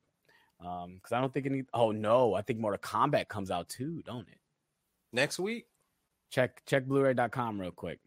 Um, 0.60 0.96
because 0.96 1.12
I 1.12 1.22
don't 1.22 1.34
think 1.34 1.46
any. 1.46 1.64
Oh 1.74 1.92
no, 1.92 2.34
I 2.34 2.42
think 2.42 2.60
Mortal 2.60 2.80
Kombat 2.80 3.28
comes 3.28 3.52
out 3.52 3.70
too, 3.70 4.02
don't 4.06 4.28
it? 4.28 4.40
Next 5.14 5.40
week. 5.40 5.66
Check 6.32 6.62
check 6.66 6.86
Blu-ray.com 6.86 7.62
real 7.62 7.72
quick. 7.72 8.00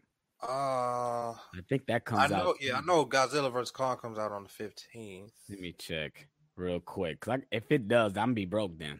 Uh, 0.43 1.31
I 1.33 1.61
think 1.69 1.85
that 1.87 2.03
comes 2.05 2.31
I 2.31 2.35
out. 2.37 2.43
know. 2.45 2.55
Yeah, 2.59 2.77
I 2.77 2.81
know. 2.81 3.05
Godzilla 3.05 3.51
vs 3.51 3.71
Kong 3.71 3.97
comes 3.97 4.17
out 4.19 4.31
on 4.31 4.43
the 4.43 4.49
fifteenth. 4.49 5.31
Let 5.49 5.59
me 5.59 5.73
check 5.77 6.27
real 6.55 6.79
quick. 6.79 7.19
'Cause 7.21 7.37
I, 7.39 7.55
if 7.55 7.71
it 7.71 7.87
does, 7.87 8.11
I'm 8.17 8.25
gonna 8.25 8.33
be 8.33 8.45
broke 8.45 8.77
then. 8.77 8.99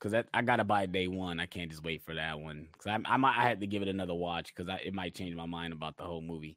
Cause 0.00 0.12
that 0.12 0.28
I 0.32 0.40
gotta 0.40 0.64
buy 0.64 0.86
day 0.86 1.08
one. 1.08 1.38
I 1.40 1.46
can't 1.46 1.70
just 1.70 1.84
wait 1.84 2.02
for 2.02 2.14
that 2.14 2.40
one. 2.40 2.68
Cause 2.78 2.86
I 2.86 2.98
I 3.12 3.16
might 3.18 3.36
I 3.36 3.42
had 3.42 3.60
to 3.60 3.66
give 3.66 3.82
it 3.82 3.88
another 3.88 4.14
watch 4.14 4.54
because 4.54 4.68
I, 4.70 4.76
it 4.76 4.94
might 4.94 5.14
change 5.14 5.34
my 5.36 5.44
mind 5.46 5.74
about 5.74 5.96
the 5.98 6.04
whole 6.04 6.22
movie. 6.22 6.56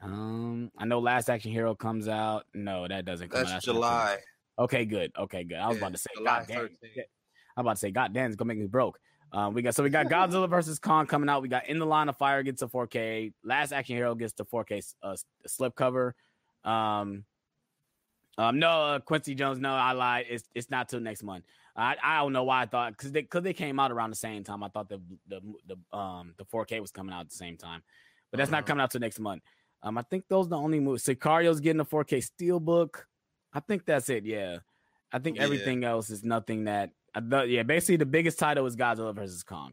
Um, 0.00 0.70
I 0.78 0.84
know 0.84 1.00
Last 1.00 1.28
Action 1.28 1.50
Hero 1.50 1.74
comes 1.74 2.06
out. 2.06 2.46
No, 2.54 2.86
that 2.86 3.04
doesn't 3.04 3.30
come 3.30 3.40
That's 3.40 3.52
out. 3.54 3.62
July. 3.62 4.18
Okay, 4.58 4.84
good. 4.84 5.12
Okay, 5.16 5.44
good. 5.44 5.56
I 5.58 5.68
was 5.68 5.76
Yeah, 5.76 5.82
about 5.84 5.92
to 5.92 5.98
say, 5.98 6.10
July 6.16 6.38
God 6.38 6.46
damn. 6.48 6.68
I'm 7.56 7.64
about 7.66 7.72
to 7.74 7.78
say, 7.78 7.90
God 7.90 8.12
damn, 8.12 8.26
it's 8.26 8.36
gonna 8.36 8.48
make 8.48 8.58
me 8.58 8.66
broke. 8.66 8.98
Um, 9.32 9.52
we 9.54 9.62
got 9.62 9.74
so 9.74 9.82
we 9.82 9.90
got 9.90 10.06
Godzilla 10.10 10.48
versus 10.48 10.78
Kong 10.78 11.06
coming 11.06 11.28
out. 11.28 11.42
We 11.42 11.48
got 11.48 11.68
In 11.68 11.78
the 11.78 11.86
Line 11.86 12.08
of 12.08 12.16
Fire 12.16 12.42
gets 12.42 12.62
a 12.62 12.66
4K. 12.66 13.32
Last 13.44 13.72
Action 13.72 13.96
Hero 13.96 14.14
gets 14.14 14.32
the 14.32 14.44
4K 14.44 14.94
uh, 15.02 15.16
slip 15.46 15.74
cover. 15.74 16.14
Um, 16.64 17.24
Um, 18.36 18.58
no, 18.60 18.68
uh, 18.70 18.98
Quincy 19.00 19.34
Jones. 19.34 19.58
No, 19.58 19.74
I 19.74 19.92
lied. 19.92 20.26
It's 20.28 20.44
it's 20.54 20.70
not 20.70 20.88
till 20.88 21.00
next 21.00 21.22
month. 21.22 21.44
I, 21.76 21.96
I 22.02 22.18
don't 22.18 22.32
know 22.32 22.44
why 22.44 22.62
I 22.62 22.66
thought 22.66 22.92
because 22.92 23.12
they 23.12 23.22
because 23.22 23.42
they 23.42 23.52
came 23.52 23.78
out 23.78 23.90
around 23.92 24.10
the 24.10 24.16
same 24.16 24.44
time. 24.44 24.62
I 24.62 24.68
thought 24.68 24.88
the 24.88 25.00
the 25.28 25.40
the 25.66 25.96
um 25.96 26.34
the 26.38 26.44
4K 26.44 26.80
was 26.80 26.90
coming 26.90 27.12
out 27.12 27.20
at 27.22 27.30
the 27.30 27.36
same 27.36 27.56
time, 27.56 27.82
but 28.30 28.38
that's 28.38 28.50
not 28.50 28.64
Mhm. 28.64 28.66
coming 28.68 28.82
out 28.82 28.90
till 28.92 29.00
next 29.00 29.18
month. 29.20 29.42
Um, 29.82 29.98
I 29.98 30.02
think 30.02 30.24
those 30.28 30.46
are 30.46 30.50
the 30.50 30.56
only 30.58 30.80
movies. 30.80 31.04
Sicario's 31.04 31.60
getting 31.60 31.80
a 31.80 31.84
4K 31.84 32.18
steelbook. 32.18 33.04
I 33.58 33.60
think 33.60 33.84
that's 33.84 34.08
it. 34.08 34.24
Yeah, 34.24 34.58
I 35.12 35.18
think 35.18 35.36
Yeah. 35.36 35.42
everything 35.42 35.82
else 35.82 36.10
is 36.10 36.22
nothing 36.22 36.64
that. 36.64 36.90
I 37.12 37.20
thought- 37.20 37.48
yeah, 37.48 37.64
basically 37.64 37.96
the 37.96 38.06
biggest 38.06 38.38
title 38.38 38.64
is 38.66 38.76
Godzilla 38.76 39.12
versus 39.12 39.42
Kong. 39.42 39.72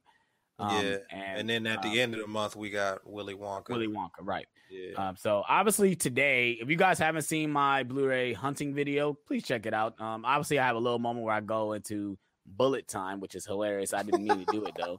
Um, 0.57 0.71
yeah, 0.83 0.97
and, 1.11 1.39
and 1.39 1.49
then 1.49 1.67
at 1.67 1.79
uh, 1.79 1.81
the 1.83 2.01
end 2.01 2.15
of 2.15 2.21
the 2.21 2.27
month 2.27 2.55
we 2.55 2.71
got 2.71 3.05
Willy 3.07 3.35
Wonka. 3.35 3.69
Willy 3.69 3.87
Wonka, 3.87 4.21
right? 4.21 4.47
yeah. 4.71 4.93
Um, 5.09 5.15
so 5.17 5.43
obviously 5.47 5.95
today, 5.95 6.57
if 6.59 6.67
you 6.69 6.77
guys 6.77 6.97
haven't 6.97 7.21
seen 7.23 7.51
my 7.51 7.83
Blu-ray 7.83 8.33
hunting 8.33 8.73
video, 8.73 9.13
please 9.13 9.43
check 9.43 9.65
it 9.67 9.73
out. 9.73 9.99
Um, 10.01 10.25
obviously 10.25 10.57
I 10.57 10.65
have 10.65 10.77
a 10.77 10.79
little 10.79 10.97
moment 10.97 11.25
where 11.25 11.35
I 11.35 11.41
go 11.41 11.73
into 11.73 12.17
bullet 12.47 12.87
time, 12.87 13.19
which 13.19 13.35
is 13.35 13.45
hilarious. 13.45 13.93
I 13.93 14.01
didn't 14.01 14.23
mean 14.23 14.45
to 14.45 14.51
do 14.51 14.65
it 14.65 14.73
though, 14.79 14.97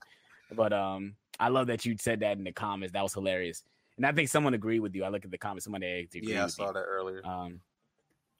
but 0.52 0.72
um, 0.72 1.16
I 1.40 1.48
love 1.48 1.66
that 1.68 1.84
you 1.84 1.96
said 1.98 2.20
that 2.20 2.36
in 2.38 2.44
the 2.44 2.52
comments. 2.52 2.92
That 2.92 3.02
was 3.02 3.14
hilarious, 3.14 3.64
and 3.96 4.06
I 4.06 4.12
think 4.12 4.28
someone 4.28 4.54
agreed 4.54 4.80
with 4.80 4.94
you. 4.94 5.02
I 5.04 5.08
look 5.08 5.24
at 5.24 5.30
the 5.32 5.38
comments, 5.38 5.64
somebody 5.64 5.86
agreed 6.14 6.28
yeah, 6.28 6.44
I 6.44 6.48
saw 6.48 6.68
you. 6.68 6.72
that 6.74 6.80
earlier. 6.80 7.26
Um, 7.26 7.60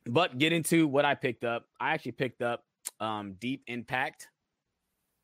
but 0.07 0.39
get 0.39 0.53
into 0.53 0.87
what 0.87 1.05
I 1.05 1.15
picked 1.15 1.45
up. 1.45 1.67
I 1.81 1.93
actually 1.95 2.13
picked 2.13 2.43
up 2.43 2.65
um 3.01 3.35
Deep 3.41 3.63
Impact, 3.67 4.29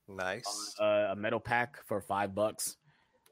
nice. 0.08 0.74
uh, 0.80 1.08
a 1.10 1.16
metal 1.16 1.40
pack 1.40 1.84
for 1.86 2.00
five 2.00 2.34
bucks. 2.34 2.76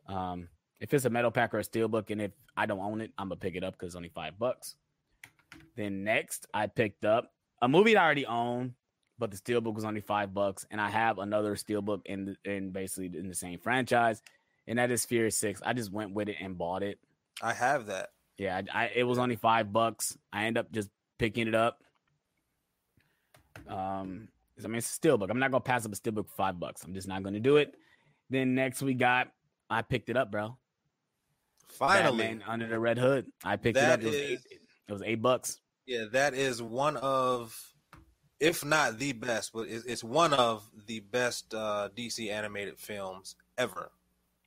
Um, 0.08 0.48
if 0.80 0.94
it's 0.94 1.04
a 1.04 1.10
metal 1.10 1.30
pack 1.30 1.52
or 1.54 1.58
a 1.58 1.64
steel 1.64 1.88
book, 1.88 2.10
and 2.10 2.22
if 2.22 2.32
I 2.56 2.66
don't 2.66 2.80
own 2.80 3.00
it, 3.00 3.12
I'm 3.18 3.28
gonna 3.28 3.40
pick 3.40 3.54
it 3.54 3.64
up 3.64 3.74
because 3.74 3.88
it's 3.88 3.96
only 3.96 4.08
five 4.08 4.38
bucks. 4.38 4.76
Then 5.76 6.04
next, 6.04 6.46
I 6.54 6.66
picked 6.66 7.04
up 7.04 7.32
a 7.60 7.68
movie 7.68 7.94
that 7.94 8.00
I 8.00 8.04
already 8.04 8.26
own, 8.26 8.74
but 9.18 9.30
the 9.30 9.36
steel 9.36 9.60
book 9.60 9.74
was 9.74 9.84
only 9.84 10.00
five 10.00 10.32
bucks, 10.32 10.66
and 10.70 10.80
I 10.80 10.88
have 10.90 11.18
another 11.18 11.56
steel 11.56 11.82
book 11.82 12.02
in 12.06 12.36
the, 12.44 12.50
in 12.50 12.70
basically 12.70 13.18
in 13.18 13.28
the 13.28 13.34
same 13.34 13.58
franchise, 13.58 14.22
and 14.66 14.78
that 14.78 14.90
is 14.90 15.04
Fear 15.04 15.30
Six. 15.30 15.60
I 15.64 15.72
just 15.72 15.92
went 15.92 16.12
with 16.12 16.28
it 16.28 16.36
and 16.40 16.56
bought 16.56 16.82
it. 16.82 16.98
I 17.42 17.52
have 17.52 17.86
that. 17.86 18.10
Yeah, 18.38 18.60
I, 18.72 18.84
I 18.84 18.90
it 18.94 19.04
was 19.04 19.18
only 19.18 19.36
five 19.36 19.72
bucks. 19.72 20.16
I 20.32 20.44
end 20.44 20.56
up 20.56 20.70
just 20.72 20.88
picking 21.20 21.46
it 21.46 21.54
up. 21.54 21.82
Um, 23.68 24.28
I 24.64 24.66
mean 24.68 24.76
it's 24.78 24.90
a 24.90 24.94
steel 24.94 25.16
book. 25.18 25.30
I'm 25.30 25.38
not 25.38 25.50
gonna 25.50 25.60
pass 25.60 25.86
up 25.86 25.92
a 25.92 25.96
steel 25.96 26.12
book 26.14 26.28
for 26.28 26.34
five 26.34 26.58
bucks. 26.58 26.82
I'm 26.82 26.94
just 26.94 27.06
not 27.08 27.22
gonna 27.22 27.40
do 27.40 27.56
it. 27.58 27.74
Then 28.30 28.54
next 28.54 28.82
we 28.82 28.94
got 28.94 29.28
I 29.68 29.82
picked 29.82 30.08
it 30.08 30.16
up, 30.16 30.30
bro. 30.30 30.56
Finally, 31.68 32.18
Batman 32.18 32.42
under 32.48 32.66
the 32.66 32.78
red 32.78 32.98
hood. 32.98 33.26
I 33.44 33.56
picked 33.56 33.76
That 33.76 33.90
it 33.90 33.92
up. 33.92 34.00
It 34.02 34.06
was, 34.06 34.14
is- 34.16 34.30
eight, 34.30 34.40
it 34.88 34.92
was 34.92 35.02
eight 35.02 35.22
bucks. 35.22 35.60
yeah, 35.86 36.06
that 36.10 36.34
is 36.34 36.60
one 36.60 36.96
of, 36.96 37.56
if 38.40 38.64
not 38.64 38.98
the 38.98 39.12
best, 39.12 39.52
but 39.54 39.68
it's, 39.68 39.84
it's 39.84 40.02
one 40.02 40.34
of 40.34 40.68
the 40.86 40.98
best 40.98 41.54
uh, 41.54 41.88
DC 41.96 42.28
animated 42.28 42.76
films 42.76 43.36
ever. 43.56 43.92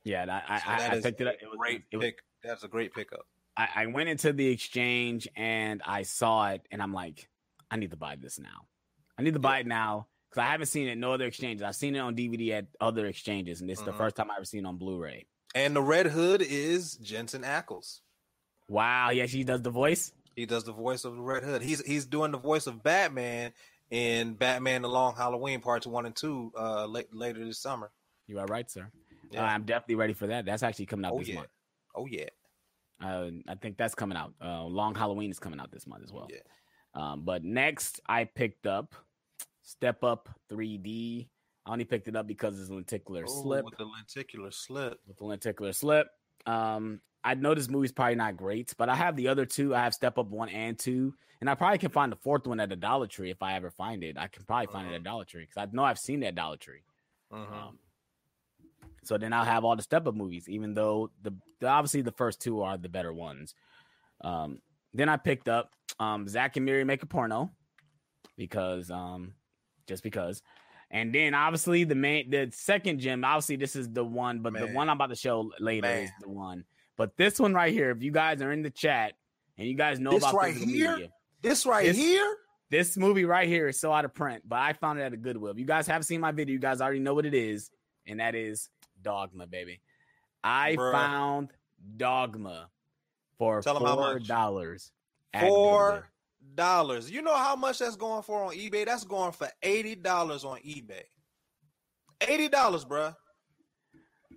Yeah, 0.04 0.26
I 0.28 0.54
I, 0.54 0.58
So 0.58 0.64
I, 0.68 0.78
that 0.78 0.92
I 0.92 0.96
is 0.96 1.02
picked 1.02 1.20
it 1.22 1.28
up. 1.28 1.34
It 1.40 1.48
was, 1.48 1.56
great 1.58 1.82
it 1.90 1.96
was, 1.96 2.04
pick. 2.04 2.18
That's 2.42 2.62
a 2.62 2.68
great 2.68 2.92
pickup. 2.92 3.26
I, 3.56 3.68
I 3.76 3.86
went 3.86 4.08
into 4.08 4.32
the 4.32 4.48
exchange 4.48 5.28
and 5.36 5.82
I 5.86 6.02
saw 6.02 6.50
it, 6.50 6.62
and 6.70 6.82
I'm 6.82 6.92
like, 6.92 7.28
I 7.70 7.76
need 7.76 7.90
to 7.90 7.96
buy 7.96 8.16
this 8.16 8.38
now. 8.38 8.66
I 9.18 9.22
need 9.22 9.34
to 9.34 9.40
buy 9.40 9.60
it 9.60 9.66
now 9.66 10.06
because 10.30 10.42
I 10.42 10.50
haven't 10.50 10.66
seen 10.66 10.88
it 10.88 10.92
in 10.92 11.00
no 11.00 11.12
other 11.12 11.26
exchanges. 11.26 11.62
I've 11.62 11.76
seen 11.76 11.94
it 11.94 12.00
on 12.00 12.16
DVD 12.16 12.58
at 12.58 12.66
other 12.80 13.06
exchanges, 13.06 13.60
and 13.60 13.70
this 13.70 13.78
is 13.78 13.84
the 13.84 13.92
first 13.92 14.16
time 14.16 14.30
I've 14.30 14.38
ever 14.38 14.44
seen 14.44 14.64
it 14.64 14.68
on 14.68 14.76
Blu-ray. 14.76 15.26
And 15.54 15.76
the 15.76 15.82
Red 15.82 16.06
Hood 16.06 16.42
is 16.42 16.96
Jensen 16.96 17.42
Ackles. 17.42 18.00
Wow, 18.68 19.10
yeah, 19.10 19.26
she 19.26 19.44
does 19.44 19.62
the 19.62 19.70
voice. 19.70 20.12
He 20.34 20.46
does 20.46 20.64
the 20.64 20.72
voice 20.72 21.04
of 21.04 21.14
the 21.14 21.22
Red 21.22 21.44
Hood. 21.44 21.62
He's 21.62 21.84
he's 21.84 22.06
doing 22.06 22.32
the 22.32 22.38
voice 22.38 22.66
of 22.66 22.82
Batman 22.82 23.52
in 23.90 24.34
Batman: 24.34 24.82
The 24.82 24.88
Long 24.88 25.14
Halloween 25.14 25.60
Parts 25.60 25.86
One 25.86 26.06
and 26.06 26.16
Two 26.16 26.52
uh, 26.58 26.86
late, 26.86 27.14
later 27.14 27.44
this 27.44 27.58
summer. 27.58 27.92
You 28.26 28.40
are 28.40 28.46
right, 28.46 28.68
sir. 28.68 28.90
Yeah. 29.30 29.44
I'm 29.44 29.64
definitely 29.64 29.96
ready 29.96 30.12
for 30.12 30.26
that. 30.28 30.44
That's 30.44 30.62
actually 30.62 30.86
coming 30.86 31.04
out 31.04 31.12
Oh 31.12 31.18
this 31.18 31.28
yeah. 31.28 31.34
month. 31.36 31.48
Oh 31.94 32.06
yeah. 32.06 32.26
Uh, 33.02 33.30
I 33.48 33.54
think 33.56 33.76
that's 33.76 33.94
coming 33.94 34.16
out. 34.16 34.32
Uh, 34.42 34.64
Long 34.64 34.94
Halloween 34.94 35.30
is 35.30 35.38
coming 35.38 35.60
out 35.60 35.70
this 35.72 35.86
month 35.86 36.04
as 36.04 36.12
well. 36.12 36.28
Yeah. 36.30 36.38
Um, 36.94 37.22
but 37.24 37.44
next, 37.44 38.00
I 38.08 38.24
picked 38.24 38.66
up 38.66 38.94
Step 39.62 40.04
Up 40.04 40.28
3D. 40.50 41.28
I 41.66 41.72
only 41.72 41.84
picked 41.84 42.08
it 42.08 42.16
up 42.16 42.26
because 42.26 42.60
it's 42.60 42.70
a 42.70 42.74
lenticular 42.74 43.24
Ooh, 43.24 43.28
slip. 43.42 43.64
with 43.64 43.76
the 43.78 43.84
lenticular 43.84 44.50
slip. 44.50 45.00
with 45.06 45.16
the 45.16 45.24
lenticular 45.24 45.72
slip. 45.72 46.08
Um, 46.46 47.00
I 47.24 47.34
know 47.34 47.54
this 47.54 47.70
movie's 47.70 47.90
probably 47.90 48.16
not 48.16 48.36
great, 48.36 48.74
but 48.76 48.90
I 48.90 48.94
have 48.94 49.16
the 49.16 49.28
other 49.28 49.46
two. 49.46 49.74
I 49.74 49.80
have 49.80 49.94
Step 49.94 50.18
Up 50.18 50.26
one 50.28 50.50
and 50.50 50.78
two, 50.78 51.14
and 51.40 51.48
I 51.48 51.54
probably 51.54 51.78
can 51.78 51.90
find 51.90 52.12
the 52.12 52.16
fourth 52.16 52.46
one 52.46 52.60
at 52.60 52.70
a 52.70 52.76
Dollar 52.76 53.06
Tree 53.06 53.30
if 53.30 53.42
I 53.42 53.54
ever 53.54 53.70
find 53.70 54.04
it. 54.04 54.18
I 54.18 54.28
can 54.28 54.44
probably 54.44 54.66
find 54.66 54.90
it 54.90 54.94
at 54.94 55.02
Dollar 55.04 55.24
Tree 55.24 55.42
because 55.48 55.56
I 55.56 55.74
know 55.74 55.84
I've 55.84 55.98
seen 55.98 56.20
that 56.20 56.34
Dollar 56.34 56.58
Tree. 56.58 56.82
Mhm. 57.32 57.50
Um, 57.50 57.78
so 59.06 59.18
then 59.18 59.32
I'll 59.32 59.44
have 59.44 59.64
all 59.64 59.76
the 59.76 59.82
Step 59.82 60.06
Up 60.06 60.14
movies, 60.14 60.48
even 60.48 60.74
though 60.74 61.10
the, 61.22 61.32
the 61.60 61.68
obviously 61.68 62.02
the 62.02 62.12
first 62.12 62.40
two 62.40 62.62
are 62.62 62.76
the 62.76 62.88
better 62.88 63.12
ones. 63.12 63.54
Um, 64.22 64.60
then 64.92 65.08
I 65.08 65.16
picked 65.16 65.48
up 65.48 65.70
um, 65.98 66.26
Zack 66.28 66.56
and 66.56 66.64
Miri 66.66 66.84
make 66.84 67.02
a 67.02 67.06
porno 67.06 67.50
because 68.36 68.90
um, 68.90 69.34
just 69.86 70.02
because. 70.02 70.42
And 70.90 71.12
then 71.14 71.34
obviously 71.34 71.84
the 71.84 71.94
main 71.96 72.30
the 72.30 72.50
second 72.52 73.00
gem, 73.00 73.24
obviously 73.24 73.56
this 73.56 73.74
is 73.74 73.88
the 73.90 74.04
one, 74.04 74.40
but 74.40 74.52
the 74.52 74.66
one 74.68 74.88
I'm 74.88 74.96
about 74.96 75.08
to 75.10 75.16
show 75.16 75.50
later 75.58 75.88
is 75.88 76.10
the 76.20 76.28
one. 76.28 76.64
But 76.96 77.16
this 77.16 77.40
one 77.40 77.52
right 77.54 77.72
here, 77.72 77.90
if 77.90 78.02
you 78.02 78.12
guys 78.12 78.40
are 78.42 78.52
in 78.52 78.62
the 78.62 78.70
chat 78.70 79.14
and 79.58 79.66
you 79.66 79.74
guys 79.74 79.98
know 79.98 80.10
about 80.10 80.20
This 80.20 80.30
about 80.30 80.42
right 80.42 80.54
here? 80.54 80.92
media, 80.92 81.08
This 81.42 81.66
right 81.66 81.86
This- 81.86 81.96
here. 81.96 82.36
this 82.70 82.96
movie 82.96 83.24
right 83.24 83.48
here 83.48 83.66
is 83.66 83.80
so 83.80 83.92
out 83.92 84.04
of 84.04 84.14
print, 84.14 84.44
but 84.46 84.60
I 84.60 84.72
found 84.74 85.00
it 85.00 85.02
at 85.02 85.12
a 85.12 85.16
Goodwill. 85.16 85.50
If 85.50 85.58
you 85.58 85.64
guys 85.64 85.88
haven't 85.88 86.04
seen 86.04 86.20
my 86.20 86.30
video, 86.30 86.52
you 86.52 86.60
guys 86.60 86.80
already 86.80 87.00
know 87.00 87.14
what 87.14 87.26
it 87.26 87.34
is, 87.34 87.70
and 88.06 88.20
that 88.20 88.36
is 88.36 88.68
Dogma, 89.04 89.46
baby. 89.46 89.80
I 90.42 90.74
Bruh. 90.76 90.92
found 90.92 91.50
Dogma 91.96 92.68
for 93.38 93.62
Tell 93.62 93.78
four 93.78 94.18
dollars. 94.18 94.90
Four 95.38 96.08
dollars. 96.54 97.10
You 97.10 97.22
know 97.22 97.36
how 97.36 97.54
much 97.54 97.78
that's 97.78 97.96
going 97.96 98.22
for 98.22 98.44
on 98.44 98.54
eBay? 98.54 98.86
That's 98.86 99.04
going 99.04 99.32
for 99.32 99.48
eighty 99.62 99.94
dollars 99.94 100.44
on 100.44 100.58
eBay. 100.58 101.02
Eighty 102.26 102.48
dollars, 102.48 102.84
bruh. 102.84 103.14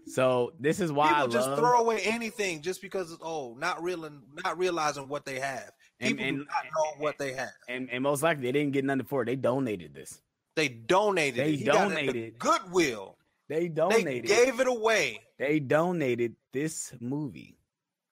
So 0.08 0.54
this 0.60 0.80
is 0.80 0.92
why 0.92 1.10
People 1.10 1.28
just 1.28 1.54
throw 1.56 1.82
away 1.82 2.00
anything 2.04 2.62
just 2.62 2.82
because 2.82 3.12
it's 3.12 3.22
oh, 3.24 3.56
not 3.60 3.84
realizing, 3.84 4.22
not 4.44 4.58
realizing 4.58 5.08
what 5.10 5.26
they 5.26 5.40
have. 5.40 5.72
and, 6.00 6.12
People 6.12 6.26
and, 6.26 6.38
do 6.38 6.46
not 6.46 6.66
know 6.66 7.04
what 7.04 7.18
they 7.18 7.34
have. 7.34 7.52
and, 7.68 7.90
and 7.92 8.04
most 8.04 8.24
likely 8.24 8.44
they 8.44 8.54
didn't 8.54 8.72
get 8.72 8.86
nothing 8.86 9.06
for 9.06 9.24
it. 9.24 9.26
They 9.26 9.36
donated 9.36 9.94
this. 9.94 10.22
They 10.56 10.70
donated. 10.70 11.46
They 11.46 11.54
it. 11.54 11.60
He 11.60 11.66
got 11.66 11.76
it 11.76 11.80
at 11.80 11.90
the 11.90 11.96
donated. 12.06 12.40
Goodwill. 12.40 13.17
They 13.50 13.68
donated. 13.70 14.24
They 14.24 14.46
gave 14.46 14.60
it 14.60 14.68
away. 14.68 15.22
they 15.40 15.60
donated 15.60 16.36
this 16.52 16.94
movie 17.00 17.58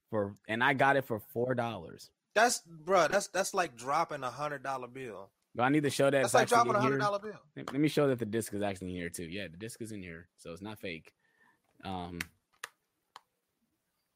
for, 0.10 0.36
and 0.48 0.64
I 0.64 0.74
got 0.74 0.96
it 0.96 1.06
for 1.06 1.20
four 1.20 1.56
dollars. 1.56 2.10
That's 2.34 2.62
bruh. 2.86 3.10
That's 3.10 3.28
that's 3.28 3.54
like 3.54 3.76
dropping 3.76 4.24
a 4.24 4.30
hundred 4.30 4.64
dollar 4.64 4.88
bill. 4.88 5.30
Do 5.56 5.64
I 5.64 5.70
need 5.70 5.84
to 5.84 5.90
show 5.90 6.06
that 6.06 6.12
That's 6.12 6.28
it's 6.28 6.34
like 6.34 6.48
dropping 6.50 6.76
a 6.76 6.80
hundred 6.82 7.00
dollar 7.00 7.20
bill. 7.20 7.40
Let 7.56 7.74
me 7.74 7.88
show 7.88 8.08
that 8.08 8.20
the 8.20 8.26
disc 8.26 8.54
is 8.54 8.62
actually 8.62 8.90
in 8.90 8.96
here 8.96 9.10
too. 9.10 9.24
Yeah, 9.26 9.48
the 9.50 9.58
disc 9.58 9.82
is 9.82 9.92
in 9.92 10.02
here, 10.02 10.28
so 10.38 10.52
it's 10.52 10.62
not 10.62 10.80
fake. 10.80 11.14
Um, 11.84 12.20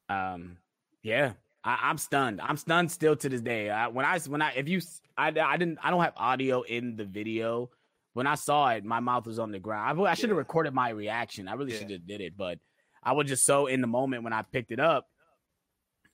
um, 0.10 0.58
yeah, 1.02 1.34
I, 1.64 1.80
I'm 1.84 1.98
stunned. 1.98 2.42
I'm 2.42 2.58
stunned 2.58 2.92
still 2.92 3.16
to 3.16 3.30
this 3.30 3.42
day. 3.42 3.70
I, 3.70 3.88
when 3.88 4.06
I 4.06 4.20
when 4.20 4.42
I 4.42 4.52
if 4.52 4.68
you 4.68 4.82
I, 5.18 5.28
I 5.28 5.58
didn't 5.58 5.80
I 5.82 5.90
don't 5.90 6.02
have 6.02 6.14
audio 6.18 6.62
in 6.62 6.96
the 6.98 7.06
video. 7.06 7.70
When 8.20 8.28
I 8.28 8.36
saw 8.36 8.68
it, 8.72 8.84
my 8.84 9.00
mouth 9.00 9.26
was 9.26 9.40
on 9.40 9.50
the 9.52 9.60
ground. 9.60 9.98
I, 10.02 10.04
I 10.12 10.14
should 10.14 10.28
have 10.30 10.36
Yeah. 10.36 10.40
recorded 10.40 10.74
my 10.74 10.90
reaction. 10.90 11.48
I 11.48 11.54
really 11.54 11.72
Yeah. 11.72 11.80
should 11.80 11.92
have 11.92 12.06
did 12.06 12.20
it, 12.20 12.36
but 12.36 12.60
I 13.02 13.14
was 13.14 13.30
just 13.30 13.46
so 13.46 13.68
in 13.68 13.80
the 13.80 13.88
moment 13.88 14.24
when 14.26 14.34
I 14.34 14.42
picked 14.42 14.74
it 14.74 14.80
up. 14.82 15.08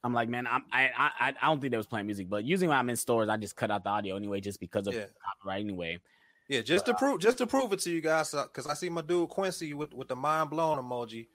I'm 0.03 0.13
like, 0.13 0.29
man, 0.29 0.45
I'm, 0.45 0.63
I 0.71 0.91
I 0.95 1.33
I 1.41 1.47
don't 1.47 1.59
think 1.59 1.71
they 1.71 1.77
was 1.77 1.87
playing 1.87 2.05
music, 2.05 2.29
but 2.29 2.43
usually 2.43 2.67
when 2.67 2.77
I'm 2.77 2.91
in 2.91 2.95
stores, 2.95 3.27
I 3.27 3.37
just 3.37 3.55
cut 3.55 3.71
out 3.71 3.83
the 3.83 3.89
audio 3.89 4.15
anyway, 4.17 4.39
just 4.39 4.59
because 4.59 4.85
of 4.85 4.93
Yeah. 4.93 5.07
copyright 5.25 5.61
anyway. 5.61 5.99
Yeah, 6.47 6.61
just 6.61 6.85
to 6.85 6.93
prove 6.93 7.19
just 7.21 7.39
to 7.39 7.47
prove 7.47 7.73
it 7.73 7.79
to 7.79 7.89
you 7.89 8.01
guys, 8.01 8.29
because 8.29 8.67
I 8.67 8.75
see 8.75 8.87
my 8.89 9.01
dude 9.01 9.29
Quincy 9.29 9.73
with 9.73 9.91
with 9.95 10.07
the 10.07 10.15
mind 10.15 10.51
blown 10.51 10.77
emoji. 10.77 11.25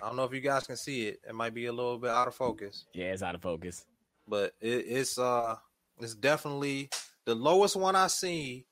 I 0.00 0.06
don't 0.06 0.14
know 0.14 0.22
if 0.22 0.32
you 0.32 0.40
guys 0.40 0.64
can 0.64 0.76
see 0.76 1.08
it. 1.08 1.18
It 1.28 1.34
might 1.34 1.54
be 1.54 1.66
a 1.66 1.72
little 1.72 1.98
bit 1.98 2.10
out 2.10 2.28
of 2.28 2.36
focus, 2.36 2.84
Yeah, 2.94 3.06
it's 3.06 3.24
out 3.24 3.34
of 3.34 3.42
focus. 3.42 3.84
but 4.28 4.54
it, 4.60 4.84
it's 4.86 5.18
uh 5.18 5.56
it's 5.98 6.14
definitely 6.14 6.88
the 7.24 7.34
lowest 7.34 7.74
one 7.74 7.96
I 7.96 8.06
see 8.06 8.67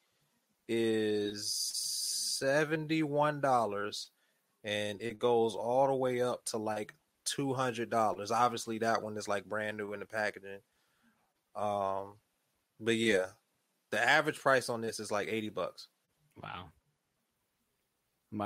is 0.68 1.50
seventy 2.38 3.02
one 3.02 3.40
dollars, 3.40 4.10
and 4.64 5.00
it 5.00 5.18
goes 5.18 5.54
all 5.54 5.86
the 5.88 5.94
way 5.94 6.20
up 6.22 6.44
to 6.46 6.56
like 6.58 6.94
two 7.24 7.54
hundred 7.54 7.90
dollars. 7.90 8.30
Obviously, 8.30 8.78
that 8.78 9.02
one 9.02 9.16
is 9.16 9.28
like 9.28 9.44
brand 9.44 9.76
new 9.76 9.92
in 9.92 10.00
the 10.00 10.06
packaging. 10.06 10.60
Um, 11.54 12.14
but 12.80 12.96
yeah, 12.96 13.26
the 13.90 14.00
average 14.00 14.38
price 14.38 14.68
on 14.68 14.80
this 14.80 15.00
is 15.00 15.10
like 15.10 15.28
eighty 15.28 15.48
bucks. 15.48 15.88
Wow. 16.42 16.70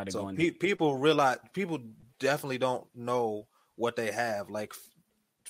To 0.06 0.10
So 0.12 0.20
pe- 0.36 0.50
people 0.50 0.96
realize 0.98 1.38
people 1.52 1.78
definitely 2.20 2.58
don't 2.58 2.86
know 2.94 3.48
what 3.76 3.96
they 3.96 4.12
have. 4.12 4.50
Like 4.50 4.72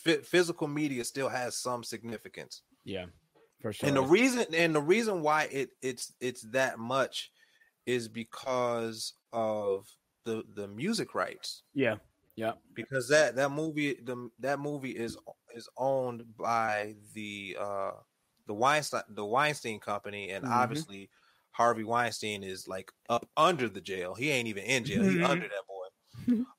f- 0.07 0.25
physical 0.25 0.67
media 0.69 1.05
still 1.05 1.29
has 1.29 1.57
some 1.57 1.83
significance. 1.85 2.63
yeah. 2.85 3.07
For 3.61 3.73
sure. 3.73 3.89
And 3.89 3.97
the 3.97 4.03
reason 4.03 4.47
and 4.55 4.74
the 4.74 4.81
reason 4.81 5.23
why 5.23 5.49
it 5.51 5.70
it's 5.82 6.12
it's 6.20 6.43
that 6.53 6.78
much 6.78 7.31
is 7.87 8.09
because 8.09 9.15
of 9.32 9.87
the 10.24 10.45
the 10.55 10.69
music 10.69 11.15
rights. 11.15 11.62
Yeah. 11.74 11.97
Yeah. 12.37 12.53
Because 12.74 13.09
that 13.09 13.37
that 13.37 13.51
movie 13.51 13.99
the 14.03 14.31
that 14.39 14.61
movie 14.61 14.93
is 14.93 15.16
is 15.55 15.69
owned 15.77 16.24
by 16.39 16.95
the 17.15 17.57
uh 17.61 17.93
the 18.47 18.55
Weinstein 18.55 19.03
the 19.11 19.24
Weinstein 19.24 19.78
company 19.78 20.31
and 20.31 20.45
mm-hmm. 20.45 20.55
obviously 20.55 21.11
Harvey 21.53 21.85
Weinstein 21.85 22.43
is 22.43 22.66
like 22.69 22.91
up 23.09 23.28
under 23.37 23.69
the 23.69 23.81
jail. 23.81 24.15
He 24.15 24.31
ain't 24.31 24.49
even 24.49 24.65
in 24.65 24.85
jail. 24.85 25.03
Mm-hmm. 25.03 25.19
He 25.19 25.24
under 25.24 25.49
that 25.49 25.66
boy. 25.69 25.70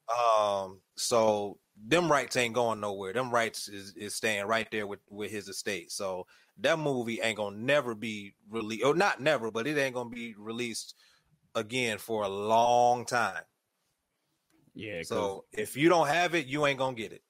Um 0.10 0.80
so 0.96 1.58
them 1.88 2.12
rights 2.12 2.38
ain't 2.38 2.54
going 2.54 2.80
nowhere. 2.80 3.14
Them 3.14 3.32
rights 3.32 3.68
is, 3.68 3.94
is 3.96 4.14
staying 4.16 4.46
right 4.46 4.68
there 4.72 4.86
with, 4.86 5.00
with 5.10 5.32
his 5.32 5.48
estate. 5.48 5.92
So 5.92 6.28
that 6.60 6.78
movie 6.78 7.22
ain't 7.22 7.38
gonna 7.38 7.58
never 7.58 7.96
be 7.96 8.36
released, 8.50 8.86
or 8.86 8.94
not 8.94 9.20
never, 9.20 9.52
but 9.52 9.68
it 9.68 9.78
ain't 9.78 9.96
gonna 9.96 10.10
be 10.10 10.36
released 10.38 10.96
again 11.56 11.98
for 11.98 12.24
a 12.24 12.30
long 12.30 13.06
time. 13.06 13.42
Yeah. 14.74 15.02
So 15.04 15.46
if 15.52 15.76
you 15.76 15.90
don't 15.90 16.08
have 16.08 16.36
it, 16.36 16.46
you 16.46 16.66
ain't 16.66 16.80
gonna 16.80 16.96
get 16.96 17.12
it. 17.14 17.24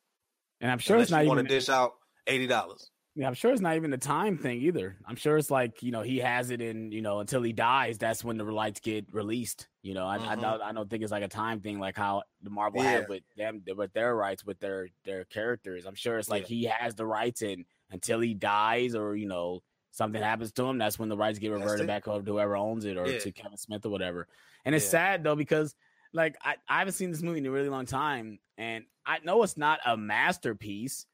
And 0.59 0.71
I'm 0.71 0.79
sure 0.79 0.97
Unless 0.97 1.07
it's 1.07 1.11
not 1.11 1.23
you 1.23 1.29
want 1.29 1.39
to 1.39 1.47
dish 1.47 1.69
out 1.69 1.93
eighty 2.27 2.47
dollars. 2.47 2.91
Yeah, 3.13 3.27
I'm 3.27 3.33
sure 3.33 3.51
it's 3.51 3.61
not 3.61 3.75
even 3.75 3.91
the 3.91 3.97
time 3.97 4.37
thing 4.37 4.61
either. 4.61 4.95
I'm 5.05 5.17
sure 5.17 5.37
it's 5.37 5.51
like 5.51 5.83
you 5.83 5.91
know 5.91 6.01
he 6.01 6.19
has 6.19 6.49
it 6.49 6.61
in 6.61 6.93
you 6.93 7.01
know 7.01 7.19
until 7.19 7.41
he 7.41 7.51
dies. 7.51 7.97
That's 7.97 8.23
when 8.23 8.37
the 8.37 8.45
rights 8.45 8.79
get 8.79 9.13
released. 9.13 9.67
You 9.81 9.93
know, 9.93 10.07
I, 10.07 10.17
mm-hmm. 10.17 10.29
I 10.29 10.35
don't 10.35 10.61
I 10.61 10.71
don't 10.71 10.89
think 10.89 11.03
it's 11.03 11.11
like 11.11 11.23
a 11.23 11.27
time 11.27 11.59
thing 11.59 11.79
like 11.79 11.97
how 11.97 12.23
the 12.41 12.49
Marvel 12.49 12.81
yeah. 12.81 12.91
had 12.91 13.09
with 13.09 13.23
them 13.35 13.63
with 13.75 13.91
their 13.91 14.15
rights 14.15 14.45
with 14.45 14.59
their 14.59 14.87
their 15.03 15.25
characters. 15.25 15.85
I'm 15.85 15.95
sure 15.95 16.17
it's 16.19 16.29
like 16.29 16.43
yeah. 16.43 16.55
he 16.55 16.63
has 16.65 16.95
the 16.95 17.05
rights 17.05 17.41
in 17.41 17.65
until 17.89 18.21
he 18.21 18.33
dies 18.33 18.95
or 18.95 19.15
you 19.17 19.27
know 19.27 19.61
something 19.91 20.21
happens 20.21 20.53
to 20.53 20.63
him. 20.63 20.77
That's 20.77 20.97
when 20.97 21.09
the 21.09 21.17
rights 21.17 21.37
get 21.37 21.51
reverted 21.51 21.87
back 21.87 22.07
over 22.07 22.23
to 22.23 22.31
whoever 22.31 22.55
owns 22.55 22.85
it 22.85 22.97
or 22.97 23.05
yeah. 23.07 23.19
to 23.19 23.31
Kevin 23.33 23.57
Smith 23.57 23.85
or 23.85 23.89
whatever. 23.89 24.27
And 24.63 24.73
it's 24.73 24.85
sad 24.85 25.25
though 25.25 25.35
because 25.35 25.75
like 26.13 26.37
I, 26.41 26.55
I 26.67 26.79
haven't 26.79 26.93
seen 26.93 27.11
this 27.11 27.21
movie 27.21 27.39
in 27.39 27.45
a 27.45 27.51
really 27.51 27.69
long 27.69 27.85
time, 27.85 28.39
and 28.57 28.85
I 29.05 29.19
know 29.19 29.43
it's 29.43 29.57
not 29.57 29.79
a 29.85 29.97
masterpiece, 29.97 31.05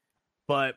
but 0.46 0.76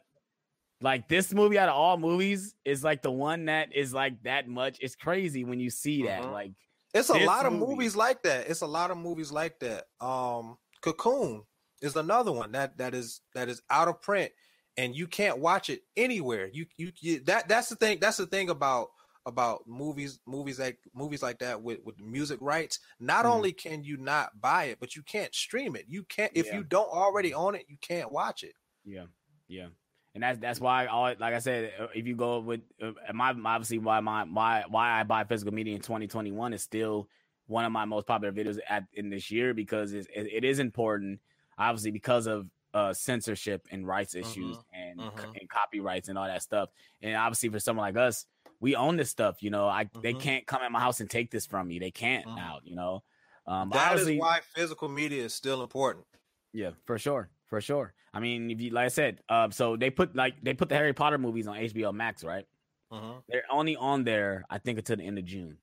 like 0.82 1.08
this 1.08 1.34
movie 1.34 1.58
out 1.58 1.70
of 1.70 1.76
all 1.76 1.98
movies 1.98 2.56
is 2.66 2.84
like 2.84 3.02
the 3.02 3.12
one 3.12 3.46
that 3.46 3.74
is 3.74 3.94
like 3.94 4.22
that 4.24 4.48
much. 4.48 4.78
It's 4.82 4.96
crazy 4.96 5.44
when 5.44 5.60
you 5.60 5.70
see 5.70 6.04
that. 6.04 6.24
Mm-hmm. 6.24 6.32
Like 6.32 6.52
it's 6.94 7.10
a 7.10 7.20
lot 7.20 7.46
movie. 7.46 7.64
of 7.64 7.70
movies 7.70 7.96
like 7.96 8.24
that. 8.24 8.50
It's 8.50 8.62
a 8.62 8.68
lot 8.68 8.92
of 8.92 8.98
movies 8.98 9.32
like 9.32 9.60
that. 9.60 9.86
Um 10.00 10.58
Cocoon 10.82 11.44
is 11.82 11.96
another 11.96 12.32
one 12.32 12.52
that 12.54 12.78
that 12.80 12.96
is 12.96 13.22
that 13.36 13.48
is 13.48 13.62
out 13.70 13.88
of 13.88 14.02
print 14.02 14.32
and 14.78 14.96
you 14.96 15.08
can't 15.08 15.40
watch 15.40 15.70
it 15.70 15.82
anywhere. 15.96 16.50
You, 16.52 16.66
you 16.78 16.92
you, 17.00 17.20
that 17.26 17.48
that's 17.48 17.70
the 17.70 17.76
thing. 17.76 18.00
That's 18.02 18.18
the 18.18 18.26
thing 18.26 18.50
about 18.50 18.88
about 19.28 19.68
movies 19.68 20.20
movies 20.26 20.60
like 20.60 20.80
movies 20.96 21.22
like 21.22 21.38
that 21.40 21.62
with 21.62 21.80
with 21.84 22.00
music 22.00 22.40
rights. 22.42 22.80
Not 23.00 23.26
mm. 23.26 23.30
only 23.30 23.52
can 23.52 23.84
you 23.84 23.98
not 23.98 24.42
buy 24.42 24.66
it, 24.66 24.80
but 24.80 24.96
you 24.96 25.04
can't 25.04 25.34
stream 25.36 25.76
it. 25.76 25.86
You 25.88 26.04
can't 26.06 26.32
if 26.34 26.48
yeah. 26.48 26.56
you 26.56 26.64
don't 26.64 26.90
already 26.90 27.34
own 27.34 27.54
it, 27.54 27.66
you 27.68 27.78
can't 27.82 28.12
watch 28.12 28.44
it. 28.44 28.54
Yeah, 28.84 29.06
yeah 29.48 29.68
and 30.14 30.24
that's 30.24 30.40
that's 30.40 30.60
why 30.60 30.88
all 30.88 31.14
like 31.20 31.34
I 31.34 31.40
said, 31.40 31.72
uh, 31.80 31.88
if 31.96 32.06
you 32.06 32.16
go 32.16 32.40
with 32.40 32.62
uh, 32.82 32.92
my 33.14 33.34
obviously 33.46 33.78
why 33.78 34.00
my 34.02 34.24
why 34.24 34.64
why 34.68 35.00
I 35.00 35.04
buy 35.04 35.24
physical 35.24 35.54
media 35.54 35.76
in 35.76 35.82
2021 35.82 36.54
is 36.54 36.62
still 36.62 37.08
one 37.48 37.66
of 37.66 37.72
my 37.72 37.86
most 37.86 38.08
popular 38.08 38.34
videos 38.34 38.58
at 38.70 38.84
in 38.94 39.10
this 39.10 39.32
year 39.32 39.54
because 39.54 39.94
it, 39.94 40.08
it 40.14 40.44
is 40.44 40.60
important, 40.60 41.20
obviously 41.58 41.92
because 41.92 42.28
of 42.28 42.48
uh, 42.74 42.94
censorship 42.94 43.68
and 43.72 43.88
rights 43.88 44.16
issues 44.16 44.58
uh-huh, 44.58 44.64
and 44.74 45.00
uh-huh. 45.00 45.32
and 45.40 45.50
copyrights 45.50 46.10
and 46.10 46.18
all 46.18 46.28
that 46.28 46.42
stuff, 46.42 46.70
and 47.02 47.16
obviously 47.16 47.50
for 47.50 47.60
someone 47.60 47.86
like 47.86 47.98
us, 47.98 48.26
we 48.60 48.76
own 48.76 48.98
this 48.98 49.10
stuff. 49.10 49.42
You 49.42 49.50
know, 49.50 49.68
I 49.68 49.84
uh-huh. 49.84 50.02
they 50.04 50.14
can't 50.14 50.46
come 50.46 50.62
at 50.62 50.72
my 50.72 50.82
house 50.82 51.00
and 51.00 51.10
take 51.10 51.32
this 51.32 51.46
from 51.46 51.70
me. 51.70 51.80
They 51.80 51.92
can't 51.92 52.26
now. 52.28 52.60
You 52.64 52.76
know, 52.76 53.04
um, 53.48 53.70
that 53.70 53.98
is 53.98 54.20
why 54.20 54.42
physical 54.54 54.90
media 54.90 55.24
is 55.24 55.34
still 55.34 55.64
important. 55.64 56.06
Yeah, 56.54 56.72
for 56.86 56.98
sure 56.98 57.30
for 57.52 57.62
sure. 57.62 57.94
I 58.14 58.22
mean, 58.22 58.50
if 58.50 58.62
you 58.62 58.72
like 58.72 58.86
I 58.86 58.88
said, 58.88 59.20
uh, 59.30 59.50
so 59.52 59.76
they 59.76 59.90
put 59.90 60.16
like 60.16 60.36
they 60.42 60.54
put 60.54 60.70
the 60.70 60.76
Harry 60.76 60.94
Potter 60.94 61.18
movies 61.18 61.48
on 61.48 61.58
HBO 61.58 61.94
Max, 61.94 62.24
right? 62.24 62.48
Uh-huh. 62.90 63.16
They're 63.30 63.44
only 63.52 63.76
on 63.76 64.06
there, 64.06 64.46
I 64.50 64.58
think, 64.58 64.80
until 64.80 64.96
the 64.96 65.04
end 65.04 65.20
of 65.20 65.26
June. 65.26 65.58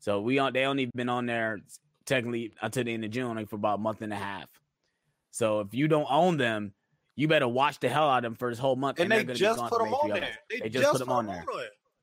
So 0.00 0.20
we 0.22 0.38
on 0.38 0.54
they 0.54 0.64
only 0.64 0.86
been 0.86 1.10
on 1.10 1.26
there 1.26 1.60
technically 2.06 2.54
until 2.62 2.84
the 2.84 2.94
end 2.94 3.04
of 3.04 3.10
June, 3.10 3.36
like 3.36 3.50
for 3.50 3.56
about 3.56 3.78
a 3.78 3.82
month 3.82 4.00
and 4.00 4.12
a 4.12 4.16
half. 4.16 4.48
So 5.30 5.60
if 5.60 5.74
you 5.74 5.86
don't 5.86 6.06
own 6.10 6.38
them, 6.38 6.72
you 7.14 7.28
better 7.28 7.46
watch 7.46 7.78
the 7.78 7.90
hell 7.90 8.08
out 8.08 8.18
of 8.18 8.22
them 8.22 8.34
for 8.34 8.48
this 8.48 8.58
whole 8.58 8.76
month. 8.76 8.98
And, 8.98 9.12
and 9.12 9.28
they 9.28 9.34
just 9.34 9.60
put 9.60 9.78
them 9.78 9.92
on 9.92 10.08
there. 10.08 10.30
They, 10.48 10.60
they 10.60 10.68
just, 10.70 10.82
just, 10.82 10.92
put 10.92 10.98
them 11.00 11.10
on 11.10 11.26
there. 11.26 11.44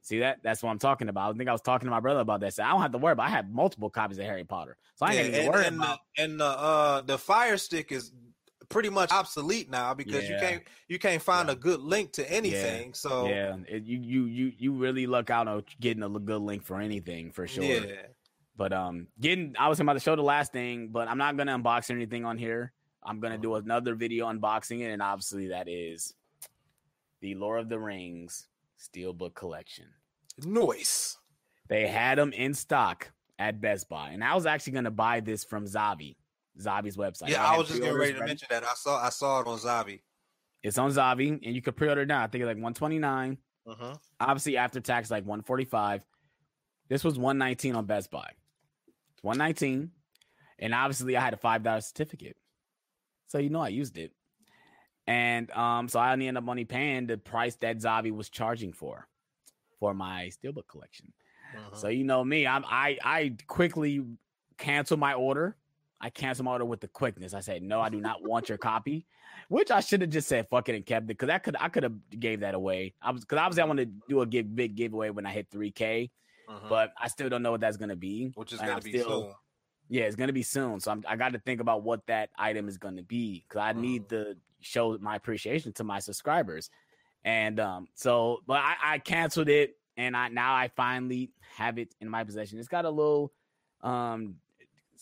See 0.02 0.20
that? 0.20 0.38
That's 0.44 0.62
what 0.62 0.70
I'm 0.70 0.78
talking 0.78 1.10
about. 1.10 1.34
I 1.34 1.38
think 1.38 1.50
I 1.50 1.52
was 1.52 1.62
talking 1.62 1.88
to 1.88 1.92
my 1.92 2.00
brother 2.00 2.20
about 2.20 2.42
that. 2.42 2.54
So 2.54 2.64
I 2.64 2.70
don't 2.70 2.82
have 2.82 2.92
to 2.92 3.00
worry 3.00 3.14
about. 3.14 3.26
I 3.26 3.32
have 3.32 3.50
multiple 3.50 3.90
copies 3.90 4.20
of 4.20 4.26
Harry 4.26 4.44
Potter, 4.44 4.78
so 4.94 5.08
I 5.08 5.14
ain't 5.14 5.34
yeah, 5.34 5.40
even 5.40 5.52
worried 5.52 5.66
and 5.66 5.78
about. 5.78 6.00
The, 6.16 6.24
and 6.24 6.40
the 6.40 6.46
uh, 6.46 7.02
the 7.02 7.18
Fire 7.18 7.58
Stick 7.58 7.92
is 7.92 8.12
pretty 8.70 8.90
much 8.90 9.12
obsolete 9.12 9.70
now 9.70 9.94
because 9.94 10.24
yeah. 10.24 10.34
you 10.34 10.40
can't 10.40 10.64
you 10.88 11.00
can't 11.00 11.22
find 11.22 11.48
yeah. 11.48 11.54
a 11.54 11.56
good 11.56 11.82
link 11.82 12.12
to 12.14 12.32
anything. 12.32 12.88
Yeah. 12.88 12.94
So 12.94 13.28
yeah, 13.28 13.58
it, 13.68 13.84
you 13.84 14.00
you 14.00 14.26
you 14.26 14.52
you 14.58 14.74
really 14.74 15.08
luck 15.08 15.30
out 15.30 15.48
on 15.48 15.64
getting 15.80 16.04
a 16.04 16.10
good 16.10 16.42
link 16.42 16.64
for 16.64 16.80
anything 16.80 17.32
for 17.32 17.48
sure. 17.48 17.64
Yeah. 17.64 17.86
But 18.58 18.74
um, 18.74 19.08
getting 19.20 19.56
I 19.60 19.68
was 19.68 19.80
about 19.80 19.94
to 19.94 20.00
show 20.00 20.16
the 20.16 20.22
last 20.22 20.52
thing, 20.52 20.90
but 20.90 21.08
I'm 21.08 21.18
not 21.18 21.38
gonna 21.38 21.58
unbox 21.58 21.90
anything 21.90 22.26
on 22.26 22.38
here. 22.38 22.72
I'm 23.04 23.20
gonna 23.20 23.38
do 23.38 23.50
mm-hmm. 23.50 23.66
another 23.66 23.96
video 23.96 24.32
unboxing 24.32 24.82
it, 24.82 24.92
and 24.92 25.02
obviously 25.02 25.50
that 25.50 25.68
is 25.68 26.14
the 27.22 27.36
Lord 27.36 27.62
of 27.62 27.70
the 27.70 27.80
Rings 27.80 28.48
Steelbook 28.80 29.36
Collection. 29.36 29.86
Noise. 30.44 31.18
They 31.68 31.88
had 31.88 32.18
them 32.18 32.32
in 32.32 32.54
stock 32.54 33.12
at 33.40 33.60
Best 33.60 33.90
Buy, 33.90 34.10
and 34.10 34.24
I 34.24 34.36
was 34.36 34.46
actually 34.46 34.74
gonna 34.74 34.92
buy 34.92 35.20
this 35.20 35.44
from 35.44 35.66
Zavvi. 35.66 36.16
Zavvi's 36.60 36.98
website. 36.98 37.30
Yeah, 37.30 37.46
I, 37.46 37.56
I 37.56 37.58
was 37.58 37.68
just 37.68 37.82
getting 37.82 37.98
ready 37.98 38.14
to 38.14 38.20
ready. 38.20 38.32
mention 38.32 38.48
that. 38.50 38.64
I 38.64 38.74
saw 38.76 39.04
I 39.04 39.10
saw 39.10 39.42
it 39.42 39.48
on 39.48 39.58
Zavvi. 39.58 40.02
It's 40.64 40.78
on 40.78 40.92
Zavvi, 40.92 41.46
and 41.46 41.56
you 41.56 41.62
can 41.62 41.74
pre-order 41.74 42.06
now. 42.06 42.24
I 42.24 42.28
think 42.28 42.42
it's 42.42 42.48
like 42.48 42.56
129. 42.56 43.38
Uh-huh. 43.68 43.96
Obviously, 44.20 44.58
after 44.58 44.80
tax, 44.80 45.12
like 45.12 45.24
145. 45.24 46.04
This 46.88 47.04
was 47.04 47.18
119 47.18 47.76
on 47.76 47.86
Best 47.86 48.10
Buy. 48.12 48.30
119. 49.22 49.92
And 50.60 50.74
obviously, 50.74 51.18
I 51.18 51.22
had 51.22 51.34
a 51.34 51.38
$5 51.38 51.84
certificate. 51.84 52.38
So, 53.28 53.38
you 53.40 53.50
know, 53.50 53.62
I 53.62 53.70
used 53.70 53.98
it. 53.98 54.12
And 55.08 55.52
um, 55.52 55.88
so 55.88 56.00
I 56.00 56.14
only 56.14 56.28
ended 56.28 56.44
up 56.44 56.50
only 56.50 56.66
paying 56.66 57.08
the 57.08 57.18
price 57.18 57.56
that 57.58 57.78
Zavvi 57.78 58.12
was 58.12 58.30
charging 58.30 58.74
for 58.74 59.08
for 59.80 59.94
my 59.94 60.32
steelbook 60.32 60.68
collection. 60.68 61.14
Uh-huh. 61.56 61.76
So 61.76 61.88
you 61.90 62.04
know 62.04 62.24
me, 62.24 62.48
I'm 62.48 62.66
I 62.66 62.98
I 63.04 63.36
quickly 63.46 64.04
canceled 64.58 65.00
my 65.00 65.14
order 65.14 65.58
I 66.02 66.10
canceled 66.10 66.46
my 66.46 66.52
order 66.52 66.66
with 66.66 66.82
the 66.82 66.88
quickness. 66.88 67.34
I 67.34 67.40
said, 67.40 67.64
no, 67.64 67.82
I 67.82 67.90
do 67.90 68.00
not 68.00 68.24
want 68.24 68.50
your 68.50 68.58
copy, 68.58 69.06
which 69.48 69.72
I 69.72 69.80
should 69.80 70.02
have 70.02 70.10
just 70.10 70.28
said, 70.28 70.48
fuck 70.50 70.70
it 70.70 70.76
and 70.76 70.86
kept 70.86 71.10
it. 71.10 71.18
Cause 71.18 71.30
I 71.30 71.38
could, 71.38 71.56
I 71.60 71.70
could 71.70 71.84
have 71.84 71.94
gave 72.20 72.42
that 72.42 72.54
away. 72.54 72.94
I 73.02 73.12
was, 73.12 73.24
cause 73.24 73.40
obviously 73.40 73.64
I 73.64 73.66
want 73.66 73.80
to 73.80 73.86
do 73.86 74.22
a 74.22 74.26
give, 74.26 74.54
big 74.56 74.76
giveaway 74.76 75.10
when 75.10 75.26
I 75.26 75.32
hit 75.32 75.50
3k, 75.50 76.10
uh-huh. 76.50 76.68
but 76.70 76.94
I 77.02 77.08
still 77.08 77.30
don't 77.30 77.42
know 77.42 77.52
what 77.52 77.62
that's 77.62 77.78
going 77.78 77.90
to 77.90 77.96
be. 77.96 78.32
Which 78.36 78.54
is 78.54 78.60
going 78.60 78.78
to 78.78 78.84
be 78.84 79.00
still, 79.00 79.22
soon. 79.22 79.32
Yeah, 79.90 80.04
it's 80.04 80.16
going 80.16 80.28
to 80.28 80.34
be 80.34 80.44
soon. 80.44 80.80
So 80.80 80.92
I'm, 80.92 81.04
I 81.08 81.16
got 81.16 81.34
to 81.34 81.40
think 81.40 81.62
about 81.62 81.84
what 81.84 82.06
that 82.08 82.30
item 82.38 82.68
is 82.68 82.78
going 82.78 82.98
to 82.98 83.04
be. 83.04 83.46
Cause 83.50 83.62
I 83.62 83.72
uh-huh. 83.72 83.80
need 83.80 84.10
to 84.10 84.36
show 84.60 84.98
my 85.00 85.16
appreciation 85.16 85.72
to 85.74 85.84
my 85.84 86.00
subscribers. 86.00 86.70
And, 87.24 87.60
um, 87.60 87.88
so, 87.96 88.40
but 88.46 88.58
I, 88.58 88.76
I 88.84 88.98
canceled 89.00 89.50
it 89.50 89.78
and 89.98 90.16
I, 90.16 90.28
now 90.28 90.54
I 90.54 90.70
finally 90.76 91.32
have 91.56 91.80
it 91.80 91.96
in 92.02 92.10
my 92.10 92.24
possession. 92.24 92.60
It's 92.60 92.68
got 92.68 92.86
a 92.86 92.90
little, 92.90 93.32
um 93.82 94.36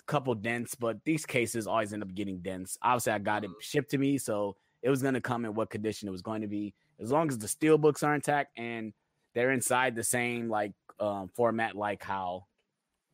couple 0.01 0.33
dents, 0.35 0.75
but 0.75 0.97
these 1.05 1.25
cases 1.25 1.67
always 1.67 1.93
end 1.93 2.03
up 2.03 2.13
getting 2.13 2.39
dents. 2.39 2.77
Obviously, 2.81 3.13
I 3.13 3.19
got 3.19 3.43
it 3.43 3.49
mm-hmm. 3.49 3.59
shipped 3.61 3.91
to 3.91 3.97
me, 3.97 4.17
so 4.17 4.55
it 4.81 4.89
was 4.89 5.01
going 5.01 5.13
to 5.13 5.21
come 5.21 5.45
in 5.45 5.53
what 5.53 5.69
condition 5.69 6.07
it 6.07 6.11
was 6.11 6.21
going 6.21 6.41
to 6.41 6.47
be. 6.47 6.73
As 6.99 7.11
long 7.11 7.29
as 7.29 7.37
the 7.37 7.47
steel 7.47 7.77
books 7.77 8.03
are 8.03 8.13
intact 8.13 8.57
and 8.57 8.93
they're 9.33 9.51
inside 9.51 9.95
the 9.95 10.03
same 10.03 10.49
like 10.49 10.73
um, 10.99 11.29
format, 11.35 11.75
like 11.75 12.03
how 12.03 12.45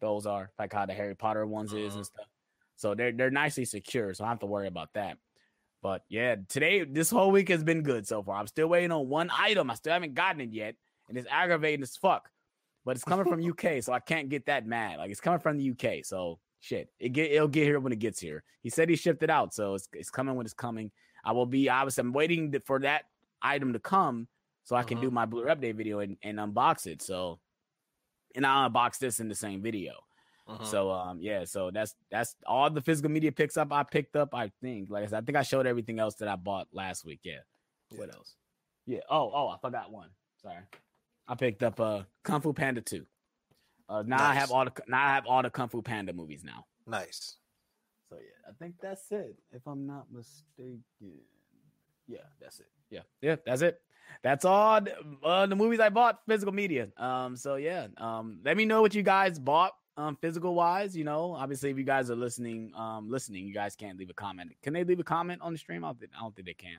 those 0.02 0.26
are, 0.26 0.52
like 0.58 0.74
how 0.74 0.86
the 0.86 0.94
Harry 0.94 1.16
Potter 1.16 1.46
ones 1.46 1.74
is 1.74 1.96
and 1.96 2.04
mm-hmm. 2.04 2.04
stuff. 2.04 2.28
So 2.76 2.96
they're 2.96 3.12
they're 3.12 3.32
nicely 3.32 3.66
secure, 3.66 4.14
so 4.14 4.24
I 4.24 4.28
don't 4.28 4.34
have 4.34 4.40
to 4.40 4.46
worry 4.46 4.68
about 4.68 4.94
that. 4.94 5.18
But 5.82 6.04
yeah, 6.10 6.36
today 6.48 6.84
this 6.84 7.10
whole 7.10 7.32
week 7.32 7.50
has 7.50 7.64
been 7.64 7.84
good 7.84 8.08
so 8.08 8.24
far. 8.24 8.38
I'm 8.38 8.48
still 8.48 8.68
waiting 8.68 8.92
on 8.92 9.08
one 9.10 9.30
item. 9.38 9.70
I 9.70 9.76
still 9.76 9.94
haven't 9.94 10.14
gotten 10.14 10.42
it 10.42 10.54
yet, 10.54 10.76
and 11.08 11.18
it's 11.18 11.28
aggravating 11.30 11.84
as 11.84 11.98
fuck. 11.98 12.30
But 12.86 12.96
it's 12.96 13.04
coming 13.04 13.26
from 13.26 13.46
UK, 13.46 13.84
so 13.84 13.94
I 13.94 14.00
can't 14.00 14.30
get 14.30 14.46
that 14.46 14.66
mad. 14.66 14.98
Like 14.98 15.12
it's 15.12 15.20
coming 15.20 15.40
from 15.40 15.58
the 15.58 15.72
UK, 15.72 16.06
so 16.06 16.40
shit, 16.60 16.90
it 17.00 17.10
get 17.10 17.32
it'll 17.32 17.48
get 17.48 17.64
here 17.64 17.80
when 17.80 17.94
it 17.94 18.00
gets 18.00 18.20
here. 18.20 18.44
He 18.62 18.70
said 18.70 18.90
he 18.90 18.96
shipped 18.96 19.24
it 19.24 19.30
out, 19.30 19.54
so 19.54 19.76
it's 19.76 19.88
it's 19.94 20.10
coming 20.10 20.36
when 20.36 20.46
it's 20.46 20.54
coming. 20.54 20.92
I 21.24 21.32
will 21.32 21.46
be 21.46 21.70
obviously 21.70 22.02
I'm 22.02 22.14
waiting 22.14 22.54
for 22.66 22.80
that 22.80 23.04
item 23.42 23.74
to 23.74 23.80
come 23.80 24.28
so 24.64 24.76
I 24.76 24.84
can 24.84 24.98
uh-huh. 24.98 25.08
do 25.08 25.12
my 25.12 25.26
blue 25.26 25.46
update 25.46 25.76
video 25.76 26.00
and, 26.00 26.18
and 26.22 26.38
unbox 26.38 26.86
it. 26.88 27.02
So 27.02 27.40
and 28.36 28.46
I'll 28.46 28.70
unbox 28.70 29.00
this 29.00 29.20
in 29.20 29.28
the 29.28 29.36
same 29.36 29.62
video. 29.62 29.94
Uh-huh. 30.48 30.64
So 30.64 30.92
um 30.92 31.20
yeah, 31.22 31.46
so 31.46 31.72
that's 31.72 31.96
that's 32.12 32.36
all 32.46 32.70
the 32.70 32.82
physical 32.82 33.12
media 33.12 33.32
picks 33.32 33.58
up 33.58 33.72
I 33.72 33.84
picked 33.84 34.16
up. 34.16 34.34
I 34.34 34.52
think 34.62 34.90
like 34.90 35.04
I 35.04 35.08
said, 35.08 35.24
I 35.24 35.26
think 35.26 35.38
I 35.38 35.44
showed 35.44 35.68
everything 35.68 36.00
else 36.00 36.16
that 36.16 36.28
I 36.28 36.36
bought 36.36 36.68
last 36.72 37.06
week. 37.06 37.20
Yeah. 37.24 37.40
yeah. 37.92 38.00
What 38.00 38.14
else? 38.14 38.36
Yeah. 38.86 39.00
Oh 39.10 39.32
oh 39.34 39.48
I 39.50 39.58
forgot 39.62 39.92
one. 39.92 40.10
Sorry. 40.42 40.64
I 41.28 41.36
picked 41.36 41.64
up 41.64 41.80
uh 41.80 42.04
Kung 42.24 42.42
Fu 42.42 42.54
Panda 42.54 42.82
2. 42.82 43.06
Uh, 43.90 44.04
now 44.06 44.24
I 44.24 44.36
have 44.36 44.52
all 44.52 44.66
the 44.66 44.72
now 44.88 45.04
I 45.04 45.10
have 45.16 45.26
all 45.26 45.42
the 45.42 45.50
Kung 45.50 45.68
Fu 45.68 45.82
Panda 45.82 46.14
movies 46.14 46.44
now. 46.44 46.66
Nice. 46.86 47.38
So 48.10 48.18
yeah, 48.18 48.50
I 48.50 48.54
think 48.60 48.76
that's 48.82 49.12
it. 49.12 49.36
If 49.52 49.66
I'm 49.66 49.88
not 49.88 50.06
mistaken. 50.12 50.84
Yeah, 52.08 52.20
that's 52.40 52.60
it. 52.60 52.68
Yeah, 52.90 53.02
yeah, 53.22 53.36
that's 53.46 53.62
it. 53.62 53.82
That's 54.24 54.46
all 54.46 54.82
the, 54.82 54.94
uh, 55.24 55.46
the 55.46 55.56
movies 55.56 55.80
I 55.80 55.90
bought 55.90 56.20
physical 56.28 56.54
media. 56.54 56.90
Um, 56.98 57.36
so 57.36 57.56
yeah, 57.56 57.88
um, 57.98 58.40
let 58.44 58.58
me 58.58 58.66
know 58.66 58.82
what 58.82 58.94
you 58.96 59.04
guys 59.04 59.40
bought 59.40 59.74
um 59.98 60.16
physical 60.22 60.54
wise. 60.56 60.96
You 60.96 61.04
know, 61.04 61.34
obviously 61.34 61.72
if 61.72 61.78
you 61.78 61.84
guys 61.84 62.12
are 62.12 62.16
listening, 62.16 62.72
um, 62.76 63.10
listening, 63.10 63.48
you 63.48 63.54
guys 63.54 63.76
can't 63.76 63.98
leave 63.98 64.10
a 64.10 64.14
comment. 64.14 64.52
Can 64.64 64.74
they 64.74 64.84
leave 64.84 65.00
a 65.00 65.04
comment 65.04 65.42
on 65.42 65.52
the 65.52 65.60
stream? 65.60 65.84
I 65.84 65.90
don't 65.90 66.00
think, 66.00 66.12
I 66.18 66.22
don't 66.22 66.36
think 66.36 66.48
they 66.48 66.54
can. 66.54 66.78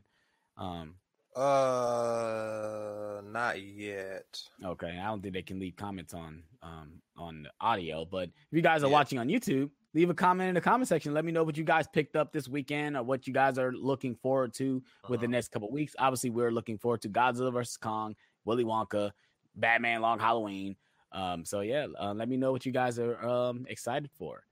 Um, 0.56 0.94
Uh, 1.36 3.20
not 3.24 3.60
yet. 3.62 4.40
Okay, 4.64 4.98
I 5.00 5.06
don't 5.06 5.22
think 5.22 5.34
they 5.34 5.42
can 5.42 5.58
leave 5.58 5.76
comments 5.76 6.14
on 6.14 6.42
um 6.62 7.00
on 7.16 7.42
the 7.44 7.50
audio, 7.60 8.04
but 8.04 8.28
if 8.28 8.52
you 8.52 8.62
guys 8.62 8.82
are 8.82 8.86
Yeah. 8.86 8.92
watching 8.92 9.18
on 9.18 9.28
YouTube, 9.28 9.70
leave 9.94 10.10
a 10.10 10.14
comment 10.14 10.48
in 10.48 10.54
the 10.54 10.60
comment 10.60 10.88
section. 10.88 11.12
Let 11.14 11.24
me 11.24 11.32
know 11.32 11.44
what 11.44 11.56
you 11.56 11.64
guys 11.64 11.86
picked 11.92 12.16
up 12.16 12.32
this 12.32 12.48
weekend 12.48 12.96
or 12.96 13.02
what 13.02 13.26
you 13.26 13.32
guys 13.32 13.58
are 13.58 13.72
looking 13.72 14.14
forward 14.16 14.52
to 14.54 14.82
with 15.08 15.20
the 15.20 15.26
Uh-huh. 15.26 15.30
next 15.32 15.48
couple 15.48 15.70
weeks. 15.70 15.94
Obviously, 15.98 16.30
we're 16.30 16.50
looking 16.50 16.78
forward 16.78 17.02
to 17.02 17.08
Godzilla 17.08 17.52
versus 17.52 17.76
Kong, 17.76 18.16
Willy 18.44 18.64
Wonka, 18.64 19.12
Batman 19.54 20.00
Long 20.00 20.18
Halloween. 20.18 20.76
Um, 21.12 21.44
so 21.44 21.60
yeah, 21.60 21.86
uh, 21.98 22.14
let 22.14 22.28
me 22.28 22.36
know 22.36 22.52
what 22.52 22.64
you 22.66 22.72
guys 22.72 22.98
are 22.98 23.22
um 23.26 23.66
excited 23.68 24.10
for. 24.18 24.44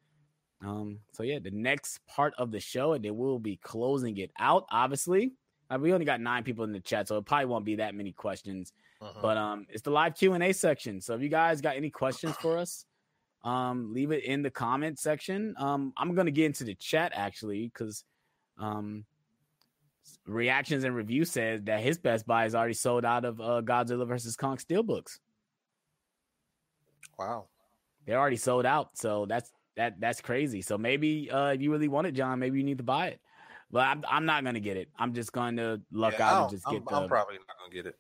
Um, 0.61 1.01
so 1.13 1.23
yeah, 1.23 1.39
the 1.39 1.53
next 1.53 2.05
part 2.07 2.35
of 2.37 2.51
the 2.51 2.59
show, 2.61 2.93
and 2.95 3.05
then 3.05 3.17
we'll 3.17 3.39
be 3.39 3.57
closing 3.57 4.17
it 4.19 4.33
out. 4.39 4.67
Obviously, 4.71 5.33
uh, 5.71 5.79
we 5.81 5.93
only 5.93 6.05
got 6.07 6.21
nine 6.21 6.43
people 6.45 6.65
in 6.65 6.73
the 6.73 6.81
chat, 6.81 7.09
so 7.09 7.19
it 7.19 7.27
probably 7.27 7.47
won't 7.47 7.65
be 7.65 7.77
that 7.77 7.95
many 7.95 8.13
questions. 8.13 8.73
Mhm. 9.03 9.23
but 9.23 9.37
um 9.37 9.65
it's 9.69 9.83
the 9.83 9.91
live 9.93 10.17
q&a 10.17 10.53
section. 10.53 11.01
So 11.01 11.15
if 11.15 11.23
you 11.23 11.29
guys 11.29 11.61
got 11.61 11.77
any 11.77 11.89
questions 11.89 12.35
for 12.39 12.59
us 12.59 12.85
um 13.45 13.93
leave 13.95 14.11
it 14.11 14.25
in 14.25 14.43
the 14.43 14.51
comment 14.51 14.99
section. 14.99 15.55
Um 15.57 15.93
i'm 15.97 16.15
gonna 16.17 16.33
get 16.33 16.47
into 16.47 16.65
the 16.65 16.75
chat 16.75 17.13
actually 17.15 17.71
because 17.73 18.03
um 18.59 19.05
reactions 20.27 20.83
and 20.83 20.97
review 20.97 21.25
says 21.25 21.63
that 21.63 21.81
his 21.81 21.97
best 21.99 22.27
buy 22.27 22.45
is 22.47 22.55
already 22.57 22.75
sold 22.75 23.05
out 23.05 23.25
of 23.25 23.41
uh 23.41 23.63
godzilla 23.65 24.05
versus 24.07 24.35
kong 24.37 24.57
steelbooks. 24.57 25.21
Wow. 27.19 27.47
they're 28.05 28.19
already 28.19 28.37
sold 28.37 28.67
out 28.67 28.97
so 28.99 29.27
that's 29.27 29.53
that 29.77 30.01
that's 30.01 30.21
crazy. 30.21 30.61
So 30.61 30.77
maybe 30.77 31.31
uh 31.31 31.53
if 31.53 31.63
you 31.63 31.71
really 31.71 31.87
want 31.89 32.09
it 32.09 32.13
john 32.13 32.41
maybe 32.41 32.59
you 32.59 32.65
need 32.65 32.79
to 32.79 32.85
buy 32.85 33.09
it 33.09 33.21
but 33.71 33.81
i'm, 33.87 34.05
I'm 34.09 34.25
not 34.27 34.45
gonna 34.45 34.61
get 34.61 34.77
it 34.77 34.89
i'm 34.99 35.15
just 35.15 35.33
going 35.33 35.57
to 35.57 35.81
luck 35.93 36.15
Yeah, 36.19 36.31
out 36.31 36.43
and 36.43 36.51
just 36.51 36.67
I'm, 36.67 36.75
get 36.75 36.87
the 36.87 36.95
I'm 36.95 37.09
probably 37.09 37.37
not 37.37 37.59
gonna 37.59 37.73
get 37.73 37.87
it 37.87 37.97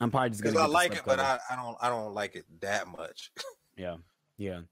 i'm 0.00 0.10
probably 0.10 0.30
just 0.30 0.42
gonna 0.42 0.52
because 0.54 0.70
I 0.70 0.72
like 0.72 0.94
it, 0.94 1.02
but. 1.04 1.20
I, 1.20 1.38
I 1.50 1.56
don't 1.56 1.76
I 1.80 1.88
don't 1.88 2.14
like 2.14 2.36
it 2.36 2.44
that 2.60 2.86
much. 2.88 3.30
Yeah, 3.76 3.98
yeah, 4.38 4.62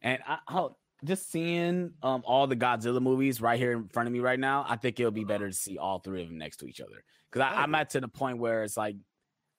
and 0.00 0.20
I, 0.26 0.38
I'll, 0.48 0.78
just 1.04 1.30
seeing 1.30 1.92
um 2.02 2.22
all 2.24 2.46
the 2.46 2.56
Godzilla 2.56 3.00
movies 3.00 3.42
right 3.42 3.58
here 3.58 3.72
in 3.72 3.88
front 3.88 4.06
of 4.06 4.12
me 4.14 4.20
right 4.20 4.40
now, 4.40 4.64
I 4.66 4.76
think 4.76 4.98
it'll 4.98 5.12
be 5.12 5.24
better 5.24 5.48
to 5.48 5.54
see 5.54 5.76
all 5.76 5.98
three 5.98 6.22
of 6.22 6.28
them 6.28 6.38
next 6.38 6.58
to 6.58 6.66
each 6.66 6.80
other 6.80 7.04
because 7.30 7.46
I'm 7.54 7.74
at 7.74 7.90
to 7.90 8.00
the 8.00 8.08
point 8.08 8.38
where 8.38 8.62
it's 8.62 8.76
like, 8.78 8.96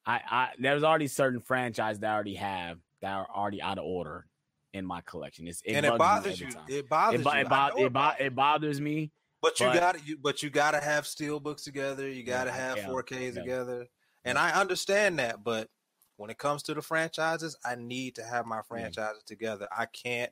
I, 0.07 0.21
I 0.27 0.49
there's 0.57 0.83
already 0.83 1.05
certain 1.05 1.39
franchise 1.39 1.99
that 1.99 2.09
I 2.09 2.15
already 2.15 2.33
have 2.35 2.79
that 3.01 3.13
are 3.13 3.27
already 3.31 3.61
out 3.61 3.77
of 3.77 3.83
order 3.85 4.25
in 4.73 4.87
my 4.87 5.01
collection. 5.01 5.47
It's, 5.47 5.61
it 5.63 5.75
and 5.75 5.85
it 5.85 5.97
bothers 5.97 6.39
you. 6.39 6.47
It 6.67 6.89
bothers 6.89 7.21
It, 7.21 7.25
you. 7.25 7.41
it, 7.41 7.49
bo- 7.49 7.71
it, 7.77 7.93
bo- 7.93 8.11
it 8.19 8.33
bothers 8.33 8.81
me. 8.81 9.11
But 9.45 9.59
you 9.61 9.69
got 9.71 10.07
you, 10.07 10.17
but 10.17 10.41
you 10.43 10.49
got 10.49 10.71
to 10.71 10.81
have 10.81 11.05
steel 11.05 11.39
books 11.39 11.63
together. 11.63 12.09
You 12.09 12.23
got 12.23 12.45
to 12.45 12.51
Yeah, 12.51 12.57
have 12.57 12.79
yeah, 12.79 12.81
4Ks 12.81 13.35
yeah. 13.35 13.43
together, 13.43 13.87
and 14.23 14.37
I 14.37 14.59
understand 14.59 15.19
that. 15.19 15.43
But 15.43 15.69
when 16.17 16.29
it 16.31 16.37
comes 16.39 16.63
to 16.63 16.73
the 16.73 16.81
franchises, 16.81 17.57
I 17.63 17.75
need 17.75 18.15
to 18.15 18.23
have 18.23 18.45
my 18.47 18.61
franchises 18.63 19.23
together. 19.23 19.67
I 19.71 19.85
can't, 19.85 20.31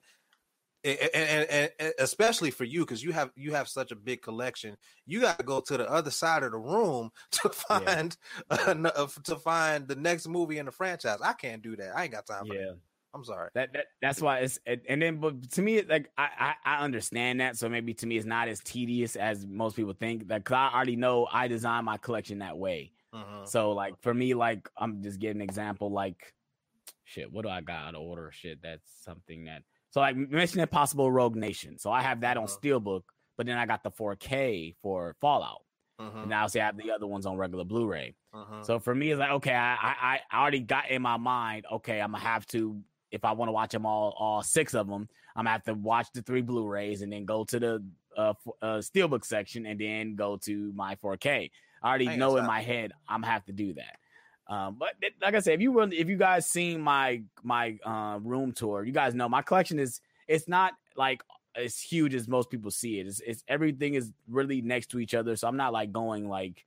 and, 0.83 0.99
and, 1.13 1.49
and, 1.49 1.71
and 1.79 1.93
especially 1.99 2.51
for 2.51 2.65
you 2.65 2.81
because 2.81 3.03
you 3.03 3.13
have 3.13 3.31
you 3.35 3.53
have 3.53 3.69
such 3.69 3.91
a 3.91 3.95
big 3.95 4.21
collection. 4.21 4.77
You 5.05 5.21
got 5.21 5.39
to 5.39 5.45
go 5.45 5.61
to 5.61 5.77
the 5.77 5.89
other 5.89 6.11
side 6.11 6.43
of 6.43 6.51
the 6.51 6.59
room 6.59 7.11
to 7.31 7.49
find 7.49 8.17
uh, 8.49 9.07
to 9.25 9.37
find 9.37 9.87
the 9.87 9.95
next 9.95 10.27
movie 10.27 10.57
in 10.59 10.65
the 10.67 10.71
franchise. 10.73 11.21
I 11.21 11.33
can't 11.33 11.61
do 11.61 11.75
that. 11.77 11.95
I 11.95 12.03
ain't 12.03 12.13
got 12.13 12.25
time 12.27 12.45
for 12.45 12.55
Yeah. 12.55 12.75
I'm 13.15 13.23
sorry. 13.23 13.49
That, 13.53 13.73
that 13.73 13.85
that's 14.01 14.21
why 14.21 14.39
it's 14.39 14.59
and 14.65 15.01
then 15.01 15.17
but 15.19 15.51
to 15.51 15.61
me 15.61 15.81
like 15.83 16.09
I, 16.17 16.55
I 16.65 16.75
I 16.77 16.83
understand 16.83 17.39
that 17.41 17.57
so 17.57 17.69
maybe 17.69 17.93
to 17.95 18.07
me 18.07 18.17
it's 18.17 18.25
not 18.25 18.47
as 18.47 18.59
tedious 18.61 19.15
as 19.15 19.45
most 19.45 19.75
people 19.75 19.93
think 19.93 20.27
that 20.29 20.43
cause 20.45 20.55
I 20.55 20.75
already 20.75 20.95
know 20.95 21.27
I 21.31 21.47
design 21.47 21.85
my 21.85 21.97
collection 21.97 22.39
that 22.39 22.57
way 22.57 22.91
Mhm. 23.13 23.47
so 23.47 23.71
like 23.73 23.93
for 24.01 24.13
me 24.13 24.33
like 24.33 24.67
I'm 24.75 25.03
just 25.03 25.19
giving 25.19 25.37
an 25.37 25.41
example 25.43 25.91
like 25.91 26.33
shit 27.03 27.31
what 27.31 27.43
do 27.43 27.49
I 27.49 27.61
got 27.61 27.89
out 27.89 27.95
of 27.95 28.01
order 28.01 28.31
shit 28.31 28.59
that's 28.63 28.89
something 29.03 29.43
that 29.45 29.61
so 29.91 29.99
like 29.99 30.15
Mission 30.15 30.59
Impossible 30.61 31.11
Rogue 31.11 31.35
Nation 31.35 31.77
so 31.77 31.91
I 31.91 32.01
have 32.01 32.21
that 32.21 32.37
on 32.37 32.45
Mhm. 32.47 32.59
Steelbook 32.59 33.03
but 33.37 33.45
then 33.45 33.57
I 33.59 33.65
got 33.67 33.83
the 33.83 33.91
4K 33.91 34.75
for 34.81 35.15
Fallout 35.21 35.61
Mhm. 36.01 36.21
and 36.21 36.29
now 36.29 36.47
see 36.47 36.59
I 36.59 36.65
have 36.65 36.77
the 36.77 36.89
other 36.91 37.05
ones 37.05 37.27
on 37.27 37.37
regular 37.37 37.63
Blu-ray 37.65 38.15
Mhm. 38.33 38.65
so 38.65 38.79
for 38.79 38.95
me, 38.95 39.11
it's 39.11 39.19
like 39.19 39.29
okay, 39.29 39.53
I 39.53 39.75
I, 39.75 40.19
I 40.31 40.41
already 40.41 40.61
got 40.61 40.89
in 40.89 41.03
my 41.03 41.17
mind. 41.17 41.67
Okay, 41.71 42.01
I'm 42.01 42.13
gonna 42.13 42.23
have 42.23 42.47
to 42.47 42.81
if 43.13 43.23
I 43.23 43.31
want 43.31 43.47
to 43.47 43.53
watch 43.53 43.71
them 43.71 43.85
all, 43.85 44.13
all 44.19 44.43
six 44.43 44.73
of 44.73 44.87
them, 44.87 45.07
I'm 45.35 45.45
gonna 45.45 45.51
have 45.51 45.63
to 45.63 45.73
watch 45.75 46.07
the 46.13 46.21
three 46.21 46.41
Blu-rays 46.41 47.01
and 47.01 47.11
then 47.13 47.23
go 47.25 47.43
to 47.45 47.59
the 47.59 47.83
uh, 48.17 48.33
uh 48.61 48.77
steelbook 48.79 49.23
section 49.23 49.65
and 49.65 49.79
then 49.79 50.15
go 50.15 50.35
to 50.37 50.73
my 50.73 50.95
4K. 50.95 51.49
I 51.81 51.87
already 51.89 52.05
ain't 52.07 52.19
know 52.19 52.37
in 52.37 52.43
my 52.47 52.61
head 52.61 52.91
I'm 53.07 53.21
gonna 53.21 53.31
have 53.31 53.45
to 53.45 53.53
do 53.53 53.73
that. 53.75 53.97
Um, 54.53 54.75
but 54.77 54.89
it- 55.01 55.13
like 55.21 55.35
I 55.35 55.39
said, 55.39 55.53
if 55.55 55.61
you 55.61 55.71
really, 55.77 55.97
if 55.99 56.09
you 56.09 56.17
guys 56.17 56.47
seen 56.47 56.81
my 56.81 57.23
my 57.43 57.77
uh, 57.85 58.19
room 58.21 58.51
tour, 58.51 58.83
you 58.83 58.91
guys 58.91 59.13
know 59.15 59.29
my 59.29 59.41
collection 59.41 59.79
is 59.79 60.01
it's 60.27 60.47
not 60.47 60.73
like 60.95 61.21
as 61.55 61.79
huge 61.79 62.13
as 62.15 62.27
most 62.27 62.49
people 62.49 62.71
see 62.71 62.99
it. 62.99 63.05
It's, 63.07 63.19
it's 63.21 63.43
everything 63.47 63.93
is 63.93 64.11
really 64.27 64.61
next 64.61 64.87
to 64.91 64.99
each 64.99 65.13
other, 65.13 65.35
so 65.35 65.47
I'm 65.47 65.57
not 65.57 65.71
like 65.71 65.91
going 65.91 66.27
like 66.27 66.65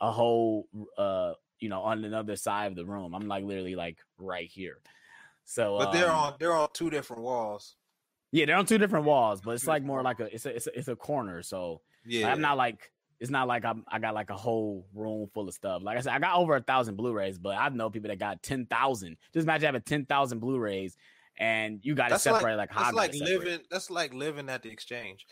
a 0.00 0.10
whole 0.10 0.66
uh 0.98 1.32
you 1.60 1.68
know 1.68 1.82
on 1.82 2.04
another 2.04 2.36
side 2.36 2.66
of 2.66 2.76
the 2.76 2.84
room. 2.84 3.14
I'm 3.14 3.28
like 3.28 3.44
literally 3.44 3.74
like 3.76 3.98
right 4.18 4.50
here. 4.50 4.78
So 5.44 5.78
But 5.78 5.92
they're 5.92 6.10
um, 6.10 6.16
on 6.16 6.34
they're 6.38 6.54
on 6.54 6.68
two 6.72 6.90
different 6.90 7.22
walls. 7.22 7.76
yeah, 8.32 8.46
they're 8.46 8.56
on 8.56 8.66
two 8.66 8.78
different 8.78 9.04
walls, 9.04 9.40
but 9.40 9.52
it's 9.52 9.66
like 9.66 9.82
more 9.82 10.02
like 10.02 10.20
a 10.20 10.34
it's 10.34 10.46
a 10.46 10.56
it's 10.56 10.66
a, 10.66 10.78
it's 10.78 10.88
a 10.88 10.96
corner. 10.96 11.42
So 11.42 11.80
Yeah, 12.06 12.32
I'm 12.32 12.40
not 12.40 12.56
like 12.56 12.90
it's 13.20 13.30
not 13.30 13.46
like 13.46 13.64
I'm 13.64 13.84
I 13.88 13.98
got 13.98 14.14
like 14.14 14.30
a 14.30 14.36
whole 14.36 14.86
room 14.94 15.28
full 15.32 15.48
of 15.48 15.54
stuff. 15.54 15.82
Like 15.82 15.96
I 15.96 16.00
said, 16.00 16.12
I 16.12 16.18
got 16.18 16.36
over 16.36 16.56
a 16.56 16.60
thousand 16.60 16.96
Blu-rays, 16.96 17.38
but 17.38 17.56
I 17.56 17.68
know 17.68 17.90
people 17.90 18.08
that 18.08 18.18
got 18.18 18.42
ten 18.42 18.66
thousand. 18.66 19.16
Just 19.32 19.44
imagine 19.44 19.66
having 19.66 19.82
ten 19.82 20.04
thousand 20.06 20.40
Blu-rays 20.40 20.96
and 21.38 21.80
you 21.82 21.94
got 21.94 22.04
to 22.04 22.10
That's 22.10 22.26
like- 22.26 22.36
separate 22.36 22.56
like, 22.56 22.72
how 22.72 22.84
I 22.84 22.90
like 22.90 23.14
living. 23.14 23.60
That's 23.70 23.90
like 23.90 24.14
living 24.14 24.48
at 24.48 24.62
the 24.62 24.70
exchange. 24.70 25.26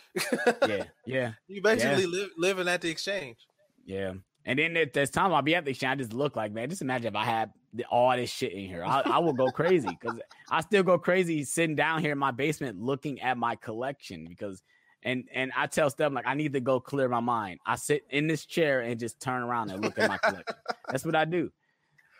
Yeah, 0.66 0.84
yeah. 1.06 1.32
you 1.48 1.62
basically 1.62 2.06
live 2.06 2.30
living 2.36 2.68
at 2.68 2.80
the 2.80 2.90
exchange. 2.90 3.38
Yeah. 3.84 4.14
And 4.44 4.58
then 4.58 4.74
there- 4.74 4.86
there's 4.86 5.10
times 5.10 5.32
I'll 5.32 5.42
be 5.42 5.54
at 5.54 5.64
the 5.64 5.70
exchange. 5.70 5.92
I 5.92 5.96
just 5.96 6.12
look 6.12 6.34
like, 6.36 6.52
man, 6.52 6.68
just 6.68 6.82
imagine 6.82 7.06
if 7.08 7.14
I 7.16 7.24
had 7.24 7.52
the, 7.72 7.84
all 7.84 8.14
this 8.16 8.30
shit 8.30 8.52
in 8.52 8.66
here. 8.66 8.84
I, 8.84 9.02
I 9.04 9.18
will 9.18 9.32
go 9.32 9.46
crazy 9.50 9.88
because 9.88 10.18
I 10.50 10.60
still 10.62 10.82
go 10.82 10.98
crazy 10.98 11.44
sitting 11.44 11.76
down 11.76 12.00
here 12.00 12.12
in 12.12 12.18
my 12.18 12.32
basement 12.32 12.80
looking 12.80 13.20
at 13.20 13.38
my 13.38 13.54
collection 13.56 14.26
because, 14.28 14.62
and 15.04 15.28
and 15.32 15.52
I 15.56 15.66
tell 15.66 15.90
Steph, 15.90 16.12
like, 16.12 16.26
I 16.26 16.34
need 16.34 16.52
to 16.54 16.60
go 16.60 16.80
clear 16.80 17.08
my 17.08 17.20
mind. 17.20 17.60
I 17.66 17.76
sit 17.76 18.04
in 18.10 18.26
this 18.26 18.44
chair 18.46 18.80
and 18.80 18.98
just 19.00 19.20
turn 19.20 19.42
around 19.42 19.70
and 19.70 19.82
look 19.82 19.98
at 19.98 20.08
my 20.08 20.18
collection. 20.18 20.54
That's 20.88 21.04
what 21.04 21.16
I 21.16 21.24
do. 21.24 21.50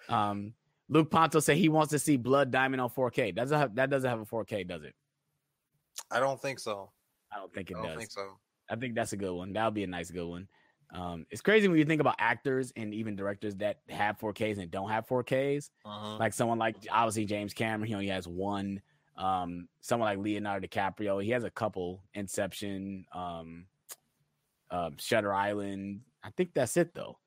Um, 0.08 0.54
Luke 0.88 1.10
Ponto 1.10 1.40
said 1.40 1.56
he 1.56 1.68
wants 1.68 1.90
to 1.90 1.98
see 1.98 2.16
Blood 2.16 2.50
Diamond 2.50 2.80
on 2.80 2.90
4K. 2.90 3.34
Doesn't 3.34 3.56
have, 3.58 3.74
that 3.76 3.88
doesn't 3.88 4.08
have 4.10 4.20
a 4.20 4.26
4K, 4.26 4.66
does 4.66 4.82
it? 4.82 4.94
I 6.10 6.20
don't 6.20 6.40
think 6.40 6.58
so. 6.58 6.90
I 7.32 7.38
don't 7.38 7.52
think 7.54 7.70
it 7.70 7.74
does. 7.74 7.80
I 7.84 7.86
don't 7.86 7.94
does. 7.94 7.98
think 8.00 8.10
so. 8.10 8.38
I 8.68 8.76
think 8.76 8.94
that's 8.94 9.12
a 9.12 9.16
good 9.16 9.32
one. 9.32 9.52
That 9.52 9.64
would 9.64 9.74
be 9.74 9.84
a 9.84 9.86
nice 9.86 10.10
good 10.10 10.26
one. 10.26 10.48
Um, 10.92 11.26
it's 11.30 11.40
crazy 11.40 11.68
when 11.68 11.78
you 11.78 11.84
think 11.86 12.00
about 12.02 12.16
actors 12.18 12.72
and 12.76 12.92
even 12.92 13.16
directors 13.16 13.54
that 13.56 13.78
have 13.88 14.18
4Ks 14.18 14.58
and 14.58 14.70
don't 14.70 14.90
have 14.90 15.06
4Ks. 15.08 15.70
Uh-huh. 15.84 16.16
Like 16.18 16.34
someone 16.34 16.58
like 16.58 16.76
obviously 16.90 17.24
James 17.24 17.54
Cameron, 17.54 17.88
he 17.88 17.94
only 17.94 18.08
has 18.08 18.28
one. 18.28 18.82
Um, 19.16 19.68
someone 19.80 20.08
like 20.08 20.18
Leonardo 20.24 20.66
DiCaprio, 20.66 21.22
he 21.22 21.30
has 21.30 21.44
a 21.44 21.50
couple. 21.50 22.02
Inception, 22.14 23.06
um, 23.14 23.66
um, 24.70 24.96
Shutter 24.98 25.32
Island. 25.32 26.00
I 26.22 26.30
think 26.30 26.50
that's 26.54 26.76
it 26.76 26.94
though. 26.94 27.18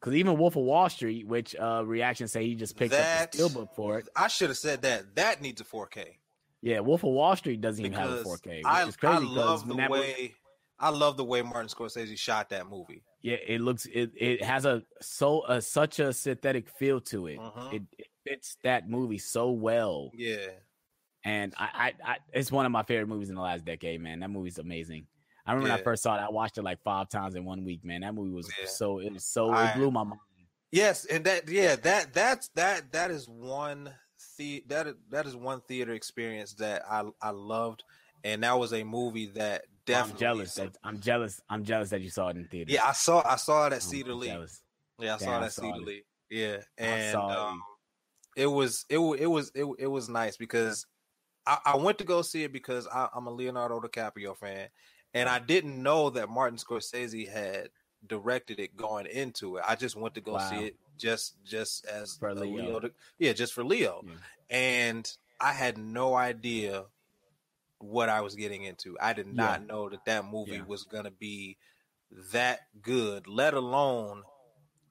Because 0.00 0.14
even 0.14 0.36
Wolf 0.36 0.56
of 0.56 0.62
Wall 0.62 0.88
Street, 0.88 1.26
which 1.26 1.56
uh 1.56 1.82
reaction 1.84 2.28
say 2.28 2.44
he 2.44 2.54
just 2.54 2.76
picked 2.76 2.92
That- 2.92 3.22
up 3.26 3.32
the 3.32 3.38
steelbook 3.38 3.74
for 3.74 3.98
it. 3.98 4.08
I 4.14 4.28
should 4.28 4.50
have 4.50 4.58
said 4.58 4.82
that. 4.82 5.14
That 5.16 5.40
needs 5.40 5.60
a 5.60 5.64
4K 5.64 6.18
Yeah, 6.62 6.80
Wolf 6.80 7.02
of 7.02 7.10
Wall 7.10 7.34
Street 7.36 7.60
doesn't 7.60 7.84
even 7.84 7.98
have 7.98 8.10
a 8.10 8.22
4K. 8.22 8.56
Which 8.58 8.64
I, 8.66 8.86
is 8.86 8.96
crazy 8.96 9.14
I 9.16 9.18
'cause 9.20 9.26
love 9.64 9.68
the 9.68 9.74
way 9.88 10.34
I 10.78 10.90
love 10.90 11.16
the 11.16 11.24
way 11.24 11.42
Martin 11.42 11.68
Scorsese 11.68 12.18
shot 12.18 12.50
that 12.50 12.68
movie. 12.68 13.02
yeah 13.22 13.36
it 13.46 13.60
looks 13.60 13.86
it, 13.86 14.10
it 14.16 14.42
has 14.42 14.64
a 14.66 14.82
so 15.00 15.40
uh, 15.40 15.60
such 15.60 15.98
a 16.00 16.12
synthetic 16.12 16.68
feel 16.68 17.00
to 17.00 17.26
it. 17.28 17.38
Mhm. 17.38 17.72
it 17.72 17.82
it 17.98 18.06
fits 18.24 18.56
that 18.62 18.88
movie 18.88 19.18
so 19.18 19.50
well 19.50 20.10
Yeah, 20.14 20.48
and 21.24 21.54
I, 21.56 21.92
I 22.04 22.12
i 22.12 22.16
it's 22.32 22.52
one 22.52 22.66
of 22.66 22.72
my 22.72 22.82
favorite 22.82 23.06
movies 23.08 23.28
in 23.30 23.34
the 23.36 23.40
last 23.40 23.64
decade 23.64 24.00
man 24.00 24.20
that 24.20 24.30
movie's 24.30 24.58
amazing 24.58 25.06
i 25.46 25.52
remember 25.52 25.70
when 25.70 25.80
i 25.80 25.82
first 25.82 26.02
saw 26.02 26.16
it 26.16 26.20
i 26.20 26.28
watched 26.28 26.58
it 26.58 26.62
like 26.62 26.82
five 26.82 27.08
times 27.08 27.34
in 27.36 27.44
one 27.44 27.64
week 27.64 27.84
man 27.84 28.00
that 28.02 28.14
movie 28.14 28.32
was 28.32 28.50
Yeah. 28.60 28.66
so 28.66 28.98
it 28.98 29.12
was 29.12 29.24
so 29.24 29.50
I- 29.52 29.64
it 29.70 29.74
blew 29.76 29.90
my 29.90 30.04
mind 30.04 30.20
Yes, 30.72 31.04
and 31.06 31.24
that 31.24 31.48
yeah, 31.48 31.76
that 31.76 32.12
that's 32.12 32.48
that 32.48 32.90
that 32.92 33.10
is 33.12 33.28
one 33.28 33.94
the 34.36 34.64
that 34.66 34.88
that 35.10 35.24
is 35.24 35.36
one 35.36 35.60
theater 35.62 35.92
experience 35.94 36.52
that 36.54 36.82
I 36.90 37.04
I 37.22 37.30
loved, 37.30 37.84
and 38.24 38.42
that 38.42 38.58
was 38.58 38.72
a 38.74 38.82
movie 38.82 39.26
that 39.36 39.64
definitely. 39.86 40.12
I'm 40.12 40.18
jealous. 40.18 40.54
That, 40.54 40.78
I'm 40.84 41.00
jealous. 41.00 41.40
I'm 41.48 41.64
jealous 41.64 41.90
that 41.90 42.00
you 42.00 42.10
saw 42.10 42.28
it 42.28 42.36
in 42.36 42.44
theater. 42.46 42.72
Yeah, 42.72 42.84
I 42.84 42.92
saw 42.92 43.22
I 43.26 43.36
saw 43.36 43.66
it 43.66 43.72
at 43.72 43.82
Cedar 43.82 44.14
Lee. 44.14 44.36
Yeah, 44.98 45.14
I 45.14 45.18
saw 45.18 45.40
that 45.40 45.52
Cedar 45.52 45.78
Lee. 45.78 46.02
Yeah, 46.30 46.58
and 46.76 47.16
um, 47.16 47.62
it 48.36 48.46
was 48.46 48.84
it 48.88 48.98
it 48.98 49.26
was 49.26 49.50
it 49.54 49.66
it 49.78 49.86
was 49.86 50.08
nice 50.08 50.36
because 50.36 50.86
I, 51.46 51.58
I 51.64 51.76
went 51.76 51.98
to 51.98 52.04
go 52.04 52.22
see 52.22 52.44
it 52.44 52.52
because 52.52 52.86
I, 52.88 53.08
I'm 53.14 53.26
a 53.26 53.30
Leonardo 53.30 53.80
DiCaprio 53.80 54.36
fan, 54.36 54.68
and 55.14 55.28
I 55.28 55.38
didn't 55.38 55.80
know 55.82 56.10
that 56.10 56.28
Martin 56.28 56.58
Scorsese 56.58 57.28
had 57.28 57.70
directed 58.06 58.60
it 58.60 58.76
going 58.76 59.06
into 59.06 59.56
it. 59.56 59.64
I 59.66 59.76
just 59.76 59.96
went 59.96 60.14
to 60.14 60.20
go 60.20 60.34
wow. 60.34 60.50
see 60.50 60.66
it 60.66 60.76
just 60.98 61.36
just 61.44 61.86
as 61.86 62.16
for 62.16 62.34
Leo. 62.34 62.80
Leo 62.80 62.90
yeah, 63.18 63.32
just 63.32 63.54
for 63.54 63.64
Leo. 63.64 64.02
Yeah. 64.04 64.12
And 64.50 65.10
I 65.40 65.52
had 65.52 65.78
no 65.78 66.14
idea 66.14 66.84
what 67.78 68.08
I 68.08 68.20
was 68.20 68.34
getting 68.34 68.64
into. 68.64 68.96
I 69.00 69.12
did 69.12 69.26
not 69.26 69.60
yeah. 69.60 69.66
know 69.66 69.88
that 69.88 70.04
that 70.06 70.24
movie 70.24 70.52
yeah. 70.52 70.64
was 70.66 70.84
going 70.84 71.04
to 71.04 71.10
be 71.10 71.56
that 72.32 72.60
good, 72.80 73.26
let 73.26 73.54
alone 73.54 74.22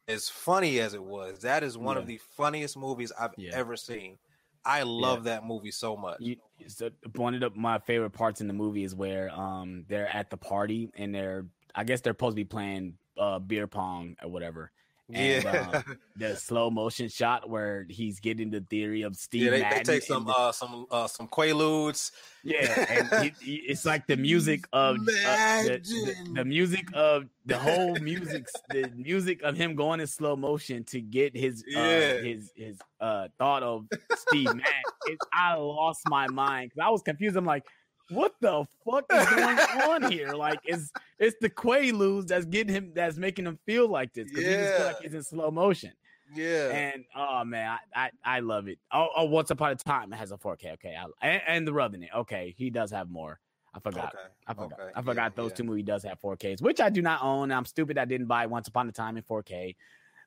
as 0.08 0.30
funny 0.30 0.80
as 0.80 0.94
it 0.94 1.04
was. 1.04 1.40
That 1.40 1.64
is 1.64 1.78
one 1.78 1.98
of 1.98 2.08
the 2.08 2.20
funniest 2.38 2.78
movies 2.78 3.12
I've 3.20 3.34
ever 3.52 3.76
seen. 3.76 4.18
I 4.64 4.82
love 4.82 5.26
that 5.26 5.46
movie 5.46 5.72
so 5.72 5.96
much. 5.96 6.20
You, 6.20 6.38
so 6.68 6.90
one 7.16 7.42
of 7.42 7.56
my 7.56 7.78
favorite 7.80 8.12
parts 8.12 8.42
in 8.42 8.48
the 8.48 8.54
movie 8.54 8.84
is 8.84 8.96
where 8.96 9.30
um 9.32 9.86
they're 9.88 10.08
at 10.08 10.32
the 10.32 10.38
party 10.38 10.90
and 10.96 11.14
they're 11.14 11.46
I 11.76 11.84
guess 11.84 12.02
they're 12.02 12.14
supposed 12.14 12.32
to 12.32 12.36
be 12.36 12.46
playing 12.46 12.96
uh, 13.18 13.40
beer 13.40 13.68
pong 13.68 14.16
or 14.24 14.30
whatever. 14.30 14.72
And, 15.14 15.44
yeah, 15.44 15.82
um, 15.86 15.98
the 16.16 16.36
slow 16.36 16.72
motion 16.72 17.10
shot 17.10 17.48
where 17.48 17.86
he's 17.90 18.20
getting 18.20 18.50
the 18.50 18.62
theory 18.62 19.04
of 19.04 19.16
Steve. 19.16 19.44
Yeah, 19.44 19.50
they, 19.52 19.78
they 19.78 19.84
take 19.84 20.04
some 20.04 20.28
uh, 20.28 20.52
some 20.52 20.88
uh, 20.90 21.08
some 21.08 21.28
quaaludes. 21.28 22.12
Yeah, 22.44 22.86
and 22.90 23.32
it's 23.42 23.86
like 23.86 24.08
the 24.08 24.18
music 24.18 24.66
of 24.74 24.98
uh, 24.98 25.64
the, 25.64 25.82
the, 25.84 26.32
the, 26.34 26.46
music 26.46 26.88
of 26.96 27.26
the 27.46 27.58
whole 27.58 27.96
music, 28.00 28.48
the 28.70 28.92
music 28.96 29.44
of 29.44 29.56
him 29.56 29.76
going 29.76 30.00
in 30.00 30.08
slow 30.08 30.36
motion 30.36 30.84
to 30.86 31.02
get 31.02 31.38
his 31.38 31.64
uh, 31.76 31.80
yeah. 31.80 32.14
his 32.22 32.52
his 32.56 32.80
uh, 33.00 33.28
thought 33.38 33.62
of 33.62 33.86
Steve 34.16 34.48
Madden. 34.48 35.18
I 35.32 35.54
lost 35.56 36.02
my 36.08 36.28
mind 36.30 36.72
because 36.72 36.88
I 36.88 36.90
was 36.90 37.04
confused. 37.04 37.36
I'm 37.36 37.46
like, 37.46 37.64
what 38.10 38.34
the 38.40 38.66
fuck 38.84 39.06
is 39.12 39.30
going 39.30 39.58
on 39.58 40.12
here? 40.12 40.34
Like, 40.34 40.60
it's 40.64 40.92
it's 41.20 41.36
the 41.42 41.50
Quaaludes 41.50 42.28
that's 42.28 42.46
getting 42.46 42.74
him, 42.74 42.92
that's 42.94 43.18
making 43.18 43.46
him 43.46 43.60
feel 43.66 43.88
like 43.88 44.14
this 44.14 44.30
because 44.30 44.44
yeah. 44.44 44.50
he 44.50 44.58
just 44.58 44.78
feel 44.78 44.86
like 44.86 45.02
he's 45.02 45.14
in 45.14 45.24
slow 45.24 45.52
motion. 45.52 45.92
Yeah, 46.34 46.70
and 46.70 47.06
oh 47.16 47.44
man, 47.46 47.78
I 47.96 48.06
I, 48.06 48.38
I 48.38 48.40
love 48.40 48.68
it. 48.68 48.80
Oh, 48.92 49.08
oh, 49.16 49.26
Once 49.26 49.52
Upon 49.52 49.72
a 49.72 49.76
Time 49.76 50.12
it 50.12 50.18
has 50.18 50.32
a 50.32 50.38
4K. 50.38 50.74
Okay, 50.74 50.96
I, 50.96 51.06
and, 51.28 51.42
and, 51.48 51.68
the 51.68 51.74
Revenant. 51.74 52.12
Okay, 52.16 52.54
he 52.58 52.70
does 52.70 52.92
have 52.92 53.10
more. 53.10 53.40
I 53.74 53.80
forgot. 53.80 54.14
Okay. 54.16 54.24
I 54.48 54.54
forgot. 54.54 54.80
Okay. 54.80 54.92
I 54.96 55.02
forgot 55.02 55.32
yeah, 55.32 55.36
those 55.36 55.52
yeah. 55.52 55.56
two 55.56 55.64
movies 55.66 55.86
does 55.86 56.04
have 56.04 56.20
4Ks, 56.22 56.62
which 56.62 56.80
I 56.80 56.90
do 56.90 57.02
not 57.02 57.22
own. 57.24 57.52
I'm 57.52 57.66
stupid. 57.66 57.98
I 57.98 58.06
didn't 58.06 58.28
buy 58.28 58.48
Once 58.48 58.68
Upon 58.68 58.90
a 58.90 58.92
Time 58.92 59.18
in 59.18 59.24
4K, 59.24 59.76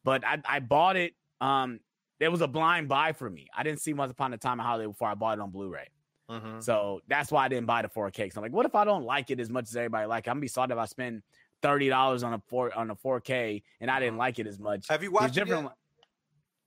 but 0.05 0.25
I 0.25 0.41
I 0.49 0.61
bought 0.61 0.97
it. 0.97 1.15
Um, 1.41 1.81
there 2.21 2.31
was 2.31 2.41
a 2.41 2.49
blind 2.49 2.89
buy 2.89 3.13
for 3.13 3.29
me. 3.29 3.49
I 3.57 3.63
didn't 3.63 3.81
see 3.81 3.93
Once 3.93 4.13
Upon 4.13 4.33
a 4.33 4.39
Time 4.39 4.61
in 4.61 4.67
Hollywood 4.67 4.95
before 4.95 5.09
I 5.09 5.15
bought 5.15 5.39
it 5.39 5.41
on 5.41 5.51
Blu-ray. 5.51 5.89
Mm-hmm. 6.31 6.61
So 6.61 7.01
that's 7.09 7.33
why 7.33 7.45
I 7.45 7.49
didn't 7.49 7.67
buy 7.67 7.83
the 7.83 7.89
4K. 7.89 8.33
So 8.33 8.39
I'm 8.39 8.43
like, 8.43 8.53
what 8.53 8.67
if 8.67 8.75
I 8.75 8.85
don't 8.85 9.05
like 9.05 9.31
it 9.31 9.41
as 9.41 9.49
much 9.49 9.69
as 9.69 9.77
everybody 9.77 10.07
like? 10.07 10.27
It? 10.27 10.31
I'm 10.31 10.35
gonna 10.35 10.43
be 10.43 10.49
sorry 10.49 10.71
if 10.71 10.79
I 10.79 10.85
spend 10.85 11.23
thirty 11.63 11.89
dollars 11.89 12.23
on 12.23 12.35
a 12.35 12.43
four 12.47 12.77
on 12.77 12.91
a 12.91 12.97
4K 12.97 13.63
and 13.81 13.91
I 13.91 13.99
didn't 13.99 14.13
mm-hmm. 14.13 14.19
like 14.19 14.39
it 14.39 14.47
as 14.47 14.59
much. 14.59 14.87
Have 14.89 15.03
you 15.03 15.11
watched 15.11 15.37
it? 15.37 15.49
Yet? 15.49 15.73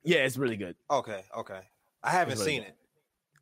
Yeah, 0.03 0.19
it's 0.19 0.37
really 0.37 0.57
good. 0.57 0.75
Okay, 0.89 1.23
okay. 1.37 1.59
I 2.03 2.11
haven't 2.11 2.39
really 2.39 2.45
seen 2.45 2.61
good. 2.61 2.73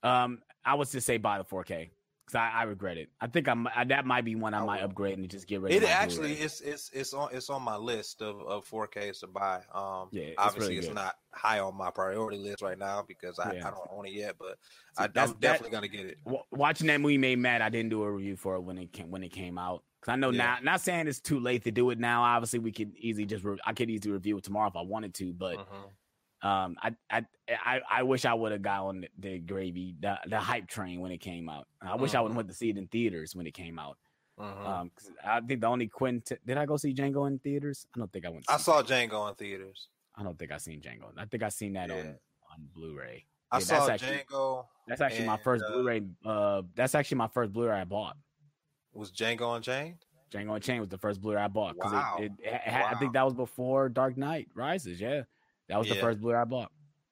it. 0.04 0.08
Um, 0.08 0.42
I 0.66 0.76
would 0.76 0.86
just 0.86 0.92
to 0.94 1.02
say 1.02 1.18
buy 1.18 1.38
the 1.38 1.46
4K 1.46 1.90
because 2.30 2.50
I, 2.54 2.62
I, 2.62 2.64
regret 2.64 2.98
it. 2.98 3.10
I 3.20 3.28
think 3.28 3.48
I'm 3.48 3.68
I, 3.76 3.84
that 3.86 4.06
might 4.06 4.24
be 4.24 4.36
one 4.36 4.54
I, 4.54 4.64
might 4.64 4.82
upgrade 4.82 5.18
and 5.18 5.28
just 5.30 5.48
get 5.48 5.62
rid. 5.62 5.72
It 5.72 5.84
actually 5.84 6.34
it's 6.34 6.62
it's 6.62 6.92
it's 6.94 7.14
on 7.14 7.30
it's 7.34 7.50
on 7.50 7.64
my 7.64 7.76
list 7.76 8.22
of, 8.22 8.42
of 8.42 8.70
4Ks 8.70 9.22
to 9.22 9.28
buy. 9.28 9.62
Um, 9.74 10.10
yeah, 10.12 10.24
it's 10.24 10.36
obviously 10.38 10.76
really 10.76 10.88
it's 10.88 10.96
not 10.96 11.16
high 11.34 11.60
on 11.60 11.76
my 11.76 11.90
priority 11.90 12.38
list 12.38 12.62
right 12.62 12.78
now 12.78 13.04
because 13.08 13.40
I, 13.40 13.54
yeah. 13.54 13.68
I 13.68 13.72
don't 13.72 13.90
own 13.92 14.06
it 14.06 14.14
yet, 14.14 14.36
but 14.38 14.58
I, 14.98 15.06
am 15.06 15.12
definitely 15.12 15.42
that, 15.42 15.72
gonna 15.72 15.88
get 15.88 16.06
it. 16.06 16.18
W- 16.24 16.44
watching 16.52 16.88
that 16.88 17.02
movie 17.02 17.18
made 17.18 17.40
mad. 17.40 17.62
I 17.62 17.70
didn't 17.70 17.90
do 17.90 18.04
a 18.04 18.12
review 18.12 18.36
for 18.36 18.56
it 18.56 18.62
when 18.62 18.78
it 18.78 18.94
came 18.94 19.10
when 19.10 19.24
it 19.24 19.30
came 19.30 19.58
out. 19.58 19.84
Cause 20.02 20.14
I 20.14 20.16
know 20.16 20.30
yeah. 20.30 20.38
now, 20.38 20.58
not 20.64 20.82
saying 20.82 21.08
it's 21.08 21.20
too 21.20 21.40
late 21.42 21.66
to 21.66 21.72
do 21.72 21.90
it 21.90 22.00
now. 22.00 22.24
Obviously, 22.24 22.60
we 22.60 22.72
could 22.72 22.94
easily 22.96 23.26
just 23.26 23.44
re- 23.44 23.58
I 23.66 23.74
could 23.74 23.90
easily 23.90 24.14
review 24.14 24.38
it 24.38 24.44
tomorrow 24.44 24.70
if 24.70 24.76
I 24.76 24.82
wanted 24.82 25.14
to, 25.16 25.34
but. 25.34 25.58
Mm-hmm 25.58 25.88
um, 26.42 26.76
I 26.82 26.96
I 27.10 27.26
I, 27.50 27.82
I 27.90 28.04
wish 28.04 28.26
I 28.26 28.34
would 28.34 28.52
have 28.52 28.62
got 28.62 28.84
on 28.86 29.02
the, 29.02 29.08
the, 29.18 29.40
gravy, 29.40 29.96
the, 30.00 30.20
the 30.28 30.40
hype 30.40 30.68
train 30.68 31.00
when 31.00 31.12
it 31.12 31.18
came 31.18 31.50
out. 31.50 31.68
I 31.82 31.96
wish 31.96 32.14
I 32.14 32.22
would 32.22 32.28
have 32.28 32.32
mm-hmm. 32.32 32.38
went 32.38 32.50
to 32.50 32.54
see 32.54 32.70
it 32.70 32.78
in 32.78 32.88
theaters 32.88 33.36
when 33.36 33.48
it 33.48 33.54
came 33.54 33.80
out. 33.80 33.98
Mm-hmm. 34.40 34.66
Um, 34.66 34.92
I 35.26 35.42
think 35.42 35.62
the 35.62 35.68
only 35.68 35.88
Quentin 35.88 36.38
did 36.46 36.58
I 36.58 36.66
go 36.66 36.78
see 36.78 36.94
Django 36.94 37.28
in 37.28 37.40
theaters? 37.40 37.88
I 37.96 38.00
don't 38.00 38.12
think 38.12 38.26
I 38.26 38.30
went. 38.30 38.46
I 38.48 38.58
saw 38.58 38.82
Django 38.82 39.28
in 39.30 39.36
theaters. 39.36 39.88
I 40.16 40.24
don't 40.24 40.38
think 40.38 40.52
I 40.52 40.58
seen 40.58 40.82
Django. 40.82 41.12
I 41.18 41.26
think 41.26 41.44
I 41.44 41.50
seen 41.50 41.74
that 41.74 41.90
yeah. 41.90 41.96
on 41.96 42.08
on 42.52 42.68
Blu-ray. 42.74 43.26
I 43.52 43.60
saw 43.60 43.86
that's 43.86 44.04
actually, 44.04 44.24
Django. 44.32 44.66
That's 44.88 45.02
actually 45.02 45.20
and, 45.20 45.28
my 45.28 45.38
first 45.38 45.64
uh, 45.68 45.72
Blu-ray. 45.72 46.04
Uh, 46.24 46.62
that's 46.76 46.96
actually 46.96 47.18
my 47.18 47.28
first 47.28 47.52
Blu-ray 47.52 47.82
I 47.82 47.84
bought. 47.84 48.16
Was 48.94 49.12
Django 49.12 49.56
Unchained? 49.56 49.98
Django 50.32 50.56
Unchained 50.56 50.82
was 50.82 50.90
the 50.90 50.98
first 50.98 51.22
Blu-ray 51.22 51.42
I 51.42 51.48
bought 51.48 51.76
because 51.76 51.92
wow. 51.92 52.18
it, 52.20 52.32
it, 52.40 52.48
it, 52.48 52.62
wow. 52.68 52.90
I 52.92 52.96
think 52.96 53.14
that 53.14 53.26
was 53.26 53.34
before 53.34 53.90
Dark 53.90 54.18
Knight 54.18 54.48
Rises. 54.54 55.02
Yeah, 55.02 55.24
that 55.70 55.78
was 55.78 55.88
yeah. 55.88 55.94
the 55.94 56.00
first 56.02 56.20
Blu-ray 56.20 56.40
I 56.40 56.44
bought. 56.44 56.72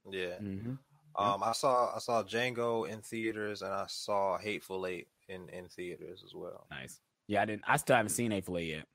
Yeah. 0.10 0.36
Mm-hmm. 0.42 0.74
Um, 1.18 1.44
I 1.44 1.52
saw 1.54 1.96
I 1.96 2.00
saw 2.00 2.24
Django 2.24 2.88
in 2.88 3.02
theaters, 3.02 3.62
and 3.64 3.74
I 3.74 3.86
saw 3.88 4.38
Hateful 4.38 4.86
Eight 4.86 5.08
in 5.28 5.50
in 5.50 5.68
theaters 5.68 6.24
as 6.26 6.36
well. 6.36 6.68
Nice. 6.70 7.00
Yeah, 7.28 7.42
I 7.42 7.46
didn't. 7.46 7.64
I 7.68 7.78
still 7.78 7.96
haven't 7.96 8.12
seen 8.12 8.32
Hateful 8.32 8.58
Eight 8.58 8.70
yet. 8.70 8.86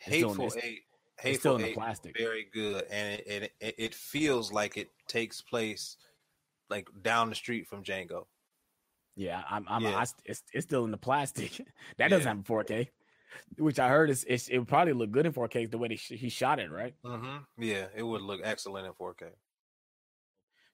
It's 0.00 0.08
Hateful 0.08 0.50
still, 0.50 0.62
Eight. 0.62 0.82
Hateful 1.18 1.40
still 1.40 1.56
in 1.56 1.62
the 1.62 1.72
plastic. 1.72 2.16
Very 2.16 2.46
good, 2.52 2.84
and 2.90 3.20
it, 3.26 3.52
it 3.60 3.74
it 3.78 3.94
feels 3.94 4.52
like 4.52 4.76
it 4.76 4.90
takes 5.08 5.40
place 5.40 5.96
like 6.70 6.88
down 7.02 7.30
the 7.30 7.34
street 7.34 7.66
from 7.66 7.82
Django. 7.82 8.26
Yeah, 9.16 9.42
I'm. 9.50 9.66
I'm 9.68 9.82
yeah. 9.82 9.96
I, 9.96 10.04
it's 10.24 10.42
it's 10.52 10.66
still 10.66 10.84
in 10.84 10.92
the 10.92 10.98
plastic. 10.98 11.60
that 11.98 12.08
doesn't 12.08 12.26
have 12.26 12.44
4K, 12.44 12.88
which 13.58 13.78
I 13.78 13.88
heard 13.88 14.10
is 14.10 14.24
it 14.24 14.58
would 14.58 14.68
probably 14.68 14.92
look 14.92 15.10
good 15.10 15.26
in 15.26 15.32
4K 15.32 15.70
the 15.70 15.78
way 15.78 15.88
he, 15.88 16.16
he 16.16 16.28
shot 16.28 16.58
it, 16.58 16.70
right? 16.70 16.94
Mm-hmm. 17.04 17.62
Yeah, 17.62 17.86
it 17.94 18.02
would 18.02 18.22
look 18.22 18.40
excellent 18.44 18.86
in 18.86 18.92
4K 18.92 19.30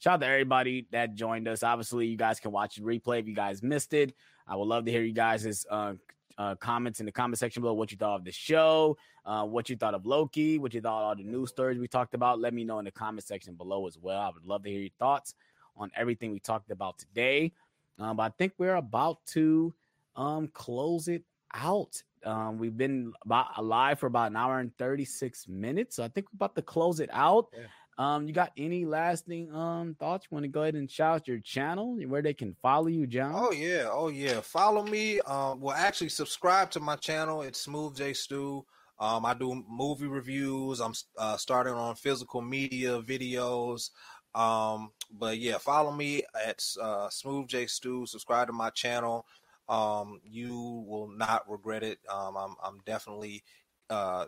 shout 0.03 0.15
out 0.15 0.21
to 0.21 0.27
everybody 0.27 0.87
that 0.91 1.15
joined 1.15 1.47
us. 1.47 1.63
Obviously, 1.63 2.07
you 2.07 2.17
guys 2.17 2.41
can 2.41 2.51
watch 2.51 2.75
the 2.77 2.83
replay 2.83 3.21
if 3.21 3.29
you 3.29 3.35
guys 3.35 3.63
missed 3.63 3.95
it. 3.95 4.15
I 4.49 4.57
would 4.57 4.67
love 4.67 4.85
to 4.87 4.91
hear 4.91 5.03
you 5.03 5.13
guys' 5.13 5.65
uh, 5.71 5.95
uh, 6.37 6.57
comments 6.57 6.99
in 6.99 7.07
the 7.07 7.13
comment 7.13 7.39
section 7.39 7.63
below. 7.63 7.75
What 7.75 7.93
you 7.93 7.97
thought 7.97 8.17
of 8.17 8.25
the 8.25 8.33
show, 8.33 8.97
uh, 9.25 9.45
what 9.45 9.71
you 9.71 9.77
thought 9.77 9.95
of 9.95 10.05
Loki, 10.05 10.59
what 10.59 10.75
you 10.75 10.81
thought 10.81 11.03
of 11.03 11.05
all 11.05 11.17
the 11.17 11.23
news 11.23 11.51
stories 11.51 11.79
we 11.79 11.87
talked 11.87 12.15
about. 12.15 12.41
Let 12.41 12.53
me 12.53 12.65
know 12.65 12.81
in 12.81 12.85
the 12.85 12.91
comment 12.91 13.25
section 13.25 13.55
below 13.55 13.87
as 13.87 13.97
well. 13.97 14.21
I 14.21 14.31
would 14.31 14.45
love 14.45 14.65
to 14.65 14.71
hear 14.71 14.81
your 14.81 14.91
thoughts 14.99 15.35
on 15.77 15.91
everything 15.97 16.33
we 16.33 16.41
talked 16.41 16.73
about 16.73 16.99
today. 16.99 17.53
Um, 17.99 18.17
but 18.17 18.25
I 18.25 18.29
think 18.31 18.55
we're 18.59 18.75
about 18.75 19.25
to 19.27 19.73
um, 20.17 20.49
close 20.49 21.07
it 21.07 21.23
out. 21.55 22.03
Um, 22.25 22.59
we've 22.59 22.77
been 22.77 23.13
about 23.25 23.49
alive 23.57 23.99
for 23.99 24.07
about 24.07 24.31
an 24.31 24.37
hour 24.37 24.61
and 24.61 24.77
36 24.79 25.49
minutes. 25.49 25.97
So 25.97 26.05
I 26.05 26.09
think 26.09 26.27
we're 26.33 26.37
about 26.37 26.57
to 26.57 26.63
close 26.63 27.01
it 27.01 27.11
out. 27.13 27.49
Yeah. 27.53 27.67
Um, 27.99 28.27
you 28.27 28.33
got 28.33 28.53
any 28.57 28.87
lasting 28.87 29.55
um 29.55 29.95
thoughts? 30.01 30.27
You 30.31 30.35
want 30.35 30.45
to 30.45 30.49
go 30.49 30.63
ahead 30.63 30.75
and 30.75 30.91
shout 30.91 31.15
out 31.15 31.29
your 31.29 31.41
channel 31.41 31.97
where 32.07 32.23
they 32.23 32.33
can 32.33 32.57
follow 32.63 32.87
you, 32.87 33.07
John? 33.07 33.33
Oh 33.35 33.53
yeah, 33.53 33.89
oh 33.91 34.09
yeah. 34.09 34.41
Follow 34.41 34.83
me. 34.83 35.21
Um, 35.21 35.61
well, 35.61 35.77
actually, 35.77 36.09
subscribe 36.09 36.71
to 36.71 36.81
my 36.81 36.97
channel. 36.97 37.43
It's 37.43 37.61
Smooth 37.61 37.97
J 37.97 38.15
Stew. 38.15 38.65
Um, 38.99 39.27
I 39.27 39.35
do 39.35 39.63
movie 39.69 40.07
reviews. 40.07 40.81
I'm 40.81 40.95
uh, 41.19 41.37
starting 41.37 41.75
on 41.75 41.95
physical 41.97 42.41
media 42.41 43.03
videos. 43.03 43.91
Um, 44.35 44.93
but 45.11 45.39
yeah, 45.39 45.59
follow 45.59 45.93
me 45.93 46.23
at 46.47 46.65
uh, 46.81 47.11
Smooth 47.11 47.49
J 47.49 47.67
Stew. 47.67 48.07
Subscribe 48.07 48.47
to 48.47 48.53
my 48.53 48.71
channel. 48.71 49.27
Um, 49.69 50.21
you 50.25 50.85
will 50.87 51.09
not 51.09 51.49
regret 51.51 51.83
it. 51.83 51.99
Um, 52.09 52.37
I'm 52.37 52.55
I'm 52.63 52.79
definitely 52.85 53.45
uh 53.91 54.27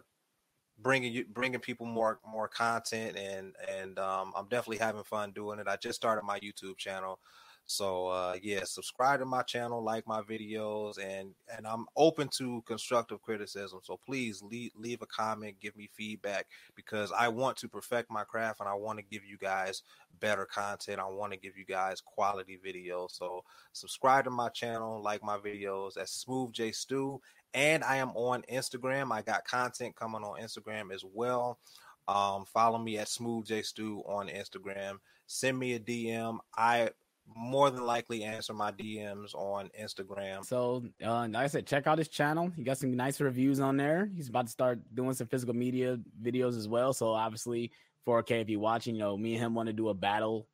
bringing 0.79 1.13
you 1.13 1.25
bringing 1.33 1.61
people 1.61 1.87
more 1.87 2.21
more 2.27 2.49
content 2.49 3.17
and 3.17 3.55
and 3.69 3.99
um, 3.99 4.33
I'm 4.37 4.49
definitely 4.49 4.79
having 4.79 5.05
fun 5.05 5.33
doing 5.33 5.59
it. 5.59 5.69
I 5.69 5.77
just 5.77 5.97
started 5.97 6.25
my 6.25 6.41
YouTube 6.41 6.77
channel. 6.79 7.21
So 7.67 8.09
uh, 8.09 8.37
yeah, 8.43 8.65
subscribe 8.65 9.21
to 9.21 9.27
my 9.27 9.43
channel, 9.43 9.83
like 9.83 10.07
my 10.07 10.21
videos, 10.23 10.99
and 10.99 11.35
and 11.57 11.67
I'm 11.67 11.87
open 11.97 12.29
to 12.39 12.63
constructive 12.67 13.23
criticism. 13.23 13.81
So 13.83 13.99
please 14.05 14.43
leave 14.43 14.73
leave 14.77 15.01
a 15.03 15.07
comment, 15.07 15.61
give 15.61 15.77
me 15.77 15.89
feedback 15.95 16.47
because 16.77 17.11
I 17.13 17.29
want 17.29 17.57
to 17.59 17.69
perfect 17.69 18.11
my 18.11 18.25
craft 18.25 18.61
and 18.61 18.69
I 18.69 18.75
want 18.75 18.99
to 18.99 19.05
give 19.05 19.25
you 19.25 19.39
guys 19.39 19.83
better 20.21 20.45
content. 20.45 21.01
I 21.01 21.07
want 21.07 21.33
to 21.33 21.39
give 21.39 21.57
you 21.57 21.65
guys 21.65 22.01
quality 22.01 22.59
videos. 22.65 23.13
So 23.13 23.43
subscribe 23.73 24.25
to 24.25 24.31
my 24.31 24.51
channel, 24.51 25.03
like 25.03 25.23
my 25.23 25.39
videos. 25.39 25.95
That's 25.95 26.13
Smooth 26.13 26.53
J 26.53 26.73
Stew, 26.73 27.21
and 27.55 27.83
I 27.83 27.97
am 27.97 28.11
on 28.11 28.43
Instagram. 28.53 29.11
I 29.11 29.23
got 29.23 29.47
content 29.47 29.97
coming 29.97 30.23
on 30.23 30.41
Instagram 30.41 30.93
as 30.93 31.05
well. 31.05 31.59
Um, 32.07 32.45
follow 32.45 32.79
me 32.79 32.99
at 32.99 33.09
Smooth 33.09 33.47
J 33.47 33.63
Stew 33.63 34.03
on 34.07 34.29
Instagram. 34.29 34.99
Send 35.27 35.59
me 35.59 35.73
a 35.75 35.81
DM. 35.81 36.39
I 36.57 36.91
more 37.37 37.71
than 37.71 37.85
likely 37.85 38.23
answer 38.23 38.53
my 38.53 38.71
DMs 38.71 39.35
on 39.35 39.71
Instagram. 39.81 40.45
So, 40.45 40.85
uh, 41.05 41.27
like 41.29 41.37
I 41.37 41.47
said, 41.47 41.67
check 41.67 41.87
out 41.87 41.99
his 41.99 42.09
channel. 42.09 42.51
He 42.55 42.63
got 42.63 42.79
some 42.79 42.95
nice 42.95 43.21
reviews 43.21 43.61
on 43.61 43.77
there. 43.77 44.11
He's 44.15 44.29
about 44.29 44.47
to 44.47 44.53
start 44.53 44.81
doing 44.95 45.15
some 45.15 45.27
physical 45.27 45.55
media 45.55 45.99
videos 46.23 46.57
as 46.57 46.69
well. 46.69 46.93
So, 46.93 47.13
obviously, 47.13 47.73
4K, 48.07 48.43
if 48.43 48.49
you're 48.49 48.61
watching, 48.61 48.95
you 48.95 49.01
know, 49.01 49.17
me 49.17 49.35
and 49.35 49.45
him 49.45 49.55
want 49.55 49.69
to 49.69 49.73
do 49.73 49.89
a 49.89 49.95
battle, 49.95 50.47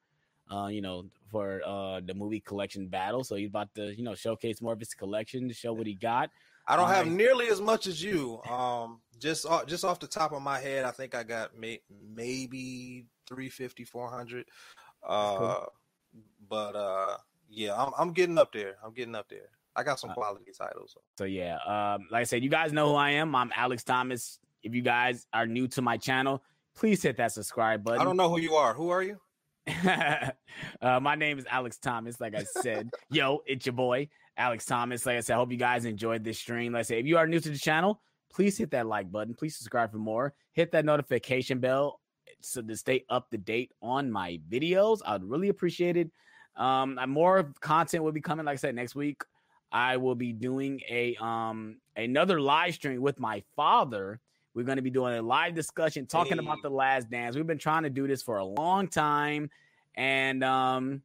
uh, 0.50 0.66
you 0.66 0.80
know, 0.80 1.06
for 1.30 1.60
uh 1.64 2.00
the 2.04 2.14
movie 2.14 2.40
collection 2.40 2.88
battle. 2.88 3.24
So, 3.24 3.34
he's 3.36 3.48
about 3.48 3.74
to, 3.74 3.94
you 3.94 4.02
know, 4.02 4.14
showcase 4.14 4.62
more 4.62 4.72
of 4.72 4.78
his 4.78 4.94
collection 4.94 5.48
to 5.48 5.54
show 5.54 5.72
what 5.72 5.86
he 5.86 5.94
got. 5.94 6.30
I 6.66 6.76
don't 6.76 6.88
have 6.88 7.08
nearly 7.08 7.48
as 7.48 7.60
much 7.60 7.88
as 7.88 8.02
you. 8.02 8.40
Um, 8.48 9.00
just 9.18 9.44
just 9.66 9.84
off 9.84 9.98
the 9.98 10.06
top 10.06 10.32
of 10.32 10.40
my 10.40 10.60
head, 10.60 10.84
I 10.84 10.92
think 10.92 11.14
I 11.14 11.24
got 11.24 11.58
may, 11.58 11.80
maybe 12.14 13.06
350, 13.28 13.84
400. 13.84 14.46
Uh. 15.02 15.64
But 16.48 16.76
uh, 16.76 17.16
yeah, 17.48 17.74
I'm 17.74 17.92
I'm 17.98 18.12
getting 18.12 18.38
up 18.38 18.52
there. 18.52 18.76
I'm 18.84 18.92
getting 18.92 19.14
up 19.14 19.28
there. 19.28 19.50
I 19.76 19.82
got 19.82 20.00
some 20.00 20.10
uh, 20.10 20.14
quality 20.14 20.52
titles. 20.56 20.92
So. 20.94 21.00
so 21.18 21.24
yeah, 21.24 21.56
um, 21.66 22.06
like 22.10 22.20
I 22.20 22.24
said, 22.24 22.42
you 22.42 22.50
guys 22.50 22.72
know 22.72 22.90
who 22.90 22.94
I 22.96 23.10
am. 23.10 23.34
I'm 23.34 23.52
Alex 23.56 23.84
Thomas. 23.84 24.38
If 24.62 24.74
you 24.74 24.82
guys 24.82 25.26
are 25.32 25.46
new 25.46 25.68
to 25.68 25.82
my 25.82 25.96
channel, 25.96 26.42
please 26.74 27.02
hit 27.02 27.16
that 27.16 27.32
subscribe 27.32 27.84
button. 27.84 28.00
I 28.00 28.04
don't 28.04 28.16
know 28.16 28.28
who 28.28 28.40
you 28.40 28.54
are. 28.54 28.74
Who 28.74 28.90
are 28.90 29.02
you? 29.02 29.18
uh, 30.82 31.00
my 31.00 31.14
name 31.14 31.38
is 31.38 31.46
Alex 31.48 31.78
Thomas. 31.78 32.20
Like 32.20 32.34
I 32.34 32.44
said, 32.44 32.90
yo, 33.10 33.40
it's 33.46 33.66
your 33.66 33.72
boy 33.74 34.08
Alex 34.36 34.64
Thomas. 34.64 35.06
Like 35.06 35.18
I 35.18 35.20
said, 35.20 35.34
I 35.34 35.36
hope 35.36 35.52
you 35.52 35.58
guys 35.58 35.84
enjoyed 35.84 36.24
this 36.24 36.38
stream. 36.38 36.72
Like 36.72 36.80
I 36.80 36.82
say, 36.82 36.98
if 36.98 37.06
you 37.06 37.18
are 37.18 37.26
new 37.26 37.40
to 37.40 37.50
the 37.50 37.58
channel, 37.58 38.00
please 38.32 38.58
hit 38.58 38.70
that 38.72 38.86
like 38.86 39.10
button. 39.10 39.34
Please 39.34 39.56
subscribe 39.56 39.92
for 39.92 39.98
more. 39.98 40.34
Hit 40.52 40.72
that 40.72 40.84
notification 40.84 41.58
bell 41.58 42.00
so 42.40 42.62
to 42.62 42.76
stay 42.76 43.04
up 43.08 43.30
to 43.30 43.38
date 43.38 43.72
on 43.82 44.10
my 44.10 44.40
videos. 44.50 45.00
I'd 45.06 45.24
really 45.24 45.48
appreciate 45.48 45.96
it. 45.96 46.10
Um, 46.56 46.98
more 47.08 47.52
content 47.60 48.04
will 48.04 48.12
be 48.12 48.20
coming. 48.20 48.46
Like 48.46 48.54
I 48.54 48.56
said, 48.56 48.74
next 48.74 48.94
week 48.94 49.22
I 49.72 49.96
will 49.96 50.14
be 50.14 50.32
doing 50.32 50.80
a 50.88 51.16
um 51.16 51.76
another 51.96 52.40
live 52.40 52.74
stream 52.74 53.00
with 53.00 53.20
my 53.20 53.42
father. 53.56 54.20
We're 54.52 54.64
going 54.64 54.76
to 54.76 54.82
be 54.82 54.90
doing 54.90 55.16
a 55.16 55.22
live 55.22 55.54
discussion 55.54 56.06
talking 56.06 56.38
hey. 56.38 56.44
about 56.44 56.58
the 56.62 56.70
last 56.70 57.08
dance. 57.08 57.36
We've 57.36 57.46
been 57.46 57.58
trying 57.58 57.84
to 57.84 57.90
do 57.90 58.08
this 58.08 58.20
for 58.22 58.38
a 58.38 58.44
long 58.44 58.88
time. 58.88 59.48
And 59.94 60.42
um, 60.42 61.02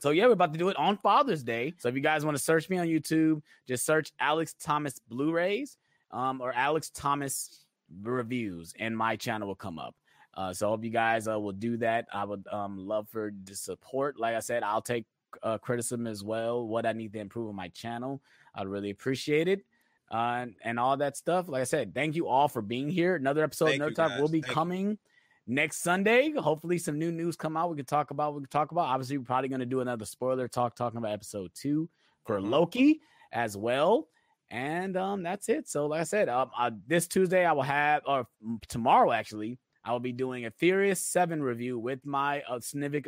so 0.00 0.10
yeah, 0.10 0.26
we're 0.26 0.32
about 0.32 0.52
to 0.52 0.58
do 0.58 0.68
it 0.68 0.76
on 0.76 0.98
Father's 0.98 1.42
Day. 1.42 1.72
So 1.78 1.88
if 1.88 1.94
you 1.94 2.02
guys 2.02 2.24
want 2.26 2.36
to 2.36 2.42
search 2.42 2.68
me 2.68 2.76
on 2.76 2.86
YouTube, 2.86 3.40
just 3.66 3.86
search 3.86 4.12
Alex 4.20 4.54
Thomas 4.60 4.98
Blu-rays 5.08 5.78
um, 6.10 6.42
or 6.42 6.52
Alex 6.52 6.90
Thomas 6.90 7.64
reviews, 8.02 8.74
and 8.78 8.96
my 8.96 9.16
channel 9.16 9.48
will 9.48 9.54
come 9.54 9.78
up. 9.78 9.94
Uh, 10.34 10.52
so 10.52 10.66
I 10.66 10.70
hope 10.70 10.84
you 10.84 10.90
guys 10.90 11.28
uh, 11.28 11.38
will 11.38 11.52
do 11.52 11.76
that. 11.78 12.06
I 12.12 12.24
would 12.24 12.46
um, 12.50 12.78
love 12.78 13.08
for 13.08 13.32
the 13.44 13.54
support. 13.54 14.18
Like 14.18 14.34
I 14.34 14.40
said, 14.40 14.62
I'll 14.62 14.82
take 14.82 15.04
uh, 15.42 15.58
criticism 15.58 16.06
as 16.06 16.24
well. 16.24 16.66
What 16.66 16.86
I 16.86 16.92
need 16.92 17.12
to 17.12 17.18
improve 17.18 17.48
on 17.48 17.56
my 17.56 17.68
channel, 17.68 18.22
I'd 18.54 18.66
really 18.66 18.90
appreciate 18.90 19.48
it. 19.48 19.64
Uh, 20.10 20.46
and 20.62 20.78
all 20.78 20.96
that 20.98 21.16
stuff. 21.16 21.48
Like 21.48 21.62
I 21.62 21.64
said, 21.64 21.94
thank 21.94 22.16
you 22.16 22.28
all 22.28 22.48
for 22.48 22.60
being 22.60 22.90
here. 22.90 23.16
Another 23.16 23.42
episode 23.44 23.70
thank 23.70 23.82
of 23.82 23.92
Nerd 23.92 23.94
Talk 23.94 24.20
will 24.20 24.28
be 24.28 24.42
thank 24.42 24.52
coming 24.52 24.90
you. 24.90 24.98
next 25.46 25.82
Sunday. 25.82 26.32
Hopefully, 26.32 26.76
some 26.76 26.98
new 26.98 27.10
news 27.10 27.34
come 27.34 27.56
out. 27.56 27.70
We 27.70 27.76
can 27.76 27.86
talk 27.86 28.10
about. 28.10 28.34
We 28.34 28.40
can 28.42 28.50
talk 28.50 28.72
about. 28.72 28.88
Obviously, 28.88 29.16
we're 29.16 29.24
probably 29.24 29.48
going 29.48 29.60
to 29.60 29.66
do 29.66 29.80
another 29.80 30.04
spoiler 30.04 30.48
talk 30.48 30.74
talking 30.74 30.98
about 30.98 31.12
episode 31.12 31.50
two 31.54 31.88
for 32.26 32.38
mm-hmm. 32.38 32.50
Loki 32.50 33.00
as 33.32 33.56
well. 33.56 34.08
And 34.50 34.98
um, 34.98 35.22
that's 35.22 35.48
it. 35.48 35.66
So, 35.66 35.86
like 35.86 36.02
I 36.02 36.04
said, 36.04 36.28
um, 36.28 36.50
uh, 36.58 36.70
this 36.86 37.06
Tuesday 37.08 37.46
I 37.46 37.52
will 37.52 37.62
have, 37.62 38.02
or 38.06 38.26
tomorrow 38.68 39.12
actually, 39.12 39.58
I 39.84 39.92
will 39.92 40.00
be 40.00 40.12
doing 40.12 40.46
a 40.46 40.50
Furious 40.50 41.04
7 41.04 41.42
review 41.42 41.78
with 41.78 42.04
my 42.04 42.42
uh, 42.48 42.60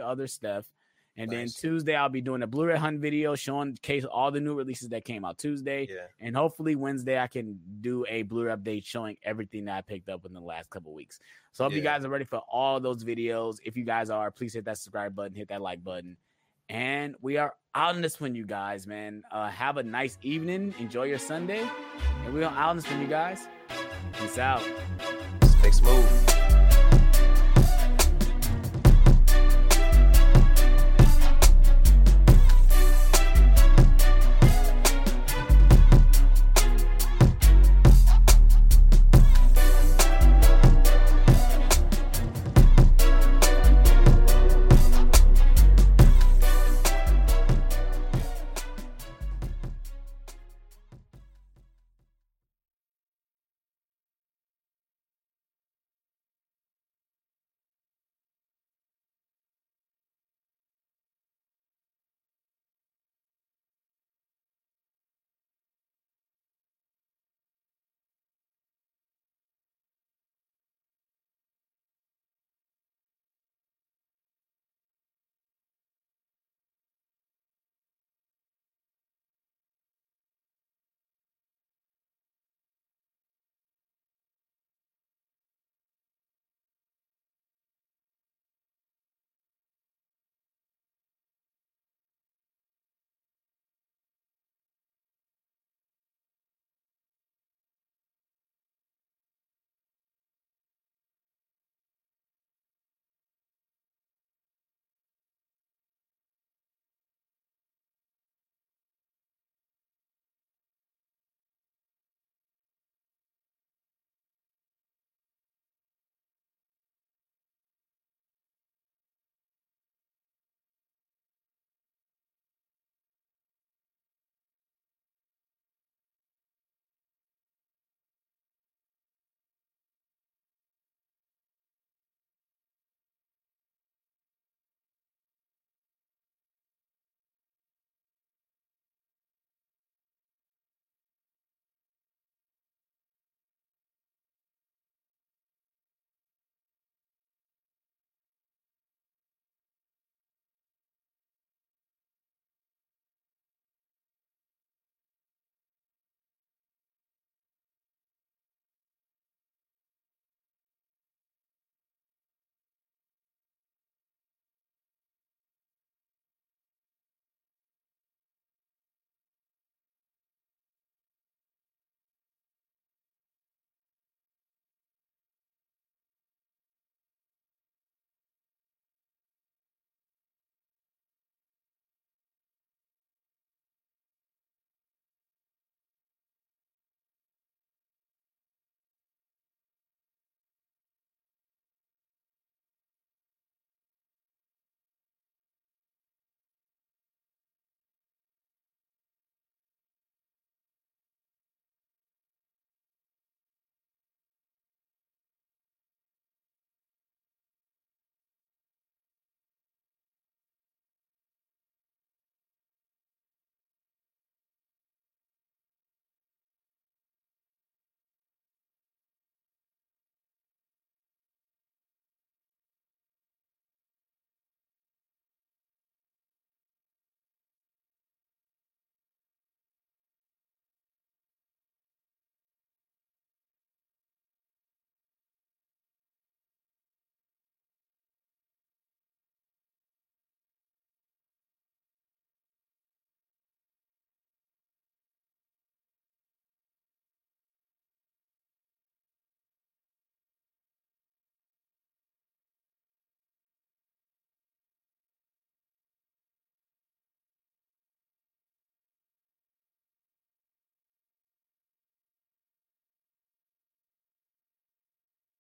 other 0.03 0.27
Steph. 0.27 0.65
And 1.17 1.31
nice. 1.31 1.55
then 1.55 1.71
Tuesday, 1.71 1.95
I'll 1.95 2.09
be 2.09 2.21
doing 2.21 2.43
a 2.43 2.47
Blu-ray 2.47 2.77
hunt 2.77 3.01
video 3.01 3.37
showing 3.37 3.79
case 3.83 4.05
all 4.05 4.33
the 4.33 4.41
new 4.41 4.55
releases 4.55 4.89
that 4.89 5.05
came 5.05 5.25
out 5.25 5.39
Tuesday. 5.39 5.87
Yeah. 5.89 6.07
And 6.19 6.35
hopefully 6.35 6.75
Wednesday, 6.75 7.21
I 7.21 7.29
can 7.29 7.61
do 7.81 8.05
a 8.09 8.23
Blu-ray 8.23 8.53
update 8.53 8.85
showing 8.85 9.17
everything 9.23 9.67
that 9.67 9.77
I 9.77 9.81
picked 9.83 10.09
up 10.09 10.25
in 10.25 10.33
the 10.33 10.41
last 10.41 10.71
couple 10.71 10.93
weeks. 10.93 11.21
So 11.53 11.63
I 11.63 11.67
hope 11.67 11.73
yeah. 11.73 11.77
you 11.77 11.83
guys 11.85 12.05
are 12.05 12.09
ready 12.09 12.25
for 12.25 12.43
all 12.51 12.81
those 12.81 13.05
videos. 13.05 13.59
If 13.65 13.77
you 13.77 13.85
guys 13.85 14.11
are, 14.11 14.31
please 14.33 14.55
hit 14.55 14.65
that 14.65 14.79
subscribe 14.79 15.15
button, 15.15 15.35
hit 15.35 15.49
that 15.49 15.63
like 15.63 15.85
button. 15.85 16.17
And 16.69 17.15
we 17.21 17.37
are 17.37 17.55
out 17.75 17.95
on 17.95 18.01
this 18.01 18.21
one, 18.21 18.35
you 18.35 18.45
guys, 18.45 18.87
man. 18.87 19.23
Uh, 19.31 19.51
have 19.51 19.77
a 19.77 19.83
nice 19.83 20.19
evening. 20.23 20.75
Enjoy 20.81 21.05
your 21.05 21.19
Sunday. 21.19 21.65
And 22.25 22.35
we 22.35 22.43
are 22.43 22.53
out 22.53 22.71
on 22.71 22.77
this 22.77 22.91
one, 22.91 23.01
you 23.01 23.07
guys. 23.07 23.47
Peace 24.15 24.39
out. 24.39 24.63
Stay 25.61 25.71
smooth. 25.71 26.44